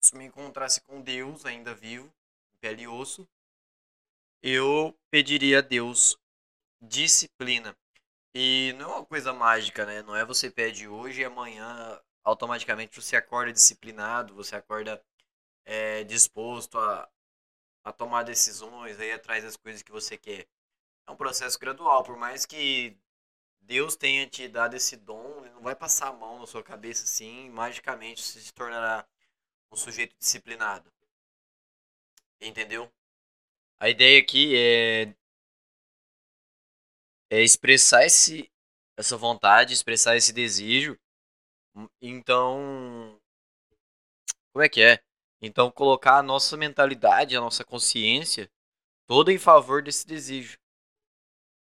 se 0.00 0.14
eu 0.14 0.18
me 0.18 0.26
encontrasse 0.26 0.80
com 0.82 1.00
Deus 1.00 1.44
ainda 1.44 1.74
vivo, 1.74 2.12
pele 2.60 2.82
e 2.82 2.88
osso, 2.88 3.28
eu 4.42 4.96
pediria 5.10 5.58
a 5.58 5.62
Deus 5.62 6.18
disciplina. 6.80 7.76
E 8.34 8.74
não 8.78 8.90
é 8.90 8.94
uma 8.96 9.06
coisa 9.06 9.32
mágica, 9.32 9.84
né? 9.86 10.02
Não 10.02 10.16
é 10.16 10.24
você 10.24 10.50
pede 10.50 10.88
hoje 10.88 11.20
e 11.22 11.24
amanhã 11.24 12.00
automaticamente 12.24 13.00
você 13.00 13.16
acorda 13.16 13.52
disciplinado, 13.52 14.34
você 14.34 14.56
acorda 14.56 15.02
é, 15.64 16.04
disposto 16.04 16.78
a, 16.78 17.08
a 17.84 17.92
tomar 17.92 18.24
decisões, 18.24 18.98
aí 19.00 19.12
atrás 19.12 19.44
das 19.44 19.56
coisas 19.56 19.82
que 19.82 19.92
você 19.92 20.16
quer. 20.18 20.46
É 21.06 21.10
um 21.12 21.16
processo 21.16 21.58
gradual, 21.58 22.04
por 22.04 22.16
mais 22.16 22.46
que 22.46 22.96
Deus 23.62 23.96
tenha 23.96 24.26
te 24.26 24.48
dado 24.48 24.74
esse 24.74 24.96
dom, 24.96 25.44
ele 25.44 25.54
não 25.54 25.62
vai 25.62 25.74
passar 25.74 26.08
a 26.08 26.12
mão 26.12 26.38
na 26.38 26.46
sua 26.46 26.62
cabeça 26.62 27.04
assim, 27.04 27.48
magicamente 27.50 28.22
você 28.22 28.40
se 28.40 28.52
tornará 28.52 29.06
um 29.72 29.76
sujeito 29.76 30.14
disciplinado. 30.18 30.92
Entendeu? 32.40 32.92
A 33.80 33.88
ideia 33.88 34.20
aqui 34.20 34.54
é 34.56 35.14
é 37.30 37.42
expressar 37.42 38.04
esse 38.04 38.50
essa 38.96 39.16
vontade, 39.16 39.72
expressar 39.72 40.16
esse 40.16 40.32
desejo. 40.32 40.98
Então, 42.00 43.18
como 44.52 44.64
é 44.64 44.68
que 44.68 44.82
é? 44.82 45.02
Então 45.40 45.70
colocar 45.70 46.18
a 46.18 46.22
nossa 46.22 46.56
mentalidade, 46.56 47.36
a 47.36 47.40
nossa 47.40 47.64
consciência 47.64 48.50
toda 49.06 49.32
em 49.32 49.38
favor 49.38 49.82
desse 49.82 50.06
desejo. 50.06 50.58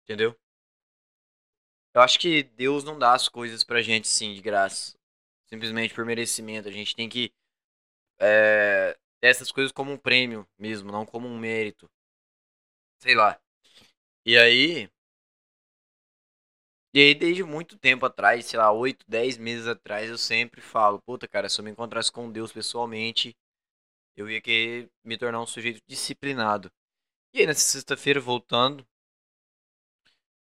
Entendeu? 0.04 0.38
Eu 1.94 2.02
acho 2.02 2.20
que 2.20 2.44
Deus 2.44 2.84
não 2.84 2.98
dá 2.98 3.14
as 3.14 3.30
coisas 3.30 3.64
pra 3.64 3.82
gente 3.82 4.08
sim 4.08 4.34
de 4.34 4.42
graça. 4.42 4.98
Simplesmente 5.48 5.94
por 5.94 6.06
merecimento. 6.06 6.68
A 6.68 6.72
gente 6.72 6.96
tem 6.96 7.08
que 7.08 7.32
é, 8.20 8.98
ter 9.22 9.28
essas 9.28 9.52
coisas 9.52 9.72
como 9.72 9.92
um 9.92 9.98
prêmio 9.98 10.48
mesmo, 10.58 10.92
não 10.92 11.06
como 11.06 11.28
um 11.28 11.38
mérito. 11.38 11.90
Sei 13.00 13.16
lá. 13.16 13.40
E 14.26 14.38
aí. 14.38 14.90
E 16.96 17.00
aí, 17.00 17.16
desde 17.16 17.44
muito 17.44 17.78
tempo 17.78 18.06
atrás, 18.06 18.46
sei 18.46 18.60
lá, 18.60 18.72
8, 18.72 19.04
10 19.08 19.38
meses 19.38 19.68
atrás, 19.68 20.10
eu 20.10 20.18
sempre 20.18 20.62
falo: 20.62 21.02
Puta, 21.02 21.28
cara, 21.28 21.50
se 21.50 21.60
eu 21.60 21.66
me 21.66 21.72
encontrasse 21.72 22.12
com 22.12 22.32
Deus 22.32 22.52
pessoalmente, 22.52 23.36
eu 24.16 24.30
ia 24.30 24.42
querer 24.42 24.90
me 25.04 25.18
tornar 25.18 25.42
um 25.42 25.48
sujeito 25.48 25.82
disciplinado. 25.88 26.72
E 27.34 27.40
aí, 27.42 27.48
nessa 27.48 27.62
sexta-feira, 27.62 28.20
voltando, 28.20 28.86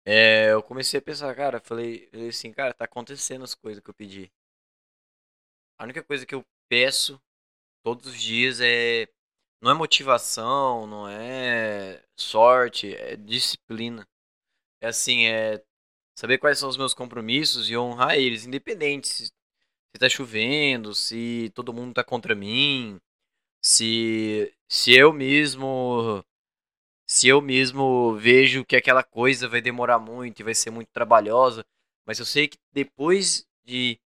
é, 0.06 0.52
eu 0.52 0.62
comecei 0.64 1.00
a 1.00 1.02
pensar, 1.02 1.34
cara, 1.36 1.60
falei, 1.62 2.08
falei 2.12 2.30
assim, 2.30 2.52
cara, 2.52 2.74
tá 2.74 2.86
acontecendo 2.86 3.44
as 3.44 3.56
coisas 3.56 3.82
que 3.82 3.90
eu 3.90 3.94
pedi. 3.94 4.32
A 5.78 5.84
única 5.84 6.04
coisa 6.04 6.26
que 6.26 6.36
eu 6.36 6.46
peço 6.70 7.22
todos 7.84 8.08
os 8.08 8.22
dias 8.22 8.62
é. 8.62 9.08
Não 9.62 9.72
é 9.72 9.74
motivação, 9.74 10.86
não 10.88 11.08
é 11.08 12.04
sorte, 12.18 12.96
é 12.96 13.16
disciplina. 13.16 14.08
É 14.82 14.88
assim, 14.88 15.26
é 15.28 15.64
saber 16.16 16.38
quais 16.38 16.60
são 16.60 16.70
os 16.70 16.78
meus 16.78 16.94
compromissos 16.94 17.70
e 17.70 17.78
honrar 17.78 18.16
eles, 18.18 18.46
independente 18.46 19.08
se, 19.08 19.26
se 19.26 20.00
tá 20.00 20.10
chovendo, 20.10 20.94
se 20.96 21.52
todo 21.56 21.74
mundo 21.74 21.94
tá 21.94 22.04
contra 22.04 22.36
mim, 22.36 23.00
se, 23.62 24.54
se 24.70 24.94
eu 24.96 25.14
mesmo 25.14 26.24
se 27.06 27.28
eu 27.28 27.42
mesmo 27.42 28.16
vejo 28.16 28.66
que 28.66 28.76
aquela 28.76 29.04
coisa 29.04 29.48
vai 29.48 29.62
demorar 29.62 30.00
muito 30.00 30.40
e 30.40 30.44
vai 30.44 30.56
ser 30.56 30.72
muito 30.72 30.90
trabalhosa, 30.92 31.66
mas 32.06 32.20
eu 32.20 32.26
sei 32.26 32.48
que 32.48 32.58
depois 32.72 33.46
de 33.64 34.00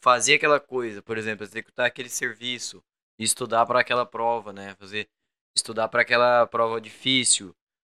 fazer 0.00 0.34
aquela 0.34 0.60
coisa, 0.60 1.02
por 1.02 1.16
exemplo, 1.18 1.44
executar 1.44 1.86
aquele 1.86 2.08
serviço, 2.08 2.82
estudar 3.18 3.66
para 3.66 3.80
aquela 3.80 4.04
prova, 4.04 4.52
né, 4.52 4.74
fazer 4.76 5.08
estudar 5.56 5.88
para 5.88 6.02
aquela 6.02 6.46
prova 6.46 6.80
difícil, 6.80 7.54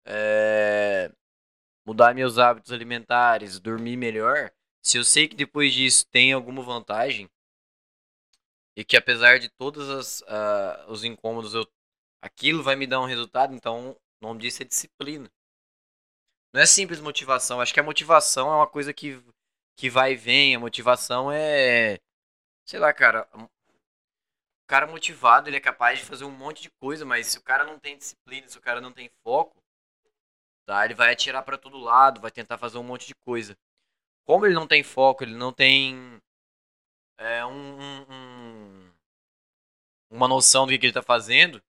é, 0.05 1.11
mudar 1.85 2.13
meus 2.13 2.37
hábitos 2.37 2.71
alimentares, 2.71 3.59
dormir 3.59 3.97
melhor, 3.97 4.51
se 4.81 4.97
eu 4.97 5.03
sei 5.03 5.27
que 5.27 5.35
depois 5.35 5.73
disso 5.73 6.05
tem 6.11 6.33
alguma 6.33 6.61
vantagem 6.61 7.29
e 8.75 8.83
que 8.83 8.97
apesar 8.97 9.39
de 9.39 9.49
todos 9.49 10.21
uh, 10.21 10.89
os 10.89 11.03
incômodos 11.03 11.53
eu 11.53 11.65
aquilo 12.21 12.61
vai 12.61 12.75
me 12.75 12.85
dar 12.85 13.01
um 13.01 13.05
resultado, 13.05 13.53
então 13.53 13.95
o 14.25 14.29
nome 14.29 14.41
disso 14.41 14.63
é 14.63 14.65
disciplina. 14.65 15.31
Não 16.51 16.61
é 16.61 16.65
simples 16.65 16.99
motivação. 16.99 17.61
Acho 17.61 17.73
que 17.73 17.79
a 17.79 17.83
motivação 17.83 18.51
é 18.51 18.55
uma 18.55 18.67
coisa 18.67 18.93
que, 18.93 19.21
que 19.77 19.89
vai 19.89 20.13
e 20.13 20.15
vem. 20.15 20.55
A 20.55 20.59
motivação 20.59 21.31
é. 21.31 21.99
Sei 22.65 22.79
lá, 22.79 22.91
cara. 22.91 23.27
O 23.33 24.67
cara 24.67 24.87
motivado, 24.87 25.47
ele 25.47 25.57
é 25.57 25.59
capaz 25.59 25.99
de 25.99 26.05
fazer 26.05 26.25
um 26.25 26.31
monte 26.31 26.63
de 26.63 26.71
coisa, 26.81 27.05
mas 27.05 27.27
se 27.27 27.37
o 27.37 27.41
cara 27.41 27.63
não 27.63 27.77
tem 27.77 27.95
disciplina, 27.97 28.47
se 28.47 28.57
o 28.57 28.61
cara 28.61 28.81
não 28.81 28.91
tem 28.91 29.11
foco, 29.23 29.55
tá? 30.65 30.83
Ele 30.83 30.95
vai 30.95 31.13
atirar 31.13 31.43
para 31.43 31.55
todo 31.55 31.77
lado, 31.77 32.19
vai 32.19 32.31
tentar 32.31 32.57
fazer 32.57 32.79
um 32.79 32.83
monte 32.83 33.05
de 33.05 33.13
coisa. 33.13 33.55
Como 34.25 34.43
ele 34.43 34.55
não 34.55 34.65
tem 34.65 34.81
foco, 34.81 35.23
ele 35.23 35.35
não 35.35 35.53
tem 35.53 36.19
é, 37.19 37.45
um, 37.45 38.01
um, 38.09 38.91
uma 40.09 40.27
noção 40.27 40.65
do 40.65 40.71
que, 40.71 40.79
que 40.79 40.87
ele 40.87 40.93
tá 40.93 41.03
fazendo, 41.03 41.61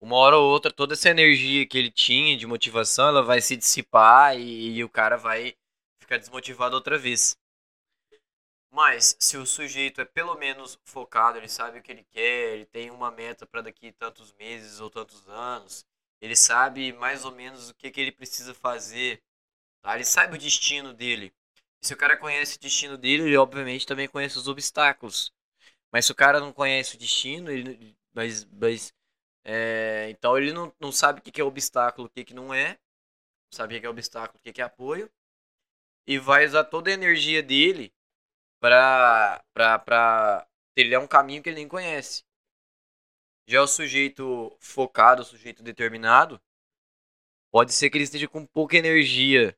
uma 0.00 0.16
hora 0.16 0.36
ou 0.36 0.50
outra, 0.50 0.72
toda 0.72 0.94
essa 0.94 1.08
energia 1.08 1.66
que 1.66 1.78
ele 1.78 1.90
tinha 1.90 2.36
de 2.36 2.46
motivação, 2.46 3.08
ela 3.08 3.22
vai 3.22 3.40
se 3.40 3.56
dissipar 3.56 4.38
e, 4.38 4.76
e 4.76 4.84
o 4.84 4.88
cara 4.88 5.16
vai 5.16 5.54
ficar 6.00 6.18
desmotivado 6.18 6.74
outra 6.74 6.98
vez. 6.98 7.36
Mas, 8.70 9.16
se 9.18 9.36
o 9.38 9.46
sujeito 9.46 10.00
é 10.00 10.04
pelo 10.04 10.34
menos 10.36 10.78
focado, 10.84 11.38
ele 11.38 11.48
sabe 11.48 11.78
o 11.78 11.82
que 11.82 11.90
ele 11.90 12.04
quer, 12.04 12.54
ele 12.54 12.66
tem 12.66 12.90
uma 12.90 13.10
meta 13.10 13.46
para 13.46 13.62
daqui 13.62 13.90
tantos 13.92 14.32
meses 14.34 14.80
ou 14.80 14.90
tantos 14.90 15.26
anos, 15.28 15.84
ele 16.20 16.36
sabe 16.36 16.92
mais 16.92 17.24
ou 17.24 17.32
menos 17.32 17.70
o 17.70 17.74
que, 17.74 17.90
que 17.90 18.00
ele 18.00 18.12
precisa 18.12 18.52
fazer, 18.52 19.22
tá? 19.82 19.94
ele 19.94 20.04
sabe 20.04 20.36
o 20.36 20.38
destino 20.38 20.92
dele. 20.92 21.32
Se 21.80 21.94
o 21.94 21.96
cara 21.96 22.16
conhece 22.16 22.56
o 22.56 22.60
destino 22.60 22.98
dele, 22.98 23.24
ele 23.24 23.36
obviamente 23.36 23.86
também 23.86 24.08
conhece 24.08 24.36
os 24.38 24.48
obstáculos. 24.48 25.32
Mas 25.92 26.06
se 26.06 26.12
o 26.12 26.14
cara 26.14 26.40
não 26.40 26.52
conhece 26.52 26.96
o 26.96 26.98
destino, 26.98 27.50
ele, 27.50 27.96
mas, 28.12 28.44
mas 28.44 28.92
é, 29.48 30.10
então 30.10 30.36
ele 30.36 30.52
não, 30.52 30.74
não 30.80 30.90
sabe 30.90 31.20
o 31.20 31.22
que, 31.22 31.40
é 31.40 31.44
obstáculo, 31.44 32.08
o 32.08 32.10
que, 32.10 32.24
que 32.24 32.34
não 32.34 32.52
é. 32.52 32.76
Sabe 33.54 33.76
o 33.76 33.80
que 33.80 33.86
é 33.86 33.88
obstáculo, 33.88 34.40
o 34.40 34.42
que, 34.42 34.52
que 34.52 34.60
é 34.60 34.64
apoio. 34.64 35.08
E 36.04 36.18
vai 36.18 36.44
usar 36.44 36.64
toda 36.64 36.90
a 36.90 36.94
energia 36.94 37.44
dele 37.44 37.94
pra, 38.60 39.44
pra, 39.54 39.78
pra 39.78 40.48
trilhar 40.74 41.00
um 41.00 41.06
caminho 41.06 41.40
que 41.42 41.48
ele 41.48 41.60
nem 41.60 41.68
conhece. 41.68 42.24
Já 43.48 43.62
o 43.62 43.68
sujeito 43.68 44.56
focado, 44.58 45.22
o 45.22 45.24
sujeito 45.24 45.62
determinado, 45.62 46.42
pode 47.52 47.72
ser 47.72 47.88
que 47.88 47.96
ele 47.98 48.04
esteja 48.04 48.26
com 48.26 48.44
pouca 48.44 48.76
energia 48.76 49.56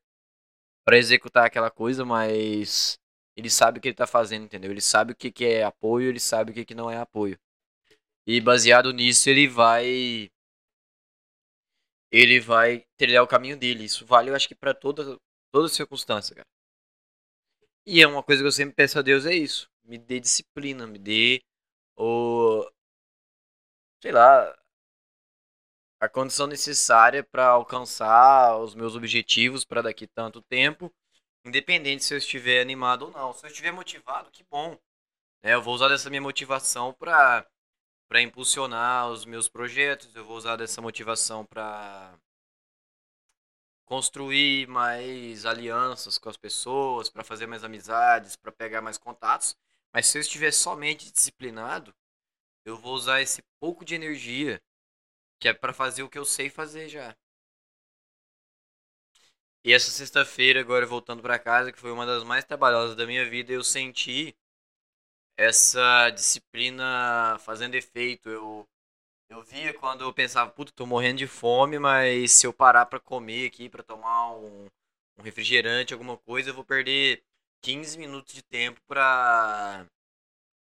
para 0.85 0.98
executar 0.98 1.47
aquela 1.47 1.70
coisa, 1.70 2.05
mas 2.05 3.01
ele 3.35 3.48
sabe 3.48 3.78
o 3.78 3.81
que 3.81 3.89
ele 3.89 3.94
está 3.94 4.06
fazendo, 4.06 4.44
entendeu? 4.44 4.70
Ele 4.70 4.82
sabe 4.82 5.12
o 5.12 5.16
que, 5.16 5.32
que 5.32 5.47
é 5.47 5.65
apoio, 5.65 6.10
ele 6.10 6.20
sabe 6.20 6.51
o 6.51 6.55
que, 6.55 6.66
que 6.66 6.74
não 6.74 6.90
é 6.90 6.98
apoio. 6.98 7.39
E 8.29 8.43
baseado 8.43 8.93
nisso, 8.93 9.31
ele 9.31 9.49
vai. 9.49 10.31
Ele 12.13 12.39
vai 12.39 12.87
trilhar 12.99 13.25
o 13.25 13.27
caminho 13.27 13.57
dele. 13.57 13.85
Isso 13.85 14.05
vale, 14.05 14.29
eu 14.29 14.35
acho 14.35 14.47
que 14.47 14.55
para 14.55 14.75
toda, 14.75 15.19
toda 15.51 15.69
circunstância, 15.71 16.37
cara. 16.37 16.47
E 17.87 18.03
é 18.03 18.07
uma 18.07 18.23
coisa 18.23 18.43
que 18.43 18.47
eu 18.47 18.53
sempre 18.53 18.75
peço 18.75 18.99
a 18.99 19.03
Deus: 19.03 19.25
é 19.25 19.35
isso. 19.35 19.71
Me 19.83 19.97
dê 19.97 20.21
disciplina, 20.21 20.87
me 20.87 20.99
dê 20.99 21.41
o. 21.97 22.71
sei 24.03 24.13
lá, 24.13 24.55
a 25.99 26.07
condição 26.07 26.47
necessária 26.47 27.25
para 27.25 27.47
alcançar 27.47 28.59
os 28.59 28.75
meus 28.75 28.95
objetivos 28.95 29.65
para 29.65 29.81
daqui 29.81 30.07
tanto 30.07 30.43
tempo, 30.43 30.93
independente 31.47 32.05
se 32.05 32.13
eu 32.13 32.19
estiver 32.19 32.61
animado 32.61 33.07
ou 33.07 33.11
não. 33.11 33.33
Se 33.33 33.47
eu 33.47 33.49
estiver 33.49 33.73
motivado, 33.73 34.31
que 34.31 34.45
bom. 34.45 34.79
né? 35.43 35.55
eu 35.55 35.63
vou 35.63 35.75
usar 35.75 35.89
dessa 35.89 36.11
minha 36.11 36.21
motivação 36.21 36.93
para 36.93 37.49
para 38.09 38.22
impulsionar 38.22 39.10
os 39.10 39.24
meus 39.24 39.48
projetos, 39.48 40.14
eu 40.14 40.24
vou 40.24 40.36
usar 40.36 40.56
dessa 40.56 40.80
motivação 40.80 41.44
para 41.44 42.18
construir 43.85 44.66
mais 44.68 45.44
alianças 45.47 46.18
com 46.18 46.28
as 46.28 46.36
pessoas, 46.36 47.09
para 47.09 47.22
fazer 47.24 47.47
mais 47.47 47.64
amizades, 47.64 48.36
para 48.36 48.51
pegar 48.52 48.80
mais 48.80 48.98
contatos. 48.98 49.56
Mas 49.93 50.06
se 50.06 50.18
eu 50.18 50.22
estiver 50.22 50.52
somente 50.52 51.12
disciplinado, 51.12 51.94
eu 52.64 52.76
vou 52.76 52.94
usar 52.94 53.20
esse 53.20 53.43
pouco 53.60 53.85
de 53.85 53.94
energia 53.94 54.60
que 55.40 55.48
é 55.48 55.55
para 55.55 55.72
fazer 55.72 56.02
o 56.02 56.09
que 56.09 56.18
eu 56.18 56.24
sei 56.24 56.51
fazer 56.51 56.89
já. 56.89 57.16
E 59.64 59.72
essa 59.72 59.90
sexta-feira, 59.90 60.60
agora 60.60 60.86
voltando 60.86 61.22
para 61.22 61.39
casa, 61.39 61.72
que 61.72 61.78
foi 61.78 61.93
uma 61.93 62.06
das 62.06 62.24
mais 62.24 62.44
trabalhosas 62.44 62.97
da 62.97 63.06
minha 63.06 63.28
vida, 63.28 63.52
eu 63.52 63.62
senti 63.62 64.35
essa 65.39 66.10
disciplina 66.10 67.39
fazendo 67.40 67.77
efeito. 67.77 68.28
Eu 68.28 68.66
eu 69.31 69.43
via 69.43 69.74
quando 69.74 70.02
eu 70.05 70.12
pensava, 70.15 70.51
puta, 70.51 70.73
tô 70.73 70.86
morrendo 70.86 71.19
de 71.19 71.27
fome, 71.27 71.78
mas 71.78 72.32
se 72.32 72.47
eu 72.47 72.52
parar 72.52 72.86
para 72.86 73.01
comer 73.01 73.47
aqui, 73.48 73.69
para 73.69 73.82
tomar 73.82 74.32
um, 74.32 74.66
um 75.19 75.23
refrigerante, 75.23 75.94
alguma 75.94 76.19
coisa, 76.19 76.51
eu 76.51 76.55
vou 76.55 76.65
perder 76.65 77.23
15 77.62 77.98
minutos 77.98 78.35
de 78.35 78.43
tempo 78.43 78.81
para 78.89 79.86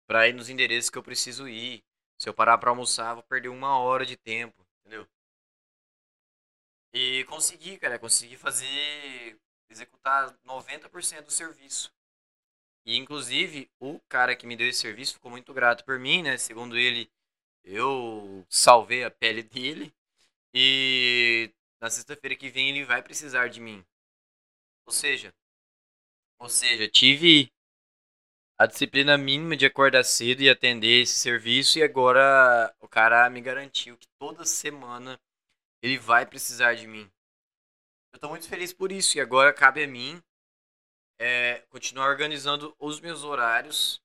para 0.07 0.27
ir 0.27 0.33
nos 0.33 0.49
endereços 0.49 0.89
que 0.89 0.97
eu 0.97 1.03
preciso 1.03 1.47
ir. 1.47 1.83
Se 2.19 2.29
eu 2.29 2.33
parar 2.33 2.57
para 2.57 2.71
almoçar, 2.71 3.13
vou 3.13 3.23
perder 3.23 3.49
uma 3.49 3.77
hora 3.79 4.05
de 4.05 4.17
tempo, 4.17 4.65
entendeu? 4.81 5.07
E 6.93 7.23
consegui, 7.25 7.77
cara, 7.77 7.99
consegui 7.99 8.37
fazer, 8.37 9.37
executar 9.69 10.35
90% 10.43 11.25
do 11.25 11.31
serviço. 11.31 11.92
E 12.85 12.97
inclusive, 12.97 13.69
o 13.79 13.99
cara 14.09 14.35
que 14.35 14.45
me 14.45 14.55
deu 14.55 14.67
esse 14.67 14.79
serviço 14.79 15.13
ficou 15.13 15.31
muito 15.31 15.53
grato 15.53 15.85
por 15.85 15.97
mim, 15.97 16.21
né? 16.21 16.37
Segundo 16.37 16.77
ele, 16.77 17.09
eu 17.63 18.45
salvei 18.49 19.03
a 19.03 19.11
pele 19.11 19.43
dele. 19.43 19.93
E 20.53 21.51
na 21.81 21.89
sexta-feira 21.89 22.35
que 22.35 22.49
vem 22.49 22.69
ele 22.69 22.85
vai 22.85 23.01
precisar 23.01 23.47
de 23.47 23.59
mim. 23.59 23.83
Ou 24.85 24.93
seja, 24.93 25.33
ou 26.39 26.49
seja, 26.49 26.87
tive 26.89 27.51
a 28.57 28.65
disciplina 28.65 29.17
mínima 29.17 29.57
de 29.57 29.65
acordar 29.65 30.03
cedo 30.03 30.41
e 30.41 30.49
atender 30.49 31.01
esse 31.01 31.19
serviço 31.19 31.79
e 31.79 31.83
agora 31.83 32.73
o 32.79 32.87
cara 32.87 33.29
me 33.29 33.41
garantiu 33.41 33.97
que 33.97 34.07
toda 34.19 34.45
semana 34.45 35.19
ele 35.81 35.97
vai 35.97 36.25
precisar 36.25 36.75
de 36.75 36.87
mim. 36.87 37.09
Eu 38.13 38.19
tô 38.19 38.29
muito 38.29 38.47
feliz 38.47 38.71
por 38.71 38.91
isso 38.91 39.17
e 39.17 39.21
agora 39.21 39.53
cabe 39.53 39.83
a 39.83 39.87
mim 39.87 40.21
é, 41.19 41.59
continuar 41.69 42.09
organizando 42.09 42.75
os 42.79 42.99
meus 42.99 43.23
horários 43.23 44.01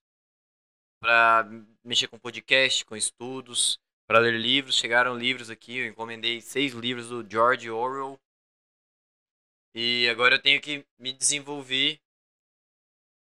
para 0.99 1.47
mexer 1.83 2.07
com 2.07 2.19
podcast, 2.19 2.85
com 2.85 2.95
estudos, 2.95 3.79
para 4.07 4.19
ler 4.19 4.39
livros. 4.39 4.75
Chegaram 4.75 5.17
livros 5.17 5.49
aqui, 5.49 5.77
eu 5.77 5.87
encomendei 5.87 6.41
seis 6.41 6.73
livros 6.73 7.09
do 7.09 7.27
George 7.29 7.69
Orwell. 7.69 8.19
E 9.73 10.07
agora 10.09 10.35
eu 10.35 10.41
tenho 10.41 10.59
que 10.61 10.85
me 10.97 11.13
desenvolver 11.13 12.01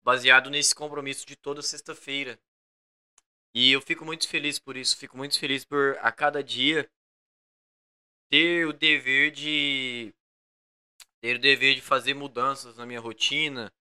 baseado 0.03 0.49
nesse 0.49 0.73
compromisso 0.73 1.25
de 1.25 1.35
toda 1.35 1.61
sexta-feira. 1.61 2.39
E 3.53 3.71
eu 3.71 3.81
fico 3.81 4.05
muito 4.05 4.27
feliz 4.27 4.59
por 4.59 4.77
isso, 4.77 4.95
fico 4.95 5.17
muito 5.17 5.39
feliz 5.39 5.65
por 5.65 5.97
a 6.01 6.11
cada 6.11 6.43
dia 6.43 6.89
ter 8.29 8.67
o 8.67 8.73
dever 8.73 9.31
de 9.31 10.13
ter 11.21 11.35
o 11.35 11.39
dever 11.39 11.75
de 11.75 11.81
fazer 11.81 12.13
mudanças 12.13 12.77
na 12.77 12.85
minha 12.85 12.99
rotina, 12.99 13.71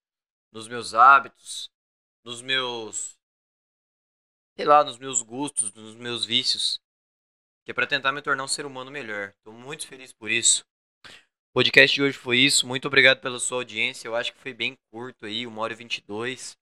nos 0.52 0.68
meus 0.68 0.94
hábitos, 0.94 1.70
nos 2.24 2.42
meus 2.42 3.18
sei 4.58 4.66
lá, 4.66 4.82
nos 4.82 4.98
meus 4.98 5.22
gostos, 5.22 5.72
nos 5.72 5.94
meus 5.94 6.24
vícios, 6.24 6.80
que 7.64 7.70
é 7.70 7.74
para 7.74 7.86
tentar 7.86 8.10
me 8.10 8.20
tornar 8.20 8.42
um 8.42 8.48
ser 8.48 8.66
humano 8.66 8.90
melhor. 8.90 9.32
Estou 9.36 9.52
muito 9.52 9.86
feliz 9.86 10.12
por 10.12 10.32
isso. 10.32 10.64
O 11.04 11.52
podcast 11.54 11.94
de 11.94 12.02
hoje 12.02 12.18
foi 12.18 12.38
isso. 12.38 12.66
Muito 12.66 12.88
obrigado 12.88 13.20
pela 13.20 13.38
sua 13.38 13.58
audiência. 13.58 14.08
Eu 14.08 14.16
acho 14.16 14.32
que 14.32 14.40
foi 14.40 14.52
bem 14.52 14.76
curto 14.90 15.26
aí, 15.26 15.46
1 15.46 15.58
hora 15.58 15.72
e 15.72 15.76
22. 15.76 16.56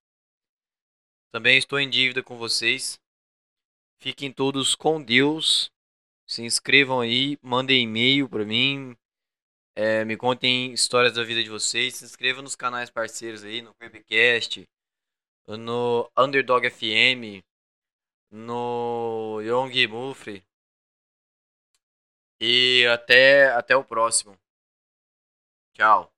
Também 1.32 1.56
estou 1.56 1.80
em 1.80 1.88
dívida 1.88 2.22
com 2.22 2.36
vocês. 2.36 3.00
Fiquem 3.98 4.30
todos 4.30 4.74
com 4.74 5.02
Deus. 5.02 5.70
Se 6.28 6.42
inscrevam 6.42 7.00
aí, 7.00 7.38
mandem 7.40 7.84
e-mail 7.84 8.28
para 8.28 8.44
mim. 8.44 8.94
É, 9.78 10.06
me 10.06 10.16
contem 10.16 10.72
histórias 10.72 11.12
da 11.12 11.22
vida 11.22 11.42
de 11.44 11.50
vocês. 11.50 11.96
Se 11.96 12.04
inscrevam 12.04 12.42
nos 12.42 12.56
canais 12.56 12.88
parceiros 12.88 13.44
aí, 13.44 13.60
no 13.60 13.74
Creepcast, 13.74 14.66
no 15.46 16.10
Underdog 16.16 16.66
FM, 16.70 17.44
no 18.30 19.38
Young 19.42 19.86
Mufri. 19.86 20.42
E 22.40 22.86
até, 22.86 23.48
até 23.52 23.76
o 23.76 23.84
próximo. 23.84 24.38
Tchau. 25.74 26.15